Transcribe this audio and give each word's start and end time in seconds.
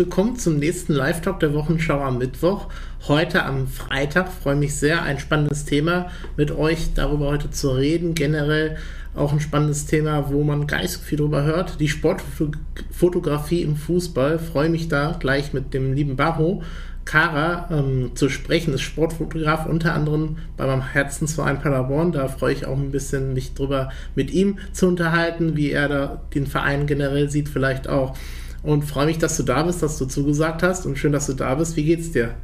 willkommen 0.00 0.36
zum 0.36 0.56
nächsten 0.56 0.94
Live-Talk 0.94 1.40
der 1.40 1.52
Wochenschau 1.52 2.00
am 2.00 2.16
Mittwoch. 2.16 2.68
Heute 3.06 3.44
am 3.44 3.68
Freitag 3.68 4.32
freue 4.32 4.56
mich 4.56 4.74
sehr, 4.74 5.02
ein 5.02 5.18
spannendes 5.18 5.66
Thema 5.66 6.10
mit 6.38 6.52
euch 6.52 6.94
darüber 6.94 7.26
heute 7.26 7.50
zu 7.50 7.72
reden. 7.72 8.14
Generell 8.14 8.78
auch 9.14 9.34
ein 9.34 9.40
spannendes 9.40 9.84
Thema, 9.84 10.30
wo 10.30 10.42
man 10.42 10.66
so 10.86 11.00
viel 11.00 11.18
drüber 11.18 11.42
hört. 11.42 11.80
Die 11.80 11.88
Sportfotografie 11.88 13.60
im 13.60 13.76
Fußball. 13.76 14.38
Freue 14.38 14.70
mich 14.70 14.88
da 14.88 15.18
gleich 15.20 15.52
mit 15.52 15.74
dem 15.74 15.92
lieben 15.92 16.16
Barro 16.16 16.62
Kara 17.04 17.68
ähm, 17.70 18.12
zu 18.14 18.30
sprechen, 18.30 18.72
ist 18.72 18.80
Sportfotograf 18.80 19.66
unter 19.66 19.92
anderem 19.92 20.36
bei 20.56 20.66
meinem 20.66 20.92
Herzensverein 20.92 21.60
Paderborn. 21.60 22.12
Da 22.12 22.28
freue 22.28 22.54
ich 22.54 22.64
auch 22.64 22.78
ein 22.78 22.90
bisschen, 22.90 23.34
mich 23.34 23.52
drüber 23.52 23.90
mit 24.14 24.30
ihm 24.30 24.60
zu 24.72 24.86
unterhalten, 24.86 25.56
wie 25.56 25.72
er 25.72 25.88
da 25.90 26.22
den 26.34 26.46
Verein 26.46 26.86
generell 26.86 27.28
sieht, 27.28 27.50
vielleicht 27.50 27.86
auch. 27.86 28.16
Und 28.62 28.82
freue 28.82 29.06
mich, 29.06 29.18
dass 29.18 29.36
du 29.36 29.42
da 29.42 29.62
bist, 29.62 29.82
dass 29.82 29.98
du 29.98 30.04
zugesagt 30.04 30.62
hast 30.62 30.84
und 30.86 30.96
schön, 30.96 31.12
dass 31.12 31.26
du 31.26 31.32
da 31.32 31.54
bist. 31.54 31.76
Wie 31.76 31.84
geht's 31.84 32.12
dir? 32.12 32.34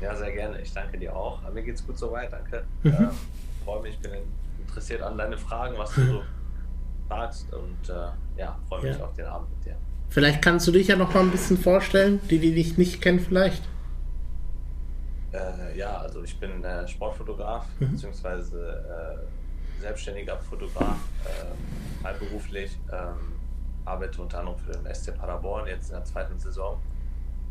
Ja, 0.00 0.14
sehr 0.14 0.32
gerne. 0.32 0.60
Ich 0.60 0.72
danke 0.72 0.98
dir 0.98 1.14
auch. 1.14 1.40
Mir 1.52 1.62
geht's 1.62 1.86
gut 1.86 1.98
soweit, 1.98 2.32
danke. 2.32 2.64
Mhm. 2.82 2.90
Ähm, 2.90 3.10
freue 3.64 3.82
mich, 3.82 3.98
bin 3.98 4.12
interessiert 4.66 5.02
an 5.02 5.16
deine 5.16 5.36
Fragen, 5.36 5.76
was 5.78 5.94
du 5.94 6.04
so 6.06 6.22
fragst 7.08 7.52
und 7.52 7.88
äh, 7.88 8.40
ja, 8.40 8.58
freue 8.68 8.82
mich 8.82 8.96
ja. 8.96 9.04
auf 9.04 9.14
den 9.14 9.26
Abend 9.26 9.48
mit 9.50 9.66
dir. 9.66 9.76
Vielleicht 10.08 10.42
kannst 10.42 10.66
du 10.66 10.72
dich 10.72 10.88
ja 10.88 10.96
noch 10.96 11.12
mal 11.14 11.20
ein 11.20 11.30
bisschen 11.30 11.58
vorstellen, 11.58 12.20
die, 12.30 12.38
die 12.38 12.54
dich 12.54 12.78
nicht 12.78 13.00
kennen 13.00 13.20
vielleicht. 13.20 13.62
Äh, 15.32 15.78
ja, 15.78 15.98
also 15.98 16.22
ich 16.22 16.38
bin 16.38 16.64
äh, 16.64 16.86
Sportfotograf 16.88 17.66
mhm. 17.78 17.92
beziehungsweise 17.92 19.20
äh, 19.78 19.80
selbstständiger 19.80 20.36
Fotograf, 20.38 20.98
äh, 21.24 22.18
beruflich, 22.18 22.76
ähm, 22.92 23.39
arbeite 23.90 24.22
unter 24.22 24.40
anderem 24.40 24.58
für 24.58 24.72
den 24.72 24.94
SC 24.94 25.16
Paderborn 25.16 25.66
jetzt 25.66 25.90
in 25.90 25.96
der 25.96 26.04
zweiten 26.04 26.38
Saison 26.38 26.78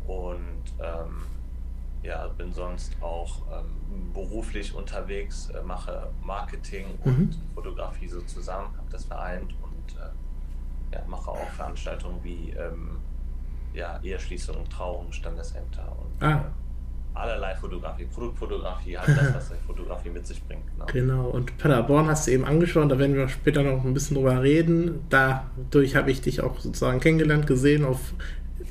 und 0.06 0.64
ähm, 0.80 1.22
ja, 2.02 2.28
bin 2.28 2.52
sonst 2.52 2.96
auch 3.02 3.42
ähm, 3.52 4.12
beruflich 4.14 4.74
unterwegs, 4.74 5.50
äh, 5.50 5.62
mache 5.62 6.10
Marketing 6.22 6.86
mhm. 7.04 7.12
und 7.12 7.38
Fotografie 7.54 8.08
so 8.08 8.22
zusammen, 8.22 8.74
habe 8.76 8.90
das 8.90 9.04
vereint 9.04 9.52
und 9.62 9.96
äh, 9.96 10.94
ja, 10.96 11.02
mache 11.06 11.30
auch 11.30 11.50
Veranstaltungen 11.50 12.18
wie 12.22 12.50
ähm, 12.50 12.98
ja, 13.74 14.00
Eheschließungen, 14.02 14.68
Trauungen, 14.68 15.12
Standesämter 15.12 15.92
und 15.92 16.26
ah 16.26 16.44
allerlei 17.20 17.54
Fotografie, 17.54 18.04
Produktfotografie, 18.04 18.96
halt 18.98 19.16
das, 19.16 19.34
was 19.34 19.52
Fotografie 19.66 20.10
mit 20.10 20.26
sich 20.26 20.42
bringt. 20.42 20.62
Genau. 20.74 20.86
genau, 20.92 21.28
und 21.28 21.56
Paderborn 21.58 22.08
hast 22.08 22.26
du 22.26 22.32
eben 22.32 22.44
angeschaut, 22.44 22.90
da 22.90 22.98
werden 22.98 23.16
wir 23.16 23.28
später 23.28 23.62
noch 23.62 23.84
ein 23.84 23.94
bisschen 23.94 24.16
drüber 24.16 24.42
reden. 24.42 25.00
Dadurch 25.10 25.96
habe 25.96 26.10
ich 26.10 26.20
dich 26.20 26.40
auch 26.40 26.58
sozusagen 26.58 27.00
kennengelernt, 27.00 27.46
gesehen 27.46 27.84
auf 27.84 27.98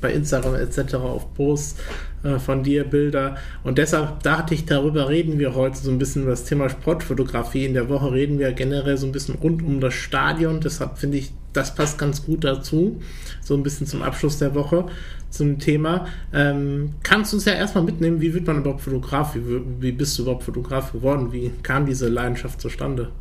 bei 0.00 0.12
Instagram 0.12 0.54
etc. 0.54 0.94
auf 0.94 1.34
Posts 1.34 1.76
äh, 2.22 2.38
von 2.38 2.62
dir, 2.62 2.84
Bilder. 2.84 3.36
Und 3.62 3.78
deshalb 3.78 4.22
dachte 4.22 4.54
ich, 4.54 4.64
darüber 4.64 5.08
reden 5.08 5.38
wir 5.38 5.54
heute 5.54 5.78
so 5.78 5.90
ein 5.90 5.98
bisschen 5.98 6.22
über 6.22 6.32
das 6.32 6.44
Thema 6.44 6.68
Sportfotografie. 6.68 7.66
In 7.66 7.74
der 7.74 7.88
Woche 7.88 8.12
reden 8.12 8.38
wir 8.38 8.52
generell 8.52 8.96
so 8.96 9.06
ein 9.06 9.12
bisschen 9.12 9.36
rund 9.36 9.62
um 9.62 9.80
das 9.80 9.94
Stadion. 9.94 10.60
Deshalb 10.60 10.98
finde 10.98 11.18
ich, 11.18 11.32
das 11.52 11.74
passt 11.74 11.98
ganz 11.98 12.24
gut 12.24 12.44
dazu. 12.44 13.00
So 13.40 13.54
ein 13.54 13.62
bisschen 13.62 13.86
zum 13.86 14.02
Abschluss 14.02 14.38
der 14.38 14.54
Woche 14.54 14.86
zum 15.30 15.58
Thema. 15.58 16.06
Ähm, 16.32 16.94
kannst 17.02 17.32
du 17.32 17.36
uns 17.36 17.44
ja 17.44 17.54
erstmal 17.54 17.84
mitnehmen, 17.84 18.20
wie 18.20 18.34
wird 18.34 18.46
man 18.46 18.58
überhaupt 18.58 18.82
Fotograf? 18.82 19.34
Wie, 19.34 19.80
wie 19.80 19.92
bist 19.92 20.18
du 20.18 20.22
überhaupt 20.22 20.42
Fotograf 20.42 20.92
geworden? 20.92 21.32
Wie 21.32 21.50
kam 21.62 21.86
diese 21.86 22.08
Leidenschaft 22.08 22.60
zustande? 22.60 23.12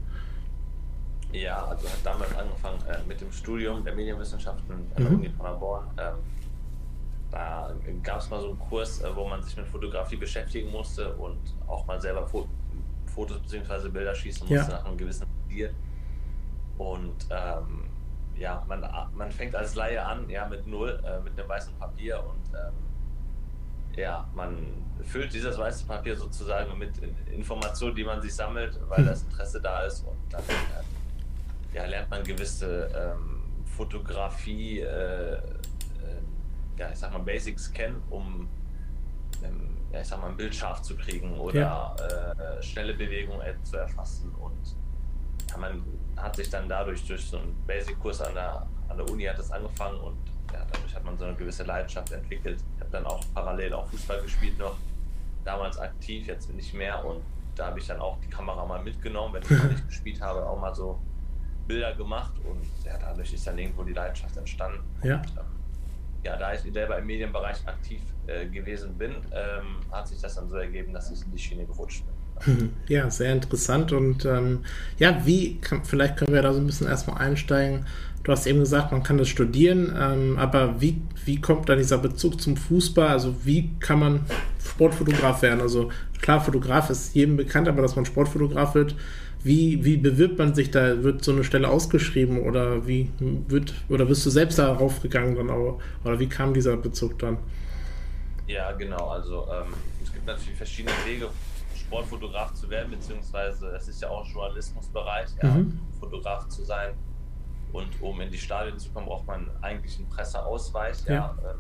Ja, 1.31 1.63
also 1.65 1.87
hat 1.87 1.99
damals 2.03 2.35
angefangen 2.35 2.79
äh, 2.89 3.07
mit 3.07 3.21
dem 3.21 3.31
Studium 3.31 3.83
der 3.83 3.95
Medienwissenschaften 3.95 4.73
an 4.73 5.03
der. 5.03 5.11
Uni 5.11 5.29
Paderborn. 5.29 5.85
Ähm, 5.97 6.15
da 7.31 7.71
gab 8.01 8.19
es 8.19 8.29
mal 8.29 8.41
so 8.41 8.49
einen 8.49 8.59
Kurs, 8.59 9.01
äh, 9.01 9.15
wo 9.15 9.27
man 9.27 9.43
sich 9.43 9.55
mit 9.55 9.67
Fotografie 9.67 10.15
beschäftigen 10.15 10.71
musste 10.71 11.13
und 11.13 11.37
auch 11.67 11.85
mal 11.85 12.01
selber 12.01 12.25
Fotos 12.25 13.39
bzw. 13.41 13.89
Bilder 13.89 14.15
schießen 14.15 14.47
musste 14.47 14.71
ja. 14.71 14.77
nach 14.77 14.85
einem 14.85 14.97
gewissen 14.97 15.27
Ziel. 15.47 15.71
Und 16.79 17.27
ähm, 17.29 17.88
ja, 18.39 18.63
man, 18.67 18.85
man 19.13 19.31
fängt 19.31 19.55
als 19.55 19.75
Laie 19.75 20.03
an, 20.03 20.29
ja, 20.29 20.47
mit 20.47 20.65
null, 20.65 21.01
äh, 21.05 21.19
mit 21.19 21.37
einem 21.37 21.49
weißen 21.49 21.73
Papier 21.75 22.23
und 22.23 22.57
ähm, 22.57 22.73
ja, 23.95 24.27
man 24.33 24.57
füllt 25.03 25.33
dieses 25.33 25.57
weiße 25.57 25.85
Papier 25.85 26.15
sozusagen 26.15 26.77
mit 26.77 26.97
Informationen, 27.31 27.95
die 27.95 28.03
man 28.03 28.21
sich 28.21 28.33
sammelt, 28.33 28.79
weil 28.87 29.05
das 29.05 29.23
Interesse 29.23 29.61
da 29.61 29.81
ist 29.81 30.05
und 30.05 30.17
dann 30.29 30.41
äh, 30.41 31.75
ja, 31.75 31.85
lernt 31.85 32.09
man 32.09 32.23
gewisse 32.23 32.89
ähm, 32.95 33.41
Fotografie, 33.65 34.79
äh, 34.79 35.33
äh, 35.33 35.39
ja, 36.77 36.89
ich 36.91 36.97
sag 36.97 37.11
mal 37.11 37.19
Basics 37.19 37.71
kennen, 37.71 38.01
um 38.09 38.47
ähm, 39.43 39.77
ja, 39.91 40.01
ich 40.01 40.07
sag 40.07 40.21
mal 40.21 40.29
ein 40.29 40.37
Bild 40.37 40.55
scharf 40.55 40.81
zu 40.81 40.95
kriegen 40.95 41.37
oder 41.37 41.59
ja. 41.59 41.95
Äh, 41.95 42.63
schnelle 42.63 42.93
Bewegungen 42.93 43.41
zu 43.63 43.77
erfassen 43.77 44.31
und 44.35 44.75
man 45.59 45.83
hat 46.21 46.35
sich 46.35 46.49
dann 46.49 46.67
dadurch 46.67 47.05
durch 47.07 47.25
so 47.25 47.37
einen 47.37 47.55
Basic-Kurs 47.65 48.21
an 48.21 48.33
der, 48.33 48.67
an 48.87 48.97
der 48.97 49.09
Uni 49.09 49.23
hat 49.23 49.39
das 49.39 49.51
angefangen 49.51 49.99
und 49.99 50.17
ja, 50.53 50.65
dadurch 50.71 50.93
hat 50.95 51.03
man 51.03 51.17
so 51.17 51.25
eine 51.25 51.35
gewisse 51.35 51.63
Leidenschaft 51.63 52.11
entwickelt. 52.11 52.59
Ich 52.75 52.81
habe 52.81 52.91
dann 52.91 53.05
auch 53.05 53.23
parallel 53.33 53.73
auch 53.73 53.87
Fußball 53.87 54.21
gespielt 54.21 54.57
noch, 54.57 54.75
damals 55.43 55.77
aktiv, 55.77 56.27
jetzt 56.27 56.53
nicht 56.53 56.73
mehr 56.73 57.03
und 57.03 57.21
da 57.55 57.67
habe 57.67 57.79
ich 57.79 57.87
dann 57.87 57.99
auch 57.99 58.17
die 58.21 58.29
Kamera 58.29 58.65
mal 58.65 58.81
mitgenommen, 58.81 59.33
wenn 59.33 59.43
ich 59.43 59.63
nicht 59.71 59.87
gespielt 59.87 60.21
habe, 60.21 60.45
auch 60.47 60.59
mal 60.59 60.73
so 60.73 60.99
Bilder 61.67 61.93
gemacht 61.93 62.33
und 62.43 62.65
ja, 62.83 62.97
dadurch 62.97 63.33
ist 63.33 63.45
dann 63.45 63.57
irgendwo 63.57 63.83
die 63.83 63.93
Leidenschaft 63.93 64.35
entstanden. 64.35 64.83
Ja. 65.03 65.17
Und, 65.17 65.27
ähm, 65.37 65.59
ja, 66.23 66.35
da 66.35 66.53
ich 66.53 66.61
selber 66.61 66.97
im 66.97 67.05
Medienbereich 67.05 67.65
aktiv 67.67 68.01
äh, 68.27 68.45
gewesen 68.47 68.97
bin, 68.97 69.15
ähm, 69.31 69.79
hat 69.91 70.07
sich 70.07 70.19
das 70.19 70.35
dann 70.35 70.49
so 70.49 70.57
ergeben, 70.57 70.93
dass 70.93 71.11
ich 71.11 71.21
in 71.21 71.31
die 71.31 71.37
Schiene 71.37 71.65
gerutscht 71.65 72.05
bin. 72.05 72.13
Ja, 72.87 73.09
sehr 73.09 73.33
interessant. 73.33 73.91
Und 73.91 74.25
ähm, 74.25 74.59
ja, 74.97 75.21
wie, 75.25 75.57
kann, 75.57 75.83
vielleicht 75.83 76.17
können 76.17 76.33
wir 76.33 76.41
da 76.41 76.53
so 76.53 76.59
ein 76.59 76.65
bisschen 76.65 76.87
erstmal 76.87 77.19
einsteigen. 77.21 77.85
Du 78.23 78.31
hast 78.31 78.45
eben 78.47 78.59
gesagt, 78.59 78.91
man 78.91 79.03
kann 79.03 79.17
das 79.17 79.29
studieren, 79.29 79.95
ähm, 79.97 80.37
aber 80.37 80.81
wie, 80.81 81.01
wie 81.25 81.39
kommt 81.39 81.69
da 81.69 81.75
dieser 81.75 81.97
Bezug 81.97 82.41
zum 82.41 82.57
Fußball? 82.57 83.07
Also 83.07 83.33
wie 83.43 83.71
kann 83.79 83.99
man 83.99 84.25
Sportfotograf 84.63 85.41
werden? 85.41 85.61
Also 85.61 85.89
klar, 86.21 86.41
Fotograf 86.41 86.89
ist 86.89 87.15
jedem 87.15 87.37
bekannt, 87.37 87.67
aber 87.67 87.81
dass 87.81 87.95
man 87.95 88.05
Sportfotograf 88.05 88.75
wird, 88.75 88.95
wie, 89.41 89.85
wie 89.85 89.95
bewirbt 89.95 90.37
man 90.37 90.53
sich 90.53 90.69
da? 90.69 91.01
Wird 91.01 91.23
so 91.23 91.31
eine 91.31 91.45
Stelle 91.45 91.69
ausgeschrieben 91.69 92.41
oder 92.41 92.85
wie 92.85 93.09
wird, 93.47 93.73
oder 93.87 94.05
bist 94.05 94.25
du 94.25 94.29
selbst 94.29 94.59
darauf 94.59 95.01
gegangen 95.01 95.35
dann 95.35 95.49
auch, 95.49 95.79
oder 96.03 96.19
wie 96.19 96.27
kam 96.27 96.53
dieser 96.53 96.75
Bezug 96.75 97.17
dann? 97.19 97.37
Ja, 98.47 98.73
genau, 98.73 99.09
also 99.09 99.47
ähm, 99.49 99.73
es 100.03 100.11
gibt 100.11 100.25
natürlich 100.25 100.57
verschiedene 100.57 100.93
Wege, 101.05 101.29
Sportfotograf 101.89 102.53
zu 102.53 102.69
werden, 102.69 102.91
beziehungsweise 102.91 103.69
es 103.69 103.87
ist 103.87 104.01
ja 104.01 104.09
auch 104.09 104.25
Journalismusbereich, 104.27 105.29
ja, 105.41 105.49
mhm. 105.49 105.79
Fotograf 105.99 106.47
zu 106.47 106.63
sein. 106.63 106.93
Und 107.73 108.01
um 108.01 108.21
in 108.21 108.31
die 108.31 108.37
Stadien 108.37 108.77
zu 108.77 108.91
kommen, 108.91 109.07
braucht 109.07 109.25
man 109.25 109.49
eigentlich 109.61 109.97
einen 109.97 110.07
Presseausweis. 110.09 111.05
Ja. 111.05 111.13
ja. 111.13 111.37
Ähm, 111.49 111.59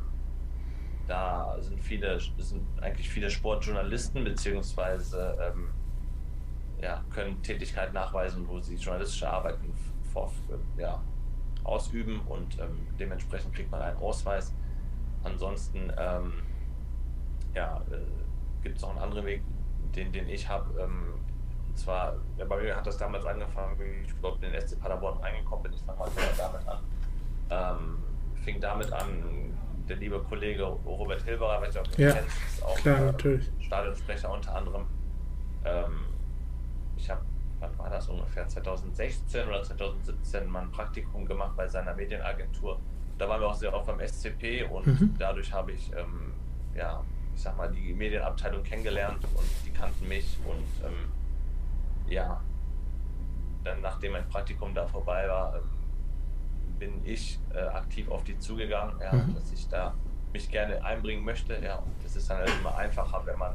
da 1.07 1.57
sind 1.59 1.83
viele, 1.83 2.19
sind 2.37 2.63
eigentlich 2.81 3.09
viele 3.09 3.31
Sportjournalisten, 3.31 4.23
beziehungsweise 4.23 5.35
ähm, 5.41 5.69
ja, 6.79 7.03
können 7.09 7.41
Tätigkeit 7.41 7.91
nachweisen, 7.93 8.47
wo 8.47 8.59
sie 8.59 8.75
journalistische 8.75 9.27
Arbeiten 9.27 9.73
vor, 10.13 10.31
ja, 10.77 11.01
ausüben 11.63 12.21
und 12.27 12.59
ähm, 12.59 12.87
dementsprechend 12.99 13.53
kriegt 13.55 13.71
man 13.71 13.81
einen 13.81 13.97
Ausweis. 13.97 14.53
Ansonsten 15.23 15.91
ähm, 15.97 16.33
ja, 17.55 17.81
äh, 17.91 18.63
gibt 18.63 18.77
es 18.77 18.83
auch 18.83 18.91
einen 18.91 18.99
anderen 18.99 19.25
Weg, 19.25 19.41
den, 19.95 20.11
den 20.11 20.27
ich 20.29 20.47
habe. 20.47 20.79
Ähm, 20.79 21.13
und 21.67 21.77
zwar, 21.77 22.15
ja, 22.37 22.45
bei 22.45 22.61
mir 22.61 22.75
hat 22.75 22.85
das 22.85 22.97
damals 22.97 23.25
angefangen, 23.25 23.79
wie 23.79 24.05
ich 24.05 24.19
glaube 24.19 24.43
in 24.45 24.51
den 24.51 24.61
SC 24.61 24.79
Paderborn 24.79 25.17
reingekommen 25.19 25.63
bin. 25.63 25.73
Ich 25.73 25.81
fange 25.81 25.99
mal 25.99 26.09
damit 26.37 26.67
an. 26.67 26.79
Ähm, 27.51 27.97
fing 28.43 28.59
damit 28.59 28.91
an, 28.91 29.55
der 29.87 29.97
liebe 29.97 30.19
Kollege 30.19 30.63
Robert 30.63 31.21
Hilberer, 31.23 31.61
welcher 31.61 31.81
auch 31.81 31.97
ja, 31.97 32.11
kennst, 32.11 32.37
ist 32.47 32.63
auch 32.63 32.75
klar, 32.77 33.25
äh, 33.25 33.39
Stadionsprecher 33.59 34.31
unter 34.31 34.55
anderem. 34.55 34.85
Ähm, 35.65 36.05
ich 36.95 37.09
habe, 37.09 37.21
wann 37.59 37.77
war 37.77 37.89
das 37.89 38.07
ungefähr, 38.07 38.47
2016 38.47 39.47
oder 39.47 39.63
2017 39.63 40.47
mal 40.47 40.61
ein 40.61 40.71
Praktikum 40.71 41.25
gemacht 41.25 41.53
bei 41.57 41.67
seiner 41.67 41.93
Medienagentur. 41.95 42.79
Da 43.17 43.27
waren 43.27 43.41
wir 43.41 43.47
auch 43.47 43.55
sehr 43.55 43.73
oft 43.73 43.87
beim 43.87 43.99
SCP 43.99 44.63
und 44.63 44.87
mhm. 44.87 45.15
dadurch 45.17 45.51
habe 45.51 45.71
ich 45.71 45.91
ähm, 45.93 46.33
ja, 46.75 47.03
ich 47.39 47.43
sag 47.43 47.55
mal, 47.55 47.71
die 47.71 47.93
Medienabteilung 47.93 48.61
kennengelernt 48.63 49.23
und 49.33 49.47
die 49.65 49.71
kannten 49.71 50.09
mich 50.09 50.37
und 50.45 50.85
ähm, 50.85 51.09
ja, 52.09 52.41
dann 53.63 53.79
nachdem 53.79 54.11
mein 54.11 54.27
Praktikum 54.27 54.75
da 54.75 54.85
vorbei 54.85 55.25
war, 55.29 55.55
ähm, 55.55 55.61
bin 56.77 57.01
ich 57.05 57.39
äh, 57.53 57.59
aktiv 57.59 58.11
auf 58.11 58.25
die 58.25 58.37
zugegangen, 58.39 58.99
ja, 58.99 59.13
mhm. 59.13 59.35
dass 59.35 59.53
ich 59.53 59.69
da 59.69 59.95
mich 60.33 60.51
gerne 60.51 60.83
einbringen 60.83 61.23
möchte. 61.23 61.57
Ja, 61.63 61.77
und 61.77 61.93
das 62.03 62.17
ist 62.17 62.29
dann 62.29 62.39
halt 62.39 62.51
immer 62.59 62.75
einfacher, 62.75 63.25
wenn 63.25 63.39
man 63.39 63.53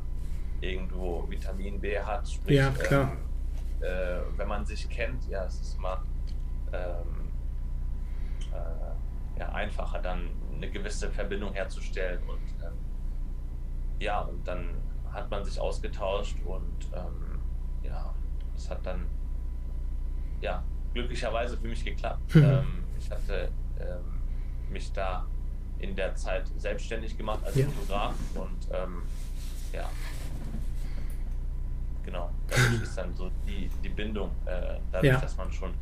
irgendwo 0.63 1.29
Vitamin 1.29 1.79
B 1.79 1.99
hat, 2.01 2.27
sprich, 2.27 2.57
ja, 2.57 2.71
klar. 2.71 3.13
Ähm, 3.13 3.87
äh, 3.87 4.39
wenn 4.39 4.49
man 4.49 4.65
sich 4.65 4.89
kennt, 4.89 5.29
ja, 5.29 5.45
es 5.45 5.61
ist 5.61 5.77
immer 5.77 6.03
ähm, 6.73 7.29
äh, 8.51 9.41
ja, 9.41 9.51
einfacher, 9.51 9.99
dann 9.99 10.31
eine 10.55 10.71
gewisse 10.71 11.11
Verbindung 11.11 11.53
herzustellen. 11.53 12.23
Und 12.23 12.65
ähm, 12.65 12.84
ja, 13.99 14.21
und 14.21 14.47
dann 14.47 14.71
hat 15.13 15.31
man 15.31 15.45
sich 15.45 15.61
ausgetauscht 15.61 16.37
und 16.45 16.89
ähm, 16.93 17.41
ja, 17.83 18.13
es 18.57 18.69
hat 18.69 18.85
dann 18.85 19.07
ja 20.41 20.63
glücklicherweise 20.93 21.57
für 21.57 21.69
mich 21.69 21.85
geklappt. 21.85 22.35
Mhm. 22.35 22.45
Ähm, 22.45 22.85
ich 22.99 23.11
hatte 23.11 23.51
ähm, 23.81 24.21
mich 24.71 24.93
da 24.93 25.27
in 25.79 25.95
der 25.95 26.15
Zeit 26.15 26.49
selbstständig 26.57 27.19
gemacht 27.19 27.41
als 27.45 27.57
ja. 27.57 27.67
Fotograf 27.67 28.15
und 28.35 28.69
ähm, 28.73 29.03
ja, 29.73 29.91
genau, 32.05 32.31
dadurch 32.49 32.83
ist 32.83 32.97
dann 32.97 33.15
so 33.15 33.31
die, 33.47 33.69
die 33.83 33.89
Bindung, 33.89 34.31
äh, 34.47 34.79
dadurch, 34.93 35.13
ja. 35.13 35.21
dass 35.21 35.37
man 35.37 35.53
schon 35.53 35.75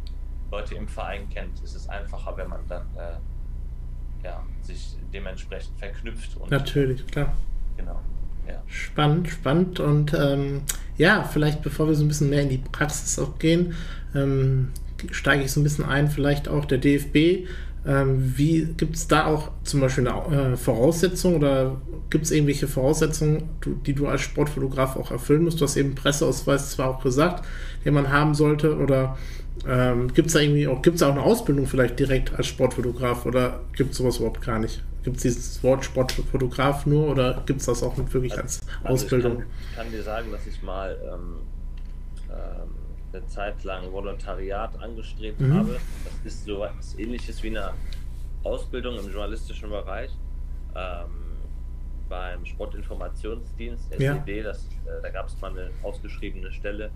Leute 0.51 0.75
im 0.75 0.89
Verein 0.89 1.29
kennt, 1.29 1.61
ist 1.63 1.75
es 1.75 1.89
einfacher, 1.89 2.37
wenn 2.37 2.49
man 2.49 2.67
dann 2.69 2.87
äh, 2.97 4.25
ja, 4.25 4.43
sich 4.63 4.97
dementsprechend 5.13 5.79
verknüpft. 5.79 6.37
Und, 6.37 6.51
Natürlich, 6.51 7.07
klar. 7.07 7.33
Genau. 7.77 8.01
Ja. 8.49 8.63
Spannend, 8.67 9.29
spannend. 9.29 9.81
Und 9.81 10.15
ähm, 10.15 10.63
ja, 10.97 11.25
vielleicht 11.25 11.63
bevor 11.63 11.89
wir 11.89 11.95
so 11.95 12.05
ein 12.05 12.09
bisschen 12.09 12.31
mehr 12.31 12.43
in 12.43 12.49
die 12.49 12.59
Praxis 12.59 13.19
auch 13.19 13.39
gehen, 13.39 13.75
ähm, 14.15 14.69
steige 15.11 15.45
ich 15.45 15.53
so 15.53 15.61
ein 15.61 15.65
bisschen 15.65 15.85
ein, 15.85 16.09
vielleicht 16.09 16.49
auch 16.49 16.65
der 16.65 16.79
DFB. 16.79 17.49
Ähm, 17.85 18.35
wie 18.37 18.65
gibt 18.77 18.95
es 18.95 19.09
da 19.09 19.27
auch 19.27 19.51
zum 19.65 19.81
Beispiel 19.81 20.07
eine 20.07 20.53
äh, 20.53 20.57
Voraussetzung 20.57 21.35
oder 21.35 21.81
gibt 22.11 22.27
es 22.27 22.31
irgendwelche 22.31 22.69
Voraussetzungen, 22.69 23.49
du, 23.61 23.75
die 23.75 23.93
du 23.93 24.07
als 24.07 24.21
Sportfotograf 24.21 24.97
auch 24.97 25.11
erfüllen 25.11 25.43
musst? 25.43 25.61
Du 25.61 25.65
hast 25.65 25.77
eben 25.77 25.97
Presseausweis 25.97 26.71
zwar 26.71 26.91
auch 26.91 27.03
gesagt, 27.03 27.45
den 27.85 27.95
man 27.95 28.13
haben 28.13 28.35
sollte, 28.35 28.77
oder 28.77 29.19
ähm, 29.67 30.13
gibt 30.13 30.29
es 30.29 30.35
da 30.35 30.41
irgendwie 30.41 30.67
auch, 30.67 30.83
gibt's 30.83 31.01
da 31.01 31.09
auch 31.09 31.13
eine 31.13 31.23
Ausbildung 31.23 31.67
vielleicht 31.67 31.99
direkt 31.99 32.35
als 32.35 32.47
Sportfotograf 32.47 33.27
oder 33.27 33.61
gibt 33.77 33.93
es 33.93 33.99
sowas 33.99 34.17
überhaupt 34.17 34.43
gar 34.43 34.59
nicht? 34.59 34.83
Gibt 35.03 35.17
es 35.17 35.23
dieses 35.23 35.63
Wort 35.63 35.85
Sportfotograf 35.85 36.87
nur 36.87 37.09
oder 37.09 37.43
gibt 37.47 37.61
es 37.61 37.67
das 37.67 37.83
auch 37.83 37.97
wirklich 37.97 38.37
als 38.37 38.61
also 38.83 39.05
Ausbildung? 39.05 39.33
Ich 39.43 39.77
kann, 39.77 39.85
kann, 39.85 39.93
dir 39.93 40.03
sagen, 40.03 40.31
dass 40.31 40.47
ich 40.47 40.63
mal 40.63 40.97
ähm, 41.13 41.39
ähm, 42.31 42.71
eine 43.13 43.27
Zeit 43.27 43.63
lang 43.65 43.91
Volontariat 43.93 44.81
angestrebt 44.81 45.41
mhm. 45.41 45.55
habe. 45.55 45.79
Das 46.05 46.33
ist 46.33 46.45
so 46.45 46.61
was 46.61 46.99
ähnliches 46.99 47.43
wie 47.43 47.49
eine 47.49 47.73
Ausbildung 48.45 48.99
im 48.99 49.11
journalistischen 49.11 49.71
Bereich. 49.71 50.11
Ähm, 50.75 51.23
beim 52.09 52.45
Sportinformationsdienst, 52.45 53.93
SED, 53.93 54.37
ja. 54.37 54.43
das, 54.43 54.67
äh, 54.87 55.03
da 55.03 55.11
gab 55.11 55.29
es 55.29 55.41
mal 55.41 55.51
eine 55.51 55.71
ausgeschriebene 55.83 56.53
Stelle. 56.53 56.91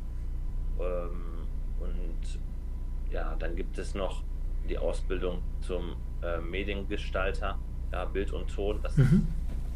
Ähm, 0.78 1.46
und 1.80 2.38
ja, 3.16 3.34
dann 3.38 3.56
gibt 3.56 3.78
es 3.78 3.94
noch 3.94 4.22
die 4.68 4.76
Ausbildung 4.76 5.42
zum 5.62 5.96
äh, 6.22 6.38
Mediengestalter, 6.38 7.58
ja, 7.90 8.04
Bild 8.04 8.32
und 8.32 8.54
Ton. 8.54 8.78
Das 8.82 8.94
mhm. 8.96 9.26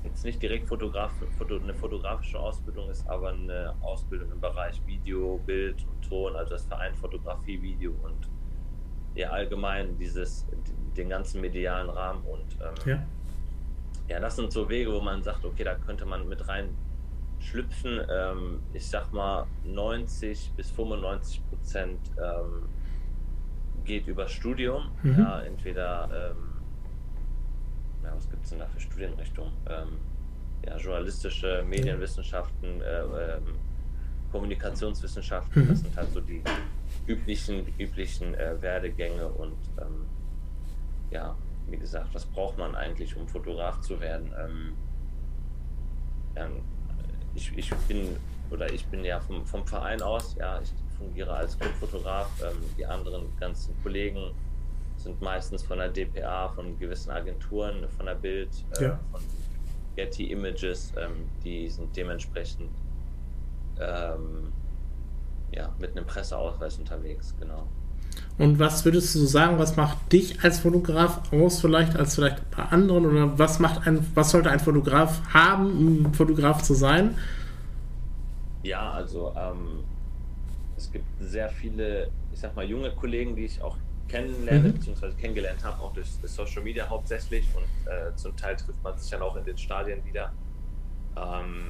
jetzt 0.05 0.25
nicht 0.25 0.43
direkt 0.43 0.69
Fotograf, 0.69 1.11
Foto, 1.39 1.57
eine 1.57 1.73
fotografische 1.73 2.39
Ausbildung 2.39 2.91
ist, 2.91 3.09
aber 3.09 3.31
eine 3.31 3.75
Ausbildung 3.81 4.31
im 4.31 4.41
Bereich 4.41 4.81
Video, 4.87 5.41
Bild 5.47 5.83
und 5.91 6.09
Ton, 6.09 6.37
also 6.37 6.51
das 6.51 6.65
vereint 6.67 6.97
Fotografie, 6.97 7.61
Video 7.63 7.93
und 8.03 8.29
ja 9.15 9.31
allgemein 9.31 9.97
dieses, 9.99 10.47
den 10.97 11.09
ganzen 11.09 11.41
medialen 11.41 11.89
Rahmen 11.89 12.23
und 12.25 12.59
ähm, 12.61 12.75
ja. 12.85 13.03
ja, 14.09 14.21
das 14.21 14.37
sind 14.37 14.53
so 14.53 14.69
Wege, 14.69 14.93
wo 14.93 15.01
man 15.01 15.23
sagt, 15.23 15.45
okay, 15.47 15.65
da 15.65 15.75
könnte 15.77 16.05
man 16.05 16.29
mit 16.29 16.47
rein 16.47 16.69
schlüpfen. 17.41 18.01
Ähm, 18.11 18.61
ich 18.75 18.87
sag 18.87 19.13
mal 19.13 19.47
90 19.65 20.53
bis 20.57 20.71
95 20.71 21.43
Prozent 21.49 21.99
ähm, 22.23 22.69
geht 23.85 24.07
über 24.07 24.29
Studium. 24.29 24.91
Mhm. 25.03 25.19
Ja, 25.19 25.41
entweder, 25.43 26.33
ähm, 26.33 26.37
ja, 28.05 28.15
was 28.15 28.29
gibt 28.31 28.45
es 28.45 28.51
denn 28.51 28.59
da 28.59 28.67
für 28.67 28.81
Studienrichtungen? 28.81 29.53
Ähm, 29.69 29.99
ja, 30.67 30.77
journalistische 30.77 31.65
Medienwissenschaften, 31.69 32.83
äh, 32.83 33.01
ähm, 33.03 33.55
Kommunikationswissenschaften, 34.31 35.65
mhm. 35.65 35.69
das 35.69 35.81
sind 35.81 35.97
halt 35.97 36.13
so 36.13 36.21
die 36.21 36.43
üblichen, 37.07 37.67
üblichen 37.79 38.35
äh, 38.35 38.61
Werdegänge 38.61 39.27
und 39.27 39.57
ähm, 39.81 40.07
ja, 41.11 41.35
wie 41.69 41.77
gesagt, 41.77 42.09
was 42.13 42.27
braucht 42.27 42.59
man 42.59 42.75
eigentlich, 42.75 43.17
um 43.17 43.27
Fotograf 43.27 43.81
zu 43.81 44.01
werden? 44.01 44.33
Ähm, 44.39 44.73
ich, 47.35 47.57
ich 47.57 47.75
bin 47.89 48.17
oder 48.51 48.73
ich 48.73 48.87
bin 48.87 49.05
ja 49.05 49.21
vom, 49.21 49.45
vom 49.47 49.67
Verein 49.67 50.03
aus, 50.03 50.35
ja, 50.39 50.61
ich 50.61 50.73
fungiere 51.01 51.33
als 51.33 51.59
Clubfotograf. 51.59 52.29
Ähm, 52.43 52.57
die 52.77 52.87
anderen 52.87 53.25
ganzen 53.41 53.75
Kollegen 53.83 54.33
sind 54.97 55.21
meistens 55.21 55.63
von 55.63 55.79
der 55.79 55.89
DPA, 55.89 56.49
von 56.51 56.79
gewissen 56.79 57.11
Agenturen, 57.11 57.89
von 57.97 58.07
der 58.07 58.15
Bild, 58.15 58.51
äh, 58.79 58.85
ja. 58.85 59.01
von 59.11 59.21
Getty 59.97 60.31
Images, 60.31 60.93
ähm, 60.97 61.29
die 61.43 61.69
sind 61.69 61.97
dementsprechend 61.97 62.71
ähm, 63.81 64.53
ja, 65.53 65.75
mit 65.79 65.97
einem 65.97 66.07
Presseausweis 66.07 66.79
unterwegs, 66.79 67.35
genau. 67.41 67.67
Und 68.39 68.59
was 68.59 68.85
würdest 68.85 69.15
du 69.15 69.27
sagen, 69.27 69.59
was 69.59 69.77
macht 69.77 70.13
dich 70.13 70.43
als 70.43 70.61
Fotograf 70.61 71.33
aus, 71.33 71.61
vielleicht 71.61 71.97
als 71.97 72.15
vielleicht 72.15 72.51
bei 72.51 72.63
anderen? 72.63 73.07
Oder 73.07 73.39
was 73.39 73.59
macht 73.59 73.87
ein, 73.87 74.07
was 74.15 74.31
sollte 74.31 74.51
ein 74.51 74.61
Fotograf 74.61 75.21
haben, 75.33 76.05
um 76.05 76.15
Fotograf 76.15 76.63
zu 76.63 76.75
sein? 76.75 77.17
Ja, 78.63 78.93
also 78.93 79.33
ähm, 79.37 79.85
es 80.81 80.91
gibt 80.91 81.05
sehr 81.21 81.51
viele, 81.51 82.11
ich 82.33 82.41
sag 82.41 82.57
mal, 82.57 82.65
junge 82.65 82.91
Kollegen, 82.95 83.37
die 83.37 83.45
ich 83.45 83.61
auch 83.61 83.77
kennenlerne, 84.09 84.69
mhm. 84.69 84.73
beziehungsweise 84.73 85.15
kennengelernt 85.17 85.63
habe, 85.63 85.81
auch 85.83 85.93
durch, 85.93 86.09
Social 86.25 86.63
Media 86.63 86.89
hauptsächlich. 86.89 87.47
Und 87.55 87.93
äh, 87.93 88.17
zum 88.17 88.35
Teil 88.35 88.57
trifft 88.57 88.83
man 88.83 88.97
sich 88.99 89.11
dann 89.11 89.23
auch 89.23 89.37
in 89.37 89.45
den 89.45 89.59
Stadien 89.59 90.03
wieder, 90.07 90.33
ähm, 91.17 91.67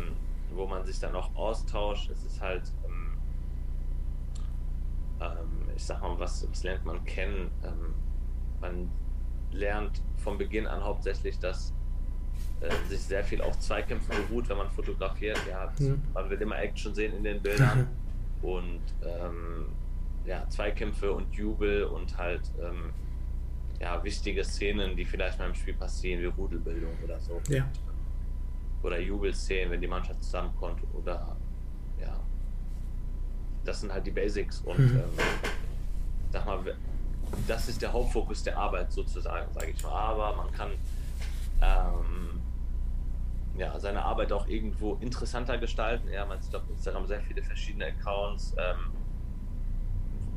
wo 0.54 0.66
man 0.66 0.84
sich 0.84 1.00
dann 1.00 1.14
auch 1.16 1.34
austauscht. 1.34 2.08
Es 2.10 2.24
ist 2.24 2.40
halt, 2.40 2.62
ähm, 2.86 3.18
ähm, 5.20 5.68
ich 5.74 5.84
sag 5.84 6.00
mal, 6.00 6.18
was, 6.18 6.46
was 6.48 6.62
lernt 6.62 6.84
man 6.84 7.04
kennen? 7.04 7.50
Ähm, 7.64 7.94
man 8.60 8.90
lernt 9.50 10.00
von 10.18 10.38
Beginn 10.38 10.68
an 10.68 10.84
hauptsächlich, 10.84 11.36
dass 11.40 11.74
äh, 12.60 12.70
sich 12.88 13.00
sehr 13.00 13.24
viel 13.24 13.42
auf 13.42 13.58
Zweikämpfen 13.58 14.14
beruht, 14.28 14.48
wenn 14.48 14.58
man 14.58 14.70
fotografiert. 14.70 15.40
Ja, 15.48 15.72
mhm. 15.80 16.00
man 16.14 16.30
will 16.30 16.40
immer 16.40 16.58
Action 16.60 16.94
sehen 16.94 17.16
in 17.16 17.24
den 17.24 17.42
Bildern. 17.42 17.88
und 18.42 18.80
ähm, 19.04 19.66
ja, 20.24 20.48
Zweikämpfe 20.48 21.12
und 21.12 21.32
Jubel 21.34 21.84
und 21.84 22.16
halt 22.16 22.42
ähm, 22.60 22.92
ja, 23.80 24.02
wichtige 24.04 24.44
Szenen, 24.44 24.96
die 24.96 25.04
vielleicht 25.04 25.38
mal 25.38 25.48
im 25.48 25.54
Spiel 25.54 25.74
passieren, 25.74 26.20
wie 26.20 26.26
Rudelbildung 26.26 26.92
oder 27.02 27.18
so. 27.20 27.40
Ja. 27.48 27.66
Oder 28.82 28.98
Jubelszenen, 29.00 29.70
wenn 29.70 29.80
die 29.80 29.86
Mannschaft 29.88 30.22
zusammenkommt 30.22 30.80
oder 30.94 31.36
ja. 32.00 32.18
Das 33.64 33.80
sind 33.80 33.92
halt 33.92 34.06
die 34.06 34.10
Basics 34.10 34.60
und 34.60 34.78
mhm. 34.78 34.96
ähm, 34.98 35.50
sag 36.32 36.46
mal, 36.46 36.76
das 37.46 37.68
ist 37.68 37.80
der 37.82 37.92
Hauptfokus 37.92 38.42
der 38.42 38.58
Arbeit 38.58 38.92
sozusagen, 38.92 39.52
sage 39.52 39.70
ich 39.70 39.82
mal. 39.82 39.90
Aber 39.90 40.36
man 40.36 40.52
kann 40.52 40.70
ähm, 41.62 42.29
ja, 43.56 43.78
seine 43.78 44.02
Arbeit 44.04 44.32
auch 44.32 44.46
irgendwo 44.46 44.94
interessanter 45.00 45.58
gestalten. 45.58 46.08
Ja, 46.08 46.24
man 46.26 46.40
sieht 46.40 46.54
auf 46.54 46.62
Instagram 46.70 47.06
sehr 47.06 47.20
viele 47.20 47.42
verschiedene 47.42 47.86
Accounts 47.86 48.54
ähm, 48.58 48.92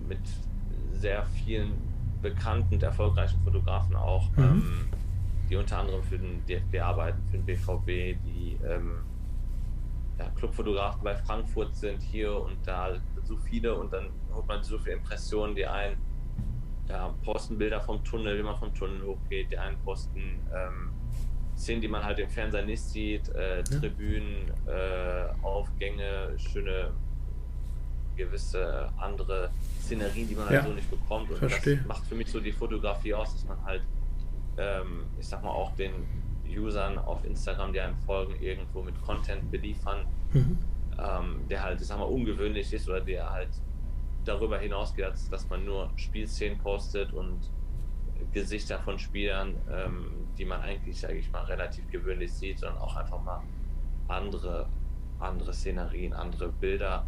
mit 0.07 0.21
sehr 0.91 1.25
vielen 1.25 1.73
bekannten 2.21 2.75
und 2.75 2.83
erfolgreichen 2.83 3.41
Fotografen 3.43 3.95
auch, 3.95 4.29
mhm. 4.37 4.43
ähm, 4.43 4.89
die 5.49 5.55
unter 5.55 5.79
anderem 5.79 6.03
für 6.03 6.17
den 6.17 6.45
DFB 6.45 6.79
arbeiten, 6.81 7.21
für 7.29 7.37
den 7.37 7.45
BVB, 7.45 8.17
die 8.25 8.57
ähm, 8.65 9.03
ja, 10.17 10.29
Clubfotografen 10.35 11.03
bei 11.03 11.15
Frankfurt 11.15 11.75
sind 11.75 12.01
hier 12.01 12.35
und 12.35 12.57
da 12.65 12.95
so 13.23 13.37
viele 13.37 13.75
und 13.75 13.91
dann 13.91 14.09
holt 14.33 14.47
man 14.47 14.63
so 14.63 14.77
viele 14.77 14.97
Impressionen, 14.97 15.55
die 15.55 15.65
einen 15.65 15.97
ja, 16.87 17.13
posten 17.23 17.57
Bilder 17.57 17.81
vom 17.81 18.03
Tunnel, 18.03 18.37
wie 18.37 18.43
man 18.43 18.57
vom 18.57 18.73
Tunnel 18.73 19.01
hochgeht, 19.05 19.51
die 19.51 19.57
einen 19.57 19.77
posten 19.79 20.39
ähm, 20.53 20.91
Szenen, 21.63 21.81
die 21.81 21.87
man 21.87 22.03
halt 22.03 22.19
im 22.19 22.29
Fernseher 22.29 22.65
nicht 22.65 22.81
sieht, 22.81 23.29
äh, 23.29 23.57
ja. 23.57 23.63
Tribünen, 23.63 24.51
äh, 24.67 25.43
Aufgänge, 25.43 26.33
schöne 26.37 26.91
gewisse 28.15 28.89
andere 28.97 29.49
Szenerien, 29.81 30.27
die 30.27 30.35
man 30.35 30.49
halt 30.49 30.65
so 30.65 30.73
nicht 30.73 30.89
bekommt. 30.89 31.31
Und 31.31 31.37
Versteh. 31.37 31.77
das 31.77 31.85
macht 31.85 32.05
für 32.05 32.15
mich 32.15 32.29
so 32.29 32.39
die 32.39 32.51
Fotografie 32.51 33.13
aus, 33.13 33.33
dass 33.33 33.45
man 33.45 33.63
halt, 33.65 33.81
ähm, 34.57 35.05
ich 35.19 35.27
sag 35.27 35.43
mal, 35.43 35.49
auch 35.49 35.75
den 35.75 35.93
Usern 36.47 36.97
auf 36.99 37.25
Instagram, 37.25 37.73
die 37.73 37.81
einem 37.81 37.97
folgen, 38.05 38.35
irgendwo 38.41 38.83
mit 38.83 38.99
Content 39.01 39.49
beliefern, 39.49 40.05
mhm. 40.33 40.57
ähm, 40.99 41.41
der 41.49 41.63
halt, 41.63 41.81
ich 41.81 41.87
sag 41.87 41.97
mal, 41.97 42.05
ungewöhnlich 42.05 42.71
ist 42.71 42.87
oder 42.87 43.01
der 43.01 43.29
halt 43.29 43.49
darüber 44.25 44.59
hinausgeht, 44.59 45.13
dass 45.31 45.49
man 45.49 45.65
nur 45.65 45.89
Spielszenen 45.95 46.57
postet 46.59 47.11
und 47.13 47.39
Gesichter 48.31 48.79
von 48.79 48.99
Spielern, 48.99 49.55
ähm, 49.71 50.27
die 50.37 50.45
man 50.45 50.61
eigentlich, 50.61 50.99
sage 50.99 51.15
ich 51.15 51.31
mal, 51.31 51.43
relativ 51.43 51.89
gewöhnlich 51.91 52.33
sieht, 52.33 52.59
sondern 52.59 52.79
auch 52.79 52.95
einfach 52.95 53.21
mal 53.23 53.41
andere, 54.07 54.67
andere 55.19 55.53
Szenerien, 55.53 56.13
andere 56.13 56.49
Bilder. 56.49 57.05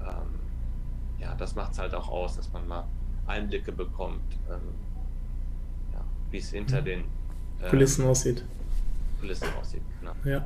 Ähm, 0.00 0.40
ja, 1.18 1.34
das 1.34 1.54
macht 1.54 1.72
es 1.72 1.78
halt 1.78 1.94
auch 1.94 2.08
aus, 2.08 2.36
dass 2.36 2.52
man 2.52 2.66
mal 2.66 2.84
Einblicke 3.26 3.72
bekommt, 3.72 4.38
ähm, 4.48 4.60
ja, 5.92 6.04
wie 6.30 6.38
es 6.38 6.50
hinter 6.50 6.80
mhm. 6.80 6.84
den 6.84 7.04
Kulissen 7.68 8.04
ähm, 8.04 8.10
aussieht. 8.10 8.44
Kulissen 9.20 9.48
aussieht, 9.60 9.82
genau. 10.00 10.12
Ja. 10.24 10.44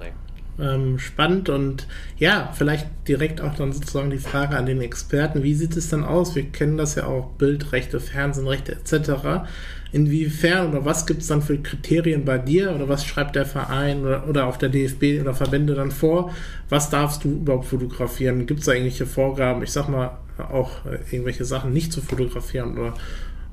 Ähm, 0.56 1.00
spannend 1.00 1.49
und 1.49 1.88
ja, 2.16 2.52
vielleicht 2.54 2.87
direkt 3.08 3.40
auch 3.40 3.56
dann 3.56 3.73
sozusagen 3.73 4.11
die 4.11 4.18
Frage 4.18 4.56
an 4.56 4.66
den 4.66 4.80
Experten, 4.80 5.42
wie 5.42 5.54
sieht 5.54 5.76
es 5.76 5.88
dann 5.88 6.04
aus? 6.04 6.37
Wir 6.37 6.44
kennen 6.44 6.76
das 6.76 6.94
ja 6.94 7.06
auch, 7.06 7.30
Bildrechte, 7.32 7.99
Fernsehrechte 7.99 8.70
etc. 8.70 9.49
Inwiefern 9.90 10.70
oder 10.70 10.84
was 10.84 11.06
gibt 11.06 11.23
es 11.23 11.28
dann 11.28 11.42
für 11.42 11.58
Kriterien 11.58 12.25
bei 12.25 12.38
dir 12.38 12.73
oder 12.73 12.88
was 12.88 13.04
schreibt 13.04 13.34
der 13.34 13.46
Verein 13.46 14.02
oder, 14.02 14.28
oder 14.28 14.46
auch 14.46 14.56
der 14.56 14.68
DFB 14.68 15.20
oder 15.20 15.34
Verbände 15.34 15.75
dann 15.75 15.90
vor? 15.90 16.32
Was 16.68 16.88
darfst 16.88 17.25
du 17.25 17.30
überhaupt 17.30 17.66
fotografieren? 17.66 18.46
Gibt 18.46 18.61
es 18.61 18.66
da 18.66 18.73
irgendwelche 18.73 19.06
Vorgaben? 19.06 19.61
Ich 19.64 19.73
sag 19.73 19.88
mal, 19.88 20.18
auch 20.38 20.84
äh, 20.87 20.99
irgendwelche 21.11 21.44
Sachen 21.44 21.73
nicht 21.73 21.92
zu 21.92 22.00
fotografieren 22.00 22.78
oder 22.78 22.94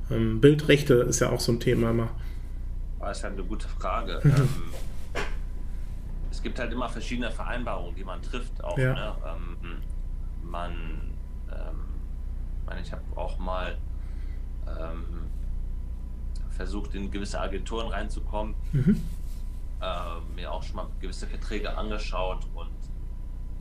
ähm, 0.08 0.40
Bildrechte 0.40 0.94
ist 0.94 1.20
ja 1.20 1.30
auch 1.30 1.40
so 1.40 1.50
ein 1.50 1.58
Thema 1.58 1.90
immer. 1.90 2.10
Das 3.00 3.18
ist 3.18 3.24
halt 3.24 3.34
eine 3.34 3.42
gute 3.42 3.66
Frage. 3.66 4.20
Mhm. 4.22 4.30
Ähm, 4.30 4.48
es 6.42 6.44
gibt 6.44 6.58
halt 6.58 6.72
immer 6.72 6.88
verschiedene 6.88 7.30
Vereinbarungen, 7.30 7.94
die 7.94 8.02
man 8.02 8.20
trifft. 8.20 8.64
Auch, 8.64 8.76
ja. 8.76 8.92
ne? 8.94 9.14
ähm, 9.24 9.76
man, 10.42 10.72
ähm, 11.52 12.78
ich 12.82 12.90
habe 12.90 13.02
auch 13.14 13.38
mal 13.38 13.78
ähm, 14.66 15.04
versucht, 16.50 16.96
in 16.96 17.12
gewisse 17.12 17.40
Agenturen 17.40 17.86
reinzukommen, 17.86 18.56
mhm. 18.72 19.00
äh, 19.80 20.34
mir 20.34 20.50
auch 20.50 20.64
schon 20.64 20.74
mal 20.74 20.88
gewisse 20.98 21.28
Verträge 21.28 21.76
angeschaut 21.78 22.44
und 22.54 22.72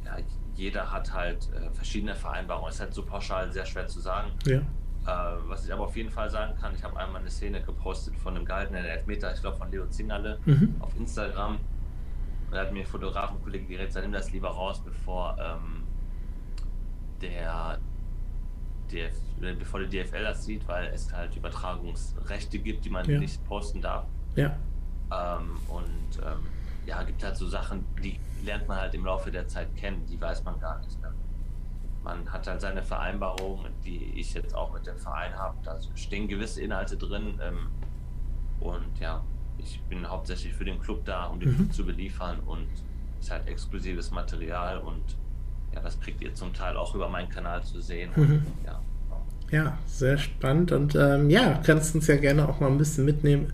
ja, 0.04 0.18
jeder 0.56 0.92
hat 0.92 1.14
halt 1.14 1.54
äh, 1.54 1.70
verschiedene 1.70 2.16
Vereinbarungen. 2.16 2.70
Es 2.70 2.76
ist 2.76 2.82
halt 2.82 2.96
so 2.96 3.04
pauschal 3.04 3.52
sehr 3.52 3.68
schwer 3.68 3.86
zu 3.86 4.00
sagen. 4.00 4.32
Ja. 4.48 4.58
Äh, 4.58 5.38
was 5.50 5.66
ich 5.66 5.72
aber 5.72 5.84
auf 5.84 5.96
jeden 5.96 6.10
Fall 6.10 6.32
sagen 6.32 6.56
kann, 6.60 6.74
ich 6.74 6.84
habe 6.84 6.98
einmal 6.98 7.22
eine 7.22 7.30
Szene 7.30 7.62
gepostet 7.62 8.16
von 8.18 8.36
einem 8.36 8.46
gehaltenen 8.46 8.84
Elfmeter, 8.86 9.32
ich 9.36 9.42
glaube 9.42 9.58
von 9.58 9.70
Leo 9.70 9.86
Zingerle, 9.86 10.40
mhm. 10.46 10.78
auf 10.80 10.98
Instagram 10.98 11.60
da 12.52 12.62
hat 12.62 12.74
mir 12.74 12.86
Fotografenkollege 12.86 13.66
direkt 13.66 13.90
gesagt, 13.90 14.06
nimm 14.06 14.14
das 14.14 14.32
lieber 14.32 14.50
raus, 14.50 14.82
bevor 14.84 15.38
ähm, 15.40 15.84
der 17.22 17.80
DF, 18.92 19.16
bevor 19.58 19.80
die 19.82 20.04
DFL 20.04 20.24
das 20.24 20.46
sieht, 20.46 20.68
weil 20.68 20.88
es 20.88 21.12
halt 21.14 21.36
Übertragungsrechte 21.36 22.60
gibt, 22.60 22.86
die 22.86 22.90
man 22.90 23.10
ja. 23.10 23.20
nicht 23.20 23.44
posten 23.46 23.82
darf. 23.82 24.06
Ja. 24.36 24.58
Ähm, 25.12 25.58
und 25.68 26.24
ähm, 26.24 26.48
ja, 26.86 27.04
gibt 27.04 27.24
halt 27.24 27.38
so 27.38 27.48
Sachen, 27.48 27.86
die 28.04 28.20
lernt 28.44 28.68
man 28.68 28.80
halt 28.80 28.94
im 28.94 29.06
Laufe 29.06 29.32
der 29.32 29.48
Zeit 29.48 29.76
kennen, 29.76 30.06
die 30.06 30.20
weiß 30.20 30.44
man 30.44 30.60
gar 30.60 30.80
nicht. 30.80 31.00
Ne? 31.02 31.14
Man 32.04 32.32
hat 32.32 32.48
halt 32.48 32.62
seine 32.62 32.84
Vereinbarungen, 32.84 33.74
die 33.86 34.20
ich 34.20 34.34
jetzt 34.34 34.56
auch 34.56 34.74
mit 34.74 34.88
dem 34.88 34.98
Verein 34.98 35.34
habe, 35.36 35.56
da 35.64 35.78
stehen 35.96 36.28
gewisse 36.28 36.62
Inhalte 36.62 36.98
drin. 36.98 37.40
Ähm, 37.42 37.68
und 38.60 39.00
ja, 39.00 39.24
ich 39.64 39.82
bin 39.90 40.08
hauptsächlich 40.08 40.54
für 40.54 40.66
den 40.66 40.80
Club 40.80 41.06
da, 41.06 41.26
um 41.26 41.40
den 41.40 41.50
mhm. 41.50 41.56
Club 41.56 41.74
zu 41.74 41.86
beliefern 41.86 42.40
und 42.46 42.68
es 43.20 43.26
ist 43.26 43.32
halt 43.32 43.48
exklusives 43.48 44.12
Material 44.12 44.80
und 44.80 45.04
ja, 45.74 45.82
das 45.82 46.00
kriegt 46.00 46.22
ihr 46.22 46.34
zum 46.34 46.54
Teil 46.54 46.76
auch 46.76 46.96
über 46.96 47.08
meinen 47.08 47.30
Kanal 47.30 47.64
zu 47.64 47.80
sehen. 47.82 48.12
Mhm. 48.16 48.24
Und, 48.24 48.46
ja. 48.66 48.82
ja. 49.52 49.78
sehr 49.86 50.18
spannend 50.18 50.72
und 50.72 50.96
ähm, 50.96 51.30
ja, 51.30 51.62
kannst 51.64 51.96
uns 51.96 52.08
ja 52.08 52.18
gerne 52.18 52.48
auch 52.48 52.60
mal 52.60 52.68
ein 52.68 52.78
bisschen 52.78 53.06
mitnehmen 53.06 53.54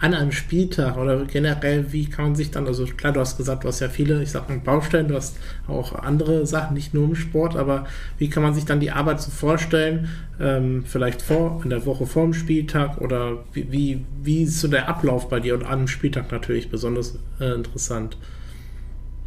an 0.00 0.14
einem 0.14 0.30
Spieltag 0.30 0.96
oder 0.96 1.24
generell, 1.24 1.92
wie 1.92 2.08
kann 2.08 2.26
man 2.26 2.34
sich 2.36 2.52
dann, 2.52 2.66
also 2.66 2.86
klar, 2.86 3.12
du 3.12 3.20
hast 3.20 3.36
gesagt, 3.36 3.64
du 3.64 3.68
hast 3.68 3.80
ja 3.80 3.88
viele, 3.88 4.22
ich 4.22 4.30
sag 4.30 4.48
mal, 4.48 4.58
Baustellen, 4.58 5.08
du 5.08 5.16
hast 5.16 5.36
auch 5.66 5.92
andere 5.92 6.46
Sachen, 6.46 6.74
nicht 6.74 6.94
nur 6.94 7.04
im 7.04 7.14
Sport, 7.16 7.56
aber 7.56 7.86
wie 8.16 8.30
kann 8.30 8.44
man 8.44 8.54
sich 8.54 8.64
dann 8.64 8.78
die 8.78 8.92
Arbeit 8.92 9.20
so 9.20 9.32
vorstellen, 9.32 10.08
ähm, 10.38 10.84
vielleicht 10.86 11.20
vor, 11.20 11.60
in 11.64 11.70
der 11.70 11.84
Woche 11.84 12.06
vor 12.06 12.24
dem 12.24 12.34
Spieltag 12.34 12.98
oder 13.00 13.44
wie, 13.52 13.72
wie, 13.72 14.04
wie 14.22 14.42
ist 14.42 14.60
so 14.60 14.68
der 14.68 14.88
Ablauf 14.88 15.28
bei 15.28 15.40
dir 15.40 15.54
und 15.54 15.64
an 15.64 15.80
dem 15.80 15.88
Spieltag 15.88 16.30
natürlich 16.30 16.70
besonders 16.70 17.18
äh, 17.40 17.52
interessant? 17.52 18.16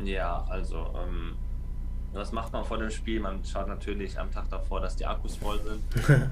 Ja, 0.05 0.45
also, 0.49 0.77
ähm, 0.77 1.33
was 2.13 2.31
macht 2.31 2.53
man 2.53 2.63
vor 2.63 2.77
dem 2.77 2.89
Spiel? 2.89 3.19
Man 3.19 3.39
schaut 3.43 3.67
natürlich 3.67 4.17
am 4.17 4.31
Tag 4.31 4.49
davor, 4.49 4.79
dass 4.79 4.95
die 4.95 5.05
Akkus 5.05 5.35
voll 5.35 5.59
sind. 5.59 6.29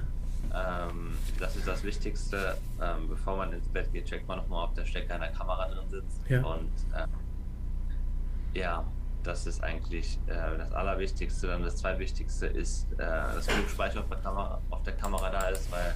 Ähm, 0.54 1.16
das 1.38 1.56
ist 1.56 1.66
das 1.66 1.82
Wichtigste. 1.84 2.56
Ähm, 2.80 3.08
bevor 3.08 3.36
man 3.36 3.52
ins 3.52 3.68
Bett 3.68 3.92
geht, 3.92 4.06
checkt 4.06 4.26
man 4.26 4.38
nochmal, 4.38 4.64
ob 4.64 4.74
der 4.74 4.86
Stecker 4.86 5.14
in 5.14 5.20
der 5.20 5.32
Kamera 5.32 5.68
drin 5.68 5.88
sitzt. 5.88 6.20
Ja. 6.28 6.42
Und 6.42 6.72
äh, 6.94 8.58
ja, 8.58 8.84
das 9.22 9.46
ist 9.46 9.62
eigentlich 9.62 10.18
äh, 10.26 10.56
das 10.58 10.72
Allerwichtigste. 10.72 11.46
Dann 11.48 11.62
das 11.62 11.76
Zweitwichtigste 11.76 12.46
ist, 12.46 12.92
äh, 12.94 12.98
dass 12.98 13.46
genug 13.46 13.68
Speicher 13.68 14.00
auf 14.00 14.08
der, 14.08 14.18
Kamera, 14.18 14.60
auf 14.70 14.82
der 14.82 14.94
Kamera 14.94 15.30
da 15.30 15.48
ist, 15.48 15.70
weil 15.70 15.94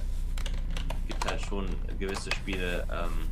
es 1.01 1.07
gibt 1.07 1.29
halt 1.29 1.41
schon 1.41 1.67
gewisse 1.99 2.31
Spiele, 2.31 2.85
ähm, 2.91 3.27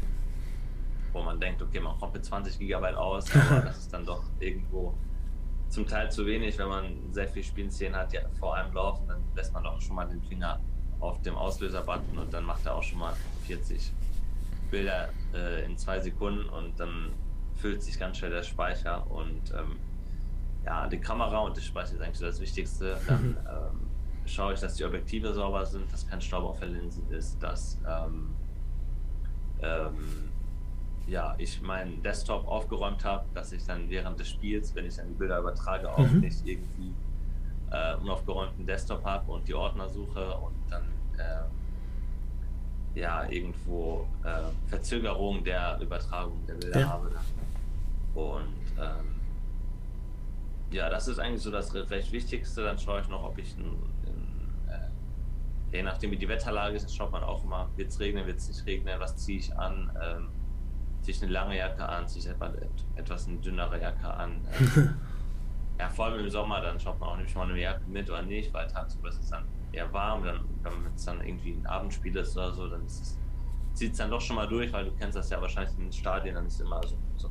wo 1.11 1.21
man 1.21 1.39
denkt, 1.39 1.61
okay, 1.61 1.79
man 1.79 1.97
kommt 1.99 2.13
mit 2.13 2.25
20 2.25 2.59
GB 2.59 2.93
aus, 2.95 3.25
aber 3.49 3.61
das 3.61 3.77
ist 3.77 3.93
dann 3.93 4.05
doch 4.05 4.23
irgendwo 4.39 4.93
zum 5.69 5.87
Teil 5.87 6.11
zu 6.11 6.25
wenig, 6.25 6.57
wenn 6.59 6.67
man 6.67 7.13
sehr 7.13 7.27
viel 7.27 7.43
Spielszenen 7.43 7.95
hat, 7.95 8.13
die 8.13 8.19
vor 8.39 8.55
einem 8.55 8.73
laufen, 8.73 9.07
dann 9.07 9.23
lässt 9.35 9.51
man 9.53 9.63
doch 9.63 9.81
schon 9.81 9.95
mal 9.95 10.05
den 10.05 10.21
Finger 10.21 10.59
auf 11.03 11.21
dem 11.21 11.35
Auslöser-Button 11.35 12.17
und 12.17 12.33
dann 12.33 12.45
macht 12.45 12.65
er 12.65 12.75
auch 12.75 12.83
schon 12.83 12.99
mal 12.99 13.13
40 13.45 13.91
Bilder 14.71 15.09
äh, 15.33 15.65
in 15.65 15.77
zwei 15.77 15.99
Sekunden 15.99 16.47
und 16.49 16.79
dann 16.79 17.11
füllt 17.55 17.83
sich 17.83 17.99
ganz 17.99 18.17
schnell 18.17 18.31
der 18.31 18.43
Speicher 18.43 19.05
und 19.11 19.51
ähm, 19.51 19.77
ja, 20.65 20.87
die 20.87 20.97
Kamera 20.97 21.39
und 21.39 21.55
der 21.57 21.61
Speicher 21.61 21.93
ist 21.93 22.01
eigentlich 22.01 22.17
so 22.17 22.25
das 22.25 22.39
Wichtigste. 22.39 22.97
Dann 23.07 23.37
ähm, 23.47 23.79
schaue 24.25 24.53
ich, 24.53 24.61
dass 24.61 24.75
die 24.75 24.85
Objektive 24.85 25.33
sauber 25.33 25.65
sind, 25.65 25.91
dass 25.91 26.07
kein 26.07 26.21
Staub 26.21 26.45
auf 26.45 26.59
der 26.59 26.69
Linse 26.69 27.01
ist, 27.09 27.41
dass 27.43 27.77
ähm, 27.85 28.29
ähm, 29.61 30.29
ja, 31.05 31.35
ich 31.37 31.61
meinen 31.61 32.01
Desktop 32.01 32.47
aufgeräumt 32.47 33.03
habe, 33.03 33.25
dass 33.33 33.51
ich 33.51 33.65
dann 33.65 33.89
während 33.89 34.17
des 34.19 34.29
Spiels, 34.29 34.73
wenn 34.73 34.85
ich 34.85 34.95
dann 34.95 35.09
die 35.09 35.15
Bilder 35.15 35.39
übertrage, 35.39 35.91
auch 35.91 35.97
mhm. 35.97 36.21
nicht 36.21 36.47
irgendwie 36.47 36.93
äh, 37.71 37.95
unaufgeräumten 37.95 38.65
Desktop 38.65 39.03
habe 39.03 39.29
und 39.31 39.45
die 39.47 39.53
Ordner 39.53 39.89
suche 39.89 40.33
und 40.37 40.55
dann 40.69 40.92
äh, 41.17 42.99
ja 42.99 43.27
irgendwo 43.29 44.07
äh, 44.23 44.69
Verzögerung 44.69 45.43
der 45.43 45.79
Übertragung 45.81 46.45
der 46.47 46.55
Bilder 46.55 46.79
ja. 46.79 46.89
habe. 46.89 47.11
Und 48.13 48.53
ähm, 48.77 49.19
ja, 50.71 50.89
das 50.89 51.07
ist 51.07 51.19
eigentlich 51.19 51.41
so 51.41 51.51
das 51.51 51.73
recht 51.73 52.11
Wichtigste. 52.11 52.63
Dann 52.63 52.77
schaue 52.77 53.01
ich 53.01 53.07
noch, 53.07 53.23
ob 53.23 53.37
ich, 53.37 53.57
in, 53.57 53.65
in, 53.65 54.69
äh, 54.69 55.75
je 55.77 55.83
nachdem 55.83 56.11
wie 56.11 56.17
die 56.17 56.27
Wetterlage 56.27 56.75
ist, 56.75 56.95
schaut 56.95 57.11
man 57.11 57.23
auch 57.23 57.43
immer, 57.43 57.69
wird 57.75 57.89
es 57.89 57.99
regnen, 57.99 58.25
wird 58.25 58.37
es 58.37 58.47
nicht 58.47 58.65
regnen, 58.65 58.99
was 58.99 59.17
ziehe 59.17 59.39
ich 59.39 59.55
an. 59.57 59.91
Ähm, 60.01 60.29
ziehe 61.01 61.15
ich 61.15 61.21
eine 61.21 61.31
lange 61.31 61.57
Jacke 61.57 61.87
an, 61.87 62.07
ziehe 62.07 62.23
ich 62.23 62.31
etwas, 62.31 62.53
etwas 62.95 63.27
eine 63.27 63.37
dünnere 63.37 63.81
Jacke 63.81 64.07
an. 64.07 64.41
Ja, 65.79 65.89
vor 65.89 66.05
allem 66.05 66.19
im 66.19 66.29
Sommer, 66.29 66.61
dann 66.61 66.79
schaut 66.79 66.99
man 66.99 67.09
auch 67.09 67.17
nicht 67.17 67.35
mal 67.35 67.49
eine 67.49 67.59
Jacke 67.59 67.81
mit 67.87 68.09
oder 68.09 68.21
nicht, 68.21 68.53
weil 68.53 68.67
tagsüber 68.67 69.09
ist 69.09 69.19
es 69.19 69.29
dann 69.31 69.43
eher 69.73 69.91
warm. 69.91 70.23
Dann, 70.23 70.39
wenn 70.63 70.93
es 70.95 71.05
dann 71.05 71.21
irgendwie 71.25 71.51
ein 71.51 71.65
Abendspiel 71.65 72.15
ist 72.15 72.37
oder 72.37 72.53
so, 72.53 72.67
dann 72.67 72.81
zieht 73.73 73.91
es 73.91 73.97
dann 73.97 74.09
doch 74.09 74.21
schon 74.21 74.35
mal 74.35 74.47
durch, 74.47 74.71
weil 74.71 74.85
du 74.85 74.91
kennst 74.97 75.17
das 75.17 75.29
ja 75.29 75.41
wahrscheinlich 75.41 75.73
in 75.77 75.85
den 75.85 75.93
Stadien, 75.93 76.35
dann 76.35 76.45
ist 76.45 76.61
immer 76.61 76.81
so, 76.87 76.95
so, 77.17 77.29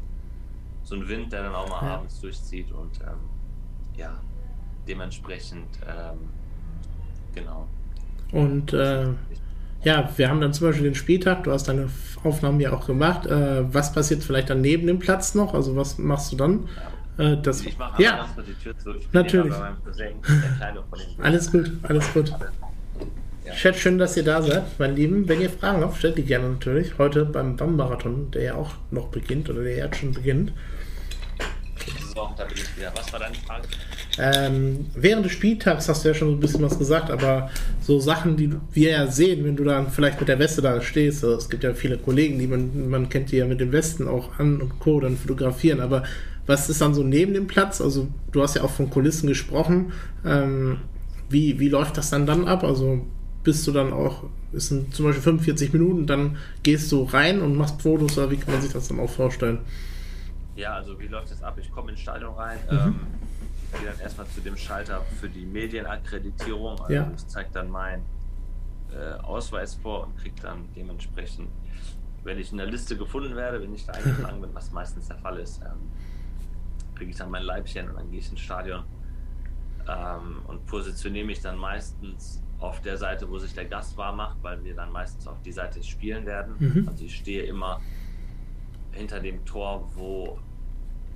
so 0.82 0.96
ein 0.96 1.08
Wind, 1.08 1.32
der 1.32 1.44
dann 1.44 1.54
auch 1.54 1.68
mal 1.68 1.86
ja. 1.86 1.94
abends 1.94 2.20
durchzieht 2.20 2.70
und 2.72 3.00
ähm, 3.00 3.18
ja, 3.96 4.18
dementsprechend, 4.86 5.68
ähm, 5.86 6.28
genau. 7.34 7.68
Und 8.32 8.72
äh, 8.72 9.08
ja, 9.84 10.08
wir 10.16 10.28
haben 10.28 10.40
dann 10.40 10.52
zum 10.52 10.68
Beispiel 10.68 10.84
den 10.84 10.94
Spieltag, 10.94 11.44
du 11.44 11.52
hast 11.52 11.68
deine 11.68 11.88
Aufnahmen 12.24 12.60
ja 12.60 12.72
auch 12.72 12.86
gemacht. 12.86 13.26
Äh, 13.26 13.72
was 13.72 13.92
passiert 13.92 14.22
vielleicht 14.22 14.50
dann 14.50 14.60
neben 14.60 14.86
dem 14.86 14.98
Platz 14.98 15.34
noch? 15.34 15.54
Also 15.54 15.76
was 15.76 15.98
machst 15.98 16.32
du 16.32 16.36
dann? 16.36 16.64
Ja. 16.64 16.92
Äh, 17.18 17.36
das, 17.42 17.64
ich 17.64 17.76
mache 17.76 18.02
ja, 18.02 18.28
die 18.46 18.54
Tür 18.54 18.78
zu. 18.78 18.94
Ich 18.94 19.12
natürlich. 19.12 19.52
Cousin, 19.84 20.14
alles 21.20 21.50
gut, 21.52 21.70
alles 21.82 22.12
gut. 22.12 22.32
Ja. 23.44 23.52
Chat, 23.54 23.76
schön, 23.76 23.98
dass 23.98 24.16
ihr 24.16 24.24
da 24.24 24.40
seid, 24.40 24.78
meine 24.78 24.94
Lieben. 24.94 25.28
Wenn 25.28 25.40
ihr 25.40 25.50
Fragen 25.50 25.82
habt, 25.82 25.96
stellt 25.98 26.16
die 26.16 26.22
gerne 26.22 26.48
natürlich. 26.48 26.96
Heute 26.98 27.24
beim 27.24 27.56
BAM-Marathon, 27.56 28.30
der 28.30 28.42
ja 28.42 28.54
auch 28.54 28.70
noch 28.90 29.08
beginnt 29.08 29.50
oder 29.50 29.62
der 29.62 29.76
jetzt 29.76 29.96
schon 29.98 30.12
beginnt. 30.12 30.52
So, 32.14 32.30
da 32.36 32.44
bin 32.44 32.56
ich 32.56 32.76
wieder. 32.76 32.92
Was 32.94 33.12
war 33.12 33.20
deine 33.20 33.34
Frage? 33.34 33.66
Ähm, 34.18 34.86
während 34.94 35.24
des 35.24 35.32
Spieltags 35.32 35.88
hast 35.88 36.04
du 36.04 36.08
ja 36.08 36.14
schon 36.14 36.28
so 36.28 36.34
ein 36.34 36.40
bisschen 36.40 36.62
was 36.62 36.78
gesagt, 36.78 37.10
aber 37.10 37.50
so 37.80 37.98
Sachen, 37.98 38.36
die 38.36 38.54
wir 38.72 38.90
ja 38.90 39.06
sehen, 39.06 39.44
wenn 39.44 39.56
du 39.56 39.64
dann 39.64 39.90
vielleicht 39.90 40.20
mit 40.20 40.28
der 40.28 40.38
Weste 40.38 40.60
da 40.60 40.80
stehst, 40.82 41.24
also 41.24 41.36
es 41.36 41.48
gibt 41.48 41.64
ja 41.64 41.72
viele 41.72 41.96
Kollegen, 41.96 42.38
die 42.38 42.46
man, 42.46 42.90
man 42.90 43.08
kennt 43.08 43.32
die 43.32 43.38
ja 43.38 43.46
mit 43.46 43.60
den 43.60 43.72
Westen 43.72 44.06
auch 44.06 44.38
an 44.38 44.60
und 44.60 44.78
Co. 44.80 45.00
dann 45.00 45.16
fotografieren, 45.16 45.80
aber 45.80 46.02
was 46.46 46.68
ist 46.68 46.80
dann 46.80 46.94
so 46.94 47.02
neben 47.02 47.34
dem 47.34 47.46
Platz? 47.46 47.80
Also 47.80 48.08
du 48.32 48.42
hast 48.42 48.56
ja 48.56 48.62
auch 48.62 48.70
von 48.70 48.90
Kulissen 48.90 49.28
gesprochen. 49.28 49.92
Ähm, 50.24 50.78
wie, 51.28 51.58
wie 51.58 51.68
läuft 51.68 51.96
das 51.96 52.10
dann 52.10 52.26
dann 52.26 52.46
ab? 52.46 52.64
Also 52.64 53.06
bist 53.42 53.66
du 53.66 53.72
dann 53.72 53.92
auch, 53.92 54.24
ist 54.52 54.68
sind 54.68 54.94
zum 54.94 55.06
Beispiel 55.06 55.22
45 55.22 55.72
Minuten, 55.72 56.06
dann 56.06 56.36
gehst 56.62 56.90
du 56.92 57.04
rein 57.04 57.40
und 57.40 57.56
machst 57.56 57.80
Fotos 57.82 58.18
oder 58.18 58.30
wie 58.30 58.36
kann 58.36 58.52
man 58.52 58.62
sich 58.62 58.72
das 58.72 58.88
dann 58.88 59.00
auch 59.00 59.10
vorstellen? 59.10 59.58
Ja, 60.54 60.74
also 60.74 60.98
wie 61.00 61.06
läuft 61.06 61.30
das 61.30 61.42
ab? 61.42 61.56
Ich 61.60 61.70
komme 61.70 61.92
ins 61.92 62.00
Stadion 62.00 62.34
rein, 62.34 62.58
mhm. 62.70 62.76
ähm, 62.76 63.00
gehe 63.78 63.90
dann 63.90 63.98
erstmal 64.00 64.26
zu 64.28 64.40
dem 64.40 64.56
Schalter 64.56 65.00
für 65.20 65.28
die 65.28 65.46
Medienakkreditierung. 65.46 66.78
Also 66.80 66.92
ja. 66.92 67.10
ich 67.16 67.26
zeige 67.26 67.48
dann 67.52 67.70
meinen 67.70 68.02
äh, 68.92 69.14
Ausweis 69.22 69.74
vor 69.76 70.06
und 70.06 70.16
kriege 70.18 70.36
dann 70.42 70.68
dementsprechend 70.76 71.48
wenn 72.24 72.38
ich 72.38 72.52
in 72.52 72.58
der 72.58 72.66
Liste 72.66 72.96
gefunden 72.96 73.34
werde, 73.36 73.60
wenn 73.60 73.74
ich 73.74 73.84
da 73.86 73.92
eingetragen 73.92 74.40
bin, 74.40 74.50
was 74.54 74.70
meistens 74.72 75.08
der 75.08 75.18
Fall 75.18 75.38
ist, 75.38 75.60
ähm, 75.62 75.90
kriege 77.02 77.10
ich 77.10 77.16
dann 77.16 77.32
mein 77.32 77.42
Leibchen 77.42 77.88
und 77.90 77.96
dann 77.96 78.10
gehe 78.10 78.20
ich 78.20 78.30
ins 78.30 78.40
Stadion 78.40 78.84
ähm, 79.88 80.42
und 80.46 80.64
positioniere 80.66 81.26
mich 81.26 81.40
dann 81.40 81.58
meistens 81.58 82.40
auf 82.60 82.80
der 82.80 82.96
Seite, 82.96 83.28
wo 83.28 83.38
sich 83.38 83.54
der 83.54 83.64
Gast 83.64 83.96
wahr 83.96 84.12
macht, 84.12 84.40
weil 84.42 84.62
wir 84.62 84.76
dann 84.76 84.92
meistens 84.92 85.26
auf 85.26 85.42
die 85.42 85.50
Seite 85.50 85.82
spielen 85.82 86.24
werden. 86.26 86.54
Mhm. 86.60 86.88
Also 86.88 87.04
ich 87.04 87.16
stehe 87.16 87.42
immer 87.42 87.80
hinter 88.92 89.18
dem 89.18 89.44
Tor, 89.44 89.90
wo 89.96 90.38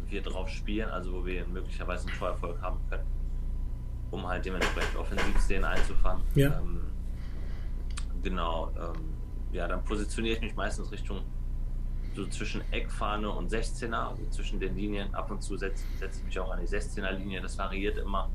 wir 0.09 0.23
drauf 0.23 0.49
spielen, 0.49 0.91
also 0.91 1.13
wo 1.13 1.25
wir 1.25 1.47
möglicherweise 1.47 2.09
einen 2.09 2.19
Torerfolg 2.19 2.61
haben 2.61 2.81
können, 2.91 3.07
um 4.11 4.27
halt 4.27 4.45
dementsprechend 4.45 4.97
Offensivszenen 4.97 5.65
einzufangen. 5.65 6.25
Ja. 6.35 6.59
Ähm, 6.59 6.81
genau. 8.25 8.73
Ähm, 8.77 9.15
ja, 9.53 9.69
dann 9.69 9.85
positioniere 9.85 10.35
ich 10.35 10.41
mich 10.41 10.57
meistens 10.57 10.91
Richtung 10.91 11.21
so 12.17 12.27
zwischen 12.27 12.63
Eckfahne 12.73 13.31
und 13.31 13.53
16er, 13.53 14.09
also 14.09 14.23
zwischen 14.31 14.59
den 14.59 14.75
Linien. 14.75 15.15
Ab 15.15 15.31
und 15.31 15.43
zu 15.43 15.57
setze, 15.57 15.85
setze 15.99 16.21
ich 16.21 16.25
mich 16.27 16.39
auch 16.39 16.51
an 16.51 16.61
die 16.61 16.67
16er 16.67 17.13
Linie. 17.13 17.41
Das 17.41 17.57
variiert 17.59 17.99
immer. 17.99 18.31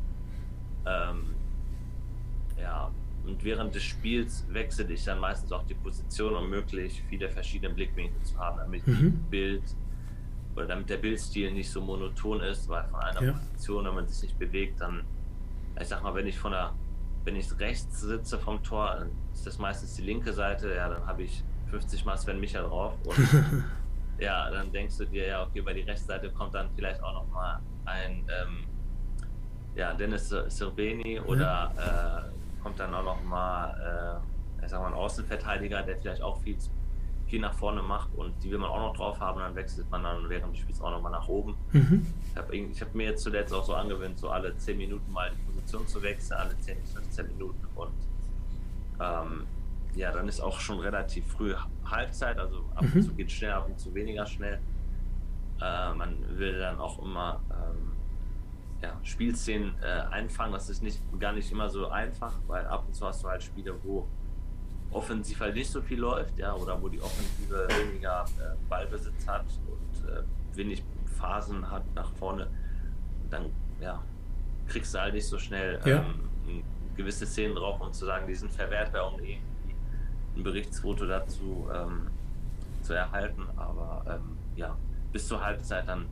Ähm, 0.85 1.35
ja, 2.59 2.91
und 3.25 3.43
während 3.43 3.75
des 3.75 3.83
Spiels 3.83 4.45
wechsle 4.49 4.91
ich 4.91 5.03
dann 5.03 5.19
meistens 5.19 5.51
auch 5.51 5.63
die 5.65 5.73
Position, 5.73 6.35
um 6.35 6.49
möglichst 6.49 6.99
viele 7.09 7.29
verschiedene 7.29 7.73
Blickwinkel 7.73 8.21
zu 8.23 8.37
haben, 8.37 8.57
damit 8.59 8.87
mhm. 8.87 9.19
Bild 9.29 9.63
oder 10.55 10.67
damit 10.67 10.89
der 10.89 10.97
Bildstil 10.97 11.51
nicht 11.51 11.69
so 11.69 11.81
monoton 11.81 12.41
ist, 12.41 12.67
weil 12.67 12.83
von 12.85 12.99
einer 12.99 13.21
ja. 13.21 13.31
Position, 13.33 13.85
wenn 13.85 13.95
man 13.95 14.07
sich 14.07 14.23
nicht 14.23 14.39
bewegt, 14.39 14.81
dann, 14.81 15.03
ich 15.79 15.87
sag 15.87 16.03
mal, 16.03 16.13
wenn 16.13 16.27
ich 16.27 16.37
von 16.37 16.51
der, 16.51 16.73
wenn 17.23 17.35
ich 17.35 17.47
rechts 17.59 18.01
sitze 18.01 18.37
vom 18.37 18.61
Tor, 18.63 18.95
dann 18.99 19.09
ist 19.33 19.45
das 19.45 19.57
meistens 19.59 19.95
die 19.95 20.01
linke 20.01 20.33
Seite, 20.33 20.73
ja, 20.73 20.89
dann 20.89 21.05
habe 21.05 21.23
ich 21.23 21.43
50 21.71 22.05
Mal 22.05 22.17
Sven 22.17 22.39
Micha 22.39 22.61
drauf 22.61 22.93
und 23.05 23.17
ja, 24.19 24.49
dann 24.51 24.71
denkst 24.71 24.97
du 24.97 25.05
dir, 25.05 25.27
ja, 25.27 25.43
okay, 25.43 25.61
bei 25.61 25.73
die 25.73 25.81
rechte 25.81 26.05
Seite 26.05 26.29
kommt 26.29 26.53
dann 26.53 26.69
vielleicht 26.75 27.01
auch 27.03 27.13
noch 27.13 27.27
mal 27.31 27.59
ein 27.85 28.23
ähm, 28.29 28.65
ja, 29.75 29.93
Dennis 29.93 30.29
Sirbeni 30.29 31.19
oder 31.19 31.71
ja. 31.75 32.19
äh, 32.19 32.61
kommt 32.61 32.79
dann 32.79 32.93
auch 32.93 33.03
noch 33.03 33.23
mal, 33.23 34.21
äh, 34.61 34.63
ich 34.63 34.69
sag 34.69 34.81
mal, 34.81 34.87
ein 34.87 34.93
Außenverteidiger, 34.93 35.81
der 35.83 35.97
vielleicht 35.97 36.21
auch 36.21 36.39
viel, 36.41 36.57
viel 37.25 37.39
nach 37.39 37.53
vorne 37.53 37.81
macht 37.81 38.13
und 38.15 38.33
die 38.43 38.51
will 38.51 38.59
man 38.59 38.69
auch 38.69 38.79
noch 38.79 38.95
drauf 38.95 39.19
haben, 39.19 39.39
dann 39.39 39.55
wechselt 39.55 39.89
man 39.89 40.03
dann 40.03 40.29
während 40.29 40.53
des 40.53 40.61
Spiels 40.61 40.81
auch 40.81 40.91
noch 40.91 41.01
mal 41.01 41.09
nach 41.09 41.27
oben. 41.27 41.55
Mhm. 41.71 42.05
Ich 42.31 42.37
habe 42.37 42.55
hab 42.57 42.95
mir 42.95 43.07
jetzt 43.07 43.23
zuletzt 43.23 43.53
auch 43.53 43.63
so 43.63 43.73
angewöhnt, 43.73 44.19
so 44.19 44.29
alle 44.29 44.55
10 44.55 44.77
Minuten 44.77 45.11
mal 45.11 45.31
die 45.31 45.41
Position 45.43 45.87
zu 45.87 46.01
wechseln, 46.01 46.37
alle 46.37 46.57
10 46.59 46.79
bis 46.81 46.91
15 46.93 47.27
Minuten 47.27 47.65
und 47.75 47.91
ähm, 48.99 49.47
ja, 49.95 50.11
dann 50.11 50.27
ist 50.27 50.39
auch 50.39 50.59
schon 50.59 50.79
relativ 50.79 51.25
früh 51.27 51.53
Halbzeit, 51.85 52.37
also 52.37 52.59
ab 52.75 52.83
und 52.83 52.95
mhm. 52.95 53.01
zu 53.01 53.13
geht 53.13 53.27
es 53.27 53.33
schnell, 53.33 53.51
ab 53.51 53.67
und 53.67 53.79
zu 53.79 53.93
weniger 53.93 54.25
schnell. 54.25 54.59
Äh, 55.61 55.93
man 55.93 56.17
will 56.37 56.59
dann 56.59 56.79
auch 56.79 57.01
immer 57.03 57.41
ähm, 57.51 57.91
ja, 58.81 58.99
Spielszenen 59.03 59.75
äh, 59.81 60.01
einfangen. 60.11 60.53
Das 60.53 60.69
ist 60.69 60.81
nicht, 60.81 60.99
gar 61.19 61.33
nicht 61.33 61.51
immer 61.51 61.69
so 61.69 61.89
einfach, 61.89 62.33
weil 62.47 62.65
ab 62.65 62.85
und 62.87 62.95
zu 62.95 63.05
hast 63.05 63.23
du 63.23 63.27
halt 63.27 63.43
Spiele, 63.43 63.75
wo 63.83 64.07
offensiv 64.91 65.39
halt 65.39 65.55
nicht 65.55 65.69
so 65.69 65.81
viel 65.81 65.99
läuft, 65.99 66.37
ja, 66.37 66.53
oder 66.53 66.81
wo 66.81 66.89
die 66.89 67.01
Offensive 67.01 67.67
weniger 67.69 68.25
äh, 68.39 68.55
Ballbesitz 68.69 69.27
hat 69.27 69.45
und 69.67 70.09
äh, 70.09 70.23
wenig 70.55 70.83
Phasen 71.17 71.69
hat 71.69 71.83
nach 71.95 72.11
vorne. 72.13 72.47
Dann, 73.29 73.51
ja, 73.79 74.01
kriegst 74.67 74.93
du 74.93 74.99
halt 74.99 75.13
nicht 75.13 75.27
so 75.27 75.37
schnell 75.37 75.79
ja. 75.85 76.03
ähm, 76.47 76.63
gewisse 76.95 77.25
Szenen 77.25 77.55
drauf, 77.55 77.79
um 77.79 77.93
zu 77.93 78.05
sagen, 78.05 78.27
die 78.27 78.35
sind 78.35 78.51
verwertbar, 78.51 79.13
um 79.13 79.19
irgendwie 79.19 79.39
ein 80.35 80.43
Berichtsfoto 80.43 81.05
dazu 81.05 81.69
ähm, 81.73 82.07
zu 82.81 82.93
erhalten. 82.93 83.43
Aber 83.57 84.03
ähm, 84.07 84.37
ja, 84.55 84.75
bis 85.11 85.27
zur 85.27 85.43
Halbzeit 85.43 85.87
dann 85.87 86.05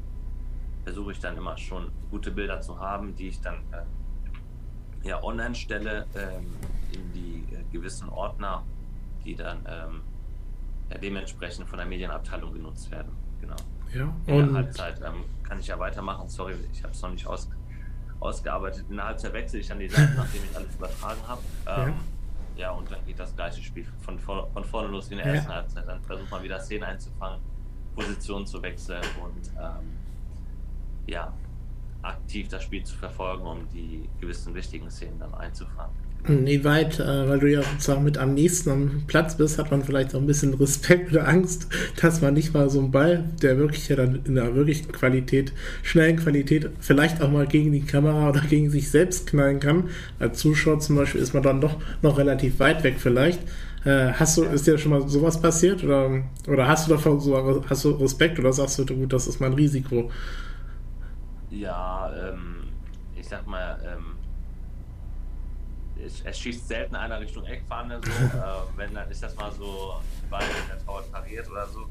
versuche 0.84 1.12
ich 1.12 1.20
dann 1.20 1.38
immer 1.38 1.58
schon 1.58 1.92
gute 2.10 2.32
Bilder 2.32 2.62
zu 2.62 2.80
haben, 2.80 3.16
die 3.16 3.28
ich 3.30 3.42
dann 3.42 3.56
äh, 3.72 5.08
ja 5.08 5.22
online 5.24 5.56
stelle 5.56 6.06
ähm, 6.16 6.56
in 6.92 7.14
die 7.14 7.46
äh, 7.54 7.64
gewissen 7.72 8.10
Ordner, 8.10 8.64
die 9.24 9.36
dann 9.36 9.60
ähm, 9.68 10.02
ja, 10.90 10.98
dementsprechend 10.98 11.68
von 11.68 11.78
der 11.78 11.88
Medienabteilung 11.88 12.54
genutzt 12.54 12.90
werden. 12.92 13.12
Genau. 13.42 13.56
Ja, 13.94 14.14
in 14.28 14.48
der 14.48 14.54
Halbzeit 14.54 15.02
ähm, 15.02 15.24
kann 15.44 15.60
ich 15.60 15.68
ja 15.68 15.80
weitermachen. 15.80 16.30
Sorry, 16.30 16.56
ich 16.72 16.84
habe 16.84 16.94
es 16.94 17.02
noch 17.02 17.12
nicht 17.12 17.26
aus, 17.26 17.50
ausgearbeitet. 18.20 18.86
In 18.90 18.98
der 18.98 19.06
Halbzeit 19.06 19.34
wechsle 19.34 19.60
ich 19.60 19.68
dann 19.68 19.80
die 19.80 19.90
Seite, 19.90 20.14
nachdem 20.16 20.44
ich 20.44 20.56
alles 20.56 20.76
übertragen 20.76 21.22
habe. 21.28 21.42
ja. 21.66 21.94
Ja, 22.60 22.72
und 22.72 22.92
dann 22.92 23.06
geht 23.06 23.18
das 23.18 23.34
gleiche 23.34 23.64
Spiel 23.64 23.86
von, 24.02 24.20
von 24.20 24.64
vorne 24.66 24.90
los 24.90 25.10
wie 25.10 25.14
in 25.14 25.20
der 25.20 25.34
ersten 25.34 25.50
ja. 25.50 25.56
Halbzeit. 25.56 25.88
Dann 25.88 26.02
versucht 26.02 26.30
man 26.30 26.44
wieder 26.44 26.60
Szenen 26.60 26.84
einzufangen, 26.84 27.40
Positionen 27.96 28.46
zu 28.46 28.62
wechseln 28.62 29.02
und 29.24 29.48
ähm, 29.58 29.98
ja, 31.08 31.32
aktiv 32.02 32.50
das 32.50 32.64
Spiel 32.64 32.84
zu 32.84 32.98
verfolgen, 32.98 33.46
um 33.46 33.70
die 33.70 34.10
gewissen 34.20 34.54
wichtigen 34.54 34.92
Szenen 34.92 35.20
dann 35.20 35.34
einzufangen. 35.36 35.96
Nee, 36.28 36.64
weit, 36.64 37.00
äh, 37.00 37.30
weil 37.30 37.40
du 37.40 37.50
ja 37.50 37.64
sozusagen 37.64 38.04
mit 38.04 38.18
am 38.18 38.34
nächsten 38.34 38.70
am 38.70 39.04
Platz 39.08 39.38
bist, 39.38 39.58
hat 39.58 39.72
man 39.72 39.84
vielleicht 39.84 40.14
auch 40.14 40.20
ein 40.20 40.28
bisschen 40.28 40.54
Respekt 40.54 41.12
oder 41.12 41.28
Angst, 41.28 41.68
dass 42.02 42.22
man 42.22 42.34
nicht 42.34 42.54
mal 42.54 42.70
so 42.70 42.80
einen 42.80 42.92
Ball, 42.92 43.24
der 43.42 43.58
wirklich 43.58 43.88
ja 43.88 43.96
dann 43.96 44.20
in 44.26 44.38
einer 44.38 44.54
wirklichen 44.54 44.92
Qualität, 44.92 45.54
schnellen 45.82 46.18
Qualität, 46.18 46.70
vielleicht 46.82 47.22
auch 47.22 47.32
mal 47.32 47.48
gegen 47.48 47.72
die 47.72 47.82
Kamera 47.82 48.30
oder 48.30 48.42
gegen 48.42 48.70
sich 48.70 48.92
selbst 48.92 49.28
knallen 49.28 49.60
kann. 49.60 49.86
Als 50.20 50.40
Zuschauer 50.40 50.80
zum 50.80 50.98
Beispiel 50.98 51.22
ist 51.22 51.34
man 51.34 51.42
dann 51.42 51.62
doch 51.62 51.78
noch 52.02 52.18
relativ 52.18 52.60
weit 52.60 52.84
weg 52.84 52.96
vielleicht. 52.98 53.40
Äh, 53.86 54.12
hast 54.12 54.38
du, 54.38 54.44
ist 54.44 54.68
dir 54.68 54.78
schon 54.78 54.92
mal 54.92 55.08
sowas 55.08 55.42
passiert 55.42 55.84
oder, 55.84 56.22
oder 56.48 56.68
hast 56.68 56.88
du 56.88 56.92
davon 56.92 57.20
so, 57.22 57.64
hast 57.68 57.86
du 57.86 57.92
Respekt 57.92 58.38
oder 58.38 58.52
sagst 58.52 58.78
du, 58.78 58.86
gut, 58.86 59.14
das 59.14 59.26
ist 59.26 59.40
mein 59.40 59.54
Risiko? 59.54 60.12
Ja, 61.50 62.12
ähm, 62.14 62.68
ich 63.18 63.28
sag 63.28 63.48
mal, 63.48 63.80
ähm, 63.84 64.19
es, 66.10 66.22
es, 66.26 66.40
schießt 66.40 66.68
selten 66.68 66.96
einer 66.96 67.20
Richtung 67.20 67.46
Eckfahne, 67.46 68.00
so. 68.04 68.12
äh, 68.38 68.42
wenn, 68.76 68.94
dann 68.94 69.10
ist 69.10 69.24
das 69.24 69.36
mal 69.36 69.52
so, 69.52 69.96
weil 70.30 70.44
der 70.68 70.84
Torwart 70.86 71.12
pariert 71.12 71.50
oder 71.50 71.68
so. 71.68 71.88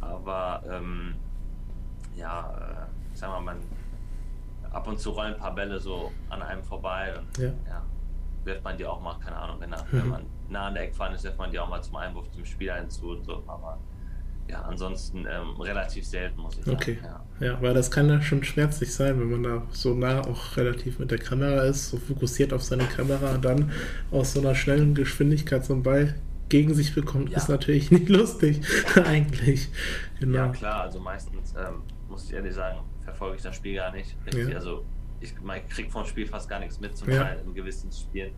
Aber 0.00 0.62
ähm, 0.68 1.14
ja, 2.14 2.86
äh, 2.86 3.16
sag 3.16 3.30
mal, 3.30 3.40
man 3.40 3.56
ab 4.70 4.86
und 4.86 4.98
zu 4.98 5.10
rollen 5.10 5.34
ein 5.34 5.40
paar 5.40 5.54
Bälle 5.54 5.78
so 5.78 6.10
an 6.28 6.42
einem 6.42 6.64
vorbei 6.64 7.14
und 7.18 7.38
ja. 7.38 7.52
ja 7.68 7.82
wirft 8.44 8.64
man 8.64 8.76
die 8.76 8.84
auch 8.84 9.00
mal, 9.00 9.18
keine 9.18 9.36
Ahnung, 9.36 9.60
wenn, 9.60 9.70
wenn 9.92 10.08
man 10.08 10.26
nah 10.48 10.66
an 10.66 10.74
der 10.74 10.84
Eckfahne 10.84 11.14
ist, 11.14 11.24
wirft 11.24 11.38
man 11.38 11.50
die 11.50 11.58
auch 11.58 11.68
mal 11.68 11.82
zum 11.82 11.96
Einwurf 11.96 12.30
zum 12.32 12.44
Spieler 12.44 12.76
hinzu 12.76 13.10
und 13.10 13.24
so. 13.24 13.42
Aber 13.46 13.78
ja, 14.52 14.60
ansonsten 14.62 15.26
ähm, 15.26 15.58
relativ 15.60 16.04
selten, 16.04 16.40
muss 16.40 16.58
ich 16.58 16.64
sagen. 16.64 16.76
Okay. 16.76 16.98
Ja. 17.02 17.24
ja, 17.40 17.62
weil 17.62 17.72
das 17.72 17.90
kann 17.90 18.08
ja 18.10 18.20
schon 18.20 18.44
schmerzlich 18.44 18.92
sein, 18.92 19.18
wenn 19.18 19.30
man 19.30 19.42
da 19.42 19.66
so 19.70 19.94
nah 19.94 20.20
auch 20.20 20.58
relativ 20.58 20.98
mit 20.98 21.10
der 21.10 21.18
Kamera 21.18 21.62
ist, 21.62 21.88
so 21.88 21.96
fokussiert 21.96 22.52
auf 22.52 22.62
seine 22.62 22.84
Kamera 22.84 23.34
und 23.34 23.44
dann 23.44 23.72
aus 24.10 24.34
so 24.34 24.40
einer 24.40 24.54
schnellen 24.54 24.94
Geschwindigkeit 24.94 25.64
so 25.64 25.72
einen 25.72 25.82
Ball 25.82 26.14
gegen 26.50 26.74
sich 26.74 26.94
bekommt, 26.94 27.30
ja. 27.30 27.38
ist 27.38 27.48
natürlich 27.48 27.90
nicht 27.90 28.10
lustig, 28.10 28.60
eigentlich. 29.06 29.70
Genau. 30.20 30.36
Ja, 30.36 30.48
klar, 30.48 30.82
also 30.82 31.00
meistens, 31.00 31.54
ähm, 31.56 31.82
muss 32.10 32.26
ich 32.26 32.34
ehrlich 32.34 32.54
sagen, 32.54 32.80
verfolge 33.04 33.36
ich 33.36 33.42
das 33.42 33.56
Spiel 33.56 33.76
gar 33.76 33.90
nicht. 33.90 34.14
Ja. 34.34 34.54
Also 34.54 34.84
ich, 35.20 35.32
ich 35.32 35.74
kriege 35.74 35.90
vom 35.90 36.04
Spiel 36.04 36.26
fast 36.26 36.46
gar 36.50 36.60
nichts 36.60 36.78
mit, 36.78 36.94
zum 36.94 37.08
Teil 37.08 37.40
in 37.42 37.54
gewissen 37.54 37.90
Spielen. 37.90 38.32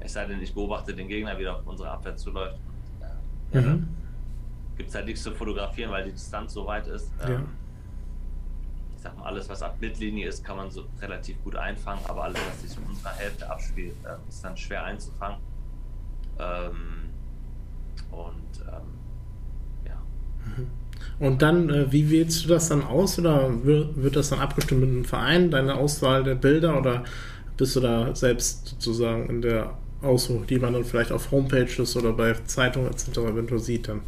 Es 0.00 0.12
sei 0.12 0.26
denn, 0.26 0.42
ich 0.42 0.52
beobachte 0.52 0.94
den 0.94 1.08
Gegner, 1.08 1.38
wie 1.38 1.44
er 1.44 1.56
auf 1.56 1.66
unsere 1.66 1.90
Abwehr 1.90 2.14
zuläuft. 2.16 2.58
Und, 3.52 3.58
äh, 3.58 3.66
mhm 3.66 3.88
gibt 4.80 4.88
es 4.88 4.94
halt 4.94 5.04
nichts 5.04 5.22
zu 5.22 5.32
fotografieren, 5.32 5.90
weil 5.90 6.04
die 6.04 6.12
Distanz 6.12 6.54
so 6.54 6.66
weit 6.66 6.86
ist. 6.86 7.10
Ja. 7.20 7.34
Ähm, 7.34 7.48
ich 8.96 9.02
sag 9.02 9.16
mal, 9.18 9.26
alles, 9.26 9.46
was 9.46 9.62
ab 9.62 9.76
Mittellinie 9.78 10.26
ist, 10.26 10.42
kann 10.42 10.56
man 10.56 10.70
so 10.70 10.84
relativ 11.02 11.42
gut 11.44 11.54
einfangen, 11.54 12.00
aber 12.08 12.24
alles, 12.24 12.40
was 12.48 12.62
sich 12.62 12.78
in 12.78 12.84
unserer 12.88 13.12
Hälfte 13.12 13.50
abspielt, 13.50 13.94
äh, 14.04 14.28
ist 14.28 14.42
dann 14.42 14.56
schwer 14.56 14.84
einzufangen. 14.84 15.36
Ähm, 16.38 17.10
und 18.10 18.60
ähm, 18.68 19.86
ja. 19.86 19.96
Mhm. 20.46 20.70
Und 21.18 21.42
dann, 21.42 21.68
äh, 21.68 21.92
wie 21.92 22.10
wählst 22.10 22.44
du 22.44 22.48
das 22.48 22.70
dann 22.70 22.82
aus 22.82 23.18
oder 23.18 23.62
wird, 23.62 24.02
wird 24.02 24.16
das 24.16 24.30
dann 24.30 24.38
abgestimmt 24.38 24.80
mit 24.80 24.88
einem 24.88 25.04
Verein, 25.04 25.50
deine 25.50 25.74
Auswahl 25.74 26.24
der 26.24 26.36
Bilder 26.36 26.78
oder 26.78 27.04
bist 27.58 27.76
du 27.76 27.80
da 27.80 28.14
selbst 28.14 28.68
sozusagen 28.68 29.28
in 29.28 29.42
der 29.42 29.74
Auswahl, 30.00 30.46
die 30.48 30.58
man 30.58 30.72
dann 30.72 30.84
vielleicht 30.84 31.12
auf 31.12 31.30
Homepages 31.30 31.96
oder 31.96 32.14
bei 32.14 32.32
Zeitungen 32.46 32.90
etc. 32.90 33.18
eventuell 33.18 33.60
sieht 33.60 33.88
dann? 33.88 34.00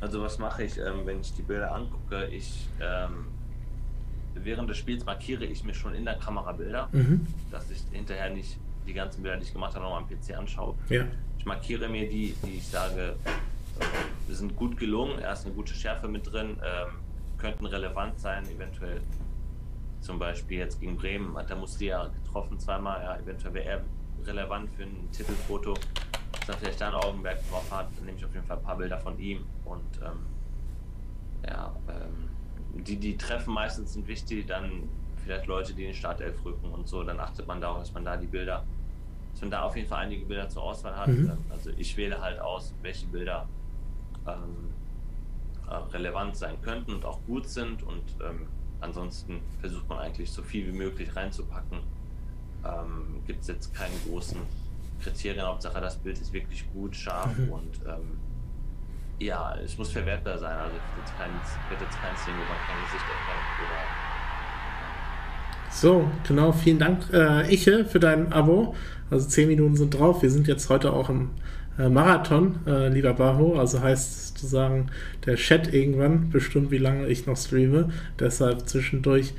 Also 0.00 0.22
was 0.22 0.38
mache 0.38 0.64
ich, 0.64 0.78
ähm, 0.78 1.04
wenn 1.04 1.20
ich 1.20 1.34
die 1.34 1.42
Bilder 1.42 1.74
angucke? 1.74 2.26
Ich 2.26 2.68
ähm, 2.80 3.26
während 4.34 4.70
des 4.70 4.78
Spiels 4.78 5.04
markiere 5.04 5.44
ich 5.44 5.64
mir 5.64 5.74
schon 5.74 5.94
in 5.94 6.04
der 6.04 6.16
Kamera 6.16 6.52
Bilder, 6.52 6.88
mhm. 6.92 7.26
dass 7.50 7.70
ich 7.70 7.82
hinterher 7.90 8.30
nicht 8.30 8.56
die 8.86 8.94
ganzen 8.94 9.22
Bilder, 9.22 9.38
die 9.38 9.44
ich 9.44 9.52
gemacht 9.52 9.74
habe, 9.74 9.84
nochmal 9.84 10.02
am 10.02 10.08
PC 10.08 10.36
anschaue. 10.36 10.74
Ja. 10.88 11.04
Ich 11.38 11.44
markiere 11.44 11.88
mir 11.88 12.08
die, 12.08 12.34
die 12.44 12.56
ich 12.56 12.66
sage, 12.66 13.16
äh, 13.80 14.32
sind 14.32 14.56
gut 14.56 14.76
gelungen, 14.76 15.18
erst 15.18 15.46
eine 15.46 15.54
gute 15.54 15.74
Schärfe 15.74 16.08
mit 16.08 16.30
drin, 16.30 16.56
ähm, 16.64 16.94
könnten 17.38 17.66
relevant 17.66 18.18
sein, 18.18 18.44
eventuell 18.48 19.00
zum 20.00 20.18
Beispiel 20.18 20.58
jetzt 20.58 20.80
gegen 20.80 20.96
Bremen, 20.96 21.36
da 21.48 21.54
musste 21.54 21.84
ja 21.84 22.08
getroffen 22.24 22.58
zweimal, 22.58 23.02
ja, 23.02 23.16
eventuell 23.18 23.54
wäre 23.54 23.64
er 23.66 23.84
relevant 24.26 24.70
für 24.76 24.84
ein 24.84 25.08
Titelfoto. 25.12 25.74
Dann 26.48 26.58
vielleicht 26.58 26.80
da 26.80 26.88
ein 26.88 26.94
Augenmerk 26.94 27.38
drauf 27.50 27.70
hat, 27.70 27.88
dann 27.96 28.06
nehme 28.06 28.18
ich 28.18 28.24
auf 28.24 28.34
jeden 28.34 28.46
Fall 28.46 28.56
ein 28.56 28.62
paar 28.62 28.76
Bilder 28.76 28.98
von 28.98 29.18
ihm 29.18 29.44
und 29.64 30.00
ähm, 30.02 30.26
ja, 31.46 31.74
ähm, 31.88 32.82
die, 32.84 32.96
die 32.96 33.16
Treffen 33.16 33.54
meistens 33.54 33.92
sind 33.92 34.06
wichtig, 34.06 34.46
dann 34.46 34.88
vielleicht 35.24 35.46
Leute, 35.46 35.74
die 35.74 35.82
in 35.82 35.88
den 35.88 35.94
Startelf 35.94 36.44
rücken 36.44 36.70
und 36.70 36.88
so, 36.88 37.02
dann 37.02 37.20
achtet 37.20 37.46
man 37.46 37.60
darauf, 37.60 37.80
dass 37.80 37.92
man 37.92 38.04
da 38.04 38.16
die 38.16 38.26
Bilder, 38.26 38.64
dass 39.32 39.42
man 39.42 39.50
da 39.50 39.62
auf 39.62 39.76
jeden 39.76 39.88
Fall 39.88 40.04
einige 40.04 40.24
Bilder 40.24 40.48
zur 40.48 40.62
Auswahl 40.62 40.96
hat. 40.96 41.08
Mhm. 41.08 41.30
Ähm, 41.30 41.38
also 41.50 41.70
ich 41.76 41.96
wähle 41.96 42.20
halt 42.20 42.40
aus, 42.40 42.72
welche 42.82 43.06
Bilder 43.06 43.46
ähm, 44.26 44.72
äh, 45.68 45.74
relevant 45.74 46.36
sein 46.36 46.60
könnten 46.62 46.94
und 46.94 47.04
auch 47.04 47.18
gut 47.26 47.46
sind 47.46 47.82
und 47.82 48.04
ähm, 48.26 48.46
ansonsten 48.80 49.40
versucht 49.60 49.88
man 49.88 49.98
eigentlich 49.98 50.30
so 50.30 50.42
viel 50.42 50.66
wie 50.66 50.76
möglich 50.76 51.14
reinzupacken. 51.14 51.80
Ähm, 52.64 53.22
Gibt 53.26 53.42
es 53.42 53.48
jetzt 53.48 53.74
keine 53.74 53.94
großen 54.08 54.38
Kriterien, 55.02 55.44
Hauptsache 55.44 55.80
das 55.80 55.96
Bild 55.96 56.18
ist 56.18 56.32
wirklich 56.32 56.64
gut, 56.72 56.94
scharf 56.94 57.36
mhm. 57.36 57.52
und 57.52 57.80
ähm, 57.86 58.18
ja, 59.18 59.56
es 59.64 59.76
muss 59.76 59.90
verwertbar 59.90 60.38
sein. 60.38 60.56
Also 60.56 60.76
jetzt 60.98 61.16
kein, 61.18 61.30
wird 61.68 61.80
jetzt 61.80 62.00
kein 62.00 62.14
wo 62.14 62.30
man 62.30 62.58
kein 62.66 62.84
Gesicht 62.84 63.04
erkennt 63.04 63.48
oder. 63.66 64.08
So, 65.70 66.10
genau, 66.26 66.52
vielen 66.52 66.78
Dank, 66.78 67.12
äh, 67.12 67.52
Iche, 67.52 67.84
für 67.84 68.00
dein 68.00 68.32
Abo. 68.32 68.74
Also 69.10 69.28
zehn 69.28 69.48
Minuten 69.48 69.76
sind 69.76 69.90
drauf. 69.90 70.22
Wir 70.22 70.30
sind 70.30 70.48
jetzt 70.48 70.68
heute 70.68 70.92
auch 70.92 71.08
im 71.08 71.30
äh, 71.78 71.88
Marathon, 71.88 72.60
äh, 72.66 72.88
lieber 72.88 73.14
Baho. 73.14 73.58
Also 73.58 73.80
heißt 73.80 74.28
sozusagen 74.28 74.90
der 75.26 75.36
Chat 75.36 75.72
irgendwann 75.72 76.30
bestimmt, 76.30 76.70
wie 76.70 76.78
lange 76.78 77.06
ich 77.08 77.26
noch 77.26 77.36
streame. 77.36 77.90
Deshalb 78.18 78.68
zwischendurch 78.68 79.34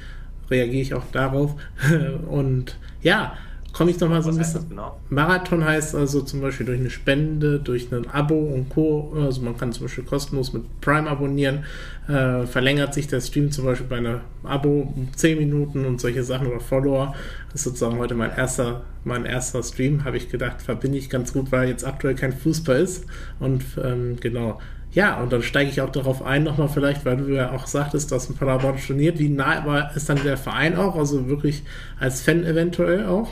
reagiere 0.50 0.82
ich 0.82 0.94
auch 0.94 1.06
darauf. 1.12 1.56
Und 2.30 2.78
ja, 3.02 3.38
komme 3.80 3.92
ich 3.92 4.00
nochmal 4.02 4.22
so 4.22 4.30
ein 4.30 4.38
bisschen. 4.38 4.68
Genau? 4.68 5.00
Marathon 5.08 5.64
heißt 5.64 5.96
also 5.96 6.22
zum 6.22 6.42
Beispiel 6.42 6.66
durch 6.66 6.82
eine 6.82 6.90
Spende, 6.90 7.62
durch 7.62 7.90
ein 7.94 8.10
Abo 8.10 8.36
und 8.38 8.68
Co. 8.68 9.14
Also 9.16 9.42
man 9.42 9.56
kann 9.56 9.72
zum 9.72 9.86
Beispiel 9.86 10.04
kostenlos 10.04 10.52
mit 10.52 10.82
Prime 10.82 11.10
abonnieren. 11.10 11.64
Äh, 12.10 12.46
verlängert 12.46 12.94
sich 12.94 13.08
der 13.08 13.22
Stream 13.22 13.52
zum 13.52 13.64
Beispiel 13.64 13.88
bei 13.88 13.96
einem 13.96 14.20
Abo 14.44 14.92
um 14.94 15.08
10 15.16 15.38
Minuten 15.38 15.86
und 15.86 16.02
solche 16.02 16.26
Sachen 16.26 16.48
oder 16.48 16.60
Follower. 16.60 17.16
Das 17.54 17.62
ist 17.62 17.64
sozusagen 17.64 17.98
heute 18.00 18.16
mein 18.16 18.36
erster, 18.36 18.82
mein 19.06 19.24
erster 19.24 19.64
Stream, 19.64 20.04
habe 20.04 20.18
ich 20.18 20.28
gedacht, 20.28 20.62
verbinde 20.62 20.98
ich 20.98 21.10
ganz 21.10 21.32
gut, 21.32 21.50
weil 21.54 21.70
jetzt 21.70 21.88
aktuell 21.88 22.16
kein 22.16 22.34
Fußball 22.34 22.82
ist. 22.82 23.06
Und 23.40 23.64
ähm, 23.82 24.18
genau. 24.20 24.60
Ja, 24.92 25.22
und 25.22 25.32
dann 25.32 25.42
steige 25.42 25.70
ich 25.70 25.80
auch 25.80 25.92
darauf 25.92 26.22
ein, 26.22 26.44
nochmal 26.44 26.68
vielleicht, 26.68 27.06
weil 27.06 27.16
du 27.16 27.34
ja 27.34 27.54
auch 27.54 27.66
sagtest, 27.66 28.12
dass 28.12 28.30
ein 28.30 28.36
Paderborn 28.36 28.78
storniert. 28.78 29.20
Wie 29.20 29.30
nah 29.30 29.66
war, 29.66 29.96
ist 29.96 30.10
dann 30.10 30.22
der 30.22 30.36
Verein 30.36 30.76
auch? 30.76 30.98
Also 30.98 31.30
wirklich 31.30 31.64
als 31.98 32.20
Fan 32.20 32.44
eventuell 32.44 33.06
auch? 33.06 33.30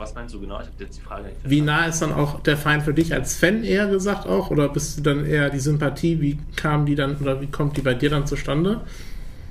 Was 0.00 0.14
meinst 0.14 0.34
du 0.34 0.40
genau? 0.40 0.58
Ich 0.60 0.66
habe 0.66 0.76
jetzt 0.78 0.96
die 0.96 1.02
Frage 1.02 1.28
nicht 1.28 1.36
Wie 1.44 1.60
nah 1.60 1.84
ist 1.84 2.00
dann 2.00 2.14
auch 2.14 2.40
der 2.40 2.56
Feind 2.56 2.82
für 2.82 2.94
dich 2.94 3.12
als 3.12 3.36
Fan 3.36 3.62
eher 3.64 3.86
gesagt 3.86 4.26
auch? 4.26 4.50
Oder 4.50 4.70
bist 4.70 4.96
du 4.96 5.02
dann 5.02 5.26
eher 5.26 5.50
die 5.50 5.60
Sympathie? 5.60 6.18
Wie 6.22 6.38
kam 6.56 6.86
die 6.86 6.94
dann 6.94 7.18
oder 7.18 7.38
wie 7.42 7.50
kommt 7.50 7.76
die 7.76 7.82
bei 7.82 7.92
dir 7.92 8.08
dann 8.08 8.26
zustande? 8.26 8.80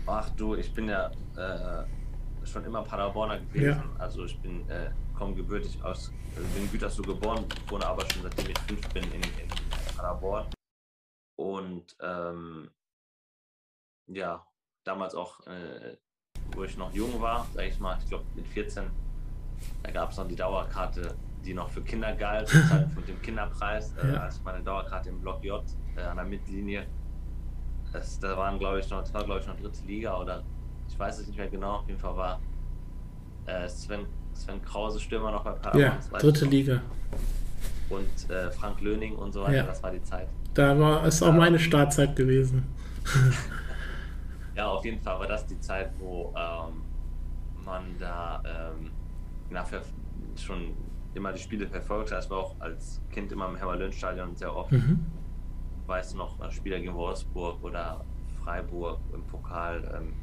Ach 0.08 0.28
du, 0.32 0.56
ich 0.56 0.74
bin 0.74 0.90
ja 0.90 1.12
äh, 1.38 1.86
schon 2.48 2.66
immer 2.66 2.82
Paderborner 2.82 3.38
gewesen. 3.40 3.64
Ja. 3.64 3.84
Also 4.00 4.26
ich 4.26 4.40
bin 4.40 4.68
äh, 4.70 4.90
komme 5.16 5.36
gebürtig 5.36 5.78
aus, 5.84 6.12
also 6.36 6.50
bin 6.56 6.64
in 6.64 6.72
Gütersloh 6.72 7.04
geboren, 7.04 7.46
wohne 7.68 7.86
aber 7.86 8.02
schon 8.12 8.24
seitdem 8.24 8.50
ich 8.50 8.60
fünf 8.68 8.90
bin 8.90 9.04
in, 9.04 9.22
in 9.22 9.50
Paderborn. 9.96 10.48
Und 11.36 11.96
ähm, 12.02 12.72
ja, 14.08 14.44
damals 14.84 15.14
auch, 15.14 15.46
äh, 15.46 15.96
wo 16.56 16.64
ich 16.64 16.76
noch 16.76 16.92
jung 16.92 17.22
war, 17.22 17.48
sag 17.54 17.66
ich 17.68 17.80
mal, 17.80 18.00
ich 18.02 18.10
glaube 18.10 18.26
mit 18.36 18.48
14 18.48 18.90
da 19.84 19.92
gab 19.92 20.12
es 20.12 20.18
noch 20.18 20.28
die 20.28 20.36
Dauerkarte, 20.36 21.16
die 21.46 21.54
noch 21.54 21.70
für 21.70 21.82
Kinder 21.82 22.14
galt, 22.14 22.52
mit 22.96 23.08
dem 23.08 23.22
Kinderpreis. 23.22 23.94
Äh, 24.04 24.14
ja. 24.14 24.20
als 24.22 24.42
meine 24.44 24.64
Dauerkarte 24.64 25.10
im 25.10 25.20
Block 25.20 25.44
J 25.44 25.64
äh, 25.96 26.02
an 26.02 26.18
der 26.18 26.26
Mittellinie. 26.26 26.86
Das, 27.92 28.20
da 28.20 28.38
waren, 28.38 28.60
glaube 28.60 28.80
ich, 28.80 28.90
noch, 28.90 29.02
das 29.02 29.14
war, 29.14 29.24
glaube 29.24 29.40
ich, 29.40 29.48
noch 29.48 29.56
dritte 29.56 29.84
Liga 29.86 30.18
oder 30.18 30.44
ich 30.88 30.98
weiß 30.98 31.20
es 31.20 31.28
nicht 31.28 31.38
mehr 31.38 31.48
genau. 31.48 31.78
Auf 31.78 31.88
jeden 31.88 32.00
Fall 32.00 32.16
war 32.16 32.40
äh, 33.46 33.68
Sven, 33.68 34.06
Sven 34.34 34.62
Krause 34.62 35.00
Stürmer 35.00 35.32
noch 35.32 35.44
bei 35.44 35.52
Paderborn. 35.52 36.00
Ja, 36.12 36.20
dritte 36.20 36.46
Liga. 36.46 36.82
Und 37.90 38.30
äh, 38.30 38.52
Frank 38.52 38.82
Löning 38.82 39.16
und 39.16 39.32
so 39.32 39.42
weiter, 39.42 39.56
ja. 39.56 39.64
das 39.64 39.82
war 39.82 39.92
die 39.92 40.04
Zeit. 40.04 40.28
Da 40.54 40.78
war 40.78 41.06
es 41.06 41.24
auch 41.24 41.34
meine 41.34 41.58
Startzeit 41.58 42.16
gewesen. 42.16 42.68
ja, 44.56 44.68
auf 44.68 44.86
jeden 44.86 45.02
Fall 45.02 45.20
war 45.20 45.28
das 45.28 45.46
die 45.48 45.60
Zeit, 45.60 45.92
wo 46.00 46.34
ähm, 46.38 46.82
man 47.66 47.84
da 47.98 48.42
ähm, 48.46 48.92
nachher 49.52 49.82
schon 50.36 50.76
immer 51.14 51.34
die 51.34 51.40
Spiele 51.40 51.68
verfolgt. 51.68 52.12
Ich 52.12 52.30
war 52.30 52.38
auch 52.38 52.56
als 52.60 53.02
Kind 53.12 53.32
immer 53.32 53.50
im 53.50 53.56
Hermann-Löhn-Stadion 53.56 54.36
sehr 54.36 54.56
oft. 54.56 54.72
Mhm. 54.72 55.06
Weiß 55.88 56.14
noch, 56.14 56.38
Spieler 56.52 56.80
gegen 56.80 56.94
Wolfsburg 56.94 57.64
oder 57.64 58.06
Freiburg 58.44 59.00
im 59.14 59.24
Pokal. 59.24 59.84
Ähm, 59.96 60.14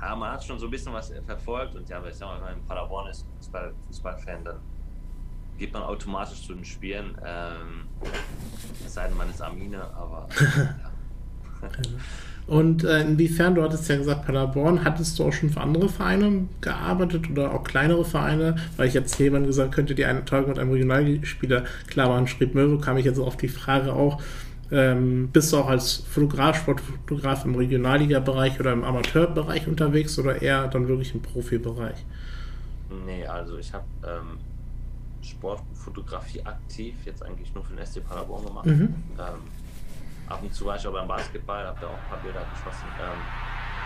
ja, 0.00 0.14
man 0.14 0.32
hat 0.32 0.44
schon 0.44 0.58
so 0.58 0.66
ein 0.66 0.70
bisschen 0.70 0.92
was 0.92 1.12
verfolgt 1.24 1.74
und 1.74 1.88
ja, 1.88 2.04
ich 2.04 2.14
sag 2.14 2.28
mal, 2.28 2.36
wenn 2.36 2.44
man 2.44 2.58
in 2.58 2.64
Paderborn 2.64 3.08
ist, 3.08 3.26
Fußball, 3.36 3.74
Fußballfan, 3.86 4.44
dann 4.44 4.60
geht 5.58 5.72
man 5.72 5.82
automatisch 5.82 6.42
zu 6.46 6.54
den 6.54 6.64
Spielen. 6.64 7.16
Ähm, 7.24 7.88
es 8.84 8.94
sei 8.94 9.08
denn, 9.08 9.16
man 9.16 9.30
ist 9.30 9.40
Amine, 9.40 9.82
aber 9.94 10.28
ja. 10.56 10.90
Und 12.46 12.84
äh, 12.84 13.00
inwiefern, 13.00 13.56
du 13.56 13.62
hattest 13.62 13.88
ja 13.88 13.96
gesagt, 13.96 14.24
Paderborn, 14.24 14.84
hattest 14.84 15.18
du 15.18 15.24
auch 15.24 15.32
schon 15.32 15.50
für 15.50 15.60
andere 15.60 15.88
Vereine 15.88 16.46
gearbeitet 16.60 17.28
oder 17.28 17.52
auch 17.52 17.64
kleinere 17.64 18.04
Vereine? 18.04 18.56
Weil 18.76 18.86
ich 18.86 18.94
jetzt 18.94 19.18
jemand 19.18 19.46
gesagt 19.46 19.74
könnte, 19.74 19.96
die 19.96 20.04
einen 20.04 20.26
Tag 20.26 20.46
mit 20.46 20.58
einem 20.58 20.70
Regionalspieler 20.70 21.64
klar 21.88 22.10
waren, 22.10 22.28
schrieb 22.28 22.54
Möwe, 22.54 22.78
kam 22.78 22.98
ich 22.98 23.04
jetzt 23.04 23.18
auf 23.18 23.36
die 23.36 23.48
Frage 23.48 23.92
auch, 23.92 24.22
ähm, 24.70 25.28
bist 25.32 25.52
du 25.52 25.58
auch 25.58 25.68
als 25.68 25.96
Fotograf, 26.08 26.56
Sportfotograf 26.58 27.44
im 27.44 27.54
Regionalliga-Bereich 27.54 28.58
oder 28.60 28.72
im 28.72 28.84
Amateurbereich 28.84 29.66
unterwegs 29.66 30.18
oder 30.18 30.40
eher 30.40 30.68
dann 30.68 30.88
wirklich 30.88 31.14
im 31.14 31.22
Profibereich? 31.22 32.04
Nee, 33.04 33.26
also 33.26 33.58
ich 33.58 33.72
habe 33.72 33.84
ähm, 34.04 34.38
Sportfotografie 35.20 36.42
aktiv 36.42 36.94
jetzt 37.04 37.22
eigentlich 37.22 37.52
nur 37.54 37.64
für 37.64 37.74
den 37.74 37.84
SC 37.84 38.04
Paderborn 38.04 38.44
gemacht. 38.44 38.66
Mhm. 38.66 38.94
Ähm, 39.18 39.40
ab 40.28 40.42
und 40.42 40.54
zu 40.54 40.66
war 40.66 40.76
ich 40.76 40.86
auch 40.86 40.92
beim 40.92 41.08
Basketball, 41.08 41.66
habe 41.66 41.78
da 41.80 41.86
auch 41.88 41.92
ein 41.92 42.08
paar 42.08 42.18
Bilder 42.18 42.44
geschossen, 42.52 42.88
ähm, 43.00 43.20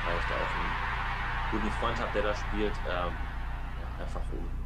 weil 0.07 0.17
ich 0.19 0.27
da 0.29 0.35
auch 0.35 0.53
einen 0.57 1.61
guten 1.61 1.71
Freund 1.81 1.99
habe, 2.01 2.11
der 2.15 2.23
da 2.23 2.35
spielt. 2.35 2.73
Ähm, 2.89 3.13
ja, 3.13 4.05
einfach 4.05 4.23
um 4.33 4.61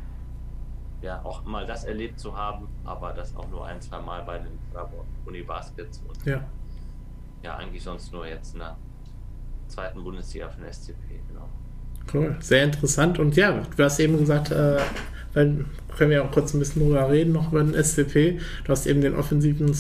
ja, 1.05 1.21
auch 1.23 1.45
mal 1.45 1.67
das 1.67 1.85
erlebt 1.85 2.19
zu 2.19 2.37
haben, 2.37 2.67
aber 2.85 3.13
das 3.13 3.37
auch 3.37 3.49
nur 3.51 3.67
ein, 3.67 3.81
zwei 3.81 4.01
Mal 4.01 4.23
bei 4.23 4.39
den 4.39 4.59
Uni 5.27 5.43
Baskets 5.43 6.03
und 6.09 6.25
ja. 6.25 6.43
ja, 7.43 7.57
eigentlich 7.57 7.83
sonst 7.83 8.11
nur 8.11 8.27
jetzt 8.27 8.55
in 8.55 8.61
der 8.61 8.77
zweiten 9.69 10.03
Bundesliga 10.03 10.49
für 10.49 10.63
den 10.63 10.73
SCP, 10.73 11.21
genau. 11.29 11.49
Cool, 12.13 12.37
sehr 12.41 12.65
interessant. 12.65 13.19
Und 13.19 13.37
ja, 13.37 13.53
du 13.77 13.85
hast 13.85 13.99
eben 13.99 14.19
gesagt, 14.19 14.51
äh, 14.51 14.79
können 15.35 16.11
wir 16.11 16.25
auch 16.25 16.31
kurz 16.31 16.55
ein 16.55 16.59
bisschen 16.59 16.83
drüber 16.83 17.11
reden, 17.11 17.33
noch 17.33 17.53
über 17.53 17.63
den 17.63 17.75
SCP. 17.75 18.41
Du 18.65 18.73
hast 18.73 18.87
eben 18.87 19.01
den 19.01 19.15
offensiven 19.15 19.75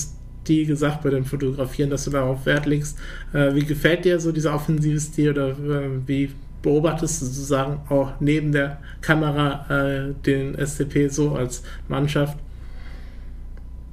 Stil 0.44 0.66
gesagt 0.66 1.02
bei 1.02 1.08
dem 1.08 1.24
Fotografieren, 1.24 1.88
dass 1.88 2.04
du 2.04 2.10
darauf 2.10 2.44
Wert 2.44 2.66
legst. 2.66 2.98
Äh, 3.32 3.54
wie 3.54 3.64
gefällt 3.64 4.04
dir 4.04 4.20
so 4.20 4.30
dieser 4.30 4.54
offensive 4.54 5.00
Stil 5.00 5.30
oder 5.30 5.48
äh, 5.48 6.06
wie 6.06 6.34
beobachtest 6.60 7.22
du 7.22 7.26
sozusagen 7.26 7.80
auch 7.88 8.12
neben 8.20 8.52
der 8.52 8.78
Kamera 9.00 9.64
äh, 9.70 10.12
den 10.12 10.54
SCP 10.54 11.08
so 11.08 11.34
als 11.34 11.62
Mannschaft? 11.88 12.38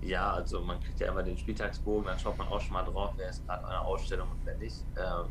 Ja, 0.02 0.34
also 0.34 0.60
man 0.60 0.82
kriegt 0.82 1.00
ja 1.00 1.08
immer 1.08 1.24
den 1.24 1.38
Spieltagsbogen, 1.38 2.06
dann 2.06 2.20
schaut 2.20 2.38
man 2.38 2.48
auch 2.50 2.60
schon 2.60 2.74
mal 2.74 2.84
drauf, 2.84 3.14
wer 3.16 3.30
ist 3.30 3.48
gerade 3.48 3.66
eine 3.66 3.80
Ausstellung 3.80 4.28
und 4.30 4.40
wer 4.44 4.58
nicht. 4.58 4.84
Ähm, 4.98 5.28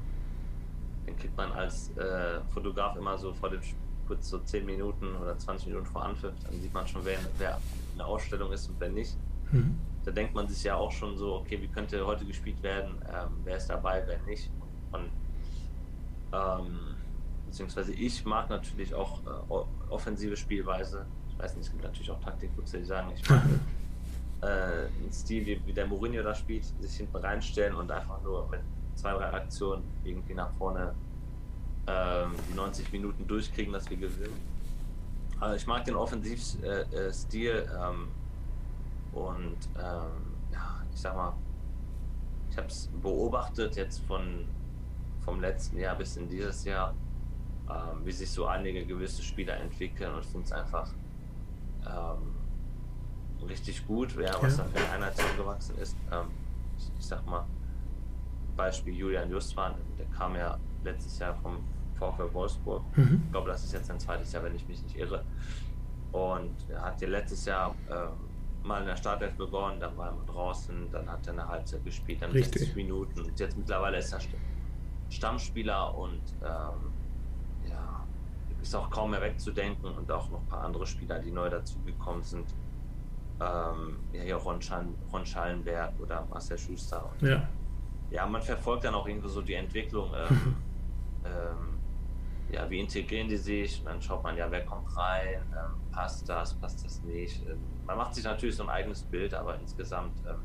den 1.06 1.18
kriegt 1.18 1.36
man 1.36 1.52
als 1.52 1.90
äh, 1.98 2.40
Fotograf 2.54 2.96
immer 2.96 3.18
so 3.18 3.34
vor 3.34 3.50
dem 3.50 3.60
kurz 4.06 4.30
so 4.30 4.38
10 4.38 4.64
Minuten 4.64 5.14
oder 5.16 5.36
20 5.38 5.68
Minuten 5.68 5.86
vor 5.86 6.02
Anpfiff, 6.02 6.32
dann 6.44 6.60
sieht 6.60 6.72
man 6.72 6.86
schon, 6.88 7.04
wer, 7.04 7.18
wer 7.36 7.60
eine 7.94 8.04
Ausstellung 8.06 8.50
ist 8.52 8.68
und 8.70 8.76
wer 8.78 8.88
nicht. 8.88 9.14
Mhm 9.52 9.76
da 10.04 10.10
denkt 10.10 10.34
man 10.34 10.48
sich 10.48 10.64
ja 10.64 10.76
auch 10.76 10.90
schon 10.90 11.16
so, 11.16 11.36
okay, 11.36 11.60
wie 11.60 11.68
könnte 11.68 12.04
heute 12.06 12.24
gespielt 12.24 12.62
werden, 12.62 12.94
ähm, 13.08 13.40
wer 13.44 13.56
ist 13.56 13.68
dabei, 13.68 14.02
wer 14.06 14.18
nicht. 14.22 14.50
Und 14.92 15.10
ähm, 16.32 16.96
beziehungsweise 17.46 17.92
ich 17.92 18.24
mag 18.24 18.48
natürlich 18.48 18.94
auch 18.94 19.20
äh, 19.26 19.90
offensive 19.90 20.36
Spielweise. 20.36 21.04
Ich 21.30 21.38
weiß 21.38 21.56
nicht, 21.56 21.66
es 21.66 21.72
gibt 21.72 21.84
natürlich 21.84 22.10
auch 22.10 22.20
Taktikfuchse, 22.20 22.78
die 22.78 22.84
sagen, 22.84 23.12
ich 23.14 23.28
mag 23.28 23.42
äh, 24.42 24.46
einen 24.46 25.12
Stil, 25.12 25.44
wie, 25.44 25.60
wie 25.66 25.72
der 25.72 25.86
Mourinho 25.86 26.22
da 26.22 26.34
spielt, 26.34 26.64
sich 26.80 26.96
hinten 26.96 27.16
reinstellen 27.16 27.74
und 27.74 27.90
einfach 27.90 28.22
nur 28.22 28.48
mit 28.48 28.60
zwei, 28.94 29.12
drei 29.12 29.32
Aktionen 29.32 29.82
irgendwie 30.04 30.34
nach 30.34 30.52
vorne 30.54 30.94
ähm, 31.86 32.30
die 32.50 32.54
90 32.54 32.92
Minuten 32.92 33.26
durchkriegen, 33.26 33.72
dass 33.72 33.88
wir 33.90 33.96
gewinnen. 33.96 34.40
Also 35.40 35.56
ich 35.56 35.66
mag 35.66 35.84
den 35.84 35.94
Offensivstil. 35.94 36.62
Äh, 36.62 37.58
äh, 37.58 37.90
ähm, 37.90 38.08
und 39.12 39.58
ähm, 39.76 40.36
ja, 40.52 40.82
ich 40.92 41.00
sag 41.00 41.14
mal, 41.14 41.34
ich 42.50 42.56
habe 42.56 42.68
es 42.68 42.88
beobachtet 43.02 43.76
jetzt 43.76 44.00
von 44.04 44.46
vom 45.20 45.40
letzten 45.40 45.78
Jahr 45.78 45.96
bis 45.96 46.16
in 46.16 46.28
dieses 46.28 46.64
Jahr, 46.64 46.94
ähm, 47.68 48.04
wie 48.04 48.12
sich 48.12 48.30
so 48.30 48.46
einige 48.46 48.84
gewisse 48.86 49.22
Spieler 49.22 49.56
entwickeln 49.58 50.14
und 50.14 50.24
finde 50.24 50.46
es 50.46 50.52
einfach 50.52 50.90
ähm, 51.86 53.46
richtig 53.46 53.86
gut, 53.86 54.16
ja, 54.16 54.34
was 54.40 54.56
ja. 54.56 54.64
da 54.64 54.70
für 54.70 54.92
eine 54.92 55.06
Einheit 55.06 55.36
gewachsen 55.36 55.78
ist. 55.78 55.96
Ähm, 56.10 56.26
ich, 56.76 56.90
ich, 56.98 57.06
sag 57.06 57.24
mal, 57.26 57.44
Beispiel 58.56 58.94
Julian 58.94 59.30
Justwan, 59.30 59.74
der 59.98 60.06
kam 60.06 60.34
ja 60.36 60.58
letztes 60.84 61.18
Jahr 61.18 61.34
vom 61.36 61.58
VfL 61.98 62.32
Wolfsburg. 62.32 62.82
Mhm. 62.96 63.22
Ich 63.26 63.32
glaube, 63.32 63.50
das 63.50 63.64
ist 63.64 63.72
jetzt 63.72 63.86
sein 63.86 64.00
zweites 64.00 64.32
Jahr, 64.32 64.42
wenn 64.42 64.54
ich 64.54 64.66
mich 64.66 64.82
nicht 64.82 64.96
irre. 64.96 65.24
Und 66.12 66.54
er 66.68 66.82
hat 66.82 67.00
ja 67.00 67.08
letztes 67.08 67.44
Jahr 67.44 67.74
äh, 67.88 68.06
mal 68.62 68.80
in 68.80 68.86
der 68.86 68.96
Startelf 68.96 69.34
begonnen, 69.34 69.80
dann 69.80 69.96
war 69.96 70.08
er 70.08 70.32
draußen, 70.32 70.90
dann 70.90 71.10
hat 71.10 71.26
er 71.26 71.32
eine 71.32 71.48
Halbzeit 71.48 71.84
gespielt, 71.84 72.22
dann 72.22 72.30
Richtig. 72.30 72.60
60 72.60 72.76
Minuten. 72.76 73.20
Und 73.20 73.38
jetzt 73.38 73.56
mittlerweile 73.56 73.98
ist 73.98 74.12
er 74.12 74.20
Stammspieler 75.08 75.96
und 75.96 76.22
ähm, 76.42 76.92
ja, 77.68 78.06
ist 78.60 78.74
auch 78.74 78.90
kaum 78.90 79.10
mehr 79.10 79.20
wegzudenken 79.22 79.86
und 79.86 80.10
auch 80.10 80.30
noch 80.30 80.40
ein 80.40 80.46
paar 80.46 80.64
andere 80.64 80.86
Spieler, 80.86 81.18
die 81.18 81.30
neu 81.30 81.48
dazugekommen 81.48 82.22
sind. 82.22 82.46
Ähm, 83.40 83.98
ja, 84.12 84.22
hier 84.22 84.36
Ron, 84.36 84.60
Schall, 84.60 84.86
Ron 85.12 85.24
Schallenberg 85.24 85.98
oder 85.98 86.26
Marcel 86.28 86.58
Schuster. 86.58 87.10
Und, 87.10 87.26
ja. 87.26 87.48
ja, 88.10 88.26
man 88.26 88.42
verfolgt 88.42 88.84
dann 88.84 88.94
auch 88.94 89.08
irgendwie 89.08 89.28
so 89.28 89.42
die 89.42 89.54
Entwicklung. 89.54 90.12
Ähm, 90.30 90.56
ähm, 91.22 91.69
ja, 92.52 92.68
wie 92.68 92.80
integrieren 92.80 93.28
die 93.28 93.36
sich? 93.36 93.80
Und 93.80 93.86
dann 93.86 94.02
schaut 94.02 94.22
man 94.22 94.36
ja, 94.36 94.50
wer 94.50 94.64
kommt 94.64 94.96
rein, 94.96 95.40
ähm, 95.52 95.92
passt 95.92 96.28
das, 96.28 96.54
passt 96.54 96.84
das 96.84 97.02
nicht. 97.02 97.46
Ähm, 97.46 97.58
man 97.86 97.96
macht 97.96 98.14
sich 98.14 98.24
natürlich 98.24 98.56
so 98.56 98.64
ein 98.64 98.68
eigenes 98.68 99.02
Bild, 99.02 99.34
aber 99.34 99.58
insgesamt 99.58 100.18
ähm, 100.26 100.40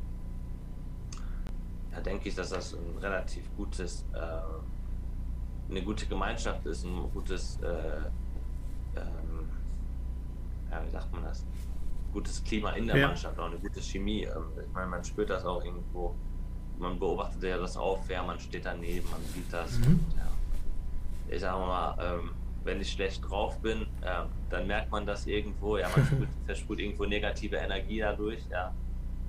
ja, 1.91 2.02
denke 2.02 2.30
ich, 2.30 2.36
dass 2.36 2.50
das 2.50 2.74
ein 2.74 2.98
relativ 3.00 3.44
gutes, 3.56 4.06
äh, 4.13 5.72
eine 5.72 5.82
gute 5.84 6.06
Gemeinschaft 6.06 6.65
ist, 6.65 6.84
ein 6.86 7.10
gutes, 7.13 7.60
äh, 7.62 7.98
ähm, 8.98 9.50
ja, 10.70 10.86
wie 10.86 10.91
sagt 10.91 11.12
man 11.12 11.24
das? 11.24 11.46
Gutes 12.13 12.44
Klima 12.44 12.72
in 12.72 12.88
der 12.88 12.98
ja. 12.98 13.08
Mannschaft, 13.08 13.38
auch 13.39 13.48
eine 13.48 13.58
gute 13.58 13.82
Chemie. 13.82 14.24
Ähm, 14.24 14.46
ich 14.62 14.74
meine, 14.74 14.88
man 14.88 15.04
spürt 15.04 15.30
das 15.30 15.44
auch 15.44 15.63
irgendwo. 15.63 16.15
Man 16.78 17.00
beobachtet 17.00 17.41
ja 17.44 17.58
das 17.58 17.78
Aufwehr, 17.78 18.22
man 18.24 18.39
steht 18.39 18.65
daneben, 18.65 19.10
man 19.10 19.22
sieht 19.34 19.52
das. 19.52 19.78
Mhm. 19.80 19.86
Und, 19.86 20.18
ja 20.18 20.26
ich 21.30 21.42
sage 21.42 21.60
mal, 21.60 21.98
ähm, 22.00 22.32
wenn 22.64 22.82
ich 22.82 22.92
schlecht 22.92 23.28
drauf 23.30 23.60
bin, 23.62 23.82
äh, 24.02 24.24
dann 24.50 24.68
merkt 24.68 24.92
man 24.92 25.06
das 25.06 25.28
irgendwo, 25.28 25.78
ja, 25.78 25.88
man 25.96 26.06
spürt, 26.06 26.30
verspürt 26.46 26.80
irgendwo 26.80 27.06
negative 27.06 27.58
Energie 27.58 28.00
dadurch, 28.00 28.42
ja. 28.50 28.74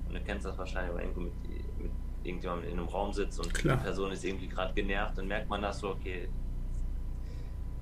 Und 0.07 0.15
du 0.15 0.21
kennst 0.21 0.45
das 0.45 0.57
wahrscheinlich, 0.57 0.95
wenn 0.95 1.01
irgendwo 1.03 1.21
mit, 1.21 1.33
mit 1.79 1.91
irgendjemandem 2.23 2.71
in 2.71 2.79
einem 2.79 2.87
Raum 2.87 3.13
sitzt 3.13 3.39
und 3.39 3.53
Klar. 3.53 3.77
die 3.77 3.83
Person 3.83 4.11
ist 4.11 4.23
irgendwie 4.23 4.47
gerade 4.47 4.73
genervt, 4.73 5.17
dann 5.17 5.27
merkt 5.27 5.49
man 5.49 5.61
das 5.61 5.79
so, 5.79 5.89
okay, 5.91 6.27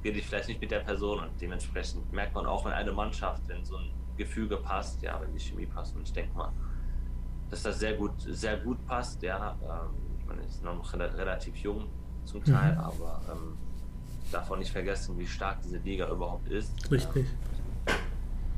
rede 0.03 0.19
ich 0.19 0.27
vielleicht 0.27 0.49
nicht 0.49 0.61
mit 0.61 0.71
der 0.71 0.79
Person 0.79 1.19
und 1.19 1.41
dementsprechend 1.41 2.11
merkt 2.11 2.35
man 2.35 2.45
auch, 2.45 2.65
wenn 2.65 2.73
eine 2.73 2.91
Mannschaft, 2.91 3.41
wenn 3.47 3.63
so 3.65 3.77
ein 3.77 3.91
Gefüge 4.17 4.57
passt, 4.57 5.01
ja, 5.01 5.19
wenn 5.21 5.33
die 5.33 5.39
Chemie 5.39 5.65
passt 5.65 5.95
und 5.95 6.03
ich 6.03 6.13
denke 6.13 6.35
mal, 6.37 6.51
dass 7.49 7.63
das 7.63 7.79
sehr 7.79 7.93
gut, 7.93 8.13
sehr 8.17 8.57
gut 8.57 8.85
passt, 8.85 9.21
ja. 9.23 9.57
Ähm, 9.63 10.17
ich 10.19 10.25
meine, 10.25 10.41
ist 10.43 10.63
noch 10.63 10.93
relativ 10.93 11.55
jung 11.57 11.85
zum 12.23 12.43
Teil, 12.43 12.73
mhm. 12.73 12.79
aber 12.79 13.21
ähm, 13.31 13.57
darf 14.31 14.49
auch 14.51 14.57
nicht 14.57 14.71
vergessen, 14.71 15.17
wie 15.17 15.27
stark 15.27 15.61
diese 15.61 15.77
Liga 15.77 16.09
überhaupt 16.09 16.47
ist. 16.49 16.91
Richtig. 16.91 17.27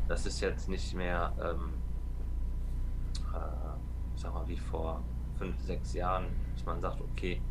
Das 0.08 0.26
ist 0.26 0.40
jetzt 0.40 0.70
nicht 0.70 0.94
mehr, 0.96 1.34
ähm, 1.42 1.74
äh, 3.34 4.20
sag 4.20 4.34
mal, 4.34 4.48
wie 4.48 4.58
vor 4.58 5.02
fünf, 5.38 5.60
sechs 5.62 5.94
Jahren, 5.94 6.26
dass 6.56 6.66
man 6.66 6.82
sagt, 6.82 7.02
okay, 7.02 7.42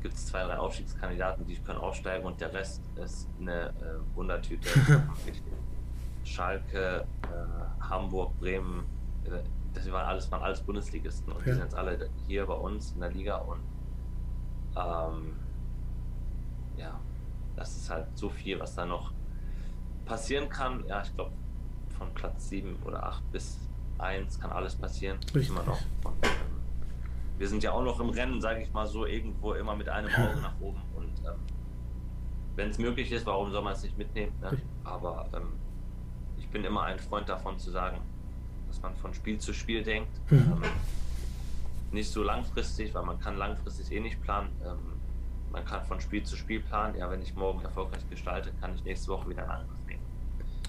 gibt 0.00 0.14
es 0.14 0.26
zwei, 0.26 0.44
drei 0.44 0.58
Aufstiegskandidaten, 0.58 1.46
die 1.46 1.56
können 1.56 1.80
aufsteigen 1.80 2.24
und 2.24 2.40
der 2.40 2.52
Rest 2.52 2.82
ist 2.96 3.28
eine 3.40 3.70
äh, 3.70 4.16
Wundertüte. 4.16 4.68
Schalke, 6.24 7.06
äh, 7.22 7.84
Hamburg, 7.84 8.38
Bremen, 8.38 8.84
äh, 9.24 9.42
das 9.74 9.90
waren 9.90 10.06
alles, 10.06 10.30
waren 10.30 10.42
alles 10.42 10.60
Bundesligisten 10.60 11.32
und 11.32 11.40
ja. 11.40 11.44
die 11.46 11.52
sind 11.52 11.62
jetzt 11.62 11.74
alle 11.74 12.10
hier 12.26 12.46
bei 12.46 12.54
uns 12.54 12.92
in 12.92 13.00
der 13.00 13.10
Liga 13.10 13.36
und 13.36 13.60
ähm, 14.76 15.36
ja, 16.76 17.00
das 17.58 17.76
ist 17.76 17.90
halt 17.90 18.06
so 18.14 18.30
viel, 18.30 18.58
was 18.60 18.74
da 18.74 18.86
noch 18.86 19.12
passieren 20.06 20.48
kann. 20.48 20.84
Ja, 20.86 21.02
ich 21.02 21.14
glaube, 21.14 21.32
von 21.98 22.12
Platz 22.14 22.48
7 22.48 22.76
oder 22.84 23.04
8 23.04 23.32
bis 23.32 23.58
1 23.98 24.40
kann 24.40 24.52
alles 24.52 24.76
passieren. 24.76 25.18
Richtig. 25.34 25.48
Immer 25.50 25.64
noch. 25.64 25.80
Und, 26.04 26.24
ähm, 26.24 26.30
wir 27.38 27.48
sind 27.48 27.62
ja 27.62 27.72
auch 27.72 27.82
noch 27.82 28.00
im 28.00 28.10
Rennen, 28.10 28.40
sage 28.40 28.62
ich 28.62 28.72
mal 28.72 28.86
so, 28.86 29.06
irgendwo 29.06 29.54
immer 29.54 29.74
mit 29.76 29.88
einem 29.88 30.08
Auge 30.08 30.40
nach 30.40 30.60
oben. 30.60 30.80
Und 30.94 31.12
ähm, 31.26 31.40
wenn 32.56 32.70
es 32.70 32.78
möglich 32.78 33.10
ist, 33.12 33.26
warum 33.26 33.50
soll 33.50 33.62
man 33.62 33.72
es 33.72 33.82
nicht 33.82 33.98
mitnehmen? 33.98 34.32
Ne? 34.40 34.58
Aber 34.84 35.28
ähm, 35.34 35.52
ich 36.38 36.48
bin 36.48 36.64
immer 36.64 36.84
ein 36.84 36.98
Freund 36.98 37.28
davon 37.28 37.58
zu 37.58 37.70
sagen, 37.70 37.98
dass 38.68 38.80
man 38.82 38.94
von 38.96 39.14
Spiel 39.14 39.38
zu 39.38 39.52
Spiel 39.52 39.82
denkt. 39.82 40.10
Mhm. 40.30 40.38
Ähm, 40.38 40.70
nicht 41.90 42.10
so 42.10 42.22
langfristig, 42.22 42.94
weil 42.94 43.04
man 43.04 43.18
kann 43.18 43.36
langfristig 43.36 43.90
eh 43.92 44.00
nicht 44.00 44.20
planen. 44.22 44.50
Ähm, 44.64 44.78
man 45.52 45.64
kann 45.64 45.84
von 45.84 46.00
Spiel 46.00 46.22
zu 46.22 46.36
Spiel 46.36 46.60
planen. 46.60 46.96
Ja, 46.96 47.10
wenn 47.10 47.22
ich 47.22 47.34
morgen 47.34 47.62
erfolgreich 47.62 48.08
gestalte, 48.10 48.52
kann 48.60 48.74
ich 48.74 48.84
nächste 48.84 49.08
Woche 49.08 49.28
wieder 49.28 49.42
einen 49.42 49.50
Angriff 49.50 49.86
nehmen. 49.86 50.02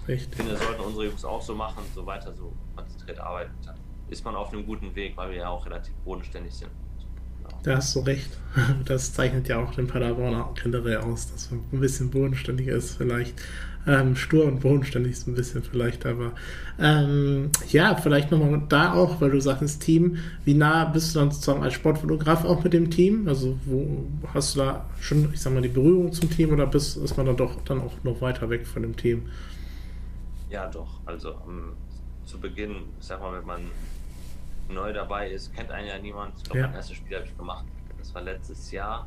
Richtig. 0.08 0.30
Ich 0.30 0.36
finde, 0.36 0.52
das 0.52 0.62
sollten 0.62 0.82
unsere 0.82 1.06
Jungs 1.06 1.24
auch 1.24 1.42
so 1.42 1.54
machen, 1.54 1.82
so 1.94 2.04
weiter 2.06 2.32
so 2.34 2.52
konzentriert 2.74 3.20
arbeiten. 3.20 3.52
Dann 3.64 3.76
ist 4.08 4.24
man 4.24 4.34
auf 4.34 4.52
einem 4.52 4.66
guten 4.66 4.94
Weg, 4.94 5.16
weil 5.16 5.30
wir 5.30 5.38
ja 5.38 5.48
auch 5.48 5.64
relativ 5.66 5.94
bodenständig 6.04 6.54
sind. 6.54 6.70
Da 7.62 7.76
hast 7.76 7.94
du 7.94 8.00
recht. 8.00 8.30
Das 8.84 9.12
zeichnet 9.12 9.46
ja 9.48 9.62
auch 9.62 9.74
den 9.74 9.86
Paderborner 9.86 10.52
generell 10.60 10.98
aus, 10.98 11.32
dass 11.32 11.50
man 11.50 11.60
ein 11.72 11.80
bisschen 11.80 12.10
bodenständiger 12.10 12.74
ist, 12.74 12.96
vielleicht. 12.96 13.40
Ähm, 13.86 14.14
stur 14.14 14.44
und 14.44 14.60
bodenständig 14.60 15.12
ist 15.12 15.26
ein 15.26 15.34
bisschen 15.34 15.62
vielleicht, 15.62 16.04
aber 16.04 16.32
ähm, 16.78 17.50
ja, 17.70 17.94
vielleicht 17.94 18.30
nochmal 18.30 18.62
da 18.68 18.92
auch, 18.92 19.20
weil 19.22 19.30
du 19.30 19.40
sagst, 19.40 19.80
Team, 19.80 20.18
wie 20.44 20.52
nah 20.52 20.84
bist 20.84 21.14
du 21.14 21.20
dann 21.20 21.30
sozusagen 21.30 21.62
als 21.62 21.74
Sportfotograf 21.74 22.44
auch 22.44 22.62
mit 22.62 22.74
dem 22.74 22.90
Team? 22.90 23.26
Also 23.26 23.58
wo 23.64 24.06
hast 24.34 24.54
du 24.54 24.60
da 24.60 24.86
schon, 25.00 25.32
ich 25.32 25.40
sag 25.40 25.54
mal, 25.54 25.62
die 25.62 25.68
Berührung 25.68 26.12
zum 26.12 26.28
Team 26.28 26.50
oder 26.52 26.66
bist, 26.66 26.98
ist 26.98 27.16
man 27.16 27.24
dann 27.24 27.38
doch 27.38 27.62
dann 27.64 27.80
auch 27.80 27.94
noch 28.02 28.20
weiter 28.20 28.50
weg 28.50 28.66
von 28.66 28.82
dem 28.82 28.96
Team? 28.96 29.30
Ja, 30.50 30.66
doch. 30.66 31.00
Also 31.06 31.30
um, 31.46 31.58
ähm, 31.58 31.72
zu 32.26 32.38
Beginn, 32.38 32.82
sag 32.98 33.20
mal, 33.20 33.38
wenn 33.38 33.46
man 33.46 33.60
neu 34.70 34.92
dabei 34.92 35.30
ist, 35.30 35.54
kennt 35.54 35.70
einen 35.70 35.88
ja 35.88 35.98
niemand. 35.98 36.36
Ich 36.38 36.44
glaube, 36.44 36.60
ja. 36.60 36.66
mein 36.66 36.76
erstes 36.76 36.96
Spiel 36.96 37.16
habe 37.16 37.26
ich 37.26 37.36
gemacht. 37.36 37.64
Das 37.98 38.14
war 38.14 38.22
letztes 38.22 38.70
Jahr. 38.70 39.06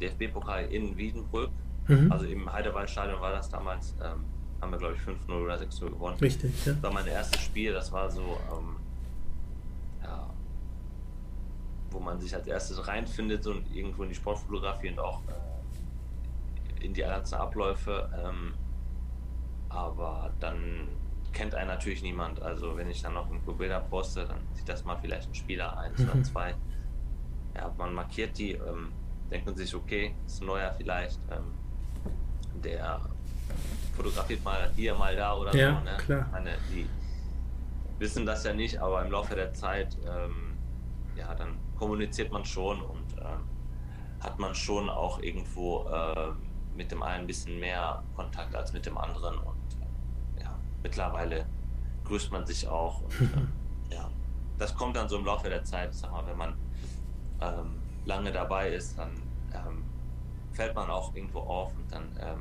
DFB-Pokal 0.00 0.66
in 0.66 0.96
Wiedenbrück. 0.96 1.50
Mhm. 1.88 2.10
Also 2.10 2.26
im 2.26 2.52
Heidewaldstadion 2.52 3.20
war 3.20 3.32
das 3.32 3.48
damals. 3.48 3.94
Ähm, 4.02 4.24
haben 4.60 4.72
wir, 4.72 4.78
glaube 4.78 4.94
ich, 4.94 5.00
5-0 5.00 5.44
oder 5.44 5.56
6-0 5.56 5.90
gewonnen. 5.90 6.16
Richtig, 6.18 6.66
ja. 6.66 6.72
Das 6.72 6.82
war 6.82 6.92
mein 6.92 7.06
erstes 7.06 7.42
Spiel. 7.42 7.72
Das 7.72 7.92
war 7.92 8.10
so, 8.10 8.38
ähm, 8.52 8.76
ja, 10.02 10.30
wo 11.90 12.00
man 12.00 12.18
sich 12.20 12.34
als 12.34 12.46
erstes 12.46 12.86
reinfindet 12.86 13.46
und 13.46 13.70
irgendwo 13.74 14.02
in 14.02 14.08
die 14.08 14.14
Sportfotografie 14.14 14.90
und 14.90 14.98
auch 14.98 15.20
äh, 15.28 16.84
in 16.84 16.94
die 16.94 17.02
ganzen 17.02 17.34
Abläufe. 17.34 18.08
Ähm, 18.24 18.54
aber 19.68 20.32
dann 20.40 20.88
kennt 21.36 21.54
einen 21.54 21.68
natürlich 21.68 22.02
niemand. 22.02 22.40
Also 22.40 22.76
wenn 22.76 22.90
ich 22.90 23.02
dann 23.02 23.14
noch 23.14 23.28
irgendwo 23.28 23.52
Bilder 23.52 23.80
poste, 23.80 24.24
dann 24.24 24.38
sieht 24.54 24.68
das 24.68 24.84
mal 24.84 24.96
vielleicht 24.96 25.28
ein 25.28 25.34
Spieler, 25.34 25.76
eins 25.78 25.98
mhm. 25.98 26.10
oder 26.10 26.22
zwei. 26.22 26.54
Ja, 27.54 27.72
man 27.76 27.94
markiert 27.94 28.38
die, 28.38 28.52
ähm, 28.52 28.92
denkt 29.30 29.46
man 29.46 29.54
sich, 29.54 29.74
okay, 29.74 30.14
ist 30.26 30.40
ein 30.40 30.46
neuer 30.46 30.72
vielleicht, 30.76 31.20
ähm, 31.30 31.52
der 32.64 33.00
fotografiert 33.96 34.42
mal 34.44 34.70
hier, 34.74 34.94
mal 34.94 35.14
da 35.14 35.34
oder 35.34 35.54
ja, 35.54 35.78
so. 35.78 35.84
Ne? 35.84 35.96
Klar. 35.98 36.28
Meine, 36.32 36.52
die 36.70 36.86
wissen 37.98 38.26
das 38.26 38.44
ja 38.44 38.52
nicht, 38.52 38.78
aber 38.78 39.04
im 39.04 39.10
Laufe 39.10 39.34
der 39.34 39.52
Zeit, 39.52 39.96
ähm, 40.06 40.56
ja, 41.16 41.34
dann 41.34 41.56
kommuniziert 41.78 42.32
man 42.32 42.44
schon 42.44 42.80
und 42.80 43.12
ähm, 43.18 43.48
hat 44.20 44.38
man 44.38 44.54
schon 44.54 44.88
auch 44.88 45.20
irgendwo 45.20 45.86
äh, 45.88 46.32
mit 46.74 46.90
dem 46.90 47.02
einen 47.02 47.22
ein 47.22 47.26
bisschen 47.26 47.58
mehr 47.58 48.02
Kontakt 48.14 48.54
als 48.54 48.72
mit 48.72 48.86
dem 48.86 48.96
anderen 48.98 49.38
und 49.38 49.55
mittlerweile 50.86 51.46
grüßt 52.04 52.30
man 52.30 52.46
sich 52.46 52.66
auch. 52.68 53.02
Und, 53.02 53.10
äh, 53.90 53.94
ja, 53.96 54.08
das 54.58 54.74
kommt 54.74 54.94
dann 54.94 55.08
so 55.08 55.18
im 55.18 55.24
Laufe 55.24 55.48
der 55.48 55.64
Zeit. 55.64 55.92
Sag 55.92 56.12
mal, 56.12 56.24
wenn 56.26 56.38
man 56.38 56.54
ähm, 57.40 57.74
lange 58.04 58.30
dabei 58.30 58.70
ist, 58.70 58.96
dann 58.96 59.10
ähm, 59.52 59.82
fällt 60.52 60.74
man 60.74 60.88
auch 60.88 61.14
irgendwo 61.14 61.40
auf 61.40 61.72
und 61.76 61.92
dann, 61.92 62.04
ähm, 62.20 62.40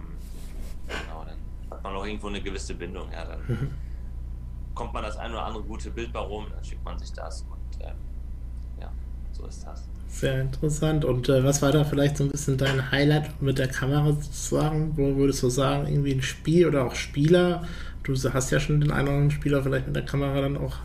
genau, 0.88 1.26
dann 1.26 1.38
hat 1.72 1.84
man 1.84 1.96
auch 1.96 2.06
irgendwo 2.06 2.28
eine 2.28 2.42
gewisse 2.42 2.76
Bindung. 2.76 3.12
Ja, 3.12 3.26
dann 3.26 3.74
kommt 4.76 4.94
man 4.94 5.04
das 5.04 5.18
ein 5.18 5.32
oder 5.32 5.46
andere 5.46 5.64
gute 5.64 5.90
Bild 5.90 6.14
bei 6.14 6.20
rum, 6.20 6.46
dann 6.54 6.64
schickt 6.64 6.86
man 6.86 7.00
sich 7.00 7.12
das 7.14 7.42
und 7.42 7.84
ähm, 7.84 7.96
ja, 8.80 8.92
so 9.32 9.48
ist 9.48 9.66
das. 9.66 9.88
Sehr 10.08 10.40
interessant. 10.40 11.04
Und 11.04 11.28
äh, 11.30 11.44
was 11.44 11.62
war 11.62 11.72
da 11.72 11.84
vielleicht 11.84 12.18
so 12.18 12.24
ein 12.24 12.30
bisschen 12.30 12.58
dein 12.58 12.92
Highlight 12.92 13.42
mit 13.42 13.58
der 13.58 13.68
Kamera 13.68 14.14
sozusagen? 14.14 14.96
Wo 14.96 15.16
würdest 15.18 15.42
du 15.44 15.50
sagen, 15.50 15.88
irgendwie 15.88 16.14
ein 16.14 16.22
Spiel 16.22 16.68
oder 16.68 16.86
auch 16.86 16.96
Spieler, 16.96 17.64
du 18.08 18.34
hast 18.34 18.52
ja 18.52 18.60
schon 18.60 18.82
den 18.82 18.92
einen 18.92 19.08
oder 19.08 19.18
anderen 19.18 19.32
Spieler 19.32 19.64
vielleicht 19.64 19.88
mit 19.88 19.96
der 19.96 20.06
Kamera 20.06 20.42
dann 20.42 20.58
auch 20.58 20.78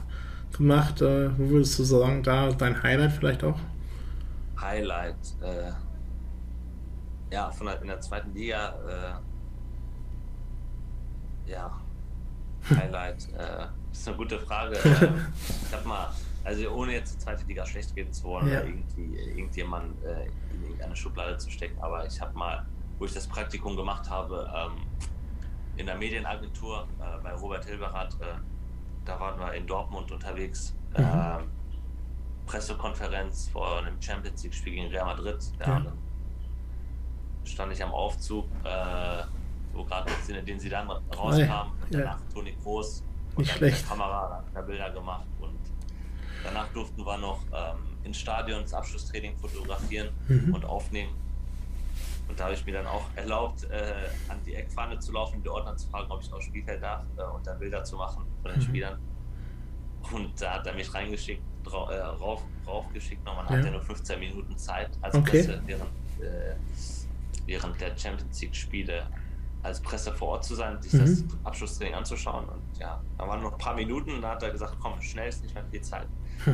gemacht. 0.57 1.03
Äh, 1.03 1.37
wo 1.39 1.51
würdest 1.51 1.79
du 1.79 1.85
sagen, 1.85 2.23
da 2.23 2.51
dein 2.53 2.83
Highlight 2.83 3.13
vielleicht 3.13 3.45
auch? 3.45 3.59
Highlight, 4.61 5.17
äh, 5.43 5.73
ja, 7.33 7.51
von 7.51 7.67
der, 7.67 7.81
in 7.81 7.89
der 7.89 8.01
zweiten 8.01 8.35
Liga, 8.35 8.75
äh, 11.47 11.51
ja, 11.51 11.81
Highlight, 12.69 13.29
äh, 13.33 13.67
Das 13.89 13.99
ist 14.01 14.09
eine 14.09 14.17
gute 14.17 14.39
Frage. 14.39 14.79
Ähm, 14.85 15.27
ich 15.67 15.75
habe 15.75 15.89
mal, 15.89 16.11
also 16.45 16.71
ohne 16.71 16.93
jetzt 16.93 17.15
die 17.15 17.19
zweite 17.19 17.45
Liga 17.47 17.65
schlecht 17.65 17.95
reden 17.97 18.13
zu 18.13 18.25
wollen 18.25 18.49
ja. 18.49 18.61
oder 18.61 18.67
irgendwie 18.67 19.17
irgendjemand 19.17 20.03
äh, 20.05 20.27
in 20.55 20.63
irgendeine 20.65 20.97
Schublade 20.97 21.39
zu 21.39 21.51
stecken, 21.51 21.81
aber 21.81 22.07
ich 22.07 22.21
habe 22.21 22.37
mal, 22.37 22.67
wo 22.99 23.05
ich 23.05 23.15
das 23.15 23.27
Praktikum 23.27 23.77
gemacht 23.77 24.11
habe, 24.11 24.51
ähm, 24.55 24.73
in 25.81 25.87
der 25.87 25.97
Medienagentur 25.97 26.87
äh, 27.01 27.23
bei 27.23 27.33
Robert 27.33 27.65
Hilberath, 27.65 28.15
äh, 28.21 28.27
da 29.05 29.19
waren 29.19 29.41
wir 29.41 29.55
in 29.55 29.67
Dortmund 29.67 30.13
unterwegs. 30.13 30.75
Mhm. 30.97 31.05
Ähm, 31.05 31.51
Pressekonferenz 32.47 33.49
vor 33.49 33.79
einem 33.79 34.01
Champions 34.01 34.43
League-Spiel 34.43 34.75
gegen 34.75 34.89
Real 34.89 35.07
Madrid. 35.07 35.39
Ja, 35.61 35.67
ja. 35.67 35.81
Dann 35.81 35.93
stand 37.45 37.73
ich 37.73 37.83
am 37.83 37.93
Aufzug, 37.93 38.47
äh, 38.65 39.23
wo 39.73 39.85
gerade 39.85 40.11
den 40.47 40.61
sie 40.61 40.69
dann 40.69 40.91
rauskam. 40.91 41.39
Ja. 41.41 41.71
Danach 41.91 42.19
Toni 42.33 42.57
Groß 42.63 43.03
und 43.31 43.39
Nicht 43.39 43.51
dann 43.51 43.57
schlecht. 43.59 43.77
mit 43.77 43.83
der 43.83 43.97
Kamera 43.97 44.45
da 44.53 44.61
Bilder 44.63 44.91
gemacht. 44.91 45.27
Und 45.41 45.59
danach 46.45 46.69
durften 46.73 47.07
wir 47.07 47.19
noch 47.19 47.41
ähm, 47.53 47.79
ins 48.03 48.19
Stadion 48.19 48.63
das 48.63 48.75
Abschlusstraining 48.75 49.37
fotografieren 49.37 50.11
mhm. 50.29 50.55
und 50.55 50.65
aufnehmen. 50.65 51.15
Und 52.31 52.39
da 52.39 52.45
habe 52.45 52.55
ich 52.55 52.65
mir 52.65 52.75
dann 52.75 52.87
auch 52.87 53.05
erlaubt, 53.17 53.65
äh, 53.65 53.93
an 54.29 54.39
die 54.47 54.55
Eckfahne 54.55 55.01
zu 55.01 55.11
laufen, 55.11 55.43
die 55.43 55.49
Ordner 55.49 55.77
zu 55.77 55.89
fragen, 55.89 56.09
ob 56.13 56.23
ich 56.23 56.33
aufs 56.33 56.45
Spielfeld 56.45 56.81
darf 56.81 57.03
äh, 57.17 57.23
und 57.23 57.45
dann 57.45 57.59
Bilder 57.59 57.83
zu 57.83 57.97
machen 57.97 58.25
von 58.41 58.53
den 58.53 58.61
mhm. 58.61 58.65
Spielern. 58.65 59.01
Und 60.13 60.41
da 60.41 60.55
hat 60.55 60.67
er 60.67 60.75
mich 60.75 60.95
reingeschickt, 60.95 61.43
äh, 61.67 61.69
rauf, 61.69 62.43
raufgeschickt. 62.65 63.25
Nochmal 63.25 63.47
ja. 63.47 63.59
hat 63.59 63.65
er 63.65 63.73
nur 63.73 63.83
15 63.83 64.21
Minuten 64.21 64.57
Zeit 64.57 64.91
als 65.01 65.17
okay. 65.17 65.31
Presse 65.31 65.63
während, 65.67 65.91
äh, 66.21 66.55
während 67.47 67.81
der 67.81 67.99
Champions 67.99 68.41
League-Spiele 68.41 69.09
als 69.65 69.81
Presse 69.81 70.13
vor 70.13 70.29
Ort 70.29 70.45
zu 70.45 70.55
sein, 70.55 70.81
sich 70.81 70.93
mhm. 70.93 71.01
das 71.01 71.25
Abschlusstraining 71.43 71.95
anzuschauen. 71.95 72.49
Und 72.49 72.79
ja, 72.79 73.03
da 73.19 73.27
waren 73.27 73.43
noch 73.43 73.53
ein 73.53 73.59
paar 73.59 73.75
Minuten 73.75 74.15
und 74.15 74.23
da 74.23 74.31
hat 74.31 74.43
er 74.45 74.51
gesagt, 74.51 74.77
komm, 74.81 75.03
schnell 75.03 75.29
ist 75.29 75.43
nicht 75.43 75.55
mehr 75.55 75.65
viel 75.65 75.83
Zeit. 75.83 76.07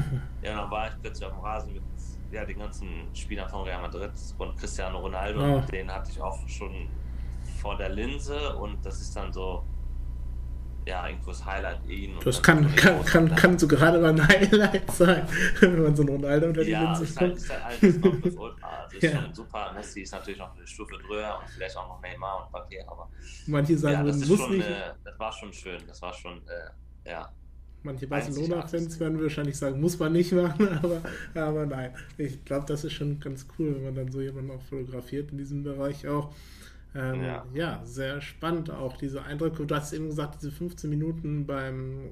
ja, 0.43 0.53
und 0.53 0.57
dann 0.57 0.71
war 0.71 0.89
ich 0.89 0.95
plötzlich 1.03 1.27
auf 1.27 1.35
dem 1.35 1.43
Rasen 1.43 1.75
mit 1.75 1.83
ja, 2.31 2.45
den 2.45 2.59
ganzen 2.59 3.15
Spielern 3.15 3.49
von 3.49 3.62
Real 3.62 3.83
Madrid 3.83 4.12
und 4.39 4.57
Cristiano 4.57 4.99
Ronaldo. 4.99 5.59
Oh. 5.59 5.61
Den 5.71 5.91
hatte 5.91 6.11
ich 6.11 6.21
auch 6.21 6.47
schon 6.49 6.89
vor 7.61 7.77
der 7.77 7.91
Linse 7.91 8.57
und 8.57 8.85
das 8.85 9.01
ist 9.01 9.15
dann 9.17 9.33
so, 9.33 9.65
ja, 10.87 11.09
irgendwo 11.09 11.31
das 11.31 11.45
Highlight 11.45 11.85
ihn. 11.87 12.17
Das 12.25 12.43
kann, 12.43 12.75
kann, 12.77 13.05
kann, 13.05 13.35
kann 13.35 13.59
so 13.59 13.67
gerade 13.67 13.99
mal 13.99 14.11
ein 14.11 14.29
Highlight 14.29 14.91
sein, 14.93 15.27
wenn 15.61 15.83
man 15.83 15.97
so 15.97 16.03
einen 16.03 16.11
Ronaldo 16.11 16.47
unter 16.47 16.62
die 16.62 16.71
ja, 16.71 16.83
Linse 16.85 17.05
ist 17.05 17.21
halt, 17.21 17.37
ist 17.37 17.51
halt 17.51 17.65
alles 17.65 18.01
das 18.01 18.35
Ultra. 18.37 18.69
Also 18.69 18.97
ist 18.97 19.03
ja. 19.03 19.23
schon 19.23 19.35
super. 19.35 19.73
Messi 19.73 20.03
ist 20.03 20.12
natürlich 20.12 20.39
noch 20.39 20.55
eine 20.55 20.67
Stufe 20.67 20.97
drüber 20.99 21.41
und 21.41 21.51
vielleicht 21.51 21.77
auch 21.77 21.89
noch 21.89 22.01
Neymar 22.01 22.45
und 22.45 22.53
Papier, 22.53 22.85
aber 22.89 23.09
manche 23.47 23.77
sagen, 23.77 23.95
ja, 23.95 24.05
das, 24.05 24.29
muss 24.29 24.49
nicht. 24.49 24.69
Äh, 24.69 24.93
das 25.05 25.19
war 25.19 25.33
schon 25.33 25.53
schön. 25.53 25.81
Das 25.89 26.01
war 26.03 26.12
schon, 26.12 26.41
äh, 26.47 27.11
ja. 27.11 27.33
Manche 27.87 28.09
Barcelona-Fans 28.09 28.99
werden 28.99 29.22
wahrscheinlich 29.22 29.57
sagen, 29.57 29.81
muss 29.81 29.99
man 29.99 30.12
nicht 30.12 30.33
machen, 30.33 30.68
aber, 30.83 31.03
aber 31.35 31.66
nein. 31.66 31.94
Ich 32.18 32.44
glaube, 32.44 32.66
das 32.66 32.85
ist 32.85 32.94
schon 32.94 33.20
ganz 33.20 33.46
cool, 33.59 33.77
wenn 33.77 33.85
man 33.85 33.94
dann 33.94 34.11
so 34.11 34.20
jemanden 34.20 34.51
auch 34.51 34.62
fotografiert 34.62 35.31
in 35.31 35.38
diesem 35.38 35.62
Bereich 35.62 36.07
auch. 36.09 36.35
Ähm, 36.94 37.22
ja. 37.22 37.46
ja. 37.55 37.81
sehr 37.85 38.20
spannend 38.20 38.70
auch 38.70 38.96
diese 38.96 39.22
Eindrücke. 39.22 39.64
Du 39.64 39.75
hast 39.75 39.92
eben 39.92 40.09
gesagt, 40.09 40.42
diese 40.42 40.51
15 40.51 40.90
Minuten 40.90 41.46
beim 41.46 42.11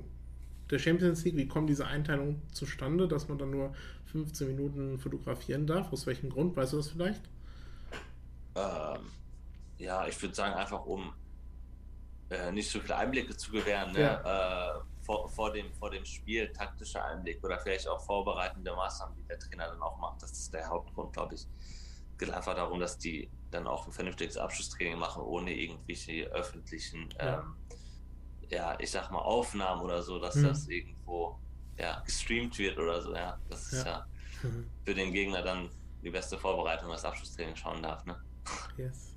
der 0.71 0.79
Champions 0.79 1.25
League, 1.25 1.37
wie 1.37 1.49
kommt 1.49 1.69
diese 1.69 1.87
Einteilung 1.87 2.41
zustande, 2.53 3.09
dass 3.09 3.29
man 3.29 3.39
dann 3.39 3.51
nur 3.51 3.75
15 4.13 4.47
Minuten 4.47 4.99
fotografieren 4.99 5.67
darf? 5.67 5.93
Aus 5.93 6.07
welchem 6.07 6.31
Grund? 6.31 6.57
Weißt 6.57 6.73
du 6.73 6.77
das 6.77 6.89
vielleicht? 6.89 7.23
Ähm, 8.55 9.01
ja, 9.79 10.07
ich 10.07 10.21
würde 10.23 10.35
sagen, 10.35 10.55
einfach 10.55 10.87
um 10.87 11.13
äh, 12.31 12.53
nicht 12.53 12.71
so 12.71 12.79
viele 12.81 12.97
Einblicke 12.97 13.37
zu 13.37 13.51
gewähren, 13.51 13.93
ne? 13.93 14.01
ja. 14.01 14.77
äh, 14.77 14.81
vor, 15.05 15.29
vor, 15.29 15.53
dem, 15.53 15.73
vor 15.75 15.91
dem 15.91 16.05
Spiel 16.05 16.53
taktischer 16.53 17.05
Einblick 17.05 17.43
oder 17.45 17.59
vielleicht 17.59 17.87
auch 17.89 18.01
vorbereitende 18.01 18.75
Maßnahmen, 18.75 19.17
die 19.17 19.25
der 19.25 19.39
Trainer 19.39 19.69
dann 19.69 19.83
auch 19.83 19.99
macht. 19.99 20.23
Das 20.23 20.33
ist 20.33 20.53
der 20.53 20.69
Hauptgrund, 20.69 21.13
glaube 21.13 21.35
ich. 21.35 21.43
Es 21.43 22.19
geht 22.19 22.31
einfach 22.31 22.55
darum, 22.55 22.81
dass 22.81 22.99
die 22.99 23.29
dann 23.51 23.67
auch 23.67 23.87
ein 23.87 23.93
vernünftiges 23.93 24.37
Abschlusstraining 24.37 24.99
machen, 24.99 25.23
ohne 25.23 25.53
irgendwelche 25.53 26.25
öffentlichen, 26.27 27.09
ja, 27.19 27.41
ähm, 27.41 27.55
ja 28.51 28.77
ich 28.81 28.91
sag 28.91 29.11
mal, 29.11 29.21
Aufnahmen 29.21 29.83
oder 29.83 30.03
so, 30.03 30.19
dass 30.19 30.37
mhm. 30.37 30.45
das 30.45 30.69
irgendwo 30.69 31.39
ja, 31.77 32.01
gestreamt 32.01 32.59
wird 32.59 32.79
oder 32.79 33.03
so. 33.03 33.15
Ja, 33.15 33.39
das 33.49 33.73
ist 33.73 33.85
ja, 33.85 34.07
ja 34.43 34.49
mhm. 34.49 34.67
für 34.85 34.95
den 34.95 35.13
Gegner 35.13 35.43
dann 35.43 35.71
die 36.03 36.11
beste 36.11 36.39
Vorbereitung, 36.39 36.91
das 36.91 37.05
Abschlusstraining 37.05 37.57
schauen 37.57 37.83
darf. 37.83 38.05
Ne? 38.05 38.17
Yes. 38.77 39.15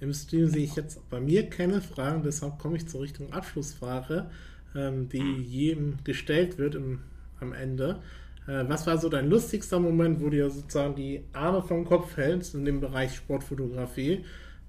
Im 0.00 0.14
Stream 0.14 0.48
sehe 0.48 0.64
ich 0.64 0.74
jetzt 0.76 1.06
bei 1.10 1.20
mir 1.20 1.48
keine 1.50 1.82
Fragen, 1.82 2.22
deshalb 2.22 2.58
komme 2.58 2.78
ich 2.78 2.88
zur 2.88 3.02
Richtung 3.02 3.32
Abschlussfrage, 3.34 4.30
ähm, 4.74 5.08
die 5.08 5.20
mhm. 5.20 5.42
jedem 5.42 5.98
gestellt 6.04 6.58
wird 6.58 6.74
im, 6.74 7.00
am 7.40 7.52
Ende. 7.52 8.02
Äh, 8.46 8.68
was 8.68 8.86
war 8.86 8.98
so 8.98 9.08
dein 9.08 9.28
lustigster 9.28 9.78
Moment, 9.78 10.20
wo 10.20 10.24
du 10.24 10.30
dir 10.30 10.50
sozusagen 10.50 10.94
die 10.94 11.24
Arme 11.32 11.62
vom 11.62 11.84
Kopf 11.84 12.16
hältst 12.16 12.54
in 12.54 12.64
dem 12.64 12.80
Bereich 12.80 13.14
Sportfotografie? 13.14 14.24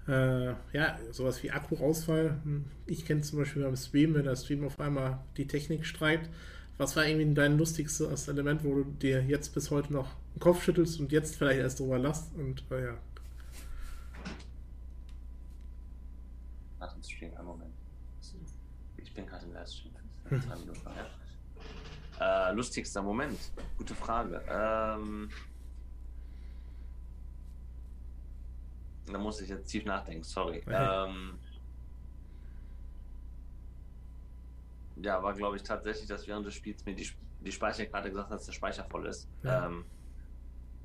Äh, 0.07 0.47
ja, 0.73 0.99
sowas 1.11 1.41
wie 1.43 1.51
Akkurausfall. 1.51 2.39
Hm, 2.43 2.65
ich 2.85 3.05
kenne 3.05 3.21
zum 3.21 3.39
Beispiel 3.39 3.63
beim 3.63 3.75
Stream, 3.75 4.13
wenn 4.13 4.25
der 4.25 4.35
Stream 4.35 4.65
auf 4.65 4.79
einmal 4.79 5.19
die 5.37 5.47
Technik 5.47 5.85
streikt. 5.85 6.29
Was 6.77 6.95
war 6.95 7.05
irgendwie 7.05 7.33
dein 7.33 7.57
lustigstes 7.57 8.27
Element, 8.27 8.63
wo 8.63 8.75
du 8.75 8.83
dir 8.83 9.23
jetzt 9.23 9.53
bis 9.53 9.69
heute 9.69 9.93
noch 9.93 10.15
den 10.33 10.39
Kopf 10.39 10.63
schüttelst 10.63 10.99
und 10.99 11.11
jetzt 11.11 11.35
vielleicht 11.35 11.59
erst 11.59 11.79
drüber 11.79 11.99
lachst? 11.99 12.33
Und 12.35 12.63
äh, 12.71 12.85
ja. 12.85 12.97
Nach 16.79 16.93
dem 16.93 17.03
Stream, 17.03 17.35
einen 17.35 17.45
Moment. 17.45 17.73
Ich 18.97 19.13
bin 19.13 19.27
gerade 19.27 19.45
im 19.45 19.53
Hm. 20.31 20.41
Ja. 22.19 22.49
Äh, 22.49 22.53
lustigster 22.53 23.01
Moment. 23.01 23.37
Gute 23.77 23.93
Frage. 23.93 24.41
Ähm, 24.47 25.29
da 29.11 29.17
muss 29.17 29.41
ich 29.41 29.49
jetzt 29.49 29.67
tief 29.67 29.83
nachdenken, 29.85 30.23
sorry. 30.23 30.63
Ähm, 30.69 31.37
ja, 35.03 35.21
war 35.21 35.33
glaube 35.33 35.57
ich 35.57 35.63
tatsächlich, 35.63 36.07
dass 36.07 36.27
während 36.27 36.45
des 36.45 36.53
Spiels 36.53 36.85
mir 36.85 36.95
die, 36.95 37.09
die 37.41 37.51
Speicherkarte 37.51 38.09
gesagt 38.09 38.29
hat, 38.29 38.37
dass 38.37 38.45
der 38.45 38.53
Speicher 38.53 38.85
voll 38.85 39.07
ist. 39.07 39.27
Ja, 39.43 39.65
ähm, 39.65 39.83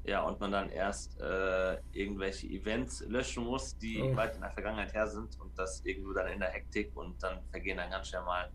ja 0.04 0.22
und 0.22 0.40
man 0.40 0.50
dann 0.50 0.70
erst 0.70 1.20
äh, 1.20 1.78
irgendwelche 1.92 2.48
Events 2.48 3.04
löschen 3.06 3.44
muss, 3.44 3.76
die 3.78 4.00
oh. 4.00 4.16
weit 4.16 4.34
in 4.34 4.40
der 4.40 4.50
Vergangenheit 4.50 4.92
her 4.92 5.06
sind 5.06 5.38
und 5.38 5.56
das 5.56 5.84
irgendwo 5.84 6.14
dann 6.14 6.28
in 6.28 6.40
der 6.40 6.48
Hektik 6.48 6.96
und 6.96 7.22
dann 7.22 7.44
vergehen 7.50 7.76
dann 7.76 7.90
ganz 7.90 8.08
schnell 8.08 8.22
mal 8.22 8.50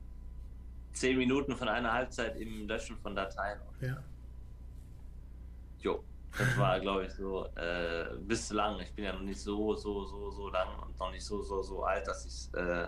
zehn 0.93 1.17
Minuten 1.17 1.55
von 1.55 1.67
einer 1.67 1.93
Halbzeit 1.93 2.37
im 2.37 2.67
Löschen 2.67 2.97
von 2.97 3.15
Dateien. 3.15 3.59
Ja. 3.79 3.97
Jo, 5.79 6.03
das 6.37 6.57
war, 6.57 6.79
glaube 6.79 7.05
ich, 7.05 7.13
so 7.13 7.45
äh, 7.55 8.05
bis 8.19 8.51
lang. 8.51 8.79
Ich 8.79 8.93
bin 8.93 9.05
ja 9.05 9.13
noch 9.13 9.21
nicht 9.21 9.39
so, 9.39 9.75
so, 9.75 10.05
so, 10.05 10.31
so 10.31 10.49
lang 10.49 10.67
und 10.79 10.97
noch 10.99 11.11
nicht 11.11 11.25
so, 11.25 11.41
so, 11.41 11.61
so 11.63 11.83
alt, 11.83 12.07
dass 12.07 12.25
ich 12.25 12.53
äh, 12.59 12.87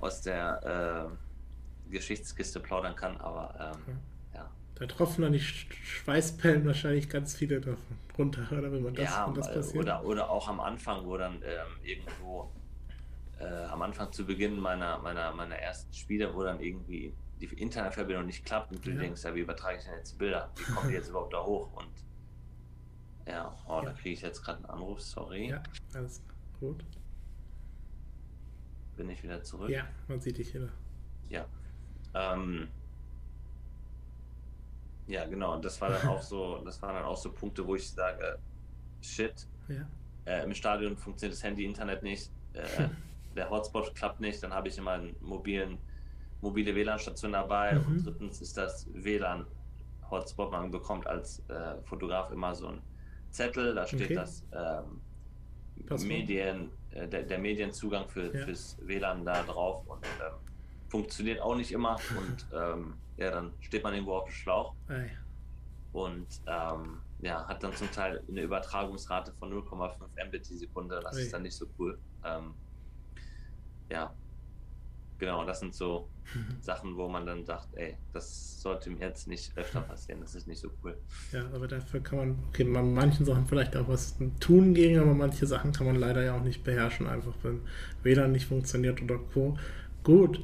aus 0.00 0.22
der 0.22 1.10
äh, 1.88 1.90
Geschichtskiste 1.90 2.60
plaudern 2.60 2.94
kann, 2.94 3.16
aber 3.20 3.74
ähm, 3.88 3.98
ja. 4.34 4.50
Da 4.76 4.86
tropfen 4.86 5.22
dann 5.22 5.32
die 5.32 5.40
Schweißpellen 5.40 6.64
wahrscheinlich 6.64 7.08
ganz 7.10 7.34
viele 7.34 7.60
davon 7.60 7.98
runter, 8.16 8.46
oder 8.52 8.70
wenn 8.70 8.82
man 8.82 8.94
das, 8.94 9.04
ja, 9.04 9.32
das 9.34 9.52
passiert. 9.52 9.84
Oder, 9.84 10.04
oder 10.04 10.30
auch 10.30 10.48
am 10.48 10.60
Anfang, 10.60 11.04
wo 11.06 11.16
dann 11.16 11.42
ähm, 11.42 11.66
irgendwo 11.82 12.50
äh, 13.40 13.64
am 13.64 13.82
Anfang 13.82 14.12
zu 14.12 14.24
Beginn 14.26 14.60
meiner, 14.60 14.98
meiner, 14.98 15.32
meiner 15.32 15.56
ersten 15.56 15.92
Spiele, 15.92 16.34
wo 16.34 16.42
dann 16.42 16.60
irgendwie 16.60 17.14
die 17.40 17.46
Internetverbindung 17.46 18.26
nicht 18.26 18.44
klappt 18.44 18.70
und 18.72 18.84
du 18.84 18.90
ja. 18.90 18.98
denkst, 18.98 19.24
ja, 19.24 19.34
wie 19.34 19.40
übertrage 19.40 19.78
ich 19.78 19.84
denn 19.84 19.94
jetzt 19.94 20.18
Bilder? 20.18 20.50
Wie 20.56 20.64
kommen 20.64 20.88
die 20.88 20.94
jetzt 20.94 21.08
überhaupt 21.10 21.32
da 21.32 21.42
hoch? 21.42 21.72
Und 21.72 21.88
ja, 23.26 23.56
oh, 23.66 23.78
ja. 23.78 23.86
da 23.86 23.92
kriege 23.92 24.10
ich 24.10 24.20
jetzt 24.20 24.42
gerade 24.42 24.58
einen 24.58 24.66
Anruf, 24.66 25.00
sorry. 25.00 25.48
Ja, 25.48 25.62
alles 25.94 26.22
gut. 26.58 26.84
Bin 28.96 29.08
ich 29.08 29.22
wieder 29.22 29.42
zurück? 29.42 29.70
Ja, 29.70 29.86
man 30.08 30.20
sieht 30.20 30.36
dich 30.36 30.52
wieder. 30.52 30.68
Ja. 31.30 31.46
Ähm, 32.12 32.68
ja, 35.06 35.24
genau. 35.26 35.54
Und 35.54 35.64
das 35.64 35.80
war 35.80 35.88
dann 35.90 36.06
auch 36.08 36.22
so, 36.32 36.58
das 36.58 36.80
waren 36.82 36.94
dann 36.94 37.04
auch 37.04 37.16
so 37.16 37.32
Punkte, 37.32 37.66
wo 37.66 37.74
ich 37.74 37.90
sage, 37.90 38.38
shit, 39.00 39.46
ja. 39.68 39.88
äh, 40.26 40.44
im 40.44 40.52
Stadion 40.52 40.96
funktioniert 40.96 41.36
das 41.36 41.42
Handy, 41.42 41.64
Internet 41.64 42.02
nicht. 42.02 42.30
Äh, 42.52 42.88
der 43.36 43.50
Hotspot 43.50 43.94
klappt 43.94 44.20
nicht, 44.20 44.42
dann 44.42 44.52
habe 44.52 44.68
ich 44.68 44.78
immer 44.78 44.92
eine 44.92 45.14
mobilen, 45.20 45.78
mobile 46.40 46.74
WLAN-Station 46.74 47.32
dabei. 47.32 47.74
Mhm. 47.74 47.86
Und 47.86 48.06
drittens 48.06 48.40
ist 48.40 48.56
das 48.56 48.88
WLAN-Hotspot. 48.92 50.50
Man 50.50 50.70
bekommt 50.70 51.06
als 51.06 51.42
äh, 51.48 51.80
Fotograf 51.84 52.30
immer 52.30 52.54
so 52.54 52.68
einen 52.68 52.82
Zettel, 53.30 53.74
da 53.74 53.86
steht 53.86 54.06
okay. 54.06 54.14
das 54.14 54.44
ähm, 54.52 55.00
Medien, 56.06 56.70
äh, 56.90 57.06
der, 57.08 57.22
der, 57.22 57.38
Medienzugang 57.38 58.08
für, 58.08 58.34
ja. 58.34 58.44
fürs 58.44 58.76
WLAN 58.82 59.24
da 59.24 59.42
drauf 59.44 59.86
und 59.86 60.04
ähm, 60.04 60.34
funktioniert 60.88 61.40
auch 61.40 61.54
nicht 61.54 61.72
immer. 61.72 61.96
Und 62.18 62.46
ähm, 62.52 62.94
ja, 63.16 63.30
dann 63.30 63.52
steht 63.60 63.84
man 63.84 63.94
irgendwo 63.94 64.14
auf 64.14 64.24
dem 64.24 64.32
Schlauch. 64.32 64.74
Ei. 64.88 65.10
Und 65.92 66.26
ähm, 66.46 67.00
ja, 67.20 67.46
hat 67.46 67.62
dann 67.62 67.74
zum 67.74 67.90
Teil 67.90 68.22
eine 68.28 68.42
Übertragungsrate 68.42 69.32
von 69.32 69.52
0,5 69.52 69.92
Mbit 70.26 70.48
die 70.48 70.56
Sekunde. 70.56 71.00
Das 71.02 71.16
Ei. 71.16 71.20
ist 71.20 71.32
dann 71.32 71.42
nicht 71.42 71.56
so 71.56 71.66
cool. 71.78 71.98
Ja. 73.90 74.14
genau, 75.18 75.44
das 75.44 75.60
sind 75.60 75.74
so 75.74 76.08
Sachen, 76.60 76.96
wo 76.96 77.08
man 77.08 77.26
dann 77.26 77.44
sagt, 77.44 77.68
ey, 77.74 77.96
das 78.12 78.60
sollte 78.60 78.90
mir 78.90 79.00
jetzt 79.00 79.26
nicht 79.28 79.56
öfter 79.56 79.80
passieren, 79.80 80.20
das 80.20 80.34
ist 80.34 80.46
nicht 80.46 80.60
so 80.60 80.70
cool. 80.82 80.96
Ja, 81.32 81.44
aber 81.52 81.68
dafür 81.68 82.00
kann 82.00 82.18
man, 82.18 82.38
okay, 82.48 82.64
man 82.64 82.94
manchen 82.94 83.26
Sachen 83.26 83.46
vielleicht 83.46 83.76
auch 83.76 83.88
was 83.88 84.16
tun 84.38 84.74
gegen, 84.74 84.98
aber 84.98 85.14
manche 85.14 85.46
Sachen 85.46 85.72
kann 85.72 85.86
man 85.86 85.96
leider 85.96 86.22
ja 86.22 86.36
auch 86.36 86.42
nicht 86.42 86.64
beherrschen, 86.64 87.06
einfach 87.06 87.34
wenn 87.42 87.60
WLAN 88.02 88.32
nicht 88.32 88.46
funktioniert 88.46 89.02
oder 89.02 89.18
Co. 89.18 89.58
Gut. 90.04 90.40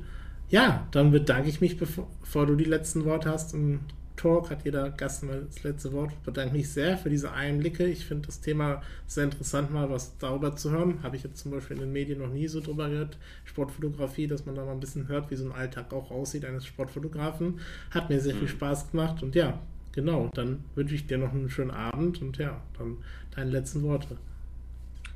Ja, 0.48 0.86
dann 0.92 1.10
bedanke 1.10 1.48
ich 1.48 1.60
mich, 1.60 1.76
bevor, 1.78 2.08
bevor 2.20 2.46
du 2.46 2.56
die 2.56 2.64
letzten 2.64 3.04
Worte 3.04 3.30
hast 3.30 3.54
und 3.54 3.80
Talk 4.16 4.50
hat 4.50 4.64
jeder 4.64 4.90
Gast 4.90 5.22
mal 5.22 5.42
das 5.46 5.62
letzte 5.62 5.92
Wort. 5.92 6.12
Ich 6.12 6.18
bedanke 6.18 6.54
mich 6.54 6.70
sehr 6.70 6.96
für 6.96 7.10
diese 7.10 7.32
Einblicke. 7.32 7.86
Ich 7.86 8.06
finde 8.06 8.26
das 8.26 8.40
Thema 8.40 8.82
sehr 9.06 9.24
interessant, 9.24 9.70
mal 9.72 9.90
was 9.90 10.16
darüber 10.18 10.56
zu 10.56 10.70
hören. 10.70 11.02
Habe 11.02 11.16
ich 11.16 11.22
jetzt 11.22 11.38
zum 11.38 11.52
Beispiel 11.52 11.76
in 11.76 11.82
den 11.82 11.92
Medien 11.92 12.18
noch 12.18 12.28
nie 12.28 12.48
so 12.48 12.60
drüber 12.60 12.88
gehört. 12.88 13.18
Sportfotografie, 13.44 14.26
dass 14.26 14.46
man 14.46 14.54
da 14.54 14.64
mal 14.64 14.72
ein 14.72 14.80
bisschen 14.80 15.08
hört, 15.08 15.30
wie 15.30 15.36
so 15.36 15.44
ein 15.44 15.52
Alltag 15.52 15.92
auch 15.92 16.10
aussieht 16.10 16.44
eines 16.44 16.66
Sportfotografen. 16.66 17.60
Hat 17.90 18.08
mir 18.08 18.20
sehr 18.20 18.34
viel 18.34 18.44
mhm. 18.44 18.48
Spaß 18.48 18.90
gemacht 18.90 19.22
und 19.22 19.34
ja, 19.34 19.58
genau, 19.92 20.30
dann 20.34 20.64
wünsche 20.74 20.94
ich 20.94 21.06
dir 21.06 21.18
noch 21.18 21.32
einen 21.32 21.50
schönen 21.50 21.70
Abend 21.70 22.20
und 22.22 22.38
ja, 22.38 22.60
dann 22.78 22.98
deine 23.34 23.50
letzten 23.50 23.82
Worte. 23.82 24.16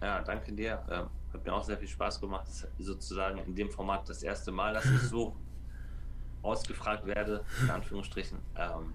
Ja, 0.01 0.23
danke 0.23 0.53
dir. 0.53 0.83
Ähm, 0.91 1.07
hat 1.33 1.45
mir 1.45 1.53
auch 1.53 1.65
sehr 1.65 1.77
viel 1.79 1.89
Spaß 1.89 2.21
gemacht. 2.21 2.47
Sozusagen 2.79 3.39
in 3.39 3.55
dem 3.55 3.71
Format 3.71 4.09
das 4.09 4.23
erste 4.23 4.53
Mal, 4.53 4.75
dass 4.75 4.85
ich 4.85 5.01
so 5.03 5.37
ausgefragt 6.43 7.07
werde, 7.07 7.45
in 7.62 7.70
Anführungsstrichen. 7.70 8.38
Ähm, 8.57 8.93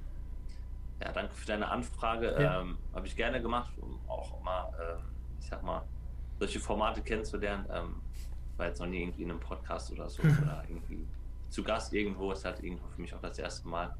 ja, 1.02 1.12
danke 1.12 1.34
für 1.34 1.46
deine 1.46 1.68
Anfrage. 1.68 2.36
Ja. 2.40 2.62
Ähm, 2.62 2.78
Habe 2.94 3.08
ich 3.08 3.16
gerne 3.16 3.42
gemacht, 3.42 3.74
um 3.78 4.00
auch 4.08 4.42
mal, 4.42 4.74
ähm, 4.80 5.04
ich 5.40 5.48
sag 5.48 5.64
mal, 5.64 5.84
solche 6.40 6.60
Formate 6.60 7.02
kennenzulernen. 7.02 7.66
Ähm, 7.72 8.02
war 8.58 8.68
jetzt 8.68 8.80
noch 8.80 8.88
nie 8.88 9.02
irgendwie 9.02 9.24
in 9.24 9.32
einem 9.32 9.40
Podcast 9.40 9.92
oder 9.92 10.10
so 10.10 10.22
oder 10.44 10.64
irgendwie 10.68 11.06
zu 11.50 11.64
Gast 11.64 11.94
irgendwo. 11.94 12.32
Ist 12.32 12.46
halt 12.46 12.64
irgendwo 12.64 12.88
für 12.88 13.02
mich 13.02 13.14
auch 13.14 13.22
das 13.22 13.38
erste 13.38 13.68
Mal. 13.68 13.94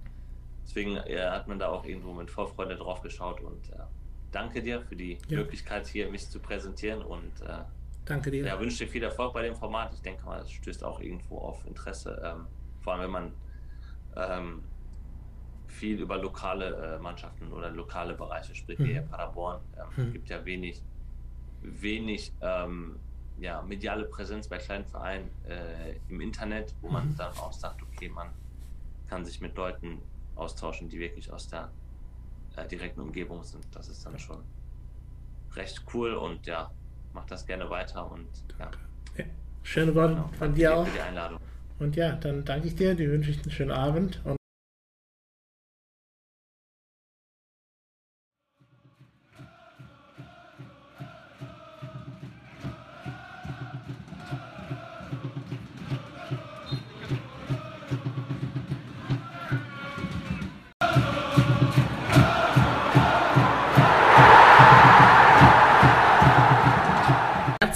Deswegen 0.66 0.98
äh, 0.98 1.22
hat 1.30 1.48
man 1.48 1.60
da 1.60 1.70
auch 1.70 1.86
irgendwo 1.86 2.14
mit 2.14 2.32
Vorfreude 2.32 2.76
drauf 2.76 3.02
geschaut 3.02 3.42
und 3.42 3.70
äh, 3.72 3.84
danke 4.32 4.62
dir 4.62 4.82
für 4.82 4.96
die 4.96 5.18
ja. 5.28 5.38
Möglichkeit 5.38 5.88
hier 5.88 6.10
mich 6.10 6.30
zu 6.30 6.40
präsentieren 6.40 7.02
und 7.04 7.42
äh, 7.42 7.60
danke 8.06 8.32
dir. 8.32 8.46
Ja, 8.46 8.60
wünsche 8.60 8.86
dir 8.86 8.92
viel 8.92 9.04
Erfolg 9.04 9.34
bei 9.34 9.44
dem 9.44 9.56
Format. 9.56 9.94
Ich 9.94 10.02
denke 10.02 10.26
mal, 10.26 10.42
es 10.42 10.52
stößt 10.52 10.84
auch 10.84 11.00
irgendwo 11.00 11.38
auf 11.38 11.66
Interesse. 11.68 12.22
Ähm, 12.24 12.48
vor 12.86 12.94
allem 12.94 13.02
wenn 13.02 13.12
man 13.12 13.32
ähm, 14.16 14.64
viel 15.68 16.00
über 16.00 16.18
lokale 16.18 16.96
äh, 16.96 17.00
Mannschaften 17.00 17.52
oder 17.52 17.72
lokale 17.72 18.14
Bereiche 18.14 18.54
spricht, 18.54 18.80
mhm. 18.80 18.86
wie 18.86 19.02
Paderborn. 19.02 19.60
Es 19.74 19.98
ähm, 19.98 20.06
mhm. 20.06 20.14
gibt 20.14 20.30
ja 20.30 20.46
wenig, 20.46 20.82
wenig 21.62 22.32
ähm, 22.42 22.98
ja, 23.40 23.62
mediale 23.64 24.06
Präsenz 24.06 24.48
bei 24.48 24.60
kleinen 24.60 24.86
Vereinen 24.86 25.30
äh, 25.50 25.96
im 26.08 26.22
Internet, 26.22 26.74
wo 26.82 26.90
man 26.90 27.10
mhm. 27.10 27.18
dann 27.18 27.32
auch 27.40 27.52
sagt, 27.52 27.82
okay, 27.82 28.08
man 28.08 28.30
kann 29.10 29.26
sich 29.26 29.42
mit 29.42 29.58
Leuten 29.58 30.00
austauschen, 30.36 30.88
die 30.88 31.00
wirklich 31.00 31.32
aus 31.34 31.48
der 31.48 31.72
äh, 32.56 32.68
direkten 32.68 33.02
Umgebung 33.02 33.44
sind. 33.44 33.66
Das 33.76 33.90
ist 33.90 34.06
dann 34.06 34.20
schon 34.20 34.44
recht 35.56 35.84
cool 35.94 36.14
und 36.14 36.46
ja, 36.46 36.70
macht 37.14 37.32
das 37.32 37.48
gerne 37.48 37.68
weiter 37.68 38.10
und 38.12 38.28
ja. 38.60 38.70
Schöne 39.64 39.96
Worte 39.96 40.14
genau, 40.14 40.30
von 40.38 40.54
dir 40.54 40.78
auch. 40.78 40.86
Für 40.86 40.94
die 40.94 41.02
Einladung. 41.02 41.40
Und 41.80 41.96
ja, 41.96 42.14
dann 42.14 42.46
danke 42.46 42.68
ich 42.68 42.76
dir, 42.76 42.96
dir 42.96 43.10
wünsche 43.10 43.32
ich 43.32 43.42
einen 43.42 43.52
schönen 43.52 43.72
Abend 43.72 44.22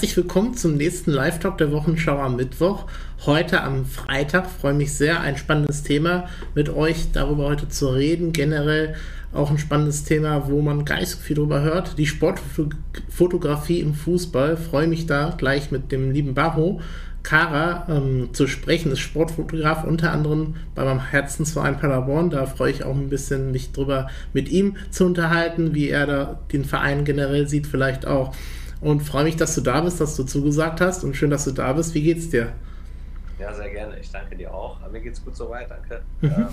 herzlich 0.10 0.26
willkommen 0.26 0.56
zum 0.56 0.76
nächsten 0.76 1.12
Live-Talk 1.12 1.60
der 1.60 1.72
Wochenschau 1.72 2.18
am 2.18 2.36
Mittwoch. 2.36 2.88
Heute 3.28 3.62
am 3.62 3.86
Freitag 3.86 4.50
freue 4.50 4.74
mich 4.74 4.92
sehr, 4.92 5.22
ein 5.22 5.38
spannendes 5.38 5.84
Thema 5.84 6.28
mit 6.56 6.68
euch 6.68 7.12
darüber 7.14 7.46
heute 7.46 7.70
zu 7.70 7.90
reden. 7.90 8.34
Generell 8.34 8.96
auch 9.34 9.52
ein 9.52 9.60
spannendes 9.60 10.06
Thema, 10.06 10.50
wo 10.50 10.64
man 10.64 10.80
nicht 10.80 11.10
so 11.10 11.20
viel 11.20 11.36
drüber 11.36 11.62
hört. 11.62 12.00
Die 12.00 12.08
Sportfotografie 12.08 13.82
im 13.82 13.94
Fußball. 13.94 14.58
Freue 14.58 14.88
mich 14.88 15.06
da 15.06 15.36
gleich 15.38 15.70
mit 15.70 15.92
dem 15.92 16.10
lieben 16.10 16.34
Barro 16.34 16.82
Kara 17.22 17.86
ähm, 17.88 18.30
zu 18.34 18.48
sprechen, 18.48 18.92
ist 18.92 19.02
Sportfotograf 19.02 19.84
unter 19.84 20.12
anderem 20.12 20.56
bei 20.74 20.86
meinem 20.86 21.02
Herzensverein 21.02 21.78
Paderborn. 21.78 22.32
Da 22.32 22.48
freue 22.48 22.72
ich 22.72 22.84
auch 22.84 22.96
ein 22.96 23.10
bisschen, 23.10 23.52
mich 23.52 23.74
drüber 23.74 24.08
mit 24.34 24.50
ihm 24.50 24.76
zu 24.90 25.06
unterhalten, 25.06 25.76
wie 25.76 25.90
er 25.90 26.08
da 26.08 26.40
den 26.52 26.66
Verein 26.66 27.06
generell 27.06 27.48
sieht, 27.48 27.68
vielleicht 27.68 28.08
auch 28.08 28.34
und 28.82 29.02
freue 29.02 29.26
mich, 29.26 29.36
dass 29.36 29.56
du 29.56 29.62
da 29.62 29.82
bist, 29.82 30.00
dass 30.00 30.16
du 30.16 30.24
zugesagt 30.24 30.82
hast 30.82 31.04
und 31.04 31.16
schön, 31.16 31.30
dass 31.30 31.46
du 31.46 31.52
da 31.52 31.74
bist. 31.74 31.94
Wie 31.94 32.02
geht's 32.02 32.30
dir? 32.30 32.54
Ja, 33.40 33.54
sehr 33.54 33.70
gerne. 33.70 34.00
Ich 34.00 34.12
danke 34.12 34.36
dir 34.36 34.54
auch. 34.54 34.78
Mir 34.92 35.02
geht's 35.02 35.24
gut 35.24 35.36
soweit, 35.36 35.70
danke. 35.70 36.02
Mhm. 36.22 36.30
Ähm, 36.30 36.48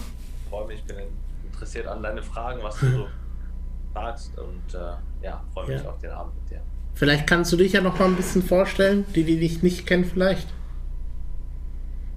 freue 0.48 0.66
mich, 0.68 0.84
bin 0.84 0.96
interessiert 1.44 1.86
an 1.86 2.02
deine 2.02 2.22
Fragen, 2.22 2.62
was 2.62 2.78
du 2.78 2.90
so 2.90 3.06
fragst 3.92 4.36
und 4.38 4.74
äh, 4.74 5.24
ja, 5.24 5.42
freue 5.52 5.68
mich 5.68 5.82
ja. 5.82 5.88
auf 5.88 5.98
den 5.98 6.10
Abend 6.10 6.34
mit 6.42 6.50
dir. 6.50 6.60
Vielleicht 6.94 7.26
kannst 7.26 7.52
du 7.52 7.56
dich 7.56 7.72
ja 7.72 7.80
noch 7.80 7.98
mal 7.98 8.06
ein 8.06 8.16
bisschen 8.16 8.42
vorstellen, 8.42 9.04
die, 9.14 9.24
die 9.24 9.38
dich 9.38 9.62
nicht 9.62 9.86
kennen 9.86 10.04
vielleicht. 10.04 10.48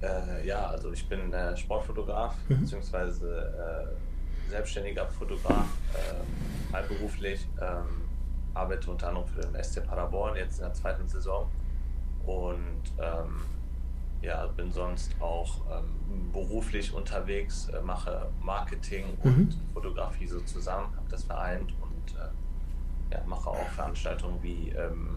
Äh, 0.00 0.46
ja, 0.46 0.66
also 0.66 0.92
ich 0.92 1.06
bin 1.08 1.32
äh, 1.32 1.56
Sportfotograf, 1.56 2.34
mhm. 2.48 2.60
beziehungsweise 2.60 3.92
äh, 4.48 4.50
selbstständiger 4.50 5.06
Fotograf, 5.06 5.66
äh, 5.94 6.88
beruflich. 6.88 7.46
Ähm, 7.60 8.09
arbeite 8.54 8.90
unter 8.90 9.08
anderem 9.08 9.26
für 9.26 9.40
den 9.40 9.62
SC 9.62 9.86
Paderborn 9.86 10.36
jetzt 10.36 10.58
in 10.58 10.64
der 10.64 10.74
zweiten 10.74 11.06
Saison 11.08 11.48
und 12.26 12.82
ähm, 12.98 13.42
ja, 14.22 14.46
bin 14.46 14.70
sonst 14.70 15.14
auch 15.20 15.60
ähm, 15.70 16.30
beruflich 16.32 16.92
unterwegs, 16.92 17.68
äh, 17.68 17.80
mache 17.80 18.28
Marketing 18.42 19.06
mhm. 19.22 19.32
und 19.32 19.58
Fotografie 19.72 20.26
so 20.26 20.40
zusammen, 20.40 20.94
habe 20.96 21.08
das 21.10 21.24
vereint 21.24 21.72
und 21.80 22.14
äh, 22.16 23.14
ja, 23.14 23.22
mache 23.26 23.48
auch 23.48 23.68
Veranstaltungen 23.70 24.42
wie 24.42 24.70
ähm, 24.70 25.16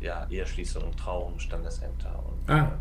ja, 0.00 0.26
Eheschließungen, 0.28 0.94
Trauungen, 0.96 1.40
Standesämter 1.40 2.14
und 2.24 2.50
ah. 2.50 2.72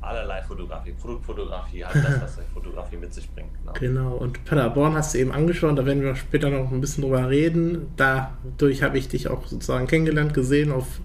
Allerlei 0.00 0.42
Fotografie, 0.42 0.92
Produktfotografie, 0.92 1.84
halt 1.84 1.96
das, 1.96 2.22
was 2.22 2.38
Fotografie 2.54 2.96
mit 2.96 3.12
sich 3.12 3.28
bringt. 3.30 3.50
Genau. 3.62 3.72
genau, 3.78 4.16
und 4.16 4.44
Paderborn 4.44 4.94
hast 4.94 5.14
du 5.14 5.18
eben 5.18 5.32
angeschaut, 5.32 5.78
da 5.78 5.84
werden 5.84 6.02
wir 6.02 6.14
später 6.16 6.50
noch 6.50 6.70
ein 6.70 6.80
bisschen 6.80 7.02
drüber 7.02 7.28
reden. 7.28 7.88
Dadurch 7.96 8.82
habe 8.82 8.98
ich 8.98 9.08
dich 9.08 9.28
auch 9.28 9.46
sozusagen 9.46 9.86
kennengelernt, 9.86 10.34
gesehen 10.34 10.72
auf 10.72 11.00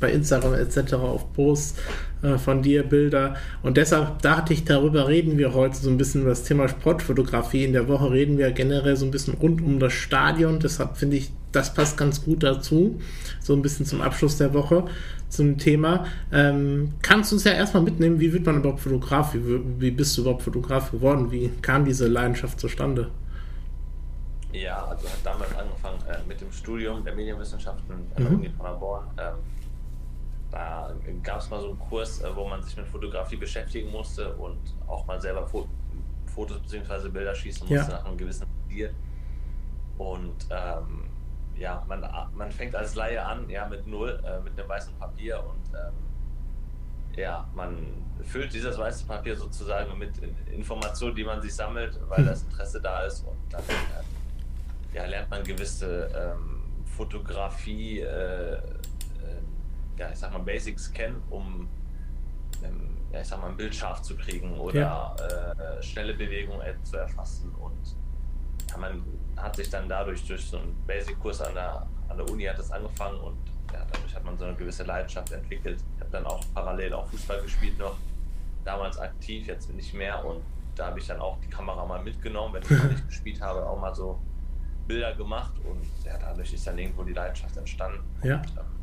bei 0.00 0.12
Instagram 0.12 0.54
etc. 0.54 0.94
auf 0.94 1.32
Posts 1.34 1.78
äh, 2.22 2.38
von 2.38 2.62
dir, 2.62 2.82
Bilder. 2.82 3.34
Und 3.62 3.76
deshalb 3.76 4.22
dachte 4.22 4.52
ich, 4.52 4.64
darüber 4.64 5.08
reden 5.08 5.38
wir 5.38 5.54
heute 5.54 5.76
so 5.76 5.90
ein 5.90 5.98
bisschen 5.98 6.22
über 6.22 6.30
das 6.30 6.42
Thema 6.44 6.68
Sportfotografie. 6.68 7.64
In 7.64 7.72
der 7.72 7.86
Woche 7.86 8.10
reden 8.10 8.38
wir 8.38 8.50
generell 8.50 8.96
so 8.96 9.04
ein 9.04 9.10
bisschen 9.10 9.34
rund 9.34 9.60
um 9.62 9.78
das 9.78 9.92
Stadion. 9.92 10.58
Deshalb 10.58 10.96
finde 10.96 11.16
ich, 11.16 11.30
das 11.52 11.74
passt 11.74 11.96
ganz 11.98 12.24
gut 12.24 12.42
dazu. 12.42 13.00
So 13.40 13.54
ein 13.54 13.62
bisschen 13.62 13.86
zum 13.86 14.00
Abschluss 14.00 14.38
der 14.38 14.54
Woche 14.54 14.84
zum 15.30 15.56
Thema. 15.56 16.06
Ähm, 16.32 16.94
kannst 17.02 17.30
du 17.32 17.36
uns 17.36 17.44
ja 17.44 17.52
erstmal 17.52 17.82
mitnehmen, 17.82 18.20
wie 18.20 18.32
wird 18.32 18.44
man 18.44 18.56
überhaupt 18.56 18.80
Fotograf? 18.80 19.34
Wie, 19.34 19.80
wie 19.80 19.90
bist 19.90 20.16
du 20.16 20.22
überhaupt 20.22 20.42
Fotograf 20.42 20.90
geworden? 20.90 21.30
Wie 21.30 21.48
kam 21.62 21.84
diese 21.84 22.08
Leidenschaft 22.08 22.60
zustande? 22.60 23.10
Ja, 24.52 24.84
also 24.84 25.08
hat 25.08 25.18
damals 25.24 25.56
angefangen 25.56 25.98
äh, 26.08 26.18
mit 26.26 26.40
dem 26.40 26.50
Studium 26.50 27.04
der 27.04 27.14
Medienwissenschaften 27.14 27.92
an 27.92 28.06
der 28.18 28.28
mhm. 28.28 28.36
Uni 28.36 28.48
Paderborn. 28.48 29.06
Ähm, 29.18 29.34
da 30.50 30.92
gab 31.22 31.40
es 31.40 31.48
mal 31.48 31.60
so 31.60 31.68
einen 31.68 31.78
Kurs, 31.78 32.20
äh, 32.22 32.34
wo 32.34 32.48
man 32.48 32.60
sich 32.62 32.76
mit 32.76 32.86
Fotografie 32.88 33.36
beschäftigen 33.36 33.90
musste 33.90 34.34
und 34.34 34.58
auch 34.88 35.06
mal 35.06 35.20
selber 35.20 35.46
Fotos 35.46 36.58
bzw. 36.62 37.08
Bilder 37.08 37.34
schießen 37.34 37.68
musste 37.68 37.92
ja. 37.92 37.98
nach 37.98 38.04
einem 38.04 38.18
gewissen 38.18 38.46
Ziel. 38.68 38.92
Und 39.98 40.48
ähm, 40.50 41.09
ja, 41.60 41.84
man, 41.86 42.04
man 42.32 42.50
fängt 42.50 42.74
als 42.74 42.94
Laie 42.94 43.24
an, 43.24 43.48
ja, 43.50 43.68
mit 43.68 43.86
null, 43.86 44.18
äh, 44.24 44.40
mit 44.40 44.58
einem 44.58 44.68
weißen 44.68 44.94
Papier 44.94 45.44
und 45.44 45.76
ähm, 45.76 45.94
ja, 47.16 47.46
man 47.54 47.76
füllt 48.24 48.52
dieses 48.52 48.78
weiße 48.78 49.06
Papier 49.06 49.36
sozusagen 49.36 49.96
mit 49.98 50.12
Informationen, 50.50 51.14
die 51.14 51.24
man 51.24 51.42
sich 51.42 51.54
sammelt, 51.54 52.00
weil 52.08 52.24
das 52.24 52.42
Interesse 52.44 52.80
da 52.80 53.02
ist 53.02 53.26
und 53.26 53.36
dann 53.50 53.62
äh, 53.62 54.96
ja, 54.96 55.04
lernt 55.04 55.28
man 55.28 55.44
gewisse 55.44 56.10
ähm, 56.14 56.62
Fotografie, 56.96 58.00
äh, 58.00 58.54
äh, 58.54 58.60
ja, 59.98 60.10
ich 60.10 60.18
sag 60.18 60.32
mal 60.32 60.38
Basics 60.40 60.90
kennen, 60.90 61.22
um 61.28 61.68
ähm, 62.64 62.96
ja, 63.12 63.20
ich 63.20 63.28
sag 63.28 63.38
mal 63.38 63.50
ein 63.50 63.56
Bild 63.56 63.74
scharf 63.74 64.00
zu 64.00 64.16
kriegen 64.16 64.58
oder 64.58 64.80
ja. 64.80 65.16
Äh, 65.16 65.82
schnelle 65.82 66.14
Bewegungen 66.14 66.62
zu 66.84 66.96
erfassen 66.96 67.52
und 67.56 67.96
man 68.78 69.02
hat 69.36 69.56
sich 69.56 69.70
dann 69.70 69.88
dadurch 69.88 70.26
durch 70.26 70.44
so 70.44 70.58
einen 70.58 70.74
Basic-Kurs 70.86 71.40
an 71.42 71.54
der, 71.54 71.86
an 72.08 72.16
der 72.16 72.28
Uni 72.30 72.44
hat 72.44 72.58
das 72.58 72.70
angefangen 72.70 73.18
und 73.20 73.36
ja, 73.72 73.84
dadurch 73.90 74.14
hat 74.14 74.24
man 74.24 74.36
so 74.36 74.44
eine 74.44 74.54
gewisse 74.54 74.82
Leidenschaft 74.84 75.32
entwickelt. 75.32 75.80
Ich 75.94 76.00
habe 76.00 76.10
dann 76.10 76.26
auch 76.26 76.40
parallel 76.54 76.92
auch 76.94 77.06
Fußball 77.08 77.40
gespielt 77.42 77.78
noch 77.78 77.96
damals 78.64 78.98
aktiv, 78.98 79.46
jetzt 79.46 79.72
nicht 79.72 79.94
mehr 79.94 80.24
und 80.24 80.42
da 80.74 80.86
habe 80.86 80.98
ich 80.98 81.06
dann 81.06 81.20
auch 81.20 81.38
die 81.40 81.48
Kamera 81.48 81.84
mal 81.84 82.02
mitgenommen, 82.02 82.54
wenn 82.54 82.62
ich 82.62 82.70
mal 82.70 82.88
nicht 82.90 83.06
gespielt 83.08 83.40
habe, 83.40 83.66
auch 83.66 83.80
mal 83.80 83.94
so 83.94 84.18
Bilder 84.86 85.14
gemacht 85.14 85.52
und 85.64 85.86
ja, 86.04 86.18
dadurch 86.18 86.52
ist 86.52 86.66
dann 86.66 86.78
irgendwo 86.78 87.02
die 87.04 87.12
Leidenschaft 87.12 87.56
entstanden. 87.56 88.02
Ja. 88.22 88.36
Und, 88.36 88.46
ähm, 88.58 88.80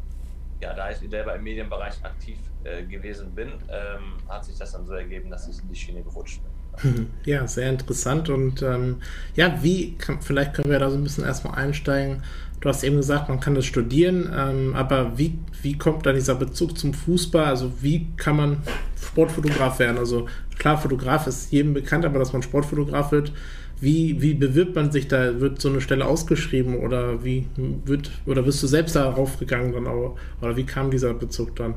ja, 0.60 0.74
da 0.74 0.90
ich 0.90 0.98
selber 0.98 1.36
im 1.36 1.44
Medienbereich 1.44 2.04
aktiv 2.04 2.40
äh, 2.64 2.84
gewesen 2.84 3.34
bin, 3.36 3.52
ähm, 3.70 4.18
hat 4.28 4.46
sich 4.46 4.58
das 4.58 4.72
dann 4.72 4.86
so 4.86 4.94
ergeben, 4.94 5.30
dass 5.30 5.48
ich 5.48 5.60
in 5.60 5.70
die 5.70 5.76
Schiene 5.76 6.02
gerutscht 6.02 6.42
bin. 6.42 6.52
Ja, 7.26 7.48
sehr 7.48 7.70
interessant. 7.70 8.30
Und 8.30 8.62
ähm, 8.62 8.98
ja, 9.36 9.60
wie, 9.62 9.96
kann, 9.98 10.22
vielleicht 10.22 10.54
können 10.54 10.70
wir 10.70 10.80
da 10.80 10.90
so 10.90 10.98
ein 10.98 11.04
bisschen 11.04 11.26
erstmal 11.26 11.58
einsteigen. 11.58 12.24
Du 12.60 12.70
hast 12.70 12.84
eben 12.84 12.98
gesagt, 12.98 13.30
man 13.30 13.40
kann 13.40 13.54
das 13.54 13.66
studieren, 13.66 14.32
ähm, 14.36 14.76
aber 14.76 15.18
wie, 15.18 15.38
wie 15.62 15.78
kommt 15.78 16.06
dann 16.06 16.16
dieser 16.16 16.36
Bezug 16.36 16.78
zum 16.78 16.94
Fußball? 16.94 17.46
Also 17.46 17.72
wie 17.82 18.08
kann 18.18 18.36
man 18.36 18.58
Sportfotograf 19.00 19.78
werden? 19.80 19.98
Also 19.98 20.28
klar, 20.58 20.78
Fotograf 20.78 21.28
ist 21.28 21.52
jedem 21.52 21.74
bekannt, 21.74 22.04
aber 22.04 22.18
dass 22.18 22.34
man 22.34 22.42
Sportfotograf 22.42 23.12
wird, 23.12 23.32
wie, 23.80 24.20
wie 24.22 24.34
bewirbt 24.34 24.76
man 24.76 24.92
sich 24.92 25.08
da? 25.08 25.40
Wird 25.40 25.62
so 25.62 25.70
eine 25.70 25.82
Stelle 25.82 26.06
ausgeschrieben 26.06 26.80
oder 26.80 27.24
wie 27.24 27.48
wird, 27.56 28.10
oder 28.26 28.42
bist 28.42 28.64
du 28.64 28.68
selbst 28.68 28.96
darauf 28.96 29.38
gegangen 29.38 29.72
dann 29.72 29.86
auch, 29.86 30.18
oder 30.42 30.58
wie 30.58 30.66
kam 30.66 30.90
dieser 30.90 31.14
Bezug 31.14 31.56
dann? 31.56 31.76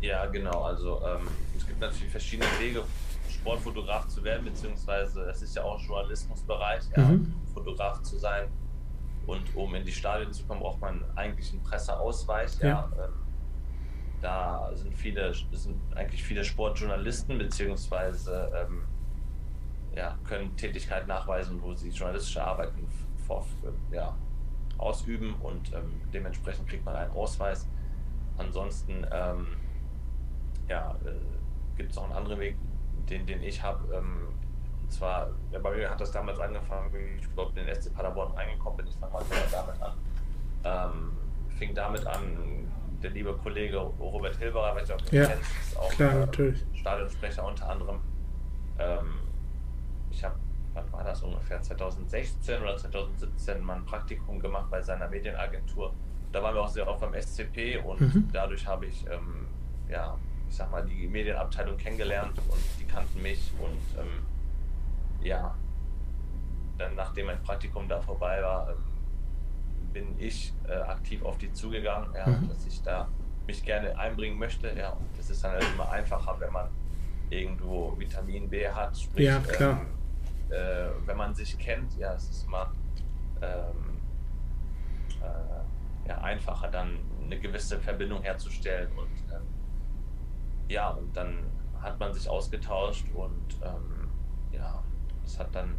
Ja, 0.00 0.26
genau. 0.26 0.62
Also 0.62 1.00
ähm, 1.04 1.26
es 1.58 1.66
gibt 1.66 1.80
natürlich 1.80 2.12
verschiedene 2.12 2.48
Wege, 2.60 2.82
Sportfotograf 3.44 4.08
zu 4.08 4.24
werden, 4.24 4.46
beziehungsweise 4.46 5.22
es 5.24 5.42
ist 5.42 5.54
ja 5.54 5.62
auch 5.62 5.78
ein 5.78 5.86
Journalismusbereich, 5.86 6.84
ja, 6.96 7.02
Mhm. 7.02 7.34
Fotograf 7.52 8.02
zu 8.02 8.16
sein. 8.18 8.48
Und 9.26 9.54
um 9.54 9.74
in 9.74 9.84
die 9.84 9.92
Stadien 9.92 10.32
zu 10.32 10.44
kommen, 10.46 10.60
braucht 10.60 10.80
man 10.80 11.04
eigentlich 11.14 11.52
einen 11.52 11.62
Presseausweis. 11.62 12.58
Ja. 12.60 12.68
Ja. 12.68 12.90
Ähm, 13.04 13.12
da 14.22 14.70
sind 14.74 14.96
viele, 14.96 15.34
sind 15.52 15.76
eigentlich 15.94 16.24
viele 16.24 16.42
Sportjournalisten, 16.42 17.36
beziehungsweise 17.36 18.50
ähm, 18.54 18.84
ja, 19.94 20.18
können 20.24 20.56
Tätigkeit 20.56 21.06
nachweisen, 21.06 21.60
wo 21.62 21.74
sie 21.74 21.90
journalistische 21.90 22.42
Arbeiten 22.42 22.88
vor, 23.26 23.46
ja, 23.90 24.16
ausüben 24.78 25.34
und 25.42 25.72
ähm, 25.74 26.00
dementsprechend 26.12 26.66
kriegt 26.68 26.84
man 26.84 26.96
einen 26.96 27.12
Ausweis. 27.12 27.68
Ansonsten 28.38 29.06
ähm, 29.12 29.46
ja, 30.68 30.96
äh, 31.04 31.76
gibt 31.76 31.90
es 31.90 31.96
noch 31.96 32.04
einen 32.04 32.14
anderen 32.14 32.40
Weg, 32.40 32.56
den, 33.10 33.26
den 33.26 33.42
ich 33.42 33.62
habe. 33.62 33.94
Ähm, 33.94 34.28
und 34.82 34.92
zwar, 34.92 35.30
ja, 35.50 35.58
bei 35.58 35.74
mir 35.74 35.90
hat 35.90 36.00
das 36.00 36.12
damals 36.12 36.38
angefangen, 36.38 36.92
wie 36.92 37.18
ich 37.20 37.34
glaube, 37.34 37.58
in 37.58 37.66
den 37.66 37.74
SC 37.74 37.92
Paderborn 37.94 38.32
reingekommen 38.32 38.76
bin. 38.78 38.86
Ich 38.86 38.96
fange 38.96 39.12
mal 39.12 39.22
damit 39.50 39.82
an. 39.82 39.92
Ähm, 40.64 41.12
fing 41.58 41.74
damit 41.74 42.06
an, 42.06 42.68
der 43.02 43.10
liebe 43.10 43.34
Kollege 43.34 43.76
Robert 43.78 44.36
Hilberer, 44.36 44.74
weiß 44.76 44.88
ich, 44.90 45.12
ihn 45.12 45.20
Ja, 45.20 45.26
kennst, 45.26 45.50
ist 45.62 45.76
auch 45.78 45.90
klar, 45.90 46.14
natürlich. 46.14 46.64
Stadionsprecher 46.74 47.46
unter 47.46 47.68
anderem. 47.68 48.00
Ähm, 48.78 49.06
ich 50.10 50.24
habe, 50.24 50.34
wann 50.74 50.90
war 50.92 51.04
das 51.04 51.22
ungefähr, 51.22 51.60
2016 51.60 52.62
oder 52.62 52.76
2017 52.76 53.62
mal 53.62 53.76
ein 53.76 53.84
Praktikum 53.84 54.38
gemacht 54.40 54.66
bei 54.70 54.80
seiner 54.82 55.08
Medienagentur. 55.08 55.92
Da 56.32 56.42
waren 56.42 56.54
wir 56.54 56.62
auch 56.62 56.68
sehr 56.68 56.88
oft 56.88 57.00
beim 57.00 57.14
SCP 57.14 57.78
und 57.78 58.00
Mhm. 58.00 58.28
dadurch 58.32 58.66
habe 58.66 58.86
ich, 58.86 59.04
ähm, 59.06 59.46
ja, 59.88 60.16
ich 60.54 60.58
sag 60.58 60.70
mal, 60.70 60.84
die 60.86 61.08
Medienabteilung 61.08 61.76
kennengelernt 61.76 62.38
und 62.48 62.60
die 62.78 62.84
kannten 62.84 63.20
mich 63.20 63.50
und 63.58 64.00
ähm, 64.00 64.24
ja, 65.20 65.52
dann 66.78 66.94
nachdem 66.94 67.26
mein 67.26 67.42
Praktikum 67.42 67.88
da 67.88 68.00
vorbei 68.00 68.40
war, 68.40 68.70
ähm, 68.70 68.76
bin 69.92 70.14
ich 70.16 70.52
äh, 70.68 70.74
aktiv 70.74 71.24
auf 71.24 71.38
die 71.38 71.52
zugegangen, 71.52 72.14
ja, 72.14 72.28
Mhm. 72.28 72.48
dass 72.50 72.64
ich 72.66 72.80
da 72.84 73.08
mich 73.48 73.64
gerne 73.64 73.98
einbringen 73.98 74.38
möchte. 74.38 74.72
Ja, 74.78 74.90
und 74.90 75.08
das 75.18 75.28
ist 75.28 75.42
dann 75.42 75.54
halt 75.54 75.66
immer 75.74 75.90
einfacher, 75.90 76.36
wenn 76.38 76.52
man 76.52 76.68
irgendwo 77.30 77.98
Vitamin 77.98 78.48
B 78.48 78.68
hat, 78.68 78.96
sprich, 78.96 79.26
Ja, 79.26 79.40
klar. 79.40 79.80
Ähm, 79.80 80.52
äh, 80.56 80.90
wenn 81.04 81.16
man 81.16 81.34
sich 81.34 81.58
kennt, 81.58 81.96
ja, 81.98 82.14
es 82.14 82.30
ist 82.30 82.46
immer 82.46 82.70
ähm, 83.42 84.00
äh, 85.20 86.08
ja, 86.08 86.18
einfacher, 86.18 86.68
dann 86.68 87.00
eine 87.24 87.40
gewisse 87.40 87.80
Verbindung 87.80 88.22
herzustellen 88.22 88.92
und 88.92 89.10
ähm, 89.34 89.42
ja, 90.68 90.90
und 90.90 91.16
dann 91.16 91.38
hat 91.80 91.98
man 92.00 92.12
sich 92.12 92.28
ausgetauscht 92.28 93.06
und 93.14 93.56
ähm, 93.62 94.08
ja, 94.52 94.82
es 95.24 95.38
hat 95.38 95.54
dann 95.54 95.74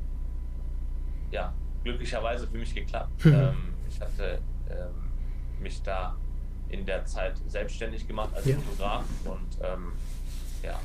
ja 1.32 1.54
glücklicherweise 1.84 2.48
für 2.48 2.58
mich 2.58 2.74
geklappt. 2.74 3.26
Mhm. 3.26 3.34
Ähm, 3.36 3.74
ich 3.90 4.02
hatte 4.02 4.40
ähm, 4.70 5.12
mich 5.62 5.82
da 5.84 6.16
in 6.70 6.86
der 6.86 7.06
Zeit 7.06 7.38
selbstständig 7.48 8.08
gemacht 8.08 8.30
als 8.36 8.46
Ja. 8.46 8.58
Fotograf 8.58 9.06
und 9.26 9.58
ähm, 9.62 9.92
ja, 10.64 10.80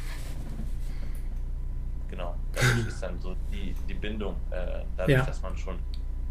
genau, 2.09 2.35
dadurch 2.53 2.87
ist 2.89 3.03
dann 3.03 3.19
so 3.21 3.35
die, 3.53 3.75
die 3.89 3.95
Bindung, 3.95 4.37
äh, 4.51 4.83
dadurch, 4.97 5.19
Ja. 5.19 5.25
dass 5.25 5.41
man 5.43 5.57
schon 5.57 5.79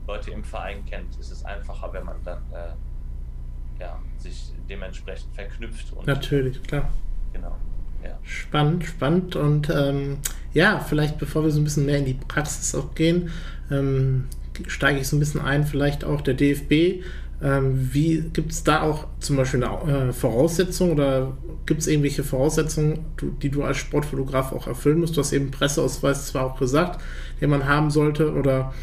Leute 0.07 0.31
im 0.31 0.43
Verein 0.43 0.85
kennt, 0.85 1.15
ist 1.17 1.31
es 1.31 1.43
einfacher, 1.45 1.91
wenn 1.93 2.05
man 2.05 2.23
dann 2.23 2.41
äh, 2.51 2.73
ja, 3.81 3.99
sich 4.17 4.53
dementsprechend 4.69 5.33
verknüpft 5.33 5.93
und 5.93 6.07
Natürlich, 6.07 6.61
klar. 6.63 6.89
Genau. 7.33 7.55
Ja. 8.03 8.17
Spannend, 8.23 8.85
spannend. 8.85 9.35
Und 9.35 9.69
ähm, 9.69 10.17
ja, 10.53 10.79
vielleicht 10.79 11.17
bevor 11.17 11.43
wir 11.43 11.51
so 11.51 11.59
ein 11.59 11.63
bisschen 11.63 11.85
mehr 11.85 11.97
in 11.97 12.05
die 12.05 12.13
Praxis 12.13 12.75
auch 12.75 12.95
gehen, 12.95 13.29
ähm, 13.71 14.25
steige 14.67 14.99
ich 14.99 15.07
so 15.07 15.15
ein 15.15 15.19
bisschen 15.19 15.41
ein, 15.41 15.65
vielleicht 15.65 16.03
auch 16.03 16.21
der 16.21 16.33
DFB. 16.33 17.03
Ähm, 17.41 17.89
wie 17.93 18.21
gibt 18.33 18.51
es 18.51 18.63
da 18.63 18.81
auch 18.81 19.07
zum 19.19 19.37
Beispiel 19.37 19.63
eine 19.63 20.09
äh, 20.09 20.13
Voraussetzung 20.13 20.91
oder 20.91 21.37
gibt 21.65 21.79
es 21.79 21.87
irgendwelche 21.87 22.23
Voraussetzungen, 22.23 23.05
du, 23.15 23.31
die 23.31 23.49
du 23.49 23.63
als 23.63 23.77
Sportfotograf 23.77 24.51
auch 24.51 24.67
erfüllen 24.67 24.99
musst? 24.99 25.15
Du 25.15 25.21
hast 25.21 25.31
eben 25.31 25.49
Presseausweis 25.49 26.27
zwar 26.27 26.45
auch 26.45 26.59
gesagt, 26.59 26.99
den 27.39 27.49
man 27.49 27.65
haben 27.65 27.91
sollte, 27.91 28.33
oder 28.33 28.73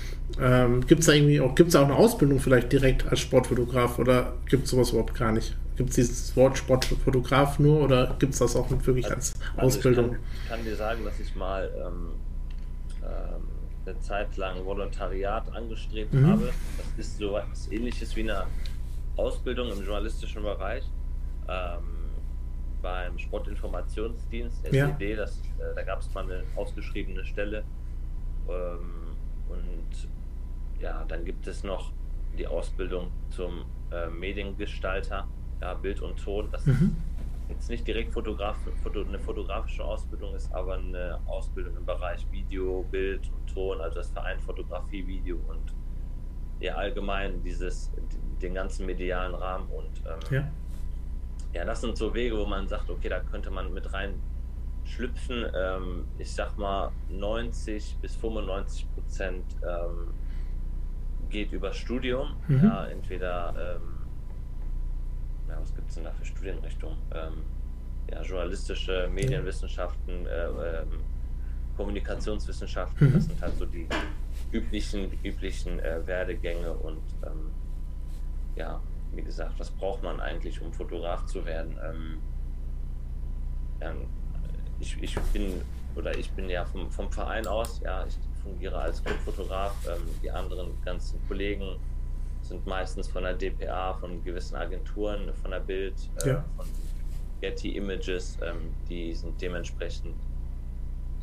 ähm, 0.40 0.86
gibt 0.86 1.01
es 1.01 1.07
da 1.07 1.12
irgendwie 1.12 1.40
auch, 1.40 1.55
gibt 1.55 1.68
es 1.68 1.76
auch 1.76 1.84
eine 1.84 1.94
Ausbildung 1.94 2.40
vielleicht 2.40 2.72
direkt 2.72 3.07
als 3.07 3.20
Sportfotograf 3.20 3.99
oder 3.99 4.34
gibt 4.49 4.64
es 4.64 4.70
sowas 4.70 4.90
überhaupt 4.90 5.14
gar 5.14 5.32
nicht? 5.32 5.55
Gibt 5.77 5.91
es 5.91 5.97
dieses 5.97 6.37
Wort 6.37 6.57
Sportfotograf 6.59 7.59
nur 7.59 7.83
oder 7.83 8.16
gibt 8.18 8.33
es 8.33 8.39
das 8.39 8.57
auch 8.57 8.68
mit 8.70 8.87
wirklich 8.87 9.11
als 9.11 9.35
Also 9.57 9.66
Ausbildung? 9.79 10.16
Ich 10.43 10.49
kann, 10.49 10.57
kann 10.59 10.64
dir 10.64 10.77
sagen, 10.77 11.05
dass 11.05 11.20
ich 11.20 11.35
mal 11.37 11.70
ähm, 11.87 12.12
ähm, 13.03 13.43
eine 13.85 14.01
Zeit 14.01 14.37
lang 14.37 14.64
Volontariat 14.64 15.55
angestrebt 15.55 16.12
Mhm. 16.12 16.27
habe. 16.27 16.51
Das 16.79 16.87
ist 17.07 17.18
so 17.18 17.33
was 17.33 17.70
ähnliches 17.70 18.16
wie 18.16 18.22
eine 18.22 18.45
Ausbildung 19.16 19.70
im 19.70 19.85
journalistischen 19.85 20.43
Bereich. 20.43 20.85
Ähm, 21.49 21.83
beim 22.83 23.18
Sportinformationsdienst, 23.18 24.64
Ja. 24.72 24.89
SED, 24.89 25.16
das, 25.16 25.39
äh, 25.59 25.74
da 25.74 25.83
gab 25.83 26.01
es 26.01 26.12
mal 26.14 26.24
eine 26.24 26.43
ausgeschriebene 26.57 27.24
Stelle. 27.24 27.64
Ähm, 28.49 29.16
und 29.49 30.09
ja, 30.81 31.05
dann 31.09 31.24
gibt 31.24 31.47
es 31.47 31.64
noch 31.64 31.93
die 32.39 32.47
Ausbildung 32.47 33.09
zum 33.31 33.64
äh, 33.93 34.09
Mediengestalter, 34.09 35.27
ja, 35.61 35.74
Bild 35.74 36.00
und 36.02 36.16
Ton. 36.22 36.48
Das 36.50 36.66
ist 36.66 36.80
Mhm. 36.80 36.96
jetzt 37.48 37.70
nicht 37.70 37.86
direkt 37.86 38.12
Fotograf, 38.12 38.57
Foto, 38.82 39.02
eine 39.02 39.18
fotografische 39.18 39.84
Ausbildung 39.84 40.34
ist, 40.34 40.52
aber 40.52 40.74
eine 40.74 41.20
Ausbildung 41.26 41.76
im 41.76 41.84
Bereich 41.86 42.26
Video, 42.30 42.82
Bild 42.90 43.30
und 43.32 43.46
Ton, 43.52 43.80
also 43.80 43.96
das 43.96 44.11
vereint 44.11 44.40
Fotografie, 44.42 45.07
Video 45.07 45.36
und 45.48 45.74
ja 46.61 46.74
allgemein 46.74 47.42
dieses, 47.42 47.92
den 48.42 48.54
ganzen 48.54 48.86
medialen 48.86 49.34
Rahmen 49.34 49.68
und 49.68 50.02
ähm, 50.07 50.20
Ja. 50.34 50.52
ja, 51.52 51.64
das 51.64 51.80
sind 51.82 51.96
so 51.96 52.12
Wege, 52.14 52.36
wo 52.38 52.46
man 52.46 52.66
sagt, 52.66 52.88
okay, 52.90 53.09
da 53.09 53.20
könnte 53.20 53.50
man 53.50 53.72
mit 53.72 53.92
rein 53.92 54.20
schlüpfen. 54.84 55.44
Ähm, 55.54 56.04
ich 56.18 56.32
sag 56.32 56.57
mal, 56.59 56.90
90 57.11 57.98
bis 58.00 58.14
95 58.16 58.86
Prozent 58.94 59.44
ähm, 59.62 60.14
geht 61.28 61.52
über 61.52 61.72
Studium. 61.72 62.36
Mhm. 62.48 62.64
Ja, 62.64 62.86
entweder, 62.86 63.54
ähm, 63.76 63.95
ja, 65.49 65.61
was 65.61 65.74
gibt 65.74 65.88
es 65.88 65.94
denn 65.97 66.05
da 66.05 66.12
für 66.12 66.24
Studienrichtungen? 66.24 66.99
Ähm, 67.14 67.42
ja, 68.11 68.22
journalistische 68.22 69.09
Medienwissenschaften, 69.12 70.26
äh, 70.26 70.47
ähm, 70.47 71.01
Kommunikationswissenschaften, 71.76 73.09
Mhm. 73.09 73.12
das 73.14 73.24
sind 73.24 73.42
halt 73.42 73.57
so 73.59 73.66
die 73.66 73.86
üblichen, 74.53 75.11
üblichen 75.22 75.78
äh, 75.80 76.07
Werdegänge 76.07 76.72
und 76.72 77.03
ähm, 77.24 77.51
ja, 78.55 78.80
wie 79.12 79.22
gesagt, 79.22 79.59
was 79.59 79.70
braucht 79.70 80.03
man 80.03 80.20
eigentlich, 80.20 80.61
um 80.62 80.72
Fotograf 80.72 81.26
zu 81.26 81.44
werden? 81.44 81.76
Ähm, 81.82 82.18
ich, 84.78 84.97
ich 85.03 85.18
bin 85.32 85.61
oder 85.94 86.16
ich 86.16 86.30
bin 86.32 86.49
ja 86.49 86.64
vom, 86.64 86.90
vom 86.90 87.11
Verein 87.11 87.47
aus, 87.47 87.80
ja, 87.80 88.05
ich 88.07 88.18
fungiere 88.42 88.78
als 88.78 89.03
Clubfotograf. 89.03 89.74
Ähm, 89.86 90.03
die 90.22 90.30
anderen 90.30 90.80
ganzen 90.82 91.18
Kollegen 91.26 91.76
sind 92.49 92.66
meistens 92.66 93.09
von 93.09 93.22
der 93.24 93.34
DPA, 93.34 93.94
von 93.94 94.22
gewissen 94.24 94.57
Agenturen, 94.57 95.32
von 95.42 95.51
der 95.51 95.61
Bild, 95.61 95.94
äh, 96.24 96.28
Ja. 96.30 96.44
von 96.57 96.66
Getty 97.40 97.76
Images, 97.76 98.38
ähm, 98.42 98.70
die 98.88 99.14
sind 99.14 99.40
dementsprechend 99.40 100.14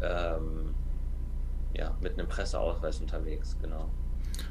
ähm, 0.02 0.74
ja, 1.74 1.96
mit 2.02 2.14
einem 2.20 2.28
Presseausweis 2.28 3.00
unterwegs, 3.00 3.58
genau. 3.62 3.90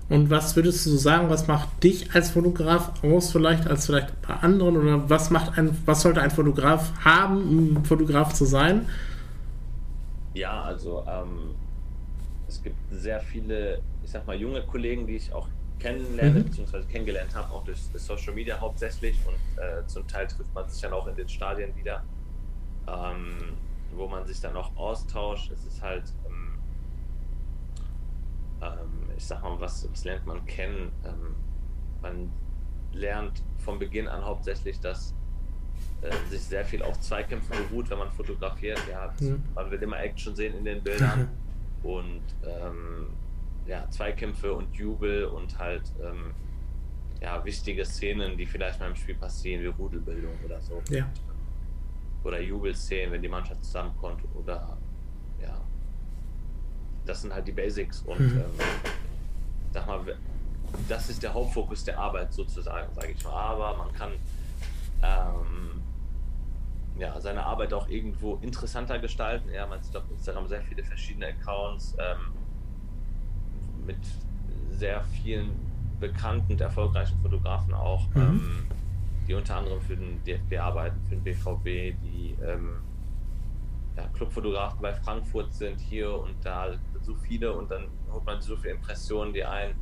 Und 0.09 0.31
was 0.31 0.55
würdest 0.57 0.87
du 0.87 0.91
sagen, 0.97 1.29
was 1.31 1.47
macht 1.49 1.83
dich 1.83 2.15
als 2.15 2.31
Fotograf 2.31 3.03
aus, 3.05 3.33
vielleicht 3.33 3.67
als 3.67 3.87
vielleicht 3.87 4.21
bei 4.23 4.35
anderen? 4.35 4.77
Oder 4.77 5.09
was 5.09 5.31
macht 5.31 5.59
ein, 5.59 5.77
was 5.87 6.03
sollte 6.03 6.21
ein 6.21 6.31
Fotograf 6.31 6.93
haben, 7.05 7.77
um 7.77 7.85
Fotograf 7.85 8.33
zu 8.33 8.45
sein? 8.45 8.89
Ja, 10.35 10.63
also 10.63 11.05
ähm, 11.09 11.55
es 12.49 12.63
gibt 12.63 12.77
sehr 12.91 13.21
viele, 13.21 13.81
ich 14.03 14.11
sag 14.11 14.27
mal, 14.27 14.37
junge 14.37 14.63
Kollegen, 14.63 15.07
die 15.07 15.17
ich 15.17 15.33
auch 15.33 15.49
kennenlerne, 15.83 16.41
mhm. 16.41 16.45
beziehungsweise 16.45 16.87
kennengelernt 16.87 17.35
habe, 17.35 17.53
auch 17.53 17.65
durch 17.65 17.81
Social 17.95 18.33
Media 18.33 18.59
hauptsächlich 18.61 19.19
und 19.27 19.63
äh, 19.63 19.87
zum 19.87 20.07
Teil 20.07 20.29
trifft 20.29 20.55
man 20.55 20.69
sich 20.69 20.81
dann 20.81 20.93
auch 20.93 21.07
in 21.09 21.17
den 21.17 21.29
Stadien 21.29 21.75
wieder, 21.77 22.05
ähm, 22.87 23.57
wo 23.95 24.07
man 24.07 24.25
sich 24.25 24.41
dann 24.41 24.57
auch 24.57 24.75
austauscht. 24.77 25.51
Es 25.51 25.65
ist 25.65 25.83
halt, 25.83 26.05
ähm, 26.27 26.59
ähm, 28.63 29.11
ich 29.17 29.27
sag 29.27 29.43
mal, 29.43 29.61
was, 29.61 29.89
was 29.91 30.05
lernt 30.05 30.25
man 30.25 30.45
kennen? 30.47 30.93
Ähm, 31.05 31.35
man 32.01 32.33
lernt 32.93 33.43
von 33.59 33.79
Beginn 33.79 34.07
an 34.07 34.25
hauptsächlich, 34.25 34.79
dass 34.81 35.15
äh, 36.03 36.13
sich 36.31 36.43
sehr 36.43 36.65
viel 36.65 36.83
auf 36.83 37.01
Zweikämpfen 37.01 37.57
beruht, 37.69 37.91
wenn 37.91 37.99
man 37.99 38.11
fotografiert. 38.13 38.81
Ja, 38.89 39.13
mhm. 39.21 39.43
man 39.55 39.71
will 39.71 39.83
immer 39.83 39.99
Action 39.99 40.37
sehen 40.37 40.57
in 40.57 40.65
den 40.65 40.83
Bildern 40.83 41.29
und 41.83 42.23
ähm, 42.45 43.09
ja, 43.67 43.89
Zweikämpfe 43.91 44.53
und 44.53 44.75
Jubel 44.75 45.25
und 45.25 45.59
halt 45.59 45.83
ähm, 46.03 46.35
ja, 47.21 47.45
wichtige 47.45 47.85
Szenen, 47.85 48.37
die 48.37 48.47
vielleicht 48.47 48.81
mal 48.81 48.89
im 48.89 48.97
Spiel 48.97 49.15
passieren, 49.15 49.63
wie 49.63 49.69
Rudelbildung 49.69 50.35
oder 50.45 50.61
so. 50.61 50.83
Ja. 50.91 51.09
Oder 52.25 52.41
Jubelszenen, 52.41 53.13
wenn 53.13 53.23
die 53.23 53.29
Mannschaft 53.29 53.65
zusammenkommt 53.65 54.23
oder 54.35 54.77
ja. 55.41 55.61
Das 57.05 57.23
sind 57.23 57.33
halt 57.33 57.47
die 57.47 57.53
Basics 57.53 58.01
und 58.03 58.21
mhm. 58.21 58.39
ähm, 58.39 58.91
sag 59.73 59.87
mal, 59.87 60.01
das 60.89 61.11
ist 61.11 61.23
der 61.23 61.35
Hauptfokus 61.35 61.85
der 61.85 61.99
Arbeit 61.99 62.33
sozusagen, 62.33 62.93
sage 62.95 63.13
ich 63.13 63.25
mal. 63.25 63.33
Aber 63.33 63.77
man 63.77 63.93
kann 63.93 64.13
ähm, 65.03 65.83
ja, 66.99 67.21
seine 67.21 67.45
Arbeit 67.45 67.73
auch 67.73 67.89
irgendwo 67.89 68.37
interessanter 68.43 68.99
gestalten. 68.99 69.51
Ja, 69.51 69.67
man 69.67 69.83
sieht 69.83 69.97
auf 69.97 70.05
Instagram 70.11 70.49
sehr 70.49 70.63
viele 70.63 70.85
verschiedene 70.85 71.27
Accounts 71.27 71.97
ähm, 71.99 72.33
mit 73.87 73.99
sehr 74.71 75.03
vielen 75.05 75.51
bekannten 76.01 76.53
und 76.53 76.61
erfolgreichen 76.61 77.19
Fotografen 77.21 77.73
auch, 77.75 78.09
mhm. 78.15 78.21
ähm, 78.21 78.67
die 79.29 79.35
unter 79.35 79.57
anderem 79.57 79.81
für 79.81 79.97
den 79.97 80.23
DFB 80.25 80.59
arbeiten, 80.59 81.01
für 81.09 81.15
den 81.17 81.23
BVB, 81.23 81.97
die 82.03 82.37
ähm, 82.45 82.79
ja, 83.97 84.09
Clubfotografen 84.15 84.81
bei 84.81 84.93
Frankfurt 84.93 85.53
sind 85.53 85.79
hier 85.79 86.13
und 86.13 86.35
da 86.43 86.75
so 87.03 87.15
viele 87.15 87.53
und 87.53 87.71
dann 87.71 87.87
holt 88.11 88.25
man 88.25 88.41
so 88.41 88.57
viele 88.57 88.75
Impressionen, 88.75 89.33
die 89.33 89.45
einen 89.45 89.75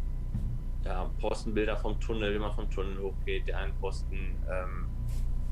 ja, 0.84 1.11
posten 1.20 1.55
Bilder 1.55 1.76
vom 1.76 1.98
Tunnel, 2.01 2.34
wie 2.34 2.38
man 2.38 2.53
vom 2.53 2.70
Tunnel 2.70 2.98
hochgeht, 3.01 3.46
die 3.46 3.55
einen 3.55 3.74
posten 3.74 4.36
ähm, 4.51 4.86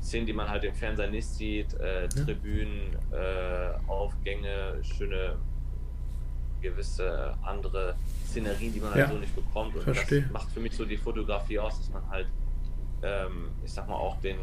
Szenen, 0.01 0.25
die 0.25 0.33
man 0.33 0.49
halt 0.49 0.63
im 0.63 0.73
Fernsehen 0.73 1.11
nicht 1.11 1.27
sieht, 1.27 1.73
äh, 1.75 2.07
Tribünen, 2.07 2.95
äh, 3.11 3.71
Aufgänge, 3.87 4.79
schöne 4.81 5.35
gewisse 6.61 7.37
andere 7.43 7.95
Szenerien, 8.29 8.73
die 8.73 8.79
man 8.79 8.91
halt 8.91 9.07
ja, 9.07 9.11
so 9.11 9.17
nicht 9.17 9.35
bekommt. 9.35 9.75
Und 9.75 9.83
verstehe. 9.83 10.21
das 10.21 10.31
macht 10.31 10.51
für 10.51 10.59
mich 10.59 10.75
so 10.75 10.85
die 10.85 10.97
Fotografie 10.97 11.59
aus, 11.59 11.77
dass 11.77 11.89
man 11.91 12.07
halt, 12.09 12.27
ähm, 13.03 13.49
ich 13.63 13.71
sag 13.71 13.87
mal, 13.87 13.95
auch 13.95 14.19
den 14.21 14.37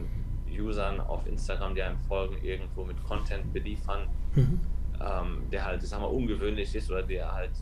Usern 0.51 1.01
auf 1.01 1.26
Instagram, 1.26 1.74
die 1.74 1.82
einem 1.82 1.99
folgen, 2.09 2.37
irgendwo 2.43 2.84
mit 2.84 3.03
Content 3.05 3.53
beliefern, 3.53 4.09
mhm. 4.34 4.61
ähm, 5.01 5.51
der 5.51 5.64
halt, 5.64 5.82
ich 5.82 5.89
sag 5.89 6.01
mal, 6.01 6.07
ungewöhnlich 6.07 6.74
ist 6.74 6.91
oder 6.91 7.03
der 7.03 7.32
halt 7.32 7.53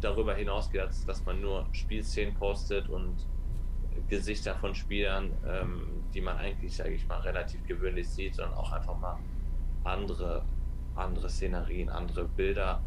darüber 0.00 0.34
hinausgeht, 0.34 0.88
dass 1.06 1.24
man 1.24 1.40
nur 1.40 1.66
Spielszenen 1.72 2.34
postet 2.34 2.88
und 2.88 3.14
Gesichter 4.08 4.54
von 4.54 4.74
Spielern, 4.74 5.30
ähm, 5.46 5.82
die 6.14 6.20
man 6.20 6.36
eigentlich, 6.38 6.74
sage 6.74 6.90
ich 6.90 7.06
mal, 7.06 7.20
relativ 7.20 7.64
gewöhnlich 7.66 8.08
sieht, 8.08 8.34
sondern 8.34 8.54
auch 8.54 8.72
einfach 8.72 8.98
mal 8.98 9.18
andere, 9.84 10.42
andere 10.94 11.28
Szenerien, 11.28 11.88
andere 11.88 12.24
Bilder. 12.24 12.82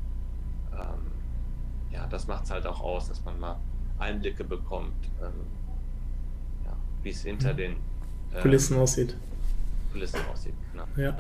Ähm, 0.73 1.12
ja, 1.93 2.07
das 2.07 2.27
macht 2.27 2.45
es 2.45 2.51
halt 2.51 2.65
auch 2.65 2.81
aus, 2.81 3.07
dass 3.07 3.23
man 3.23 3.39
mal 3.39 3.57
Einblicke 3.99 4.43
bekommt, 4.43 4.93
ähm, 5.21 5.31
ja, 6.65 6.75
wie 7.03 7.09
es 7.09 7.21
hinter 7.21 7.53
mhm. 7.53 7.57
den 7.57 7.71
ähm, 8.33 8.41
Kulissen 8.41 8.77
aussieht. 8.77 9.15
Kulissen 9.91 10.19
aussieht, 10.31 10.55
genau. 10.71 10.85
Ja. 10.97 11.15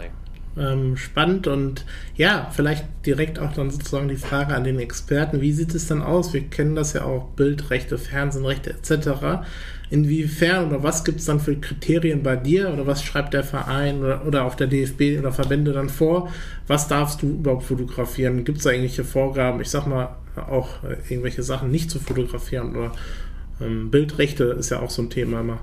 Ähm, 0.55 0.97
spannend 0.97 1.47
und 1.47 1.83
ja, 2.15 2.49
vielleicht 2.51 2.85
direkt 3.07 3.39
auch 3.39 3.53
dann 3.53 3.71
sozusagen 3.71 4.07
die 4.07 4.17
Frage 4.17 4.53
an 4.55 4.63
den 4.63 4.79
Experten, 4.79 5.41
wie 5.41 5.51
sieht 5.51 5.73
es 5.73 5.87
dann 5.87 6.03
aus? 6.03 6.33
Wir 6.33 6.47
kennen 6.47 6.75
das 6.75 6.93
ja 6.93 7.05
auch, 7.05 7.29
Bildrechte, 7.29 7.97
Fernsehrechte 7.97 8.71
etc. 8.71 9.45
Inwiefern 9.93 10.67
oder 10.67 10.83
was 10.83 11.03
gibt 11.03 11.19
es 11.19 11.25
dann 11.25 11.39
für 11.39 11.55
Kriterien 11.55 12.23
bei 12.23 12.35
dir 12.35 12.73
oder 12.73 12.87
was 12.87 13.03
schreibt 13.03 13.33
der 13.33 13.43
Verein 13.43 14.01
oder, 14.01 14.25
oder 14.25 14.43
auch 14.45 14.55
der 14.55 14.67
DFB 14.67 15.19
oder 15.19 15.31
Verbände 15.31 15.71
dann 15.73 15.89
vor? 15.89 16.29
Was 16.67 16.87
darfst 16.87 17.21
du 17.21 17.27
überhaupt 17.27 17.63
fotografieren? 17.63 18.43
Gibt 18.43 18.57
es 18.57 18.63
da 18.63 18.71
irgendwelche 18.71 19.03
Vorgaben? 19.03 19.61
Ich 19.61 19.69
sag 19.69 19.85
mal, 19.85 20.15
auch 20.35 20.83
äh, 20.83 20.97
irgendwelche 21.09 21.43
Sachen 21.43 21.69
nicht 21.71 21.91
zu 21.91 21.99
fotografieren 21.99 22.75
oder 22.75 22.91
ähm, 23.61 23.91
Bildrechte 23.91 24.45
ist 24.45 24.69
ja 24.71 24.79
auch 24.79 24.89
so 24.89 25.01
ein 25.01 25.09
Thema 25.09 25.41
immer. 25.41 25.59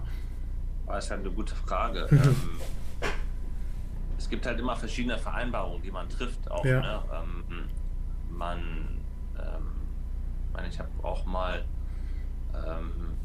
Das 0.87 1.05
ist 1.05 1.11
ja 1.11 1.17
eine 1.17 1.31
gute 1.31 1.55
Frage. 1.55 2.07
ähm, 2.11 2.37
gibt 4.31 4.47
halt 4.47 4.59
immer 4.59 4.77
verschiedene 4.77 5.19
Vereinbarungen, 5.19 5.83
die 5.83 5.91
man 5.91 6.09
trifft. 6.09 6.51
Auch, 6.51 6.65
ja. 6.65 6.81
ne? 6.81 7.03
ähm, 7.13 7.65
man, 8.31 8.59
ähm, 9.37 10.67
ich 10.69 10.79
habe 10.79 10.89
auch 11.03 11.27
mal 11.27 11.65
ähm, 12.55 13.19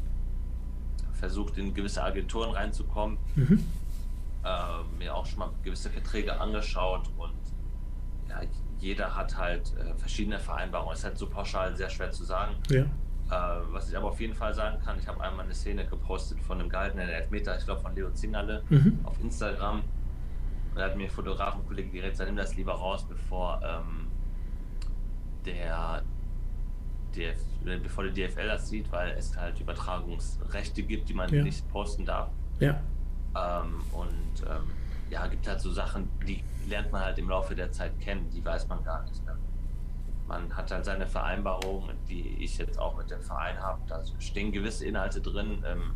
versucht, 1.16 1.58
in 1.58 1.74
gewisse 1.74 2.02
Agenturen 2.02 2.50
reinzukommen, 2.50 3.18
mhm. 3.34 3.64
äh, 4.44 4.98
mir 4.98 5.14
auch 5.14 5.26
schon 5.26 5.40
mal 5.40 5.50
gewisse 5.62 5.90
Verträge 5.90 6.38
angeschaut 6.38 7.08
und 7.16 7.32
ja, 8.28 8.40
jeder 8.78 9.16
hat 9.16 9.36
halt 9.36 9.72
äh, 9.76 9.94
verschiedene 9.94 10.38
Vereinbarungen. 10.38 10.92
Es 10.92 11.00
ist 11.00 11.04
halt 11.04 11.18
so 11.18 11.26
pauschal 11.26 11.74
sehr 11.76 11.90
schwer 11.90 12.10
zu 12.10 12.24
sagen. 12.24 12.54
Ja. 12.68 12.82
Äh, 12.82 13.62
was 13.72 13.88
ich 13.88 13.96
aber 13.96 14.08
auf 14.08 14.20
jeden 14.20 14.34
Fall 14.34 14.54
sagen 14.54 14.78
kann, 14.84 14.98
ich 14.98 15.08
habe 15.08 15.20
einmal 15.20 15.44
eine 15.44 15.54
Szene 15.54 15.86
gepostet 15.86 16.40
von 16.40 16.60
einem 16.60 16.68
gehaltenen 16.68 17.08
Elfmeter, 17.08 17.58
ich 17.58 17.64
glaube 17.64 17.80
von 17.80 17.94
Leo 17.94 18.10
Zingerle, 18.10 18.62
mhm. 18.68 19.00
auf 19.04 19.18
Instagram. 19.20 19.82
Da 20.74 20.84
hat 20.84 20.96
mir 20.96 21.08
Fotografenkollege 21.08 21.90
direkt 21.90 22.12
gesagt, 22.12 22.28
nimm 22.28 22.36
das 22.36 22.54
lieber 22.54 22.74
raus, 22.74 23.04
bevor 23.08 23.60
ähm, 23.64 24.08
der 25.46 26.02
DF, 27.16 27.38
bevor 27.66 28.04
die 28.04 28.12
DFL 28.12 28.46
das 28.46 28.68
sieht, 28.68 28.90
weil 28.92 29.10
es 29.18 29.36
halt 29.36 29.60
Übertragungsrechte 29.60 30.82
gibt, 30.82 31.08
die 31.08 31.14
man 31.14 31.32
ja. 31.32 31.42
nicht 31.42 31.68
posten 31.68 32.04
darf. 32.04 32.30
Ja. 32.60 32.80
Ähm, 33.34 33.82
und 33.92 34.46
ähm, 34.48 34.70
ja, 35.10 35.26
gibt 35.26 35.46
halt 35.46 35.60
so 35.60 35.72
Sachen, 35.72 36.08
die 36.26 36.42
lernt 36.68 36.92
man 36.92 37.02
halt 37.02 37.18
im 37.18 37.28
Laufe 37.28 37.54
der 37.54 37.70
Zeit 37.72 37.98
kennen, 38.00 38.28
die 38.30 38.44
weiß 38.44 38.68
man 38.68 38.82
gar 38.84 39.04
nicht. 39.04 39.24
Ne? 39.24 39.36
Man 40.26 40.56
hat 40.56 40.70
halt 40.70 40.84
seine 40.84 41.06
Vereinbarungen, 41.06 41.96
die 42.08 42.36
ich 42.40 42.58
jetzt 42.58 42.78
auch 42.78 42.96
mit 42.96 43.10
dem 43.10 43.22
Verein 43.22 43.58
habe, 43.60 43.80
da 43.88 44.02
stehen 44.18 44.52
gewisse 44.52 44.86
Inhalte 44.86 45.20
drin. 45.20 45.62
Ähm, 45.64 45.92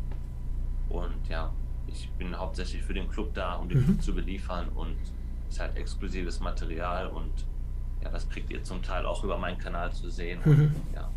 und 0.89 1.27
ja, 1.29 1.51
ich 1.87 2.09
bin 2.11 2.37
hauptsächlich 2.37 2.83
für 2.83 2.93
den 2.93 3.09
Club 3.09 3.33
da, 3.33 3.55
um 3.55 3.69
den 3.69 3.79
mhm. 3.79 3.85
Club 3.85 4.01
zu 4.01 4.15
beliefern 4.15 4.69
und 4.69 4.97
es 5.47 5.55
ist 5.55 5.59
halt 5.59 5.75
exklusives 5.75 6.39
Material 6.39 7.07
und 7.07 7.45
ja, 8.01 8.09
das 8.09 8.27
kriegt 8.29 8.49
ihr 8.49 8.63
zum 8.63 8.81
Teil 8.81 9.05
auch 9.05 9.23
über 9.23 9.37
meinen 9.37 9.57
Kanal 9.57 9.91
zu 9.91 10.09
sehen. 10.09 10.39
Mhm. 10.43 10.51
Und, 10.51 10.93
ja. 10.93 11.09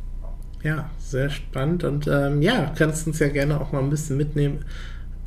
Ja. 0.65 0.91
sehr 0.99 1.31
spannend 1.31 1.85
und 1.85 2.09
ähm, 2.09 2.43
ja, 2.43 2.73
kannst 2.77 3.07
uns 3.07 3.21
ja 3.21 3.29
gerne 3.29 3.61
auch 3.61 3.71
mal 3.71 3.81
ein 3.81 3.91
bisschen 3.91 4.17
mitnehmen 4.17 4.65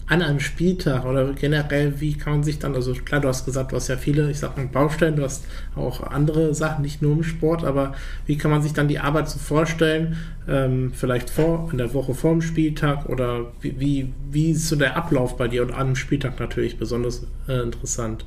an 0.09 0.21
einem 0.21 0.39
Spieltag 0.39 1.05
oder 1.05 1.33
generell, 1.33 1.99
wie 1.99 2.17
kann 2.17 2.33
man 2.33 2.43
sich 2.43 2.59
dann, 2.59 2.75
also 2.75 2.93
klar, 2.93 3.19
du 3.19 3.27
hast 3.27 3.43
gesagt, 3.43 3.73
du 3.73 3.75
hast 3.75 3.89
ja 3.89 3.97
viele, 3.97 4.31
ich 4.31 4.39
sag 4.39 4.55
mal, 4.55 4.65
Baustellen, 4.65 5.17
du 5.17 5.23
hast 5.23 5.45
auch 5.75 6.01
andere 6.01 6.53
Sachen, 6.55 6.81
nicht 6.81 7.01
nur 7.01 7.11
im 7.11 7.23
Sport, 7.23 7.65
aber 7.65 7.93
wie 8.25 8.37
kann 8.37 8.49
man 8.49 8.61
sich 8.61 8.71
dann 8.71 8.87
die 8.87 8.99
Arbeit 8.99 9.29
so 9.29 9.37
vorstellen, 9.37 10.15
ähm, 10.47 10.93
vielleicht 10.93 11.29
vor, 11.29 11.67
in 11.73 11.77
der 11.77 11.93
Woche 11.93 12.13
vor 12.13 12.31
dem 12.31 12.41
Spieltag 12.41 13.09
oder 13.09 13.51
wie, 13.59 13.77
wie, 13.81 14.13
wie 14.31 14.51
ist 14.51 14.69
so 14.69 14.77
der 14.77 14.95
Ablauf 14.95 15.35
bei 15.35 15.49
dir 15.49 15.61
und 15.61 15.73
an 15.73 15.87
dem 15.87 15.95
Spieltag 15.97 16.39
natürlich 16.39 16.79
besonders 16.79 17.27
äh, 17.49 17.61
interessant? 17.61 18.23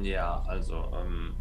Ja, 0.00 0.44
also, 0.46 0.76
ähm, 0.76 1.32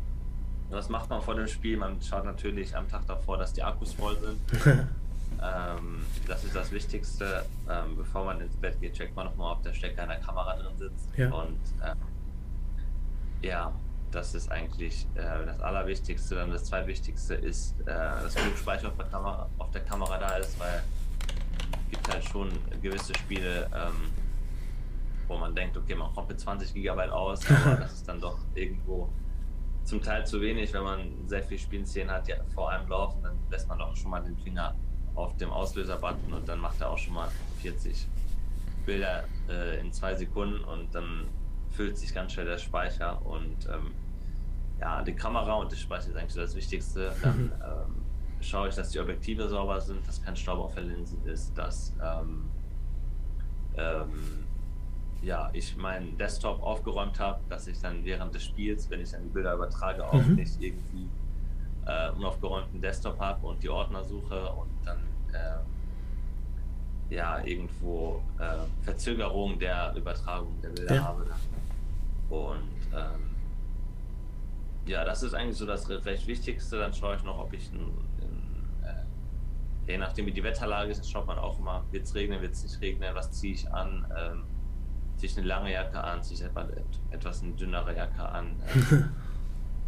was 0.70 0.90
macht 0.90 1.10
man 1.10 1.22
vor 1.22 1.36
dem 1.36 1.48
Spiel? 1.48 1.78
Man 1.78 2.02
schaut 2.02 2.26
natürlich 2.26 2.76
am 2.76 2.88
Tag 2.88 3.06
davor, 3.08 3.38
dass 3.38 3.54
die 3.54 3.64
Akkus 3.64 3.94
voll 3.94 4.18
sind. 4.20 4.88
Ähm, 5.42 6.06
das 6.28 6.44
ist 6.44 6.56
das 6.56 6.72
Wichtigste. 6.72 7.46
Ähm, 7.70 7.96
bevor 7.96 8.26
man 8.26 8.42
ins 8.42 8.56
Bett 8.56 8.80
geht, 8.82 8.94
checkt 8.94 9.16
man 9.16 9.26
nochmal, 9.26 9.54
ob 9.54 9.64
der 9.64 9.74
Stecker 9.74 10.04
in 10.04 10.10
der 10.10 10.20
Kamera 10.20 10.56
drin 10.56 10.78
sitzt. 10.78 11.08
Ja. 11.16 11.32
Und 11.32 11.60
ähm, 11.86 11.98
ja, 13.42 13.72
das 14.12 14.34
ist 14.34 14.52
eigentlich 14.52 15.06
äh, 15.16 15.46
das 15.46 15.60
Allerwichtigste. 15.62 16.36
Dann 16.36 16.52
das 16.52 16.66
Zweitwichtigste 16.66 17.36
ist, 17.36 17.80
äh, 17.82 17.86
dass 17.86 18.36
genug 18.36 18.58
Speicher 18.58 18.90
auf 18.90 18.98
der, 18.98 19.06
Kamera, 19.06 19.50
auf 19.58 19.72
der 19.72 19.82
Kamera 19.82 20.18
da 20.18 20.38
ist, 20.38 20.60
weil 20.60 20.84
es 21.86 21.92
gibt 21.92 22.14
halt 22.14 22.24
schon 22.26 22.50
gewisse 22.82 23.14
Spiele, 23.16 23.70
ähm, 23.74 24.12
wo 25.28 25.38
man 25.38 25.56
denkt, 25.56 25.78
okay, 25.78 25.96
man 25.96 26.14
kommt 26.14 26.30
mit 26.30 26.40
20 26.40 26.74
Gigabyte 26.74 27.12
aus, 27.12 27.40
aber 27.50 27.76
das 27.80 27.94
ist 27.94 28.08
dann 28.08 28.20
doch 28.20 28.40
irgendwo 28.56 29.10
zum 29.84 30.02
Teil 30.02 30.26
zu 30.26 30.42
wenig, 30.42 30.74
wenn 30.74 30.84
man 30.84 31.28
sehr 31.28 31.44
viel 31.44 31.58
Spielszenen 31.58 32.12
hat, 32.12 32.28
die 32.28 32.34
vor 32.54 32.70
einem 32.70 32.88
laufen, 32.90 33.22
dann 33.24 33.38
lässt 33.50 33.68
man 33.68 33.80
doch 33.80 33.96
schon 33.96 34.12
mal 34.12 34.22
den 34.22 34.38
Finger 34.38 34.76
auf 35.16 35.36
dem 35.38 35.50
Auslöser-Button 35.50 36.34
und 36.34 36.48
dann 36.48 36.60
macht 36.60 36.80
er 36.82 36.90
auch 36.92 36.98
schon 36.98 37.14
mal 37.14 37.30
40 37.62 38.08
Bilder 38.86 39.24
äh, 39.50 39.80
in 39.80 39.92
zwei 39.92 40.16
Sekunden 40.16 40.64
und 40.64 40.94
dann 40.94 41.28
füllt 41.72 41.98
sich 41.98 42.14
ganz 42.14 42.34
schnell 42.34 42.46
der 42.46 42.58
Speicher 42.58 43.24
und 43.26 43.68
ähm, 43.68 43.92
ja, 44.80 45.02
die 45.02 45.14
Kamera 45.14 45.54
und 45.56 45.74
ich 45.74 45.90
weiß 45.90 46.08
jetzt 46.08 46.16
eigentlich 46.16 46.36
das 46.36 46.56
Wichtigste. 46.56 47.14
Dann 47.22 47.52
ähm, 47.64 47.96
schaue 48.42 48.70
ich, 48.70 48.76
dass 48.76 48.92
die 48.92 49.00
Objektive 49.00 49.48
sauber 49.50 49.80
sind, 49.82 50.08
dass 50.08 50.22
kein 50.22 50.36
Staub 50.36 50.60
auf 50.60 50.74
der 50.74 50.84
Linse 50.84 51.18
ist, 51.26 51.58
dass 51.58 51.94
ähm, 52.02 52.50
ähm, 53.78 54.39
ja, 55.22 55.50
ich 55.54 55.76
meinen 55.76 56.18
Desktop 56.18 56.62
aufgeräumt 56.62 57.20
habe, 57.20 57.40
dass 57.50 57.68
ich 57.68 57.80
dann 57.80 58.04
während 58.06 58.34
des 58.34 58.46
Spiels, 58.46 58.90
wenn 58.90 59.02
ich 59.02 59.12
dann 59.12 59.24
die 59.24 59.30
Bilder 59.30 59.54
übertrage, 59.54 60.06
auch 60.06 60.14
mhm. 60.14 60.36
nicht 60.36 60.62
irgendwie 60.62 61.10
äh, 61.86 62.10
unaufgeräumten 62.12 62.82
Desktop 62.82 63.20
habe 63.20 63.46
und 63.46 63.62
die 63.62 63.70
Ordner 63.70 64.04
suche 64.04 64.50
und 64.52 64.70
dann 64.86 65.00
äh, 65.34 67.14
ja 67.14 67.44
irgendwo 67.44 68.22
äh, 68.38 68.84
Verzögerung 68.84 69.60
der 69.60 69.94
Übertragung 69.96 70.60
der 70.62 70.70
Bilder 70.70 70.96
ja. 70.96 71.04
habe. 71.04 71.26
Und 72.30 72.70
ähm, 72.94 73.36
ja, 74.86 75.04
das 75.04 75.24
ist 75.24 75.34
eigentlich 75.34 75.58
so 75.58 75.66
das 75.66 75.90
recht 75.90 76.28
Wichtigste. 76.28 76.80
Dann 76.80 76.94
schaue 76.94 77.16
ich 77.16 77.24
noch, 77.24 77.40
ob 77.40 77.54
ich 77.54 77.72
ein, 77.72 77.92
äh, 78.84 79.92
je 79.92 79.98
nachdem 79.98 80.28
wie 80.28 80.32
die 80.32 80.44
Wetterlage 80.44 80.92
ist, 80.92 81.10
schaut 81.10 81.28
man 81.28 81.40
auch 81.40 81.60
immer, 81.60 81.84
wird 81.92 82.06
es 82.06 82.16
regnen, 82.16 82.42
wird 82.42 82.54
es 82.54 82.64
nicht 82.64 82.80
regnen, 82.82 83.14
was 83.16 83.32
ziehe 83.32 83.54
ich 83.54 83.72
an. 83.74 84.06
Ähm, 84.18 84.44
ziehe 85.20 85.30
ich 85.32 85.38
eine 85.38 85.48
lange 85.48 85.72
Jacke 85.72 86.02
an, 86.02 86.24
ziehe 86.24 86.40
ich 86.40 87.12
etwas 87.12 87.44
eine 87.44 87.52
dünnere 87.54 87.96
Jacke 87.96 88.28
an. 88.28 88.56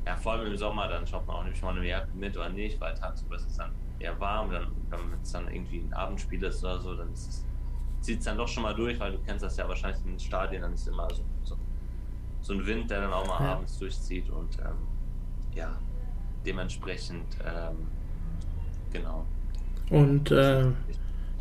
Ja, 0.04 0.16
vor 0.16 0.32
allem 0.32 0.48
im 0.48 0.58
Sommer, 0.58 0.88
dann 0.88 1.06
schaut 1.06 1.28
man 1.28 1.36
auch 1.36 1.44
nicht 1.44 1.62
mal 1.62 1.78
eine 1.78 1.88
Jacke 1.88 2.10
mit 2.16 2.36
oder 2.36 2.50
nicht, 2.50 2.82
weil 2.82 2.96
tagsüber 2.96 3.36
ist 3.36 3.48
es 3.48 3.58
dann 3.58 3.72
eher 4.00 4.20
warm, 4.20 4.52
dann, 4.52 4.68
wenn 4.90 5.22
es 5.22 5.32
dann 5.32 5.48
irgendwie 5.48 5.78
ein 5.78 5.94
Abendspiel 5.94 6.42
ist 6.44 6.64
oder 6.64 6.82
so, 6.82 6.96
dann 6.96 7.10
zieht 7.14 8.18
es 8.18 8.26
dann 8.26 8.36
doch 8.36 8.48
schon 8.48 8.64
mal 8.64 8.74
durch, 8.74 9.00
weil 9.00 9.12
du 9.12 9.20
kennst 9.20 9.44
das 9.44 9.58
ja 9.58 9.68
wahrscheinlich 9.68 10.04
in 10.04 10.14
den 10.14 10.20
Stadien, 10.20 10.64
dann 10.64 10.74
ist 10.74 10.88
immer 10.88 11.08
so, 11.14 11.24
so, 11.44 11.56
so 12.42 12.54
ein 12.54 12.66
Wind, 12.66 12.90
der 12.90 13.02
dann 13.02 13.14
auch 13.14 13.28
mal 13.28 13.44
ja. 13.44 13.54
abends 13.54 13.78
durchzieht 13.78 14.28
und 14.32 14.58
ähm, 14.58 14.88
ja, 15.54 15.78
dementsprechend, 16.46 17.38
ähm, 17.46 17.88
genau. 18.92 19.26
Und 19.92 20.32
äh, 20.32 20.66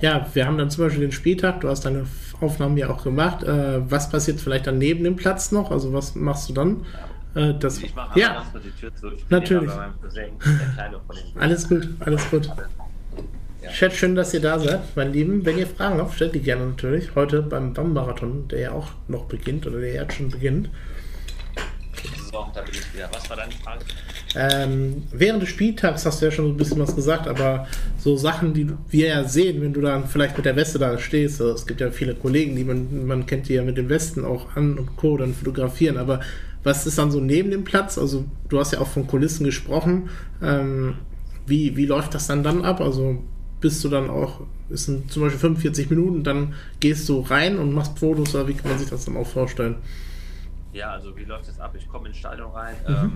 ja, 0.01 0.27
wir 0.33 0.47
haben 0.47 0.59
dann 0.59 0.71
zum 0.71 0.85
Beispiel 0.85 1.03
den 1.03 1.13
Spieltag, 1.13 1.61
du 1.61 1.69
hast 1.69 1.85
deine 1.85 2.07
Aufnahmen 2.41 2.77
ja 2.77 2.89
auch 2.91 3.05
gemacht. 3.05 3.43
Äh, 3.43 3.91
was 3.91 4.11
passiert 4.11 4.41
vielleicht 4.41 4.67
dann 4.67 4.79
neben 4.79 5.05
dem 5.05 5.17
Platz 5.17 5.53
noch? 5.53 5.71
Also 5.71 5.93
was 5.93 6.15
machst 6.15 6.49
du 6.49 6.55
dann? 6.55 6.87
Äh, 7.35 7.55
das, 7.55 7.83
ich 7.83 7.95
mache 7.95 8.19
ja, 8.19 8.45
die 8.65 8.71
Tür 8.71 8.95
zu. 8.95 9.13
Ich 9.13 9.29
natürlich. 9.29 9.71
Alles 11.37 11.69
gut, 11.69 11.89
alles 12.01 12.31
gut. 12.31 12.51
Ja. 13.63 13.71
Chat, 13.71 13.93
schön, 13.93 14.15
dass 14.15 14.33
ihr 14.33 14.41
da 14.41 14.59
seid, 14.59 14.97
meine 14.97 15.11
Lieben. 15.11 15.45
Wenn 15.45 15.59
ihr 15.59 15.67
Fragen 15.67 15.99
habt, 15.99 16.15
stellt 16.15 16.35
die 16.35 16.41
gerne 16.41 16.67
natürlich. 16.67 17.15
Heute 17.15 17.43
beim 17.43 17.75
BAM-Marathon, 17.75 18.49
der 18.49 18.61
ja 18.61 18.73
auch 18.73 18.89
noch 19.07 19.27
beginnt 19.27 19.67
oder 19.67 19.81
der 19.81 19.93
jetzt 19.93 20.15
schon 20.15 20.31
beginnt. 20.31 20.71
So, 22.33 22.47
da 22.55 22.63
bin 22.63 22.73
ich 22.73 22.95
wieder. 22.95 23.09
Was 23.13 23.29
war 23.29 23.37
deine 23.37 23.53
Frage? 23.53 23.85
Ähm, 24.37 25.03
während 25.13 25.43
des 25.43 25.49
Spieltags 25.49 26.07
hast 26.07 26.21
du 26.21 26.27
ja 26.27 26.31
schon 26.31 26.47
so 26.47 26.53
ein 26.53 26.57
bisschen 26.57 26.79
was 26.79 26.95
gesagt, 26.95 27.27
aber 27.27 27.67
so 27.99 28.17
Sachen, 28.17 28.55
die 28.55 28.71
wir 28.89 29.09
ja 29.09 29.25
sehen, 29.25 29.61
wenn 29.61 29.73
du 29.73 29.81
dann 29.81 30.07
vielleicht 30.07 30.37
mit 30.37 30.47
der 30.47 30.55
Weste 30.55 30.79
da 30.79 30.97
stehst, 30.99 31.41
also 31.41 31.55
es 31.55 31.67
gibt 31.67 31.81
ja 31.81 31.91
viele 31.91 32.15
Kollegen, 32.15 32.55
die 32.55 32.63
man, 32.63 33.07
man 33.07 33.27
kennt 33.27 33.49
die 33.49 33.55
ja 33.55 33.65
mit 33.65 33.77
den 33.77 33.89
Westen 33.89 34.25
auch 34.25 34.55
an 34.57 34.79
und 34.79 34.97
Co. 34.97 35.17
dann 35.17 35.35
fotografieren, 35.35 35.97
aber 35.97 36.21
was 36.63 36.87
ist 36.87 36.99
dann 36.99 37.11
so 37.11 37.21
neben 37.21 37.51
dem 37.51 37.65
Platz? 37.65 37.99
Also 37.99 38.25
du 38.49 38.59
hast 38.59 38.73
ja 38.73 38.81
auch 38.81 38.87
von 38.87 39.07
Kulissen 39.07 39.45
gesprochen. 39.45 40.11
Ähm, 40.43 40.95
wie, 41.47 41.77
wie 41.77 41.87
läuft 41.87 42.15
das 42.15 42.27
dann 42.27 42.43
dann 42.43 42.65
ab? 42.65 42.81
Also 42.81 43.23
bist 43.61 43.83
du 43.83 43.89
dann 43.89 44.11
auch, 44.11 44.43
es 44.69 44.85
sind 44.85 45.11
zum 45.11 45.23
Beispiel 45.23 45.41
45 45.41 45.91
Minuten, 45.91 46.23
dann 46.23 46.55
gehst 46.79 47.09
du 47.09 47.21
rein 47.21 47.59
und 47.59 47.73
machst 47.73 47.99
Fotos 47.99 48.35
oder 48.35 48.47
wie 48.47 48.55
kann 48.55 48.71
man 48.71 48.79
sich 48.79 48.91
das 48.91 49.05
dann 49.07 49.17
auch 49.17 49.27
vorstellen? 49.27 49.77
Ja, 50.73 50.93
also 50.93 51.17
wie 51.17 51.25
läuft 51.25 51.49
das 51.49 51.59
ab? 51.59 51.75
Ich 51.77 51.89
komme 51.89 52.09
ins 52.09 52.19
Stadion 52.19 52.51
rein. 52.53 52.77
Mhm. 52.87 52.95
Ähm, 52.95 53.13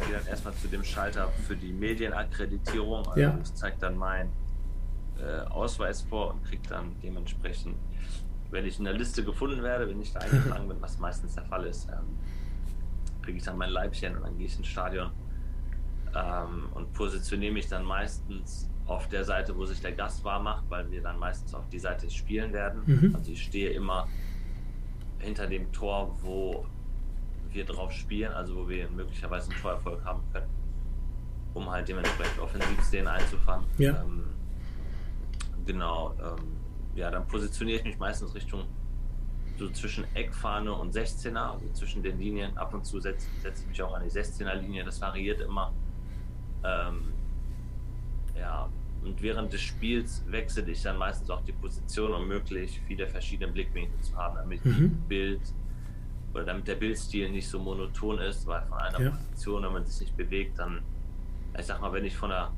gehe 0.00 0.12
dann 0.16 0.26
erstmal 0.26 0.54
zu 0.54 0.68
dem 0.68 0.84
Schalter 0.84 1.28
für 1.46 1.56
die 1.56 1.72
Medienakkreditierung. 1.72 3.06
Also 3.06 3.20
ja. 3.20 3.38
ich 3.42 3.54
zeige 3.54 3.76
dann 3.78 3.96
meinen 3.96 4.30
äh, 5.18 5.40
Ausweis 5.50 6.02
vor 6.02 6.30
und 6.30 6.44
kriege 6.44 6.62
dann 6.68 6.96
dementsprechend, 7.02 7.76
wenn 8.50 8.66
ich 8.66 8.78
in 8.78 8.84
der 8.84 8.94
Liste 8.94 9.24
gefunden 9.24 9.62
werde, 9.62 9.88
wenn 9.88 10.00
ich 10.00 10.12
da 10.12 10.20
eingetragen 10.20 10.68
bin, 10.68 10.80
was 10.80 10.98
meistens 10.98 11.34
der 11.34 11.44
Fall 11.44 11.66
ist, 11.66 11.88
ähm, 11.88 12.18
kriege 13.22 13.38
ich 13.38 13.44
dann 13.44 13.58
mein 13.58 13.70
Leibchen 13.70 14.16
und 14.16 14.22
dann 14.22 14.36
gehe 14.36 14.46
ich 14.46 14.56
ins 14.56 14.66
Stadion 14.66 15.10
ähm, 16.14 16.68
und 16.74 16.92
positioniere 16.92 17.52
mich 17.52 17.68
dann 17.68 17.84
meistens 17.84 18.68
auf 18.86 19.08
der 19.08 19.24
Seite, 19.24 19.56
wo 19.56 19.64
sich 19.66 19.80
der 19.80 19.92
Gast 19.92 20.24
warm 20.24 20.44
macht, 20.44 20.64
weil 20.68 20.90
wir 20.90 21.02
dann 21.02 21.18
meistens 21.18 21.54
auf 21.54 21.68
die 21.68 21.78
Seite 21.78 22.10
spielen 22.10 22.52
werden. 22.52 22.82
Mhm. 22.86 23.14
Also 23.14 23.30
ich 23.30 23.42
stehe 23.42 23.70
immer 23.70 24.08
hinter 25.18 25.46
dem 25.46 25.70
Tor, 25.70 26.16
wo 26.22 26.66
wir 27.52 27.64
drauf 27.64 27.92
spielen, 27.92 28.32
also 28.32 28.56
wo 28.56 28.68
wir 28.68 28.88
möglicherweise 28.90 29.50
einen 29.50 29.60
Torerfolg 29.60 30.04
haben 30.04 30.22
können, 30.32 30.48
um 31.54 31.70
halt 31.70 31.88
dementsprechend 31.88 32.38
Offensivszenen 32.40 33.08
einzufangen. 33.08 33.66
Ja. 33.78 34.02
Ähm, 34.02 34.24
genau. 35.66 36.14
Ähm, 36.20 36.56
ja, 36.94 37.10
dann 37.10 37.26
positioniere 37.26 37.78
ich 37.78 37.84
mich 37.84 37.98
meistens 37.98 38.34
Richtung 38.34 38.64
so 39.58 39.68
zwischen 39.70 40.04
Eckfahne 40.14 40.72
und 40.72 40.94
16er, 40.94 41.52
also 41.52 41.66
zwischen 41.74 42.02
den 42.02 42.18
Linien. 42.18 42.56
Ab 42.56 42.72
und 42.74 42.84
zu 42.84 42.98
setze, 42.98 43.28
setze 43.42 43.62
ich 43.62 43.68
mich 43.68 43.82
auch 43.82 43.94
an 43.94 44.02
die 44.02 44.10
16er 44.10 44.54
Linie, 44.54 44.84
das 44.84 45.00
variiert 45.00 45.40
immer. 45.40 45.72
Ähm, 46.64 47.12
ja, 48.38 48.68
und 49.04 49.20
während 49.22 49.52
des 49.52 49.60
Spiels 49.60 50.22
wechsle 50.28 50.68
ich 50.70 50.82
dann 50.82 50.96
meistens 50.96 51.30
auch 51.30 51.42
die 51.42 51.52
Position, 51.52 52.12
um 52.12 52.26
möglichst 52.26 52.76
viele 52.86 53.06
verschiedene 53.06 53.52
Blickwinkel 53.52 54.00
zu 54.00 54.16
haben, 54.16 54.36
damit 54.36 54.64
mhm. 54.64 54.96
Bild 55.08 55.40
oder 56.32 56.44
damit 56.44 56.68
der 56.68 56.76
Bildstil 56.76 57.30
nicht 57.30 57.48
so 57.48 57.58
monoton 57.58 58.18
ist, 58.18 58.46
weil 58.46 58.62
von 58.62 58.78
einer 58.78 59.00
ja. 59.00 59.10
Position, 59.10 59.62
wenn 59.64 59.72
man 59.72 59.84
sich 59.84 60.00
nicht 60.00 60.16
bewegt, 60.16 60.58
dann, 60.58 60.82
ich 61.58 61.66
sag 61.66 61.80
mal, 61.80 61.92
wenn 61.92 62.04
ich 62.04 62.16
von 62.16 62.30
der, 62.30 62.50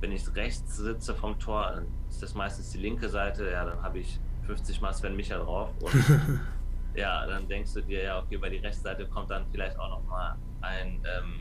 wenn 0.00 0.12
ich 0.12 0.34
rechts 0.34 0.76
sitze 0.76 1.14
vom 1.14 1.38
Tor, 1.38 1.72
dann 1.74 1.86
ist 2.08 2.22
das 2.22 2.34
meistens 2.34 2.70
die 2.70 2.78
linke 2.78 3.08
Seite, 3.08 3.50
ja, 3.50 3.64
dann 3.64 3.82
habe 3.82 3.98
ich 3.98 4.18
50 4.46 4.80
Mal 4.80 4.92
Sven 4.94 5.16
Micha 5.16 5.38
drauf 5.38 5.70
und 5.80 5.92
ja, 6.94 7.26
dann 7.26 7.46
denkst 7.48 7.74
du 7.74 7.82
dir, 7.82 8.02
ja, 8.02 8.18
okay, 8.20 8.38
bei 8.38 8.48
die 8.48 8.58
rechte 8.58 8.80
Seite 8.80 9.06
kommt 9.06 9.30
dann 9.30 9.44
vielleicht 9.50 9.78
auch 9.78 9.90
noch 9.90 10.04
mal 10.04 10.36
ein 10.62 11.00
ähm, 11.04 11.40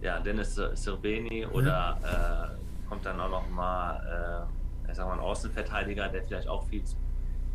ja, 0.00 0.20
Dennis 0.20 0.54
Sirbeni 0.54 1.44
oder 1.46 1.98
ja. 2.02 2.44
äh, 2.44 2.88
kommt 2.88 3.04
dann 3.04 3.20
auch 3.20 3.30
noch 3.30 3.50
mal 3.50 4.46
äh, 4.46 4.58
ich 4.90 4.96
sag 4.96 5.06
mal, 5.06 5.14
ein 5.14 5.20
Außenverteidiger, 5.20 6.08
der 6.08 6.22
vielleicht 6.24 6.48
auch 6.48 6.66
viel 6.66 6.82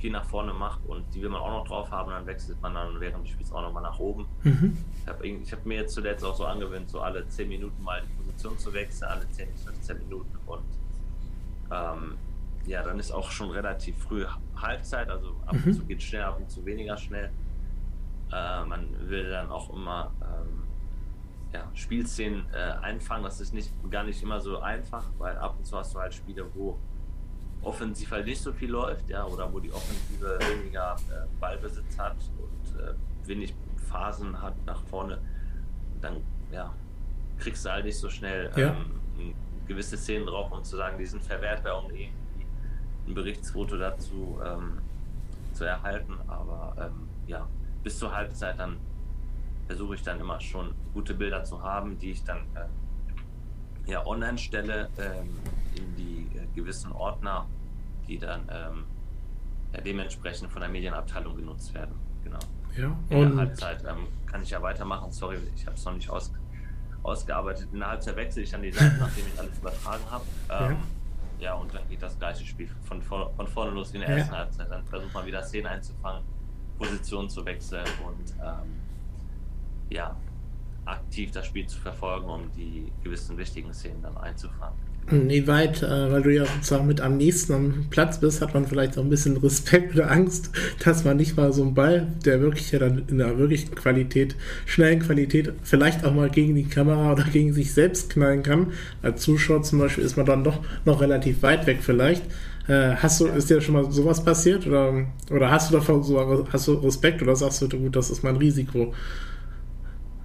viel 0.04 0.12
nach 0.12 0.26
vorne 0.26 0.52
macht 0.52 0.86
und 0.86 1.06
die 1.16 1.22
will 1.22 1.30
man 1.30 1.40
auch 1.40 1.60
noch 1.60 1.66
drauf 1.66 1.90
haben, 1.90 2.12
dann 2.12 2.26
wechselt 2.26 2.62
man 2.62 2.74
dann 2.74 3.00
während 3.00 3.24
des 3.24 3.32
Spiels 3.32 3.54
auch 3.54 3.62
nochmal 3.62 3.84
nach 3.84 4.00
oben. 4.00 4.26
Mhm. 4.44 4.78
Ich 5.02 5.08
habe 5.08 5.26
hab 5.50 5.66
mir 5.66 5.76
jetzt 5.76 5.94
zuletzt 5.94 6.26
auch 6.26 6.36
so 6.36 6.46
angewöhnt, 6.46 6.90
so 6.90 7.00
alle 7.00 7.26
10 7.26 7.48
Minuten 7.48 7.82
mal 7.82 8.02
die 8.02 8.14
Position 8.22 8.58
zu 8.60 8.74
wechseln, 8.74 9.08
alle 9.08 9.30
10 9.30 9.50
bis 9.54 9.64
15 9.64 10.00
Minuten 10.00 10.38
und 10.46 10.66
ähm, 11.72 12.18
ja, 12.66 12.84
dann 12.84 13.00
ist 13.00 13.12
auch 13.14 13.32
schon 13.32 13.50
relativ 13.52 13.98
früh 13.98 14.26
Halbzeit, 14.58 15.10
also 15.10 15.38
ab 15.46 15.54
und 15.54 15.68
mhm. 15.68 15.74
zu 15.74 15.86
geht 15.86 16.00
es 16.00 16.04
schnell, 16.04 16.24
ab 16.24 16.38
und 16.38 16.52
zu 16.52 16.66
weniger 16.66 16.98
schnell. 16.98 17.32
Äh, 18.30 18.66
man 18.66 18.90
will 19.08 19.30
dann 19.30 19.50
auch 19.50 19.74
immer 19.74 20.12
ähm, 20.22 20.64
ja, 21.54 21.72
Spielszenen 21.76 22.44
äh, 22.52 22.58
einfangen, 22.82 23.24
das 23.24 23.40
ist 23.40 23.54
nicht, 23.54 23.72
gar 23.90 24.04
nicht 24.04 24.22
immer 24.22 24.42
so 24.42 24.60
einfach, 24.60 25.06
weil 25.18 25.38
ab 25.38 25.56
und 25.58 25.66
zu 25.66 25.78
hast 25.78 25.96
du 25.96 26.00
halt 26.00 26.14
Spiele, 26.14 26.46
wo 26.56 26.78
offensiv 27.64 28.12
halt 28.12 28.26
nicht 28.26 28.42
so 28.42 28.52
viel 28.52 28.72
läuft, 28.72 29.10
ja, 29.10 29.26
oder 29.26 29.52
wo 29.52 29.60
die 29.60 29.72
Offensive 29.72 30.38
weniger 30.40 30.96
äh, 31.10 31.26
Ballbesitz 31.40 31.98
hat 31.98 32.18
und 32.38 32.80
äh, 32.80 32.94
wenig 33.28 33.54
Phasen 33.90 34.42
hat 34.42 34.54
nach 34.66 34.82
vorne, 34.84 35.20
dann 36.02 36.18
ja, 36.52 36.74
kriegst 37.40 37.66
du 37.66 37.72
halt 37.72 37.86
nicht 37.86 37.98
so 37.98 38.10
schnell 38.10 38.52
ja. 38.56 38.70
ähm, 38.70 39.34
gewisse 39.68 39.98
Szenen 39.98 40.26
drauf, 40.26 40.52
um 40.52 40.64
zu 40.64 40.76
sagen, 40.76 40.98
die 40.98 41.06
sind 41.06 41.24
verwertbar, 41.24 41.84
um 41.84 41.92
irgendwie 41.92 42.12
ein 43.08 43.14
Berichtsfoto 43.14 43.78
dazu 43.78 44.40
ähm, 44.46 44.80
zu 45.54 45.66
erhalten. 45.66 46.18
Aber 46.28 46.76
ähm, 46.80 47.08
ja, 47.28 47.48
bis 47.84 48.00
zur 48.00 48.14
Halbzeit 48.14 48.60
dann 48.60 48.78
versuche 49.68 49.96
ich 49.96 50.04
dann 50.04 50.20
immer 50.20 50.40
schon 50.40 50.74
gute 50.94 51.14
Bilder 51.14 51.44
zu 51.44 51.62
haben, 51.62 51.98
die 52.00 52.12
ich 52.12 52.24
dann 52.24 52.40
äh, 52.56 52.66
ja 53.86 54.06
online 54.06 54.38
stelle 54.38 54.90
ähm, 54.98 55.38
in 55.76 55.96
die 55.96 56.38
äh, 56.38 56.46
gewissen 56.56 56.92
Ordner, 56.92 57.46
die 58.08 58.18
dann 58.18 58.42
ähm, 58.50 58.84
ja, 59.74 59.82
dementsprechend 59.82 60.52
von 60.52 60.62
der 60.62 60.70
Medienabteilung 60.70 61.36
genutzt 61.36 61.74
werden. 61.74 61.96
Genau. 62.24 62.40
Ja, 62.76 62.96
in 63.10 63.30
der 63.30 63.38
Halbzeit 63.38 63.84
ähm, 63.84 64.08
kann 64.26 64.42
ich 64.42 64.50
ja 64.50 64.62
weitermachen. 64.62 65.12
Sorry, 65.12 65.38
ich 65.56 65.66
habe 65.66 65.76
es 65.76 65.86
noch 65.86 65.94
nicht 65.94 66.10
aus, 66.10 66.32
ausgearbeitet. 67.04 67.68
In 67.72 67.80
der 67.80 67.90
Halbzeit 67.90 68.16
wechsle 68.16 68.44
ich 68.44 68.52
dann 68.52 68.62
die 68.62 68.72
Seite, 68.72 68.96
nachdem 69.00 69.26
ich 69.28 69.40
alles 69.40 69.58
übertragen 69.58 70.04
habe. 70.10 70.26
Ähm, 70.50 70.78
ja. 71.40 71.46
ja. 71.46 71.54
und 71.56 71.74
dann 71.74 71.88
geht 71.90 72.02
das 72.02 72.18
gleiche 72.18 72.46
Spiel 72.46 72.70
von, 72.84 73.02
von 73.02 73.48
vorne 73.48 73.72
los 73.72 73.94
wie 73.94 73.98
in 73.98 74.02
der 74.02 74.18
ersten 74.18 74.34
ja. 74.34 74.40
Halbzeit. 74.40 74.72
Dann 74.72 74.84
versucht 74.86 75.14
man 75.14 75.26
wieder 75.26 75.44
Szenen 75.44 75.68
einzufangen, 75.68 76.24
Positionen 76.78 77.30
zu 77.30 77.46
wechseln 77.46 77.86
und 78.06 78.34
ähm, 78.42 78.80
ja, 79.90 80.16
aktiv 80.86 81.32
das 81.32 81.46
Spiel 81.46 81.68
zu 81.68 81.80
verfolgen, 81.80 82.28
um 82.28 82.52
die 82.56 82.92
gewissen 83.04 83.38
wichtigen 83.38 83.74
Szenen 83.74 84.02
dann 84.02 84.18
einzufangen. 84.18 84.78
Nee, 85.12 85.46
weit, 85.48 85.84
äh, 85.84 86.12
weil 86.12 86.22
du 86.22 86.34
ja 86.34 86.46
sozusagen 86.46 86.88
mit 86.88 87.02
am 87.02 87.18
nächsten 87.18 87.54
am 87.54 87.86
Platz 87.90 88.20
bist, 88.20 88.42
hat 88.42 88.54
man 88.54 88.66
vielleicht 88.66 88.98
auch 88.98 89.04
ein 89.04 89.10
bisschen 89.10 89.36
Respekt 89.36 89.96
oder 89.96 90.10
Angst, 90.10 90.50
dass 90.84 91.04
man 91.04 91.18
nicht 91.18 91.36
mal 91.36 91.52
so 91.52 91.64
einen 91.64 91.74
Ball, 91.74 92.08
der 92.24 92.40
wirklich 92.40 92.72
ja 92.72 92.80
dann 92.80 93.04
in 93.10 93.22
einer 93.22 93.38
wirklichen 93.38 93.76
Qualität, 93.76 94.36
schnellen 94.66 95.00
Qualität, 95.00 95.52
vielleicht 95.62 96.06
auch 96.06 96.14
mal 96.14 96.30
gegen 96.30 96.56
die 96.56 96.64
Kamera 96.64 97.12
oder 97.12 97.26
gegen 97.26 97.54
sich 97.54 97.74
selbst 97.74 98.12
knallen 98.12 98.44
kann. 98.44 98.72
Als 99.02 99.22
Zuschauer 99.22 99.64
zum 99.64 99.80
Beispiel 99.80 100.06
ist 100.06 100.16
man 100.16 100.26
dann 100.26 100.44
doch 100.44 100.60
noch 100.86 101.02
relativ 101.02 101.42
weit 101.44 101.68
weg 101.68 101.80
vielleicht. 101.82 102.24
Äh, 102.70 102.96
hast 102.96 103.20
du, 103.20 103.28
ist 103.28 103.50
dir 103.50 103.60
schon 103.60 103.74
mal 103.74 103.92
sowas 103.92 104.24
passiert 104.24 104.66
oder, 104.66 105.06
oder 105.30 105.52
hast 105.52 105.70
du 105.70 105.76
davon 105.76 106.02
so 106.02 106.48
hast 106.52 106.68
du 106.68 106.76
Respekt 106.76 107.22
oder 107.22 107.36
sagst 107.36 107.62
du, 107.62 107.68
gut, 107.68 107.96
das 107.96 108.10
ist 108.10 108.24
mein 108.24 108.38
Risiko? 108.38 108.94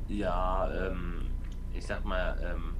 Ja, 0.08 0.70
ähm, 0.72 1.26
ich 1.72 1.86
sag 1.86 2.04
mal, 2.04 2.36
ähm, 2.42 2.74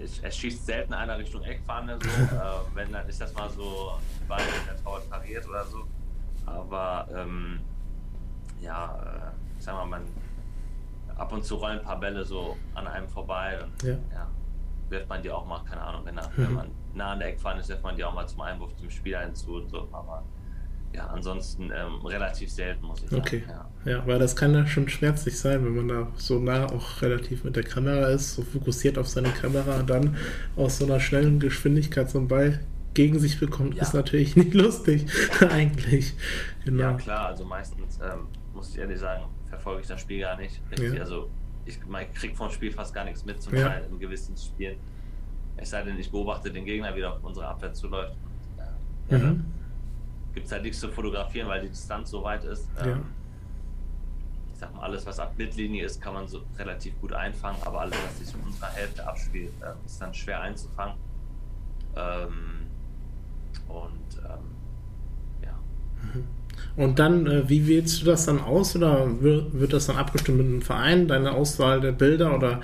es, 0.00 0.20
es, 0.22 0.36
schießt 0.36 0.66
selten 0.66 0.92
einer 0.92 1.18
Richtung 1.18 1.42
Eckfahne, 1.42 1.98
so, 2.00 2.08
äh, 2.36 2.74
wenn 2.74 2.92
dann 2.92 3.08
ist 3.08 3.20
das 3.20 3.34
mal 3.34 3.48
so, 3.50 3.98
weil 4.26 4.42
der 4.66 4.76
Torwart 4.82 5.08
pariert 5.10 5.48
oder 5.48 5.64
so. 5.64 5.84
Aber 6.46 7.08
ähm, 7.14 7.60
ja, 8.60 9.32
äh, 9.32 9.60
sag 9.60 9.74
mal, 9.74 9.86
man 9.86 10.02
ab 11.16 11.32
und 11.32 11.44
zu 11.44 11.56
rollen 11.56 11.80
ein 11.80 11.84
paar 11.84 11.98
Bälle 11.98 12.24
so 12.24 12.56
an 12.74 12.86
einem 12.86 13.08
vorbei 13.08 13.58
und 13.62 13.82
ja. 13.82 13.96
ja 14.12 14.28
wirft 14.90 15.08
man 15.08 15.22
die 15.22 15.30
auch 15.30 15.44
mal, 15.46 15.62
keine 15.64 15.82
Ahnung, 15.82 16.02
wenn, 16.04 16.14
mhm. 16.14 16.20
wenn 16.36 16.54
man 16.54 16.70
nah 16.94 17.12
an 17.12 17.18
der 17.18 17.28
Eckfahne 17.28 17.60
ist, 17.60 17.68
wirft 17.68 17.82
man 17.82 17.96
die 17.96 18.04
auch 18.04 18.14
mal 18.14 18.26
zum 18.26 18.40
Einwurf 18.40 18.74
zum 18.76 18.90
Spieler 18.90 19.20
hinzu 19.20 19.56
und 19.56 19.68
so. 19.68 19.88
Aber 19.92 20.22
ja, 20.94 21.06
ansonsten 21.08 21.70
ähm, 21.74 22.04
relativ 22.04 22.50
selten, 22.50 22.86
muss 22.86 23.02
ich 23.02 23.10
sagen. 23.10 23.22
Okay. 23.22 23.42
Ja. 23.46 23.68
ja, 23.84 24.06
weil 24.06 24.18
das 24.18 24.34
kann 24.34 24.54
ja 24.54 24.66
schon 24.66 24.88
schmerzlich 24.88 25.38
sein, 25.38 25.64
wenn 25.64 25.76
man 25.76 25.88
da 25.88 26.08
so 26.16 26.38
nah 26.38 26.66
auch 26.66 27.02
relativ 27.02 27.44
mit 27.44 27.56
der 27.56 27.64
Kamera 27.64 28.08
ist, 28.08 28.34
so 28.34 28.42
fokussiert 28.42 28.98
auf 28.98 29.06
seine 29.06 29.30
Kamera 29.30 29.80
und 29.80 29.90
dann 29.90 30.16
aus 30.56 30.78
so 30.78 30.86
einer 30.86 31.00
schnellen 31.00 31.40
Geschwindigkeit 31.40 32.10
so 32.10 32.18
einen 32.18 32.28
Ball 32.28 32.60
gegen 32.94 33.18
sich 33.18 33.38
bekommt, 33.38 33.74
ja. 33.74 33.82
ist 33.82 33.94
natürlich 33.94 34.34
nicht 34.36 34.54
lustig, 34.54 35.06
eigentlich. 35.50 36.14
Genau. 36.64 36.82
Ja, 36.82 36.92
klar, 36.94 37.26
also 37.26 37.44
meistens, 37.44 37.98
ähm, 38.02 38.26
muss 38.54 38.70
ich 38.70 38.78
ehrlich 38.78 38.98
sagen, 38.98 39.24
verfolge 39.46 39.82
ich 39.82 39.88
das 39.88 40.00
Spiel 40.00 40.20
gar 40.20 40.36
nicht. 40.36 40.60
Ja. 40.78 41.00
Also 41.00 41.28
ich, 41.66 41.78
ich 41.78 42.14
kriege 42.14 42.34
vom 42.34 42.50
Spiel 42.50 42.72
fast 42.72 42.94
gar 42.94 43.04
nichts 43.04 43.24
mit, 43.24 43.42
zum 43.42 43.54
ja. 43.54 43.68
Teil 43.68 43.86
in 43.90 43.98
gewissen 43.98 44.34
Spielen. 44.36 44.78
Es 45.58 45.70
sei 45.70 45.82
denn, 45.82 45.98
ich 45.98 46.10
beobachte 46.10 46.50
den 46.50 46.64
Gegner, 46.64 46.94
wie 46.96 47.00
er 47.00 47.12
auf 47.12 47.22
unsere 47.22 47.46
Abwehr 47.46 47.72
zuläuft. 47.74 48.16
Und, 49.10 49.16
äh, 49.16 49.18
mhm 49.18 49.44
gibt 50.38 50.46
es 50.46 50.52
halt 50.52 50.62
nichts 50.62 50.78
zu 50.78 50.88
fotografieren, 50.88 51.48
weil 51.48 51.62
die 51.62 51.68
Distanz 51.68 52.10
so 52.10 52.22
weit 52.22 52.44
ist. 52.44 52.68
Ja. 52.78 52.92
Ähm, 52.92 53.02
ich 54.52 54.60
sag 54.60 54.72
mal, 54.72 54.82
alles, 54.82 55.04
was 55.04 55.18
ab 55.18 55.34
Mittellinie 55.36 55.84
ist, 55.84 56.00
kann 56.00 56.14
man 56.14 56.28
so 56.28 56.42
relativ 56.56 56.98
gut 57.00 57.12
einfangen, 57.12 57.60
aber 57.64 57.80
alles, 57.80 57.96
was 58.06 58.18
sich 58.24 58.34
in 58.34 58.46
unserer 58.46 58.68
Hälfte 58.68 59.06
abspielt, 59.06 59.50
äh, 59.60 59.72
ist 59.84 60.00
dann 60.00 60.14
schwer 60.14 60.40
einzufangen. 60.40 60.94
Ähm, 61.96 62.66
und 63.68 64.18
ähm, 64.24 65.42
ja. 65.42 65.58
Mhm. 66.02 66.24
Und 66.76 66.98
dann, 67.00 67.26
äh, 67.26 67.48
wie 67.48 67.66
wählst 67.66 68.00
du 68.00 68.06
das 68.06 68.26
dann 68.26 68.40
aus 68.40 68.76
oder 68.76 69.20
wird, 69.20 69.58
wird 69.58 69.72
das 69.72 69.86
dann 69.86 69.96
abgestimmt 69.96 70.38
mit 70.38 70.46
einem 70.46 70.62
Verein, 70.62 71.08
deine 71.08 71.32
Auswahl 71.32 71.80
der 71.80 71.92
Bilder 71.92 72.36
oder 72.36 72.60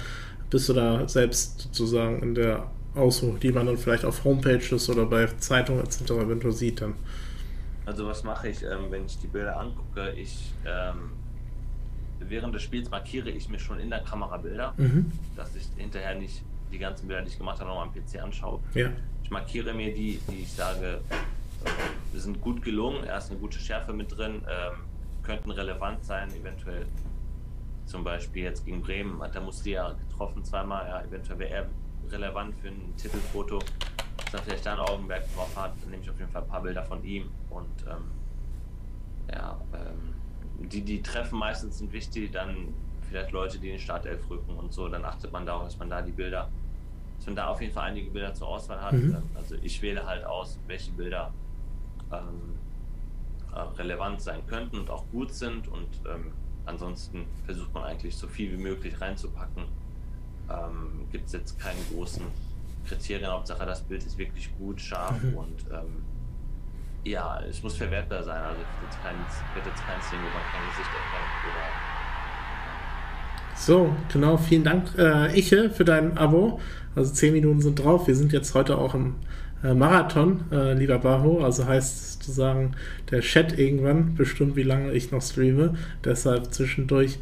bist 0.48 0.68
du 0.68 0.74
da 0.74 1.08
selbst 1.08 1.62
sozusagen 1.62 2.22
in 2.22 2.36
der 2.36 2.70
Auswahl, 2.94 3.36
die 3.42 3.50
man 3.50 3.66
dann 3.66 3.78
vielleicht 3.78 4.04
auf 4.04 4.22
Homepages 4.22 4.88
oder 4.88 5.06
bei 5.06 5.26
Zeitungen 5.38 5.82
etc. 5.82 6.12
eventuell 6.12 6.52
sieht 6.52 6.80
dann? 6.80 6.94
Also 7.86 8.06
was 8.06 8.24
mache 8.24 8.48
ich, 8.48 8.62
ähm, 8.62 8.90
wenn 8.90 9.04
ich 9.06 9.18
die 9.18 9.26
Bilder 9.26 9.58
angucke? 9.58 10.12
Ich 10.12 10.52
ähm, 10.64 11.12
während 12.20 12.54
des 12.54 12.62
Spiels 12.62 12.90
markiere 12.90 13.30
ich 13.30 13.48
mir 13.48 13.58
schon 13.58 13.78
in 13.80 13.90
der 13.90 14.00
Kamera 14.00 14.36
Bilder, 14.36 14.74
mhm. 14.76 15.10
dass 15.36 15.54
ich 15.54 15.68
hinterher 15.76 16.14
nicht 16.14 16.42
die 16.72 16.78
ganzen 16.78 17.06
Bilder, 17.06 17.22
die 17.22 17.28
ich 17.28 17.38
gemacht 17.38 17.60
habe, 17.60 17.70
nochmal 17.70 17.88
am 17.88 17.94
PC 17.94 18.22
anschaue. 18.22 18.60
Ja. 18.74 18.90
Ich 19.22 19.30
markiere 19.30 19.72
mir 19.72 19.94
die, 19.94 20.20
die 20.28 20.42
ich 20.42 20.52
sage, 20.52 21.00
äh, 21.64 22.18
sind 22.18 22.40
gut 22.40 22.62
gelungen, 22.62 23.04
erst 23.04 23.30
eine 23.30 23.40
gute 23.40 23.58
Schärfe 23.58 23.92
mit 23.92 24.16
drin, 24.16 24.42
ähm, 24.48 24.78
könnten 25.22 25.50
relevant 25.50 26.04
sein, 26.04 26.28
eventuell 26.34 26.86
zum 27.86 28.04
Beispiel 28.04 28.44
jetzt 28.44 28.64
gegen 28.64 28.82
Bremen, 28.82 29.20
da 29.32 29.40
musste 29.40 29.70
ja 29.70 29.94
getroffen 30.08 30.44
zweimal, 30.44 30.86
ja, 30.86 31.02
eventuell 31.02 31.38
wäre 31.38 31.50
er 31.50 31.66
relevant 32.10 32.54
für 32.60 32.68
ein 32.68 32.94
Titelfoto 32.96 33.60
er 34.34 34.42
vielleicht 34.42 34.66
da 34.66 34.74
ein 34.74 34.80
Augenmerk 34.80 35.24
drauf 35.34 35.56
hat, 35.56 35.74
nehme 35.88 36.02
ich 36.02 36.10
auf 36.10 36.18
jeden 36.18 36.30
Fall 36.30 36.42
ein 36.42 36.48
paar 36.48 36.62
Bilder 36.62 36.82
von 36.84 37.02
ihm. 37.04 37.30
Und 37.50 37.84
ähm, 37.88 38.10
ja, 39.32 39.58
ähm, 39.72 40.68
die, 40.68 40.82
die 40.82 41.02
treffen 41.02 41.38
meistens 41.38 41.78
sind 41.78 41.92
wichtig, 41.92 42.32
dann 42.32 42.74
vielleicht 43.08 43.32
Leute, 43.32 43.58
die 43.58 43.68
in 43.68 43.74
den 43.74 43.80
Startelf 43.80 44.28
rücken 44.28 44.54
und 44.54 44.72
so, 44.72 44.88
dann 44.88 45.04
achtet 45.04 45.32
man 45.32 45.46
darauf, 45.46 45.64
dass 45.64 45.78
man 45.78 45.90
da 45.90 46.02
die 46.02 46.12
Bilder, 46.12 46.48
dass 47.18 47.26
man 47.26 47.36
da 47.36 47.48
auf 47.48 47.60
jeden 47.60 47.72
Fall 47.72 47.88
einige 47.90 48.10
Bilder 48.10 48.34
zur 48.34 48.48
Auswahl 48.48 48.80
hat. 48.80 48.92
Mhm. 48.92 49.16
Also 49.34 49.56
ich 49.62 49.80
wähle 49.82 50.06
halt 50.06 50.24
aus, 50.24 50.58
welche 50.66 50.90
Bilder 50.92 51.32
ähm, 52.12 52.58
äh, 53.54 53.60
relevant 53.78 54.20
sein 54.20 54.46
könnten 54.46 54.78
und 54.78 54.90
auch 54.90 55.04
gut 55.12 55.32
sind 55.32 55.68
und 55.68 55.88
ähm, 56.12 56.32
ansonsten 56.66 57.26
versucht 57.44 57.72
man 57.74 57.84
eigentlich 57.84 58.16
so 58.16 58.26
viel 58.26 58.52
wie 58.52 58.62
möglich 58.62 59.00
reinzupacken. 59.00 59.64
Ähm, 60.50 61.06
Gibt 61.12 61.26
es 61.26 61.32
jetzt 61.32 61.58
keinen 61.58 61.78
großen 61.92 62.24
Kriterien. 62.84 63.30
Hauptsache, 63.30 63.64
das 63.66 63.82
Bild 63.82 64.04
ist 64.04 64.18
wirklich 64.18 64.50
gut, 64.58 64.80
scharf 64.80 65.22
mhm. 65.22 65.34
und 65.34 65.64
ähm, 65.72 66.04
ja, 67.04 67.40
es 67.48 67.62
muss 67.62 67.76
verwertbar 67.76 68.22
sein. 68.22 68.42
Also 68.42 68.60
jetzt 68.60 69.02
kein, 69.02 69.16
wird 69.54 69.66
jetzt 69.66 69.84
kein 69.84 70.00
wo 70.00 70.16
man 70.16 70.42
kein 70.52 70.70
Gesicht 70.70 70.88
erkennt 70.88 71.44
oder. 71.44 71.94
So, 73.56 73.94
genau, 74.12 74.36
vielen 74.36 74.64
Dank, 74.64 74.98
äh, 74.98 75.38
Iche, 75.38 75.70
für 75.70 75.84
dein 75.84 76.18
Abo. 76.18 76.60
Also 76.96 77.12
zehn 77.12 77.32
Minuten 77.32 77.60
sind 77.60 77.76
drauf. 77.76 78.06
Wir 78.06 78.16
sind 78.16 78.32
jetzt 78.32 78.54
heute 78.54 78.78
auch 78.78 78.94
im 78.94 79.16
äh, 79.62 79.74
Marathon, 79.74 80.44
äh, 80.50 80.74
lieber 80.74 80.98
Baho. 80.98 81.44
Also 81.44 81.66
heißt 81.66 82.14
sozusagen 82.14 82.72
der 83.10 83.20
Chat 83.20 83.58
irgendwann 83.58 84.14
bestimmt, 84.14 84.56
wie 84.56 84.62
lange 84.62 84.92
ich 84.92 85.10
noch 85.10 85.22
streame. 85.22 85.74
Deshalb 86.04 86.52
zwischendurch 86.52 87.18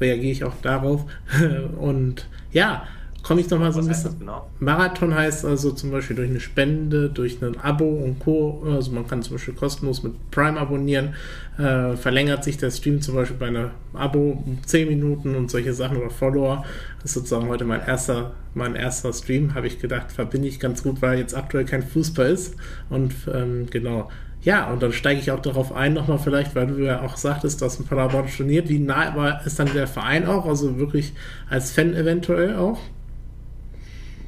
reagiere 0.00 0.32
ich 0.32 0.44
auch 0.44 0.60
darauf. 0.62 1.06
Und 1.78 2.26
ja, 2.52 2.84
komme 3.22 3.40
ich 3.40 3.50
nochmal 3.50 3.72
so 3.72 3.80
ein 3.80 3.88
bisschen. 3.88 4.18
Genau? 4.18 4.48
Marathon 4.58 5.14
heißt 5.14 5.44
also 5.44 5.72
zum 5.72 5.90
Beispiel 5.90 6.16
durch 6.16 6.30
eine 6.30 6.40
Spende, 6.40 7.10
durch 7.10 7.42
ein 7.42 7.58
Abo 7.60 7.88
und 7.88 8.18
Co. 8.18 8.62
Also 8.66 8.92
man 8.92 9.06
kann 9.06 9.22
zum 9.22 9.36
Beispiel 9.36 9.54
kostenlos 9.54 10.02
mit 10.02 10.30
Prime 10.30 10.58
abonnieren. 10.58 11.14
Äh, 11.58 11.96
verlängert 11.96 12.44
sich 12.44 12.56
der 12.56 12.70
Stream 12.70 13.02
zum 13.02 13.14
Beispiel 13.14 13.36
bei 13.36 13.48
einem 13.48 13.70
Abo 13.92 14.42
um 14.44 14.58
10 14.64 14.88
Minuten 14.88 15.34
und 15.34 15.50
solche 15.50 15.74
Sachen 15.74 15.98
oder 15.98 16.10
Follower. 16.10 16.64
Das 17.02 17.10
ist 17.10 17.14
sozusagen 17.14 17.48
heute 17.48 17.64
mein 17.64 17.80
erster, 17.86 18.32
mein 18.54 18.74
erster 18.74 19.12
Stream, 19.12 19.54
habe 19.54 19.66
ich 19.66 19.78
gedacht, 19.78 20.12
verbinde 20.12 20.48
ich 20.48 20.60
ganz 20.60 20.82
gut, 20.82 21.02
weil 21.02 21.18
jetzt 21.18 21.36
aktuell 21.36 21.64
kein 21.64 21.82
Fußball 21.82 22.30
ist. 22.30 22.56
Und 22.88 23.14
ähm, 23.32 23.66
genau. 23.70 24.08
Ja, 24.42 24.70
und 24.72 24.82
dann 24.82 24.92
steige 24.92 25.20
ich 25.20 25.30
auch 25.30 25.40
darauf 25.40 25.72
ein, 25.72 25.92
nochmal 25.92 26.18
vielleicht, 26.18 26.54
weil 26.54 26.66
du 26.66 26.78
ja 26.78 27.02
auch 27.02 27.18
sagtest, 27.18 27.60
dass 27.60 27.78
ein 27.78 27.84
Paderborn 27.84 28.28
storniert. 28.28 28.70
Wie 28.70 28.78
nah 28.78 29.14
war, 29.14 29.44
ist 29.44 29.58
dann 29.58 29.70
der 29.74 29.86
Verein 29.86 30.26
auch, 30.26 30.46
also 30.46 30.78
wirklich 30.78 31.12
als 31.50 31.72
Fan 31.72 31.94
eventuell 31.94 32.56
auch? 32.56 32.80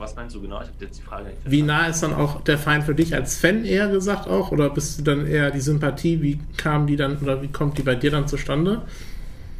Was 0.03 0.16
meinst 0.16 0.34
du 0.34 0.42
genau? 0.42 0.61
Ich 0.61 0.66
habe 0.66 0.84
jetzt 0.84 0.98
die 0.98 1.03
Frage 1.05 1.28
nicht 1.28 1.38
Wie 1.44 1.62
nah 1.62 1.86
ist 1.86 2.03
dann 2.03 2.12
auch 2.12 2.40
der 2.40 2.59
Feind 2.59 2.82
für 2.82 2.94
dich 2.94 3.14
als 3.14 3.38
Fan 3.38 3.64
eher 3.64 3.86
gesagt 3.86 4.26
auch? 4.26 4.50
Oder 4.50 4.68
bist 4.68 4.98
du 4.98 5.05
dann 5.05 5.28
eher 5.28 5.53
die 5.53 5.61
Sympathie? 5.61 6.20
Wie 6.20 6.40
kam 6.57 6.88
die 6.88 6.96
dann 6.96 7.18
oder 7.18 7.40
wie 7.40 7.46
kommt 7.53 7.78
die 7.78 7.82
bei 7.82 7.94
dir 7.94 8.11
dann 8.11 8.26
zustande? 8.26 8.82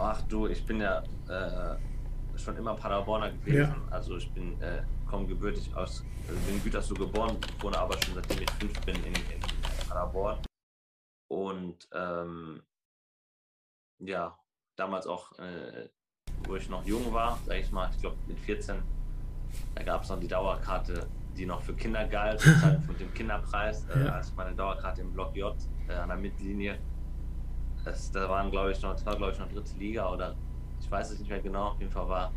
Ach 0.01 0.20
du, 0.22 0.49
ich 0.49 0.66
bin 0.66 0.80
ja 0.80 1.01
äh, 1.28 1.76
schon 2.36 2.57
immer 2.57 2.74
Paderborner 2.74 3.30
gewesen. 3.30 3.57
Ja. 3.57 3.76
Also 3.88 4.16
ich 4.16 4.28
bin 4.32 4.61
äh, 4.61 4.82
komme 5.09 5.28
gebürtig 5.28 5.70
aus, 5.76 6.03
also 6.26 6.40
bin 6.40 6.57
in 6.57 6.64
Gütersloh 6.64 6.97
geboren, 6.97 7.36
wohne 7.61 7.78
aber 7.78 7.97
schon 8.03 8.14
seitdem 8.16 8.43
ich 8.43 8.51
fünf 8.59 8.80
bin 8.80 8.97
in, 8.97 9.14
in 9.14 9.40
Paderborn. 9.88 10.38
Und 11.28 11.88
ähm, 11.93 12.62
ja, 14.01 14.36
damals 14.74 15.07
auch, 15.07 15.38
äh, 15.38 15.88
wo 16.49 16.57
ich 16.57 16.68
noch 16.68 16.84
jung 16.84 17.12
war, 17.12 17.38
sag 17.47 17.59
ich 17.59 17.70
mal, 17.70 17.88
ich 17.95 18.01
glaube 18.01 18.16
mit 18.26 18.40
14 18.40 18.82
da 19.75 19.83
gab 19.83 20.03
es 20.03 20.09
noch 20.09 20.21
die 20.21 20.29
Dauerkarte, 20.29 21.07
die 21.37 21.47
noch 21.47 21.63
für 21.63 21.75
Kinder 21.75 22.07
galt, 22.07 22.41
von 22.87 22.97
dem 22.99 23.13
Kinderpreis. 23.15 23.87
Äh, 23.95 24.05
ja. 24.05 24.13
als 24.13 24.33
meine 24.37 24.55
Dauerkarte 24.55 25.01
im 25.01 25.13
Block 25.13 25.35
J 25.37 25.55
äh, 25.89 25.95
an 25.95 26.09
der 26.09 26.19
Mittellinie. 26.19 26.79
Das, 27.85 28.11
da 28.13 28.29
waren, 28.29 28.51
glaube 28.51 28.73
ich, 28.73 28.81
noch, 28.83 28.93
das 28.93 29.05
war, 29.05 29.17
glaube 29.17 29.33
ich, 29.33 29.39
noch 29.39 29.49
dritte 29.49 29.77
Liga 29.79 30.09
oder 30.09 30.35
ich 30.81 30.91
weiß 30.91 31.11
es 31.11 31.19
nicht 31.19 31.29
mehr 31.29 31.41
genau. 31.41 31.69
Auf 31.69 31.81
jeden 31.81 31.91
Fall 31.91 32.09
war 32.09 32.33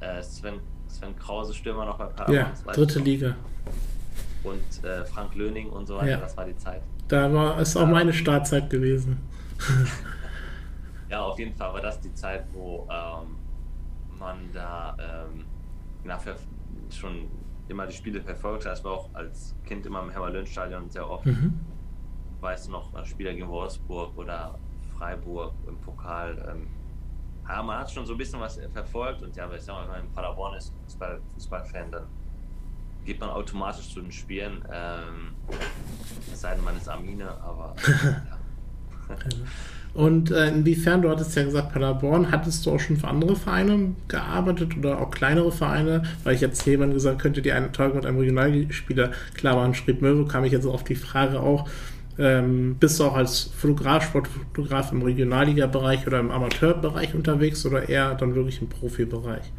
äh, 0.00 0.22
Sven, 0.22 0.60
Sven 0.88 1.16
Krause 1.16 1.54
Stürmer 1.54 1.84
noch 1.86 1.96
bei 1.96 2.06
Paderborn. 2.06 2.54
Ja, 2.66 2.72
dritte 2.72 2.98
Liga. 2.98 3.36
Und 4.42 4.84
äh, 4.84 5.04
Frank 5.06 5.34
Löning 5.34 5.70
und 5.70 5.86
so 5.86 5.96
weiter, 5.96 6.10
ja. 6.10 6.16
das 6.18 6.36
war 6.36 6.44
die 6.44 6.56
Zeit. 6.56 6.82
Da 7.08 7.32
war 7.32 7.58
es 7.58 7.76
auch 7.76 7.86
meine 7.86 8.12
Startzeit 8.12 8.68
gewesen. 8.68 9.18
ja, 11.08 11.22
auf 11.22 11.38
jeden 11.38 11.54
Fall 11.54 11.72
war 11.72 11.80
das 11.80 12.00
die 12.00 12.12
Zeit, 12.14 12.44
wo 12.52 12.86
ähm, 12.90 13.36
man 14.18 14.36
da 14.52 14.96
ähm, 14.98 15.44
schon 16.90 17.28
immer 17.68 17.86
die 17.86 17.94
Spiele 17.94 18.20
verfolgt 18.20 18.66
hast. 18.66 18.84
War 18.84 18.92
auch 18.92 19.14
als 19.14 19.54
Kind 19.64 19.86
immer 19.86 20.02
im 20.02 20.10
Hermann-Löhn-Stadion 20.10 20.90
sehr 20.90 21.08
oft. 21.08 21.26
Mhm. 21.26 21.58
Weißt 22.40 22.66
du 22.66 22.72
noch, 22.72 23.06
Spieler 23.06 23.32
gegen 23.32 23.48
Wolfsburg 23.48 24.16
oder 24.16 24.58
Freiburg 24.96 25.54
im 25.66 25.78
Pokal. 25.78 26.36
Ähm, 26.50 26.68
ja, 27.48 27.62
man 27.62 27.78
hat 27.78 27.90
schon 27.90 28.06
so 28.06 28.14
ein 28.14 28.18
bisschen 28.18 28.40
was 28.40 28.58
verfolgt 28.72 29.22
und 29.22 29.36
ja, 29.36 29.48
sag 29.58 29.74
mal, 29.74 29.82
wenn 29.82 29.90
man 29.90 30.00
in 30.02 30.12
Paderborn 30.12 30.56
ist, 30.56 30.72
Fußball, 30.84 31.20
Fußballfan, 31.34 31.92
dann 31.92 32.06
geht 33.04 33.20
man 33.20 33.30
automatisch 33.30 33.90
zu 33.90 34.00
den 34.00 34.12
Spielen. 34.12 34.64
Ähm, 34.72 35.34
es 36.32 36.40
sei 36.40 36.54
denn, 36.54 36.64
man 36.64 36.76
ist 36.76 36.88
Amine, 36.88 37.30
aber 37.42 37.74
ja. 37.86 38.36
Und 39.94 40.32
äh, 40.32 40.48
inwiefern, 40.48 41.02
du 41.02 41.08
hattest 41.08 41.36
ja 41.36 41.44
gesagt, 41.44 41.72
Paderborn, 41.72 42.32
hattest 42.32 42.66
du 42.66 42.72
auch 42.72 42.80
schon 42.80 42.96
für 42.96 43.06
andere 43.06 43.36
Vereine 43.36 43.94
gearbeitet 44.08 44.76
oder 44.76 45.00
auch 45.00 45.10
kleinere 45.12 45.52
Vereine? 45.52 46.02
Weil 46.24 46.34
ich 46.34 46.40
jetzt 46.40 46.66
jemand 46.66 46.94
gesagt 46.94 47.20
könnte, 47.20 47.40
die 47.40 47.52
einen 47.52 47.72
Tag 47.72 47.94
mit 47.94 48.04
einem 48.04 48.18
Regionalspieler 48.18 49.12
klar 49.34 49.56
waren, 49.56 49.72
schrieb 49.72 50.02
Möwe, 50.02 50.26
kam 50.26 50.44
ich 50.44 50.52
jetzt 50.52 50.66
auf 50.66 50.82
die 50.82 50.96
Frage 50.96 51.38
auch, 51.38 51.68
ähm, 52.18 52.76
bist 52.78 52.98
du 52.98 53.04
auch 53.04 53.14
als 53.14 53.44
Fotograf, 53.56 54.04
Sportfotograf 54.04 54.90
im 54.92 55.02
Regionalliga-Bereich 55.02 56.06
oder 56.06 56.20
im 56.20 56.30
Amateurbereich 56.30 57.14
unterwegs 57.14 57.64
oder 57.64 57.88
eher 57.88 58.14
dann 58.14 58.34
wirklich 58.34 58.60
im 58.60 58.68
Profibereich? 58.68 59.52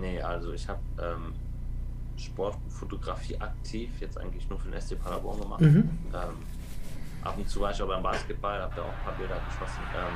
Nee, 0.00 0.20
also 0.20 0.52
ich 0.52 0.68
habe 0.68 0.80
ähm, 1.00 1.32
Sportfotografie 2.16 3.36
aktiv 3.38 3.90
jetzt 4.00 4.18
eigentlich 4.18 4.48
nur 4.48 4.58
für 4.58 4.70
den 4.70 4.80
SC 4.80 4.98
Paderborn 4.98 5.40
gemacht. 5.40 5.60
Mhm. 5.60 5.90
Ähm, 6.14 6.36
ab 7.22 7.36
und 7.36 7.48
zu 7.48 7.60
war 7.60 7.70
ich 7.70 7.82
auch 7.82 7.88
beim 7.88 8.02
Basketball, 8.02 8.60
habe 8.60 8.72
da 8.74 8.82
auch 8.82 8.88
ein 8.88 9.04
paar 9.04 9.14
Bilder 9.14 9.40
geschossen, 9.48 9.82
ähm, 9.94 10.14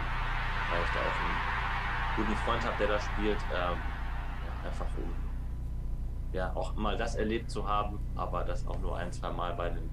weil 0.70 0.82
ich 0.82 0.92
da 0.94 1.00
auch 1.00 1.18
einen 1.22 2.26
guten 2.26 2.36
Freund 2.44 2.64
habe, 2.64 2.76
der 2.78 2.88
da 2.88 3.00
spielt. 3.00 3.38
Ähm, 3.52 3.78
ja, 3.78 4.68
einfach 4.68 4.86
um 4.96 5.26
ja, 6.32 6.52
auch 6.54 6.74
mal 6.76 6.96
das 6.96 7.14
erlebt 7.14 7.50
zu 7.50 7.66
haben, 7.66 7.98
aber 8.14 8.44
das 8.44 8.66
auch 8.66 8.78
nur 8.80 8.96
ein, 8.96 9.10
zwei 9.10 9.30
Mal 9.30 9.54
bei 9.54 9.70
den 9.70 9.88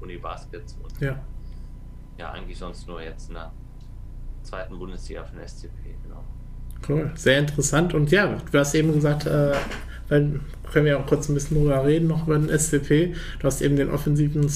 Uni 0.00 0.18
Baskets 0.18 0.76
und 0.82 1.00
ja. 1.00 1.16
ja, 2.18 2.32
eigentlich 2.32 2.58
sonst 2.58 2.86
nur 2.86 3.00
jetzt 3.00 3.28
in 3.28 3.34
der 3.34 3.50
zweiten 4.42 4.78
Bundesliga 4.78 5.24
für 5.24 5.36
den 5.36 5.48
SCP, 5.48 5.96
genau. 6.02 6.22
Cool, 6.88 7.10
sehr 7.14 7.38
interessant. 7.38 7.94
Und 7.94 8.10
ja, 8.10 8.26
du 8.26 8.58
hast 8.58 8.74
eben 8.74 8.92
gesagt, 8.92 9.26
äh, 9.26 9.54
können 10.08 10.86
wir 10.86 10.98
auch 10.98 11.06
kurz 11.06 11.28
ein 11.28 11.34
bisschen 11.34 11.58
drüber 11.58 11.84
reden, 11.84 12.08
noch 12.08 12.26
über 12.26 12.38
den 12.38 12.48
SCP. 12.58 13.14
Du 13.38 13.46
hast 13.46 13.60
eben 13.60 13.76
den 13.76 13.90
offensiven 13.90 14.50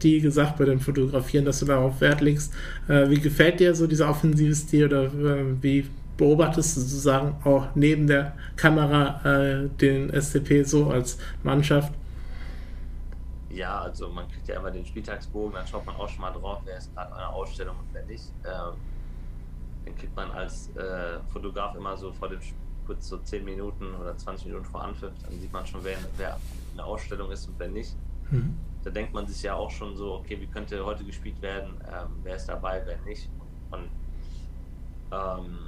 Stil 0.00 0.22
gesagt 0.22 0.56
bei 0.56 0.64
den 0.64 0.80
Fotografieren, 0.80 1.44
dass 1.44 1.60
du 1.60 1.66
darauf 1.66 2.00
Wert 2.00 2.22
legst. 2.22 2.54
Äh, 2.88 3.10
wie 3.10 3.20
gefällt 3.20 3.60
dir 3.60 3.74
so 3.74 3.86
dieser 3.86 4.08
offensive 4.08 4.54
Stil 4.54 4.86
oder 4.86 5.04
äh, 5.04 5.62
wie 5.62 5.86
beobachtest 6.16 6.76
du 6.76 6.80
sozusagen 6.80 7.36
auch 7.44 7.68
neben 7.74 8.06
der 8.06 8.34
Kamera 8.56 9.20
äh, 9.24 9.68
den 9.68 10.10
SCP 10.10 10.62
so 10.64 10.88
als 10.88 11.18
Mannschaft? 11.42 11.92
Ja, 13.50 13.82
also 13.82 14.08
man 14.08 14.26
kriegt 14.30 14.48
ja 14.48 14.58
immer 14.58 14.70
den 14.70 14.86
Spieltagsbogen, 14.86 15.52
dann 15.52 15.66
schaut 15.66 15.84
man 15.84 15.96
auch 15.96 16.08
schon 16.08 16.22
mal 16.22 16.30
drauf, 16.30 16.62
wer 16.64 16.78
ist 16.78 16.94
gerade 16.94 17.14
eine 17.14 17.28
Ausstellung 17.28 17.76
und 17.76 17.86
wer 17.92 18.04
nicht. 18.06 18.24
Ähm, 18.46 18.74
den 19.84 19.96
kriegt 19.96 20.16
man 20.16 20.30
als 20.30 20.70
äh, 20.76 21.18
Fotograf 21.30 21.74
immer 21.74 21.94
so 21.96 22.10
vor 22.12 22.30
dem 22.30 22.38
kurz 22.86 23.08
so 23.08 23.18
10 23.18 23.44
Minuten 23.44 23.94
oder 24.00 24.16
20 24.16 24.46
Minuten 24.46 24.64
vor 24.64 24.82
Anpfiff, 24.82 25.12
dann 25.22 25.38
sieht 25.38 25.52
man 25.52 25.66
schon, 25.66 25.84
wer, 25.84 25.98
wer 26.16 26.38
eine 26.72 26.84
Ausstellung 26.84 27.30
ist 27.30 27.46
und 27.48 27.54
wer 27.58 27.68
nicht. 27.68 27.94
Mhm. 28.30 28.56
Da 28.82 28.90
denkt 28.90 29.12
man 29.12 29.26
sich 29.26 29.42
ja 29.42 29.54
auch 29.54 29.70
schon 29.70 29.96
so, 29.96 30.14
okay, 30.14 30.40
wie 30.40 30.46
könnte 30.46 30.84
heute 30.84 31.04
gespielt 31.04 31.40
werden, 31.42 31.74
ähm, 31.86 32.08
wer 32.22 32.36
ist 32.36 32.46
dabei, 32.46 32.82
wer 32.86 32.98
nicht. 33.02 33.28
Und 33.70 33.88
ähm, 35.12 35.58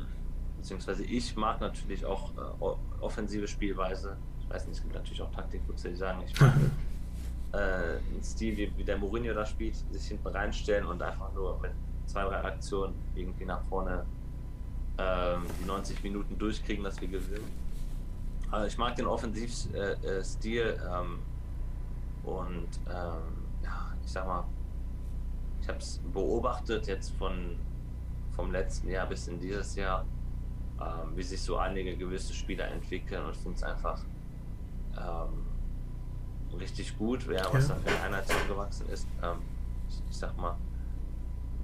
beziehungsweise 0.57 1.05
ich 1.05 1.37
mag 1.37 1.61
natürlich 1.61 2.05
auch 2.07 2.31
äh, 2.37 3.03
offensive 3.03 3.47
Spielweise. 3.47 4.17
Ich 4.41 4.49
weiß 4.49 4.67
nicht, 4.67 4.77
es 4.77 4.83
gibt 4.83 4.95
natürlich 4.95 5.21
auch 5.21 5.31
Taktikfuchse, 5.31 5.91
die 5.91 5.97
sagen, 5.97 6.23
ich 6.27 6.41
mag 6.41 6.55
äh, 7.53 7.57
einen 7.57 8.23
Stil, 8.23 8.57
wie, 8.57 8.73
wie 8.77 8.85
der 8.85 8.97
Mourinho 8.97 9.35
da 9.35 9.45
spielt, 9.45 9.77
sich 9.93 10.09
hinten 10.09 10.29
reinstellen 10.29 10.87
und 10.87 11.03
einfach 11.03 11.33
nur 11.35 11.61
mit 11.61 11.73
zwei, 12.07 12.25
drei 12.25 12.43
Aktionen 12.45 12.95
irgendwie 13.15 13.45
nach 13.45 13.63
vorne 13.65 14.05
die 14.99 15.67
90 15.67 16.03
Minuten 16.05 16.39
durchkriegen, 16.39 16.85
dass 16.85 17.01
wir 17.01 17.09
gewinnen. 17.09 17.51
Also 18.53 18.67
ich 18.67 18.77
mag 18.77 18.95
den 18.97 19.07
Offensivstil 19.07 19.75
äh, 19.75 20.61
äh 20.61 20.75
ähm, 20.75 21.19
und 22.25 22.69
ähm, 22.89 23.47
ja, 23.63 23.93
ich 24.05 24.13
sag 24.13 24.27
mal, 24.27 24.45
ich 25.61 25.69
habe 25.69 25.79
es 25.79 26.01
beobachtet 26.13 26.87
jetzt 26.87 27.11
von 27.17 27.57
vom 28.33 28.51
letzten 28.51 28.89
Jahr 28.89 29.07
bis 29.07 29.29
in 29.29 29.39
dieses 29.39 29.77
Jahr 29.77 30.05
ähm, 30.83 31.17
wie 31.17 31.23
sich 31.23 31.41
so 31.41 31.57
einige 31.57 31.97
gewisse 31.97 32.33
Spieler 32.33 32.69
entwickeln 32.69 33.25
und 33.25 33.37
finde 33.37 33.57
es 33.57 33.63
einfach 33.63 34.01
ähm, 34.97 36.59
richtig 36.59 36.97
gut, 36.99 37.27
ja, 37.29 37.47
was 37.53 37.69
ja. 37.69 37.75
da 37.75 37.81
für 37.81 38.03
eine 38.03 38.17
Einheit 38.17 38.49
gewachsen 38.49 38.89
ist. 38.89 39.07
Ähm, 39.23 39.37
ich, 39.89 40.03
ich, 40.11 40.17
sag 40.17 40.37
mal, 40.37 40.57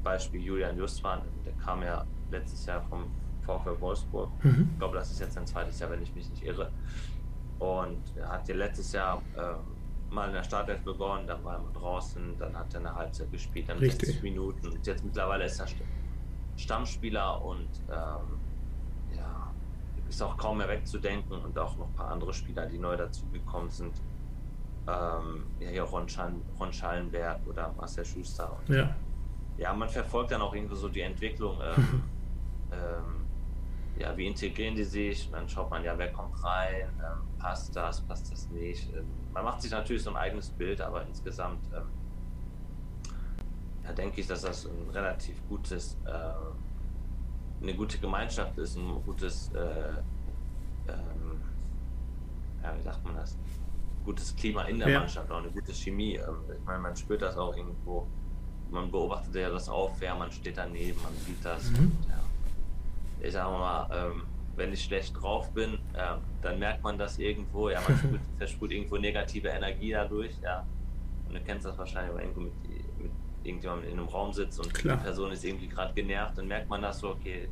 Beispiel 0.02 0.40
Julian 0.40 0.76
Justwan, 0.76 1.22
der 1.44 1.52
kam 1.54 1.82
ja 1.82 2.04
letztes 2.30 2.66
Jahr 2.66 2.82
vom 2.82 3.06
VfL 3.42 3.80
Wolfsburg. 3.80 4.30
Mhm. 4.44 4.68
Ich 4.72 4.78
glaube, 4.78 4.96
das 4.96 5.10
ist 5.10 5.20
jetzt 5.20 5.34
sein 5.34 5.46
zweites 5.46 5.78
Jahr, 5.80 5.90
wenn 5.90 6.02
ich 6.02 6.14
mich 6.14 6.28
nicht 6.30 6.44
irre. 6.44 6.70
Und 7.58 8.02
er 8.16 8.28
hat 8.28 8.48
ja 8.48 8.54
letztes 8.54 8.92
Jahr 8.92 9.20
äh, 9.36 9.54
mal 10.10 10.28
in 10.28 10.34
der 10.34 10.44
Startelf 10.44 10.82
begonnen, 10.82 11.26
dann 11.26 11.42
war 11.44 11.54
er 11.54 11.80
draußen, 11.80 12.38
dann 12.38 12.56
hat 12.56 12.72
er 12.74 12.80
eine 12.80 12.94
Halbzeit 12.94 13.30
gespielt, 13.30 13.68
dann 13.68 13.78
Richtig. 13.78 14.08
60 14.08 14.22
Minuten. 14.22 14.68
Und 14.68 14.86
jetzt 14.86 15.04
mittlerweile 15.04 15.44
ist 15.44 15.60
er 15.60 15.66
Stammspieler 16.56 17.44
und 17.44 17.68
ähm, 17.90 18.38
ist 20.08 20.22
auch 20.22 20.36
kaum 20.36 20.58
mehr 20.58 20.68
wegzudenken 20.68 21.32
und 21.32 21.58
auch 21.58 21.76
noch 21.76 21.86
ein 21.86 21.92
paar 21.92 22.10
andere 22.10 22.32
Spieler, 22.32 22.66
die 22.66 22.78
neu 22.78 22.96
dazugekommen 22.96 23.70
sind. 23.70 23.94
Ähm, 24.86 25.44
ja, 25.60 25.68
hier 25.68 25.82
Ron, 25.82 26.08
Schall, 26.08 26.32
Ron 26.58 26.72
Schallenberg 26.72 27.46
oder 27.46 27.72
Marcel 27.76 28.04
Schuster. 28.04 28.56
Und, 28.58 28.74
ja. 28.74 28.94
ja, 29.58 29.72
man 29.74 29.88
verfolgt 29.88 30.30
dann 30.30 30.40
auch 30.40 30.54
irgendwie 30.54 30.76
so 30.76 30.88
die 30.88 31.02
Entwicklung. 31.02 31.58
Ähm, 32.70 32.76
ähm, 32.84 33.17
ja, 33.98 34.16
wie 34.16 34.26
integrieren 34.26 34.74
die 34.74 34.84
sich? 34.84 35.26
Und 35.26 35.32
dann 35.32 35.48
schaut 35.48 35.70
man 35.70 35.82
ja, 35.82 35.96
wer 35.98 36.12
kommt 36.12 36.42
rein, 36.42 36.88
ähm, 36.98 37.38
passt 37.38 37.74
das, 37.74 38.00
passt 38.02 38.32
das 38.32 38.48
nicht. 38.50 38.92
Ähm, 38.94 39.06
man 39.32 39.44
macht 39.44 39.62
sich 39.62 39.70
natürlich 39.70 40.02
so 40.02 40.10
ein 40.10 40.16
eigenes 40.16 40.50
Bild, 40.50 40.80
aber 40.80 41.06
insgesamt 41.06 41.64
ähm, 41.74 41.88
ja, 43.84 43.92
denke 43.92 44.20
ich, 44.20 44.26
dass 44.26 44.42
das 44.42 44.66
ein 44.66 44.90
relativ 44.90 45.36
gutes 45.48 45.96
äh, 46.04 46.10
eine 47.62 47.74
gute 47.74 47.98
Gemeinschaft 47.98 48.56
ist, 48.58 48.76
ein 48.76 49.02
gutes, 49.04 49.50
äh, 49.54 49.90
ähm, 50.88 51.40
ja, 52.62 52.76
wie 52.76 52.82
sagt 52.82 53.04
man 53.04 53.16
das, 53.16 53.36
gutes 54.04 54.34
Klima 54.36 54.62
in 54.64 54.78
der 54.78 54.88
ja. 54.88 55.00
Mannschaft, 55.00 55.30
auch 55.30 55.38
eine 55.38 55.50
gute 55.50 55.72
Chemie. 55.72 56.16
Ähm, 56.16 56.36
ich 56.56 56.64
meine, 56.64 56.78
man 56.78 56.96
spürt 56.96 57.22
das 57.22 57.36
auch 57.36 57.56
irgendwo. 57.56 58.06
Man 58.70 58.90
beobachtet 58.90 59.34
ja 59.34 59.50
das 59.50 59.68
auf, 59.68 60.00
ja, 60.02 60.14
man 60.14 60.30
steht 60.30 60.58
daneben, 60.58 61.00
man 61.02 61.14
sieht 61.26 61.42
das. 61.44 61.70
Mhm. 61.70 61.76
Und, 61.76 62.08
ja. 62.08 62.20
Ich 63.20 63.32
sage 63.32 63.50
mal, 63.50 63.88
ähm, 63.92 64.22
wenn 64.56 64.72
ich 64.72 64.84
schlecht 64.84 65.20
drauf 65.20 65.52
bin, 65.52 65.74
äh, 65.94 66.16
dann 66.42 66.58
merkt 66.58 66.82
man 66.82 66.98
das 66.98 67.18
irgendwo. 67.18 67.70
Ja, 67.70 67.80
man 67.86 67.98
spürt, 67.98 68.20
verspürt 68.38 68.72
irgendwo 68.72 68.96
negative 68.96 69.48
Energie 69.48 69.92
dadurch. 69.92 70.32
Ja. 70.42 70.66
Und 71.28 71.34
du 71.34 71.40
kennst 71.40 71.66
das 71.66 71.76
wahrscheinlich 71.76 72.14
auch 72.14 72.18
irgendwo 72.18 72.40
mit 72.40 72.52
irgendjemand 73.48 73.84
in 73.84 73.98
einem 73.98 74.08
Raum 74.08 74.32
sitzt 74.32 74.58
und 74.60 74.72
Klar. 74.72 74.96
die 74.96 75.02
Person 75.04 75.32
ist 75.32 75.44
irgendwie 75.44 75.68
gerade 75.68 75.94
genervt, 75.94 76.38
dann 76.38 76.46
merkt 76.46 76.68
man 76.68 76.82
das 76.82 77.00
so, 77.00 77.10
okay, 77.10 77.48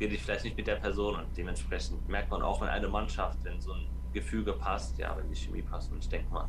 rede 0.00 0.14
ich 0.14 0.22
vielleicht 0.22 0.44
nicht 0.44 0.56
mit 0.56 0.66
der 0.66 0.76
Person 0.76 1.16
und 1.16 1.36
dementsprechend 1.36 2.08
merkt 2.08 2.30
man 2.30 2.42
auch, 2.42 2.60
wenn 2.60 2.68
eine 2.68 2.88
Mannschaft, 2.88 3.38
wenn 3.44 3.60
so 3.60 3.72
ein 3.72 3.86
Gefüge 4.12 4.52
passt, 4.54 4.98
ja, 4.98 5.16
wenn 5.16 5.28
die 5.28 5.36
Chemie 5.36 5.62
passt 5.62 5.92
und 5.92 5.98
ich 5.98 6.08
denke 6.08 6.32
mal, 6.32 6.48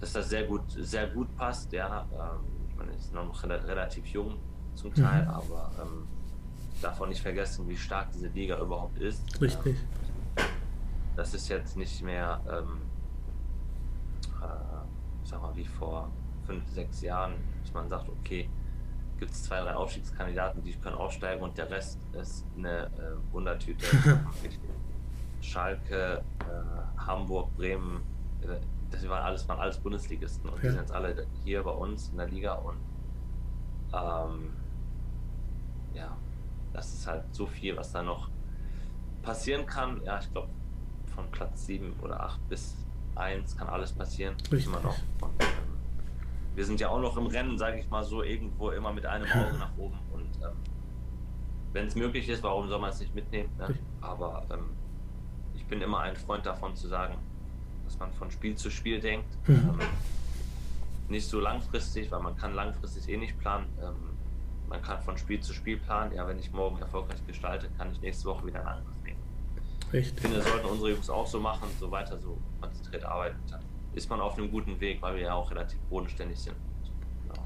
dass 0.00 0.12
das 0.12 0.28
sehr 0.28 0.44
gut, 0.44 0.62
sehr 0.68 1.08
gut 1.08 1.34
passt, 1.36 1.72
ja, 1.72 2.06
ähm, 2.12 2.44
ich 2.68 2.76
meine, 2.76 2.92
ist 2.92 3.12
noch 3.12 3.44
relativ 3.44 4.06
jung 4.06 4.38
zum 4.74 4.92
Teil, 4.94 5.22
mhm. 5.22 5.30
aber 5.30 5.70
ähm, 5.80 6.08
darf 6.80 7.00
auch 7.00 7.06
nicht 7.06 7.22
vergessen, 7.22 7.68
wie 7.68 7.76
stark 7.76 8.12
diese 8.12 8.28
Liga 8.28 8.58
überhaupt 8.58 8.98
ist. 8.98 9.40
Richtig. 9.40 9.76
Ähm, 10.36 10.44
das 11.16 11.32
ist 11.32 11.48
jetzt 11.48 11.76
nicht 11.76 12.02
mehr, 12.02 12.40
ähm, 12.48 12.82
äh, 14.42 15.26
sag 15.26 15.40
mal, 15.40 15.56
wie 15.56 15.64
vor 15.64 16.10
fünf, 16.46 16.68
sechs 16.68 17.00
Jahren, 17.00 17.34
dass 17.62 17.72
man 17.72 17.88
sagt, 17.88 18.08
okay, 18.08 18.48
gibt 19.18 19.30
es 19.30 19.44
zwei, 19.44 19.60
drei 19.62 19.74
Aufstiegskandidaten, 19.74 20.62
die 20.62 20.74
können 20.74 20.96
aufsteigen 20.96 21.42
und 21.42 21.56
der 21.56 21.70
Rest 21.70 21.98
ist 22.12 22.44
eine 22.56 22.86
äh, 22.86 23.32
Wundertüte. 23.32 23.86
Schalke, 25.40 26.22
äh, 26.40 27.00
Hamburg, 27.00 27.56
Bremen, 27.56 28.02
äh, 28.42 28.56
das 28.90 29.08
waren 29.08 29.22
alles, 29.24 29.48
waren 29.48 29.58
alles 29.60 29.78
Bundesligisten 29.78 30.48
und 30.50 30.56
ja. 30.56 30.62
die 30.62 30.68
sind 30.68 30.80
jetzt 30.80 30.92
alle 30.92 31.26
hier 31.44 31.62
bei 31.62 31.70
uns 31.70 32.10
in 32.10 32.18
der 32.18 32.28
Liga 32.28 32.54
und 32.54 32.76
ähm, 33.92 34.52
ja, 35.94 36.16
das 36.76 36.92
ist 36.92 37.06
halt 37.06 37.24
so 37.32 37.46
viel, 37.46 37.76
was 37.76 37.90
da 37.92 38.02
noch 38.02 38.28
passieren 39.22 39.66
kann. 39.66 40.02
Ja, 40.04 40.20
ich 40.20 40.30
glaube, 40.30 40.48
von 41.14 41.24
Platz 41.30 41.66
7 41.66 41.94
oder 42.02 42.22
8 42.22 42.48
bis 42.50 42.76
1 43.14 43.56
kann 43.56 43.68
alles 43.68 43.92
passieren. 43.92 44.34
Richtig. 44.52 44.66
Immer 44.66 44.80
noch. 44.80 44.98
Und, 45.22 45.42
ähm, 45.42 45.48
wir 46.54 46.64
sind 46.66 46.78
ja 46.78 46.90
auch 46.90 47.00
noch 47.00 47.16
im 47.16 47.26
Rennen, 47.26 47.56
sage 47.58 47.78
ich 47.78 47.88
mal 47.88 48.04
so, 48.04 48.22
irgendwo 48.22 48.70
immer 48.70 48.92
mit 48.92 49.06
einem 49.06 49.24
Auge 49.24 49.56
nach 49.58 49.76
oben. 49.78 49.98
Und 50.12 50.28
ähm, 50.42 50.52
wenn 51.72 51.86
es 51.86 51.94
möglich 51.94 52.28
ist, 52.28 52.42
warum 52.42 52.68
soll 52.68 52.78
man 52.78 52.90
es 52.90 53.00
nicht 53.00 53.14
mitnehmen? 53.14 53.48
Ne? 53.58 53.74
Aber 54.02 54.44
ähm, 54.50 54.70
ich 55.54 55.64
bin 55.66 55.80
immer 55.80 56.00
ein 56.00 56.16
Freund 56.16 56.44
davon 56.44 56.76
zu 56.76 56.88
sagen, 56.88 57.14
dass 57.86 57.98
man 57.98 58.12
von 58.12 58.30
Spiel 58.30 58.54
zu 58.54 58.70
Spiel 58.70 59.00
denkt. 59.00 59.28
Mhm. 59.48 59.54
Ähm, 59.54 59.78
nicht 61.08 61.26
so 61.26 61.40
langfristig, 61.40 62.10
weil 62.10 62.20
man 62.20 62.36
kann 62.36 62.54
langfristig 62.54 63.08
eh 63.08 63.16
nicht 63.16 63.38
planen. 63.38 63.66
Ähm, 63.80 63.94
man 64.68 64.82
kann 64.82 65.00
von 65.02 65.16
Spiel 65.16 65.40
zu 65.40 65.52
Spiel 65.52 65.78
planen. 65.78 66.14
Ja, 66.14 66.26
wenn 66.26 66.38
ich 66.38 66.52
morgen 66.52 66.78
erfolgreich 66.80 67.24
gestalte, 67.26 67.68
kann 67.78 67.92
ich 67.92 68.00
nächste 68.00 68.26
Woche 68.26 68.46
wieder 68.46 68.60
einen 68.60 68.68
Angriff 68.68 69.02
nehmen. 69.04 69.20
Richtig. 69.92 70.14
Ich 70.16 70.20
finde, 70.20 70.38
das 70.38 70.48
sollten 70.48 70.66
unsere 70.66 70.90
Jungs 70.90 71.10
auch 71.10 71.26
so 71.26 71.40
machen, 71.40 71.68
so 71.78 71.90
weiter 71.90 72.18
so 72.18 72.36
konkret 72.60 73.04
arbeiten, 73.04 73.38
dann 73.50 73.60
ist 73.94 74.10
man 74.10 74.20
auf 74.20 74.36
einem 74.36 74.50
guten 74.50 74.78
Weg, 74.80 75.00
weil 75.00 75.16
wir 75.16 75.22
ja 75.22 75.34
auch 75.34 75.50
relativ 75.50 75.78
bodenständig 75.88 76.38
sind. 76.38 76.56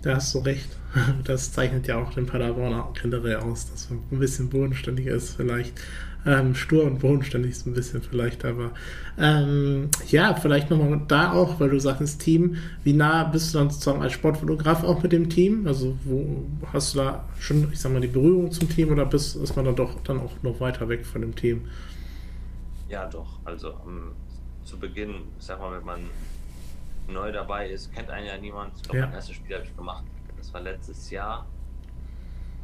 Da 0.02 0.16
hast 0.16 0.34
du 0.34 0.38
recht. 0.40 0.68
Das 1.24 1.52
zeichnet 1.52 1.86
ja 1.86 2.02
auch 2.02 2.12
den 2.12 2.26
Paderborn 2.26 2.82
generell 3.00 3.36
aus, 3.36 3.70
dass 3.70 3.90
man 3.90 4.00
ein 4.10 4.18
bisschen 4.18 4.48
bodenständiger 4.48 5.12
ist, 5.14 5.36
vielleicht. 5.36 5.80
Ähm, 6.26 6.54
stur 6.54 6.84
und 6.84 6.98
bodenständig 6.98 7.52
ist 7.52 7.66
ein 7.66 7.72
bisschen 7.72 8.02
vielleicht, 8.02 8.44
aber 8.44 8.72
ähm, 9.18 9.88
ja, 10.08 10.34
vielleicht 10.34 10.68
nochmal 10.68 11.00
da 11.08 11.32
auch, 11.32 11.58
weil 11.60 11.70
du 11.70 11.78
sagst 11.78 12.20
Team, 12.20 12.56
wie 12.84 12.92
nah 12.92 13.24
bist 13.24 13.54
du 13.54 13.58
dann 13.58 13.70
sozusagen 13.70 14.02
als 14.02 14.12
Sportfotograf 14.12 14.84
auch 14.84 15.02
mit 15.02 15.12
dem 15.12 15.30
Team? 15.30 15.66
Also 15.66 15.96
wo 16.04 16.44
hast 16.74 16.94
du 16.94 16.98
da 16.98 17.24
schon, 17.38 17.72
ich 17.72 17.80
sag 17.80 17.92
mal, 17.92 18.02
die 18.02 18.08
Berührung 18.08 18.50
zum 18.50 18.68
Team 18.68 18.90
oder 18.90 19.06
bist, 19.06 19.34
ist 19.36 19.56
man 19.56 19.64
dann 19.64 19.76
doch 19.76 20.02
dann 20.02 20.20
auch 20.20 20.32
noch 20.42 20.60
weiter 20.60 20.88
weg 20.90 21.06
von 21.06 21.22
dem 21.22 21.34
Team? 21.34 21.62
Ja, 22.90 23.06
doch. 23.06 23.38
Also 23.44 23.70
um, 23.86 23.96
ähm, 23.96 24.12
zu 24.64 24.78
Beginn, 24.78 25.14
ich 25.38 25.46
sag 25.46 25.58
mal, 25.58 25.78
wenn 25.78 25.86
man 25.86 26.00
neu 27.12 27.32
dabei 27.32 27.68
ist, 27.68 27.92
kennt 27.92 28.10
einen 28.10 28.26
ja 28.26 28.36
niemand. 28.36 28.76
Ich 28.76 28.82
glaube, 28.82 28.98
ja. 28.98 29.06
mein 29.06 29.14
erstes 29.14 29.36
Spiel 29.36 29.56
habe 29.56 29.64
ich 29.64 29.76
gemacht. 29.76 30.04
Das 30.36 30.52
war 30.52 30.60
letztes 30.60 31.10
Jahr. 31.10 31.46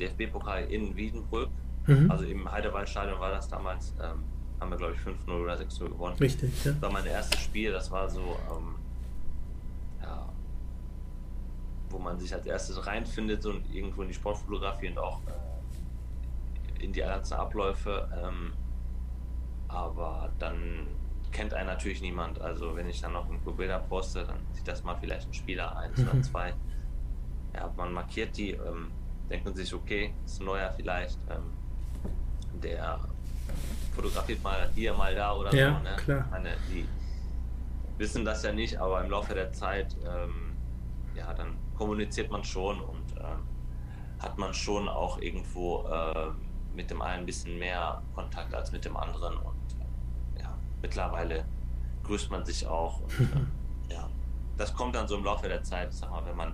DFB-Pokal 0.00 0.64
in 0.64 0.94
Wiedenbrück. 0.96 1.50
Mhm. 1.86 2.10
Also 2.10 2.24
im 2.24 2.50
Heidewaldstadion 2.50 3.18
war 3.20 3.30
das 3.30 3.48
damals. 3.48 3.94
Ähm, 4.02 4.24
haben 4.60 4.70
wir, 4.70 4.76
glaube 4.76 4.94
ich, 4.94 5.00
5-0 5.00 5.30
oder 5.30 5.54
6-0 5.54 5.88
gewonnen. 5.90 6.16
Richtig, 6.18 6.64
ja. 6.64 6.72
Das 6.72 6.82
war 6.82 6.92
mein 6.92 7.06
erstes 7.06 7.40
Spiel. 7.40 7.72
Das 7.72 7.90
war 7.90 8.08
so, 8.08 8.38
ähm, 8.50 8.74
ja, 10.02 10.28
wo 11.90 11.98
man 11.98 12.18
sich 12.18 12.32
als 12.32 12.46
erstes 12.46 12.86
reinfindet 12.86 13.44
und 13.44 13.62
irgendwo 13.72 14.02
in 14.02 14.08
die 14.08 14.14
Sportfotografie 14.14 14.88
und 14.88 14.98
auch 14.98 15.20
äh, 15.26 16.84
in 16.84 16.92
die 16.92 17.00
ganzen 17.00 17.34
Abläufe. 17.34 18.08
Ähm, 18.24 18.52
aber 19.68 20.30
dann 20.38 20.86
kennt 21.32 21.54
einen 21.54 21.68
natürlich 21.68 22.00
niemand. 22.00 22.40
Also 22.40 22.76
wenn 22.76 22.88
ich 22.88 23.00
dann 23.00 23.12
noch 23.12 23.26
irgendwo 23.26 23.52
Bilder 23.52 23.78
poste, 23.78 24.24
dann 24.24 24.38
sieht 24.52 24.66
das 24.66 24.82
mal 24.84 24.96
vielleicht 25.00 25.28
ein 25.28 25.34
Spieler, 25.34 25.76
eins 25.76 25.98
mhm. 25.98 26.08
oder 26.08 26.22
zwei. 26.22 26.54
Ja, 27.54 27.72
man 27.76 27.92
markiert 27.92 28.36
die, 28.36 28.52
ähm, 28.52 28.90
denkt 29.30 29.44
man 29.44 29.54
sich, 29.54 29.72
okay, 29.72 30.14
ist 30.24 30.40
ein 30.40 30.46
neuer 30.46 30.72
vielleicht, 30.76 31.18
ähm, 31.30 31.52
der 32.62 32.98
fotografiert 33.94 34.42
mal 34.42 34.70
hier, 34.74 34.92
mal 34.92 35.14
da 35.14 35.34
oder 35.34 35.54
ja, 35.54 35.76
so. 35.76 35.82
Ne? 35.82 35.96
Klar. 35.96 36.26
Meine, 36.30 36.50
die 36.70 36.86
wissen 37.98 38.24
das 38.24 38.42
ja 38.42 38.52
nicht, 38.52 38.78
aber 38.78 39.02
im 39.02 39.10
Laufe 39.10 39.34
der 39.34 39.52
Zeit, 39.52 39.96
ähm, 40.06 40.56
ja, 41.14 41.32
dann 41.32 41.56
kommuniziert 41.74 42.30
man 42.30 42.44
schon 42.44 42.80
und 42.80 43.12
ähm, 43.18 43.46
hat 44.18 44.38
man 44.38 44.52
schon 44.52 44.88
auch 44.88 45.20
irgendwo 45.20 45.86
äh, 45.88 46.30
mit 46.74 46.90
dem 46.90 47.00
einen 47.00 47.20
ein 47.20 47.26
bisschen 47.26 47.58
mehr 47.58 48.02
Kontakt 48.14 48.54
als 48.54 48.70
mit 48.72 48.84
dem 48.84 48.96
anderen 48.96 49.36
und 49.38 49.55
mittlerweile 50.86 51.44
grüßt 52.04 52.30
man 52.30 52.44
sich 52.44 52.66
auch. 52.66 53.00
Und, 53.00 53.10
äh, 53.90 53.94
ja, 53.94 54.08
das 54.56 54.72
kommt 54.72 54.94
dann 54.94 55.08
so 55.08 55.16
im 55.16 55.24
Laufe 55.24 55.48
der 55.48 55.62
Zeit. 55.62 55.92
Sag 55.92 56.10
mal, 56.10 56.24
wenn 56.24 56.36
man 56.36 56.52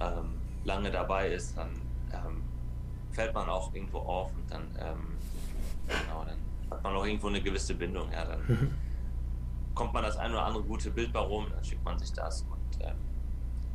ähm, 0.00 0.34
lange 0.64 0.90
dabei 0.90 1.28
ist, 1.28 1.56
dann 1.56 1.70
ähm, 2.12 2.42
fällt 3.12 3.32
man 3.32 3.48
auch 3.48 3.72
irgendwo 3.72 3.98
auf 3.98 4.32
und 4.34 4.50
dann, 4.50 4.62
ähm, 4.80 5.16
genau, 5.86 6.24
dann 6.24 6.36
hat 6.70 6.82
man 6.82 6.96
auch 6.96 7.06
irgendwo 7.06 7.28
eine 7.28 7.40
gewisse 7.40 7.74
Bindung. 7.74 8.10
Ja, 8.12 8.24
dann 8.24 8.74
kommt 9.74 9.94
man 9.94 10.02
das 10.02 10.16
ein 10.16 10.32
oder 10.32 10.44
andere 10.44 10.64
gute 10.64 10.90
Bild 10.90 11.12
bei 11.12 11.20
rum, 11.20 11.46
dann 11.54 11.64
schickt 11.64 11.84
man 11.84 11.98
sich 11.98 12.12
das 12.12 12.42
und 12.42 12.84
ähm, 12.84 12.96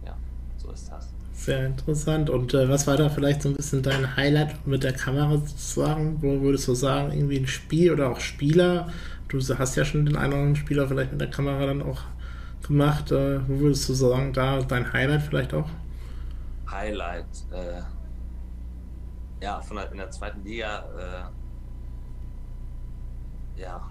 ja, 0.05 0.17
so 0.57 0.71
ist 0.71 0.91
das. 0.91 1.13
Sehr 1.33 1.65
interessant. 1.65 2.29
Und 2.29 2.53
äh, 2.53 2.67
was 2.67 2.85
war 2.87 2.97
da 2.97 3.09
vielleicht 3.09 3.41
so 3.41 3.49
ein 3.49 3.55
bisschen 3.55 3.81
dein 3.81 4.15
Highlight 4.17 4.67
mit 4.67 4.83
der 4.83 4.93
Kamera 4.93 5.37
sozusagen? 5.37 6.21
Wo 6.21 6.41
würdest 6.41 6.67
du 6.67 6.75
sagen, 6.75 7.13
irgendwie 7.13 7.37
ein 7.37 7.47
Spiel 7.47 7.91
oder 7.91 8.11
auch 8.11 8.19
Spieler, 8.19 8.89
du 9.31 9.57
hast 9.57 9.75
ja 9.75 9.85
schon 9.85 10.05
den 10.05 10.15
einen 10.17 10.33
oder 10.33 10.41
anderen 10.41 10.55
Spieler 10.55 10.87
vielleicht 10.87 11.11
mit 11.11 11.21
der 11.21 11.29
Kamera 11.29 11.65
dann 11.65 11.81
auch 11.81 12.01
gemacht. 12.65 13.11
Äh, 13.11 13.47
wo 13.47 13.59
würdest 13.59 13.87
du 13.89 13.93
sagen, 13.93 14.33
da 14.33 14.61
dein 14.61 14.91
Highlight 14.91 15.21
vielleicht 15.21 15.53
auch? 15.53 15.69
Highlight, 16.69 17.25
äh, 17.51 17.81
ja, 19.41 19.61
von 19.61 19.77
der, 19.77 19.91
in 19.91 19.97
der 19.97 20.11
zweiten 20.11 20.43
Liga, 20.43 20.85
äh, 23.57 23.61
ja, 23.61 23.89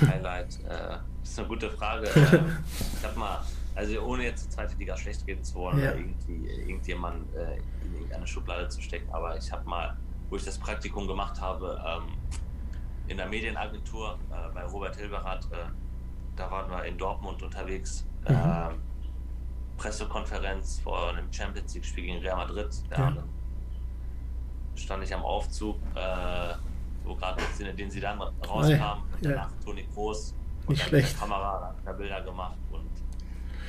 Highlight, 0.00 0.58
äh, 0.68 0.96
ist 1.22 1.38
eine 1.38 1.48
gute 1.48 1.70
Frage. 1.70 2.08
Ähm, 2.32 2.56
ich 2.98 3.04
habe 3.04 3.18
mal, 3.18 3.40
also 3.74 4.00
ohne 4.02 4.24
jetzt 4.24 4.46
die 4.46 4.50
zweite 4.50 4.74
Liga 4.76 4.96
schlecht 4.96 5.26
gehen 5.26 5.42
zu 5.42 5.54
wollen 5.54 5.78
ja. 5.78 5.90
oder 5.90 5.96
irgendwie 5.98 6.46
irgendjemand 6.48 7.34
äh, 7.34 7.56
in 7.84 7.94
irgendeine 7.94 8.26
Schublade 8.26 8.68
zu 8.68 8.80
stecken, 8.80 9.12
aber 9.12 9.36
ich 9.36 9.50
habe 9.52 9.68
mal, 9.68 9.96
wo 10.30 10.36
ich 10.36 10.44
das 10.44 10.58
Praktikum 10.58 11.06
gemacht 11.06 11.40
habe, 11.40 11.78
ähm, 11.86 12.04
in 13.12 13.18
der 13.18 13.28
Medienagentur 13.28 14.18
äh, 14.30 14.54
bei 14.54 14.64
Robert 14.64 14.96
Hilberath. 14.96 15.44
Äh, 15.52 15.56
da 16.34 16.50
waren 16.50 16.70
wir 16.70 16.84
in 16.84 16.96
Dortmund 16.96 17.42
unterwegs. 17.42 18.06
Mhm. 18.28 18.34
Äh, 18.34 18.70
Pressekonferenz 19.76 20.80
vor 20.80 21.10
einem 21.10 21.30
Champions 21.32 21.74
League-Spiel 21.74 22.04
gegen 22.04 22.18
Real 22.20 22.36
Madrid. 22.36 22.68
Ja. 22.90 22.96
Dann 22.96 23.22
stand 24.74 25.04
ich 25.04 25.14
am 25.14 25.22
Aufzug, 25.22 25.76
äh, 25.94 26.54
wo 27.04 27.14
gerade 27.14 27.42
den 27.76 27.90
sie 27.90 28.00
dann 28.00 28.20
rauskam. 28.20 28.70
Ja. 28.70 29.02
Danach 29.20 29.50
Toni 29.64 29.86
Groß 29.94 30.34
und 30.62 30.70
Nicht 30.70 30.82
dann 30.82 30.88
schlecht. 30.88 31.12
mit 31.12 31.20
der 31.20 31.28
Kamera 31.28 31.74
da 31.84 31.92
Bilder 31.92 32.22
gemacht. 32.22 32.56
Und 32.70 32.88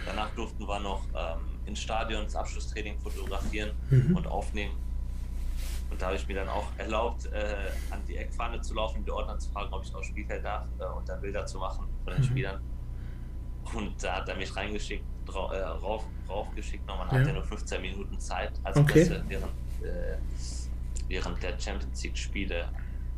danach 0.05 0.29
durften 0.35 0.67
wir 0.67 0.79
noch 0.79 1.01
ähm, 1.15 1.39
ins 1.65 1.79
Stadion 1.79 2.23
das 2.23 2.35
Abschlusstraining 2.35 2.97
fotografieren 2.99 3.71
mhm. 3.89 4.15
und 4.15 4.27
aufnehmen. 4.27 4.77
Und 5.93 6.01
da 6.01 6.07
habe 6.07 6.15
ich 6.15 6.27
mir 6.27 6.33
dann 6.33 6.49
auch 6.49 6.65
erlaubt, 6.79 7.27
äh, 7.27 7.55
an 7.91 7.99
die 8.07 8.17
Eckfahne 8.17 8.59
zu 8.61 8.73
laufen, 8.73 9.05
die 9.05 9.11
Ordner 9.11 9.37
zu 9.37 9.51
fragen, 9.51 9.71
ob 9.71 9.83
ich 9.85 9.93
aufs 9.93 10.07
Spielfeld 10.07 10.43
darf 10.43 10.65
äh, 10.79 10.85
und 10.85 11.07
dann 11.07 11.21
Bilder 11.21 11.45
zu 11.45 11.59
machen 11.59 11.87
von 12.03 12.13
den 12.13 12.19
mhm. 12.19 12.25
Spielern. 12.25 12.61
Und 13.75 14.03
da 14.03 14.15
hat 14.15 14.27
er 14.27 14.35
mich 14.35 14.55
reingeschickt, 14.55 15.05
drauf, 15.27 15.51
äh, 15.51 15.61
rauf, 15.61 16.03
raufgeschickt. 16.27 16.87
Nochmal 16.87 17.07
ja. 17.11 17.19
hat 17.19 17.27
er 17.27 17.33
nur 17.33 17.43
15 17.43 17.79
Minuten 17.79 18.19
Zeit 18.19 18.53
als 18.63 18.75
okay. 18.75 18.91
Presse 18.91 19.23
während, 19.27 19.53
äh, 19.83 20.17
während 21.07 21.43
der 21.43 21.59
Champions 21.59 22.03
League-Spiele 22.03 22.69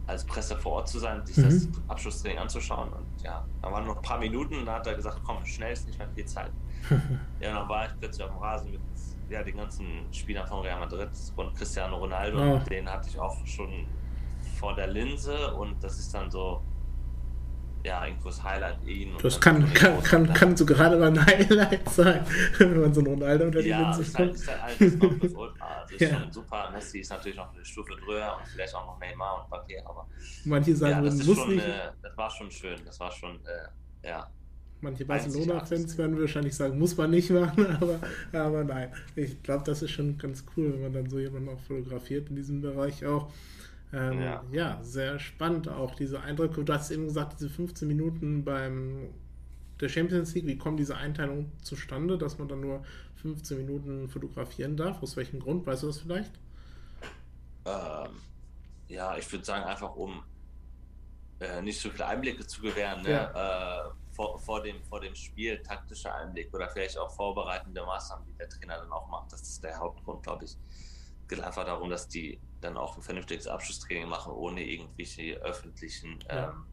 als 0.06 0.26
Presse 0.26 0.58
vor 0.58 0.74
Ort 0.74 0.90
zu 0.90 1.00
sein, 1.00 1.26
sich 1.26 1.38
mhm. 1.38 1.44
das 1.44 1.68
Abschlusstraining 1.88 2.40
anzuschauen. 2.40 2.92
Und 2.92 3.24
ja, 3.24 3.46
da 3.62 3.72
waren 3.72 3.86
noch 3.86 3.96
ein 3.96 4.02
paar 4.02 4.20
Minuten 4.20 4.60
und 4.60 4.66
da 4.66 4.74
hat 4.74 4.88
er 4.88 4.96
gesagt, 4.96 5.22
komm, 5.24 5.46
schnell 5.46 5.72
ist 5.72 5.88
nicht 5.88 5.98
mehr 5.98 6.10
viel 6.10 6.26
Zeit. 6.26 6.52
ja, 7.40 7.54
dann 7.54 7.70
war 7.70 7.86
ich 7.86 7.92
plötzlich 7.98 8.26
auf 8.26 8.32
dem 8.32 8.40
Rasen 8.40 8.72
mit 8.72 8.82
ja, 9.30 9.44
den 9.44 9.58
ganzen 9.58 10.12
Spielern 10.12 10.48
von 10.48 10.62
Real 10.62 10.80
Madrid 10.80 11.10
und 11.36 11.56
Cristiano 11.56 11.98
Ronaldo, 11.98 12.56
oh. 12.56 12.60
den 12.70 12.90
hatte 12.90 13.10
ich 13.10 13.20
auch 13.20 13.46
schon 13.46 13.88
vor 14.60 14.76
der 14.76 14.88
Linse 14.88 15.54
und 15.56 15.84
das 15.84 16.00
ist 16.00 16.14
dann 16.14 16.30
so, 16.30 16.62
ja, 17.84 18.06
irgendwo 18.06 18.30
das 18.30 18.44
Highlight 18.44 18.84
ihn. 18.86 19.16
Das 19.22 19.40
kann, 19.40 19.72
kann, 19.74 20.02
kann, 20.02 20.34
kann 20.34 20.58
so 20.58 20.66
gerade 20.66 20.98
mal 20.98 21.08
ein 21.08 21.26
Highlight 21.26 21.88
sein, 21.90 22.26
wenn 22.58 22.82
man 22.82 22.94
so 22.94 23.02
einen 23.02 23.14
Ronaldo 23.14 23.46
unter 23.46 23.62
die 23.62 23.70
ja, 23.70 23.92
Linse 23.92 24.12
kommt. 24.12 24.30
Ja, 24.30 24.34
ist 24.34 24.48
halt 24.48 24.82
alles 24.82 24.96
noch 24.98 25.38
Ultra. 25.40 25.66
Also 25.86 25.96
ist 25.96 26.02
ja. 26.02 26.20
schon 26.20 26.32
super. 26.32 26.72
Messi 26.72 27.00
ist 27.00 27.12
natürlich 27.12 27.38
noch 27.38 27.54
eine 27.54 27.64
Stufe 27.64 27.96
drüber 27.96 28.38
und 28.38 28.48
vielleicht 28.48 28.74
auch 28.74 28.88
noch 28.88 29.00
Neymar 29.00 29.44
und 29.44 29.50
Papier, 29.52 29.84
aber 29.88 30.08
manche 30.46 30.76
sagen, 30.76 30.94
ja, 30.94 31.02
das, 31.02 31.24
muss 31.24 31.48
nicht. 31.48 31.64
Äh, 31.64 31.92
das 32.02 32.18
war 32.18 32.32
schon 32.32 32.50
schön. 32.50 32.80
Das 32.84 33.00
war 33.00 33.12
schon, 33.12 33.36
äh, 33.46 34.08
ja, 34.08 34.28
Manche 34.82 35.06
Barcelona-Fans 35.06 35.98
werden 35.98 36.20
wahrscheinlich 36.20 36.56
sagen, 36.56 36.78
muss 36.78 36.96
man 36.98 37.10
nicht 37.12 37.32
machen, 37.32 37.66
aber, 37.82 38.00
aber 38.34 38.64
nein. 38.64 38.92
Ich 39.16 39.42
glaube, 39.42 39.64
das 39.66 39.82
ist 39.82 39.92
schon 39.92 40.18
ganz 40.18 40.44
cool, 40.56 40.74
wenn 40.74 40.82
man 40.82 40.94
dann 40.94 41.10
so 41.10 41.18
jemanden 41.20 41.50
auch 41.50 41.60
fotografiert 41.60 42.30
in 42.30 42.36
diesem 42.36 42.62
Bereich 42.62 43.06
auch. 43.06 43.32
Ähm, 43.94 44.22
ja. 44.22 44.44
ja. 44.52 44.80
sehr 44.84 45.20
spannend 45.20 45.70
auch 45.70 45.96
diese 45.96 46.22
Eindrücke. 46.22 46.64
Du 46.64 46.74
hast 46.74 46.92
eben 46.92 47.06
gesagt, 47.06 47.40
diese 47.40 47.50
15 47.50 47.88
Minuten 47.88 48.44
beim 48.44 49.10
der 49.80 49.90
Champions 49.90 50.34
League, 50.34 50.48
wie 50.48 50.58
kommt 50.58 50.80
diese 50.80 50.96
Einteilung 50.96 51.52
zustande, 51.62 52.18
dass 52.18 52.38
man 52.38 52.48
dann 52.48 52.62
nur 52.62 52.84
15 53.22 53.58
Minuten 53.58 54.08
fotografieren 54.08 54.78
darf? 54.78 55.02
Aus 55.02 55.18
welchem 55.18 55.40
Grund? 55.40 55.66
Weißt 55.66 55.84
du 55.84 55.88
das 55.88 56.00
vielleicht? 56.00 56.32
Ähm, 57.66 58.12
ja, 58.88 59.18
ich 59.18 59.30
würde 59.32 59.44
sagen, 59.44 59.66
einfach 59.66 59.96
um 59.96 60.24
äh, 61.40 61.62
nicht 61.62 61.80
so 61.80 61.90
viele 61.90 62.06
Einblicke 62.06 62.46
zu 62.46 62.62
gewähren. 62.62 63.04
Ne? 63.04 63.12
Ja. 63.12 63.88
Äh, 63.88 63.90
vor, 64.16 64.40
vor, 64.40 64.64
dem, 64.64 64.82
vor 64.84 65.02
dem 65.02 65.14
Spiel 65.14 65.62
taktischer 65.62 66.16
Einblick 66.16 66.54
oder 66.54 66.70
vielleicht 66.70 66.98
auch 66.98 67.12
vorbereitende 67.12 67.84
Maßnahmen, 67.86 68.26
die 68.26 68.38
der 68.38 68.50
Trainer 68.50 68.78
dann 68.78 68.92
auch 68.92 69.10
macht. 69.10 69.32
Das 69.34 69.42
ist 69.42 69.64
der 69.64 69.78
Hauptgrund, 69.78 70.24
glaube 70.24 70.46
ich. 70.46 70.52
Es 70.52 71.28
geht 71.28 71.42
einfach 71.42 71.66
darum, 71.66 71.90
dass 71.90 72.08
die 72.08 72.40
dann 72.62 72.78
auch 72.78 72.96
ein 72.96 73.04
vernünftiges 73.04 73.48
Abschlusstraining 73.48 74.08
machen, 74.08 74.32
ohne 74.32 74.64
irgendwelche 74.64 75.36
öffentlichen, 75.42 76.20
ja, 76.30 76.50
ähm, 76.50 76.66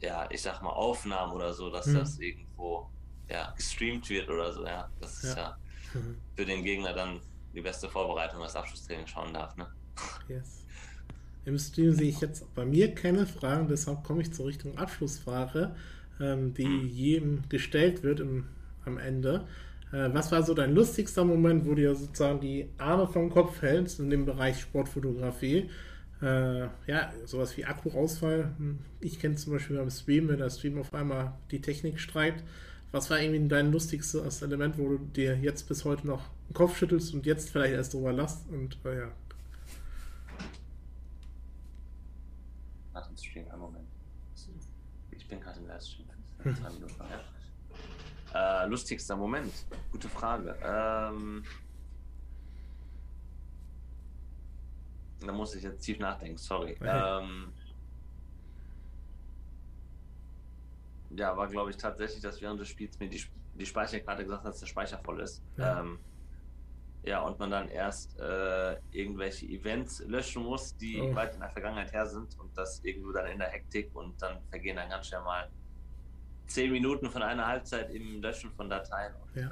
ja 0.00 0.30
ich 0.30 0.40
sag 0.40 0.62
mal, 0.62 0.70
Aufnahmen 0.70 1.32
oder 1.32 1.52
so, 1.52 1.70
dass 1.70 1.86
mhm. 1.86 1.94
das 1.96 2.18
irgendwo 2.18 2.90
ja, 3.28 3.50
gestreamt 3.50 4.08
wird 4.08 4.30
oder 4.30 4.52
so. 4.52 4.64
Ja, 4.64 4.90
das 5.00 5.24
ist 5.24 5.36
ja, 5.36 5.42
ja 5.42 6.00
mhm. 6.00 6.16
für 6.34 6.46
den 6.46 6.64
Gegner 6.64 6.94
dann 6.94 7.20
die 7.54 7.60
beste 7.60 7.88
Vorbereitung, 7.88 8.40
das 8.40 8.56
Abschlusstraining 8.56 9.06
schauen 9.06 9.34
darf. 9.34 9.56
Ne? 9.56 9.66
Yes. 10.28 10.64
Im 11.44 11.58
Stream 11.58 11.92
sehe 11.92 12.08
ich 12.08 12.20
jetzt 12.20 12.52
bei 12.54 12.64
mir 12.64 12.94
keine 12.94 13.26
Fragen, 13.26 13.68
deshalb 13.68 14.02
komme 14.02 14.22
ich 14.22 14.32
zur 14.32 14.46
Richtung 14.46 14.76
Abschlussfrage 14.78 15.76
ähm, 16.20 16.54
die 16.54 16.86
jedem 16.86 17.42
gestellt 17.48 18.02
wird 18.02 18.20
im, 18.20 18.44
am 18.84 18.98
Ende. 18.98 19.46
Äh, 19.92 20.10
was 20.12 20.32
war 20.32 20.42
so 20.42 20.54
dein 20.54 20.74
lustigster 20.74 21.24
Moment, 21.24 21.64
wo 21.64 21.70
du 21.70 21.76
dir 21.76 21.94
sozusagen 21.94 22.40
die 22.40 22.68
Arme 22.78 23.06
vom 23.06 23.30
Kopf 23.30 23.62
hältst 23.62 24.00
in 24.00 24.10
dem 24.10 24.26
Bereich 24.26 24.60
Sportfotografie? 24.60 25.70
Äh, 26.22 26.62
ja, 26.86 27.12
sowas 27.24 27.56
wie 27.56 27.64
Akku-Ausfall. 27.64 28.54
Hm, 28.58 28.78
ich 29.00 29.20
kenne 29.20 29.36
zum 29.36 29.52
Beispiel 29.52 29.76
beim 29.76 29.90
Stream, 29.90 30.28
wenn 30.28 30.38
der 30.38 30.50
Stream 30.50 30.78
auf 30.78 30.94
einmal 30.94 31.34
die 31.50 31.60
Technik 31.60 32.00
streikt. 32.00 32.42
Was 32.92 33.10
war 33.10 33.20
irgendwie 33.20 33.48
dein 33.48 33.72
lustigstes 33.72 34.42
Element, 34.42 34.78
wo 34.78 34.88
du 34.88 34.98
dir 34.98 35.36
jetzt 35.36 35.68
bis 35.68 35.84
heute 35.84 36.06
noch 36.06 36.28
den 36.48 36.54
Kopf 36.54 36.78
schüttelst 36.78 37.12
und 37.14 37.26
jetzt 37.26 37.50
vielleicht 37.50 37.74
erst 37.74 37.94
drüber 37.94 38.12
lachst? 38.12 38.48
Und 38.48 38.78
äh, 38.84 39.00
ja. 39.00 39.12
Nach 42.94 43.06
dem 43.06 43.16
Stream, 43.16 43.48
einen 43.50 43.60
Moment. 43.60 43.86
Ich 45.10 45.28
bin 45.28 45.40
gerade 45.40 45.58
im 45.58 45.66
Ja. 48.32 48.64
Äh, 48.64 48.68
lustigster 48.68 49.16
Moment. 49.16 49.52
Gute 49.90 50.08
Frage. 50.08 50.56
Ähm, 50.62 51.44
Da 55.20 55.32
muss 55.32 55.54
ich 55.54 55.62
jetzt 55.62 55.80
tief 55.80 55.98
nachdenken, 55.98 56.38
sorry. 56.38 56.76
Ähm, 56.82 57.52
ja, 61.10 61.36
war 61.36 61.48
glaube 61.48 61.70
ich 61.70 61.76
tatsächlich, 61.76 62.20
dass 62.20 62.40
während 62.42 62.60
des 62.60 62.68
Spiels 62.68 62.98
mir 62.98 63.08
die, 63.08 63.24
die 63.54 63.64
Speicherkarte 63.64 64.24
gesagt 64.24 64.44
hat, 64.44 64.52
dass 64.52 64.60
der 64.60 64.66
Speicher 64.66 64.98
voll 64.98 65.20
ist. 65.20 65.42
Ja, 65.56 65.80
ähm, 65.80 65.98
ja 67.04 67.22
und 67.22 67.38
man 67.38 67.50
dann 67.50 67.68
erst 67.68 68.18
äh, 68.18 68.76
irgendwelche 68.90 69.46
Events 69.46 70.04
löschen 70.06 70.42
muss, 70.42 70.76
die 70.76 71.00
oh. 71.00 71.14
weit 71.14 71.34
in 71.34 71.40
der 71.40 71.50
Vergangenheit 71.50 71.92
her 71.92 72.06
sind 72.06 72.38
und 72.38 72.56
das 72.58 72.84
irgendwo 72.84 73.12
dann 73.12 73.26
in 73.26 73.38
der 73.38 73.48
Hektik 73.48 73.94
und 73.94 74.20
dann 74.20 74.42
vergehen 74.50 74.76
dann 74.76 74.90
ganz 74.90 75.06
schnell 75.06 75.22
mal 75.22 75.48
zehn 76.46 76.72
Minuten 76.72 77.10
von 77.10 77.22
einer 77.22 77.46
Halbzeit 77.46 77.90
im 77.90 78.20
Löschen 78.22 78.50
von 78.52 78.68
Dateien. 78.68 79.14
Ja. 79.34 79.50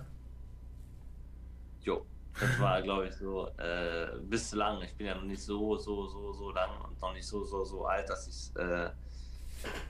Jo, 1.82 2.06
das 2.40 2.58
war, 2.58 2.80
glaube 2.82 3.08
ich, 3.08 3.14
so 3.14 3.48
äh, 3.58 4.16
bislang. 4.22 4.80
Ich 4.82 4.94
bin 4.94 5.06
ja 5.06 5.14
noch 5.14 5.24
nicht 5.24 5.42
so, 5.42 5.76
so, 5.76 6.06
so, 6.06 6.32
so 6.32 6.50
lang 6.50 6.70
und 6.82 7.00
noch 7.00 7.12
nicht 7.12 7.26
so, 7.26 7.44
so, 7.44 7.64
so 7.64 7.84
alt, 7.84 8.08
dass 8.08 8.26
ich 8.26 8.56
äh, 8.60 8.90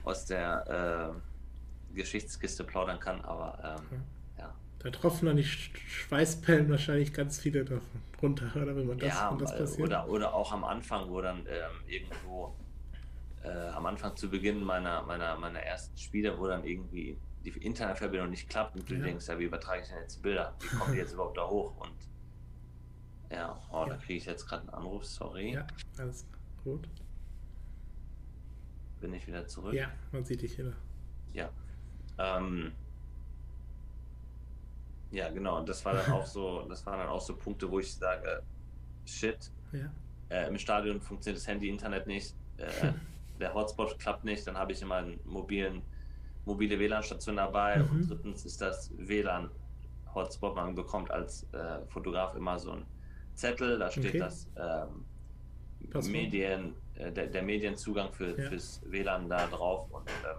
aus 0.03 0.25
der 0.25 1.13
äh, 1.93 1.95
Geschichtskiste 1.95 2.63
plaudern 2.63 2.99
kann, 2.99 3.21
aber 3.21 3.77
ähm, 3.91 4.01
ja. 4.37 4.53
Da 4.79 4.89
tropfen 4.89 5.27
dann 5.27 5.37
die 5.37 5.43
Schweißpellen 5.43 6.69
wahrscheinlich 6.69 7.13
ganz 7.13 7.39
viele 7.39 7.63
davon 7.63 8.01
runter, 8.21 8.51
oder 8.55 8.75
wenn 8.75 8.87
man 8.87 8.99
das, 8.99 9.09
ja, 9.09 9.35
das 9.39 9.57
passiert. 9.57 9.87
Oder, 9.87 10.09
oder 10.09 10.33
auch 10.33 10.51
am 10.51 10.63
Anfang, 10.63 11.09
wo 11.09 11.21
dann 11.21 11.39
ähm, 11.47 11.71
irgendwo 11.87 12.55
äh, 13.45 13.69
am 13.69 13.85
Anfang 13.85 14.15
zu 14.15 14.29
Beginn 14.29 14.63
meiner, 14.63 15.03
meiner, 15.03 15.37
meiner 15.37 15.59
ersten 15.59 15.97
Spiele, 15.97 16.37
wo 16.39 16.47
dann 16.47 16.63
irgendwie 16.63 17.17
die 17.43 17.49
Internetverbindung 17.49 18.29
nicht 18.29 18.49
klappt 18.49 18.75
und 18.75 18.89
du 18.89 18.95
ja. 18.95 19.03
denkst, 19.03 19.27
ja, 19.27 19.37
wie 19.37 19.43
übertrage 19.43 19.81
ich 19.81 19.87
denn 19.87 19.99
jetzt 19.99 20.21
Bilder? 20.21 20.55
Wie 20.59 20.67
kommen 20.67 20.93
die 20.93 20.99
jetzt 20.99 21.13
überhaupt 21.13 21.37
da 21.37 21.47
hoch? 21.47 21.77
Und 21.77 21.93
ja, 23.31 23.59
oh, 23.71 23.83
ja. 23.83 23.89
da 23.89 23.97
kriege 23.97 24.17
ich 24.17 24.25
jetzt 24.25 24.47
gerade 24.47 24.63
einen 24.63 24.71
Anruf, 24.71 25.05
sorry. 25.05 25.53
Ja, 25.53 25.67
alles 25.97 26.25
gut. 26.63 26.87
Bin 28.99 29.13
ich 29.13 29.27
wieder 29.27 29.45
zurück? 29.45 29.73
Ja, 29.73 29.91
man 30.11 30.25
sieht 30.25 30.41
dich 30.41 30.57
wieder. 30.57 30.73
Ja. 31.33 31.49
Ähm, 32.17 32.71
ja, 35.11 35.29
genau. 35.29 35.59
Und 35.59 35.69
das 35.69 35.83
war 35.85 35.93
dann 35.93 36.11
auch 36.11 36.25
so, 36.25 36.61
das 36.69 36.85
waren 36.85 36.99
dann 36.99 37.09
auch 37.09 37.21
so 37.21 37.35
Punkte, 37.35 37.69
wo 37.69 37.79
ich 37.79 37.93
sage, 37.93 38.41
shit. 39.05 39.51
Ja. 39.71 39.91
Äh, 40.29 40.47
Im 40.47 40.57
Stadion 40.57 40.99
funktioniert 40.99 41.39
das 41.39 41.47
Handy, 41.47 41.69
Internet 41.69 42.07
nicht. 42.07 42.33
Äh, 42.57 42.93
der 43.39 43.53
Hotspot 43.53 43.97
klappt 43.99 44.23
nicht. 44.23 44.45
Dann 44.47 44.57
habe 44.57 44.71
ich 44.71 44.81
immer 44.81 44.95
einen 44.95 45.19
mobilen, 45.25 45.81
mobile 46.45 46.79
WLAN-Station 46.79 47.37
dabei. 47.37 47.77
Mhm. 47.77 47.89
Und 47.89 48.09
drittens 48.09 48.45
ist 48.45 48.61
das 48.61 48.91
WLAN-Hotspot. 48.97 50.55
Man 50.55 50.75
bekommt 50.75 51.11
als 51.11 51.43
äh, 51.53 51.85
Fotograf 51.87 52.35
immer 52.35 52.59
so 52.59 52.71
ein 52.71 52.85
Zettel, 53.35 53.77
da 53.77 53.91
steht 53.91 54.07
okay. 54.07 54.19
das 54.19 54.49
ähm, 54.57 55.05
Medien, 56.11 56.73
äh, 56.95 57.11
der, 57.11 57.27
der, 57.27 57.43
Medienzugang 57.43 58.11
für, 58.13 58.39
ja. 58.39 58.49
fürs 58.49 58.81
WLAN 58.85 59.29
da 59.29 59.45
drauf 59.47 59.91
und 59.91 60.09
ähm, 60.09 60.37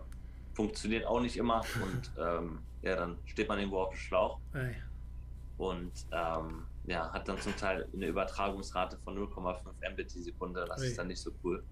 funktioniert 0.54 1.06
auch 1.06 1.20
nicht 1.20 1.36
immer 1.36 1.62
und 1.82 2.10
ähm, 2.18 2.58
ja, 2.82 2.96
dann 2.96 3.18
steht 3.26 3.48
man 3.48 3.58
irgendwo 3.58 3.80
auf 3.80 3.90
dem 3.90 3.98
Schlauch 3.98 4.40
Ei. 4.54 4.74
und 5.58 5.92
ähm, 6.10 6.64
ja, 6.86 7.12
hat 7.12 7.28
dann 7.28 7.38
zum 7.38 7.56
Teil 7.56 7.88
eine 7.92 8.06
Übertragungsrate 8.06 8.96
von 8.98 9.16
0,5 9.16 9.90
Mbit 9.92 10.14
die 10.14 10.22
Sekunde, 10.22 10.64
das 10.66 10.80
Ei. 10.80 10.86
ist 10.86 10.98
dann 10.98 11.08
nicht 11.08 11.20
so 11.20 11.30
cool. 11.44 11.62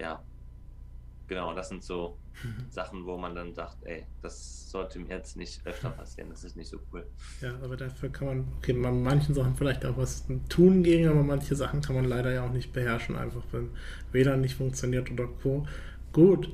Ja, 0.00 0.22
genau, 1.28 1.54
das 1.54 1.68
sind 1.68 1.84
so. 1.84 2.16
Sachen, 2.70 3.04
wo 3.04 3.16
man 3.16 3.34
dann 3.34 3.52
sagt, 3.54 3.76
ey, 3.82 4.06
das 4.22 4.70
sollte 4.70 4.98
mir 4.98 5.08
jetzt 5.10 5.36
nicht 5.36 5.66
öfter 5.66 5.90
passieren, 5.98 6.30
das 6.30 6.44
ist 6.44 6.56
nicht 6.56 6.70
so 6.70 6.78
cool. 6.92 7.06
Ja, 7.40 7.54
aber 7.62 7.76
dafür 7.76 8.08
kann 8.08 8.28
man, 8.28 8.48
okay, 8.56 8.72
man 8.72 9.02
manchen 9.02 9.34
Sachen 9.34 9.54
vielleicht 9.56 9.84
auch 9.84 9.96
was 9.96 10.26
tun 10.48 10.82
gegen, 10.82 11.08
aber 11.08 11.22
manche 11.22 11.54
Sachen 11.54 11.80
kann 11.82 11.96
man 11.96 12.04
leider 12.04 12.32
ja 12.32 12.46
auch 12.46 12.52
nicht 12.52 12.72
beherrschen, 12.72 13.16
einfach 13.16 13.42
wenn 13.52 13.70
WLAN 14.12 14.40
nicht 14.40 14.54
funktioniert 14.54 15.10
oder 15.10 15.26
Co. 15.26 15.66
Gut. 16.12 16.50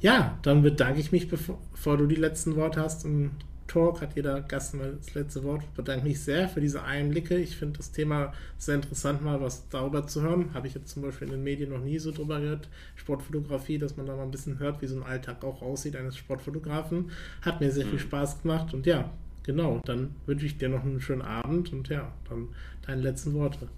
Ja, 0.00 0.38
dann 0.42 0.62
bedanke 0.62 1.00
ich 1.00 1.12
mich, 1.12 1.28
bevor, 1.28 1.60
bevor 1.72 1.96
du 1.96 2.06
die 2.06 2.14
letzten 2.14 2.56
Worte 2.56 2.80
hast 2.80 3.04
und 3.04 3.32
Talk 3.68 4.00
hat 4.00 4.16
jeder 4.16 4.40
Gast 4.40 4.74
mal 4.74 4.96
das 4.96 5.14
letzte 5.14 5.44
Wort. 5.44 5.62
Ich 5.62 5.68
bedanke 5.70 6.04
mich 6.04 6.20
sehr 6.20 6.48
für 6.48 6.60
diese 6.60 6.82
Einblicke. 6.82 7.36
Ich 7.36 7.56
finde 7.56 7.76
das 7.78 7.92
Thema 7.92 8.32
sehr 8.56 8.74
interessant, 8.74 9.22
mal 9.22 9.40
was 9.40 9.68
darüber 9.68 10.06
zu 10.06 10.22
hören. 10.22 10.52
Habe 10.54 10.66
ich 10.66 10.74
jetzt 10.74 10.88
zum 10.88 11.02
Beispiel 11.02 11.28
in 11.28 11.34
den 11.34 11.44
Medien 11.44 11.70
noch 11.70 11.80
nie 11.80 11.98
so 11.98 12.10
drüber 12.10 12.40
gehört. 12.40 12.68
Sportfotografie, 12.96 13.78
dass 13.78 13.96
man 13.96 14.06
da 14.06 14.16
mal 14.16 14.22
ein 14.22 14.30
bisschen 14.30 14.58
hört, 14.58 14.82
wie 14.82 14.86
so 14.86 14.96
ein 14.96 15.04
Alltag 15.04 15.44
auch 15.44 15.62
aussieht 15.62 15.94
eines 15.94 16.16
Sportfotografen. 16.16 17.10
Hat 17.42 17.60
mir 17.60 17.70
sehr 17.70 17.84
viel 17.84 17.94
mhm. 17.94 18.00
Spaß 18.00 18.42
gemacht 18.42 18.74
und 18.74 18.86
ja, 18.86 19.10
genau. 19.44 19.80
Dann 19.84 20.16
wünsche 20.26 20.46
ich 20.46 20.58
dir 20.58 20.68
noch 20.68 20.82
einen 20.82 21.00
schönen 21.00 21.22
Abend 21.22 21.72
und 21.72 21.88
ja, 21.88 22.10
dann 22.28 22.48
deine 22.86 23.02
letzten 23.02 23.34
Worte. 23.34 23.68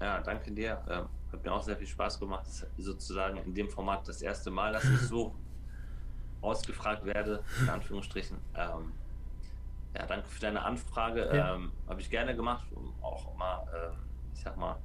Ja, 0.00 0.20
danke 0.20 0.52
dir. 0.52 0.78
Ähm, 0.88 1.06
hat 1.32 1.44
mir 1.44 1.52
auch 1.52 1.62
sehr 1.62 1.76
viel 1.76 1.86
Spaß 1.86 2.20
gemacht. 2.20 2.46
Sozusagen 2.78 3.38
in 3.38 3.54
dem 3.54 3.68
Format 3.68 4.06
das 4.06 4.22
erste 4.22 4.50
Mal, 4.50 4.72
dass 4.72 4.84
ich 4.84 5.00
so 5.08 5.34
ausgefragt 6.40 7.04
werde, 7.04 7.42
in 7.60 7.68
Anführungsstrichen. 7.68 8.38
Ähm, 8.54 8.92
ja, 9.94 10.06
danke 10.06 10.28
für 10.28 10.40
deine 10.40 10.62
Anfrage. 10.62 11.28
Ja. 11.34 11.54
Ähm, 11.54 11.72
Habe 11.88 12.00
ich 12.00 12.10
gerne 12.10 12.34
gemacht, 12.36 12.66
um 12.72 12.94
auch 13.02 13.36
mal, 13.36 13.66
ähm, 13.74 13.96
ich 14.34 14.40
sag 14.40 14.56
mal, 14.56 14.76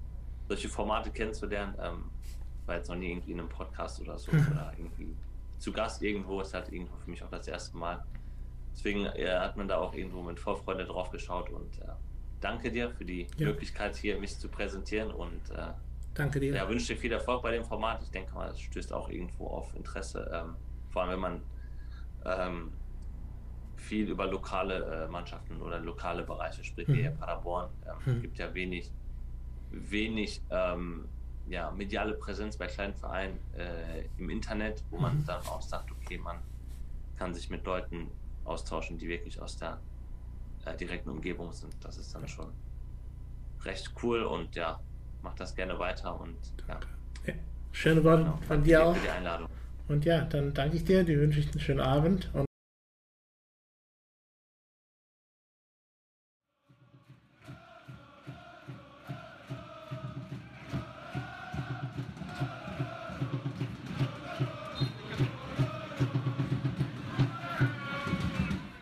solche 0.48 0.70
Formate 0.70 1.12
kennenzulernen. 1.12 1.76
Ähm, 1.80 2.06
war 2.66 2.76
jetzt 2.76 2.90
noch 2.90 2.96
nie 2.96 3.12
irgendwie 3.12 3.32
in 3.32 3.40
einem 3.40 3.50
Podcast 3.50 4.02
oder 4.02 4.18
so 4.18 4.32
oder 4.52 4.74
irgendwie 4.78 5.16
zu 5.60 5.72
Gast 5.72 6.02
irgendwo. 6.02 6.42
Es 6.42 6.54
hat 6.54 6.72
irgendwo 6.72 6.96
für 6.98 7.10
mich 7.10 7.24
auch 7.24 7.30
das 7.30 7.48
erste 7.48 7.78
Mal. 7.78 8.04
Deswegen 8.74 9.06
äh, 9.06 9.38
hat 9.38 9.56
man 9.56 9.68
da 9.68 9.78
auch 9.78 9.94
irgendwo 9.94 10.22
mit 10.22 10.40
Vorfreude 10.40 10.86
drauf 10.86 11.12
geschaut 11.12 11.50
und 11.50 11.80
äh, 11.80 11.86
danke 12.42 12.72
dir 12.72 12.90
für 12.90 13.06
die 13.06 13.28
ja. 13.38 13.48
Möglichkeit, 13.48 13.96
hier 13.96 14.20
mich 14.20 14.38
zu 14.38 14.50
präsentieren 14.50 15.12
und 15.12 15.50
äh, 15.52 15.68
danke 16.14 16.40
dir. 16.40 16.54
Ja, 16.54 16.68
wünsche 16.68 16.94
dir 16.94 17.00
viel 17.00 17.12
Erfolg 17.12 17.42
bei 17.44 17.52
dem 17.52 17.64
Format. 17.64 18.02
Ich 18.04 18.12
denke 18.12 18.34
mal, 18.34 18.50
es 18.50 18.60
stößt 18.60 18.92
auch 18.92 19.10
irgendwo 19.10 19.48
auf 19.48 19.74
Interesse. 19.76 20.30
Ähm, 20.34 20.56
vor 20.96 21.02
allem 21.02 21.12
wenn 21.12 21.20
man 21.20 21.42
ähm, 22.24 22.72
viel 23.76 24.10
über 24.10 24.28
lokale 24.28 25.04
äh, 25.04 25.12
Mannschaften 25.12 25.62
oder 25.62 25.78
lokale 25.78 26.24
Bereiche 26.24 26.64
spricht, 26.64 26.88
mhm. 26.88 26.94
wie 26.96 27.10
Paderborn. 27.10 27.70
Es 27.82 28.08
ähm, 28.08 28.16
mhm. 28.16 28.22
gibt 28.22 28.38
ja 28.38 28.54
wenig, 28.54 28.90
wenig 29.72 30.42
ähm, 30.50 31.10
ja, 31.50 31.70
mediale 31.70 32.14
Präsenz 32.14 32.56
bei 32.56 32.68
kleinen 32.68 32.94
Vereinen 32.94 33.38
äh, 33.58 34.06
im 34.18 34.30
Internet, 34.30 34.84
wo 34.90 34.98
man 34.98 35.18
mhm. 35.18 35.26
dann 35.26 35.42
auch 35.48 35.62
sagt, 35.62 35.92
okay, 35.92 36.18
man 36.18 36.38
kann 37.18 37.34
sich 37.34 37.50
mit 37.50 37.66
Leuten 37.66 38.10
austauschen, 38.46 38.98
die 38.98 39.10
wirklich 39.10 39.42
aus 39.42 39.58
der 39.58 39.82
äh, 40.64 40.78
direkten 40.78 41.10
Umgebung 41.10 41.52
sind. 41.52 41.76
Das 41.84 41.98
ist 41.98 42.16
dann 42.16 42.26
schon 42.30 42.54
recht 43.66 43.92
cool 44.02 44.24
und 44.24 44.56
ja, 44.56 44.80
macht 45.22 45.42
das 45.42 45.54
gerne 45.54 45.78
weiter 45.78 46.18
und 46.18 46.38
ja. 46.70 46.80
Schöne 47.74 48.02
Worte 48.02 48.24
genau, 48.24 48.38
von 48.48 48.64
dir 48.64 48.86
auch. 48.86 48.96
Für 48.96 49.02
die 49.02 49.10
Einladung. 49.10 49.50
Und 49.88 50.06
ja, 50.06 50.22
dann 50.22 50.54
danke 50.54 50.78
ich 50.78 50.86
dir, 50.86 51.04
dir 51.04 51.20
wünsche 51.20 51.40
ich 51.40 51.52
einen 51.52 51.60
schönen 51.60 51.80
Abend 51.80 52.30
und 52.34 52.45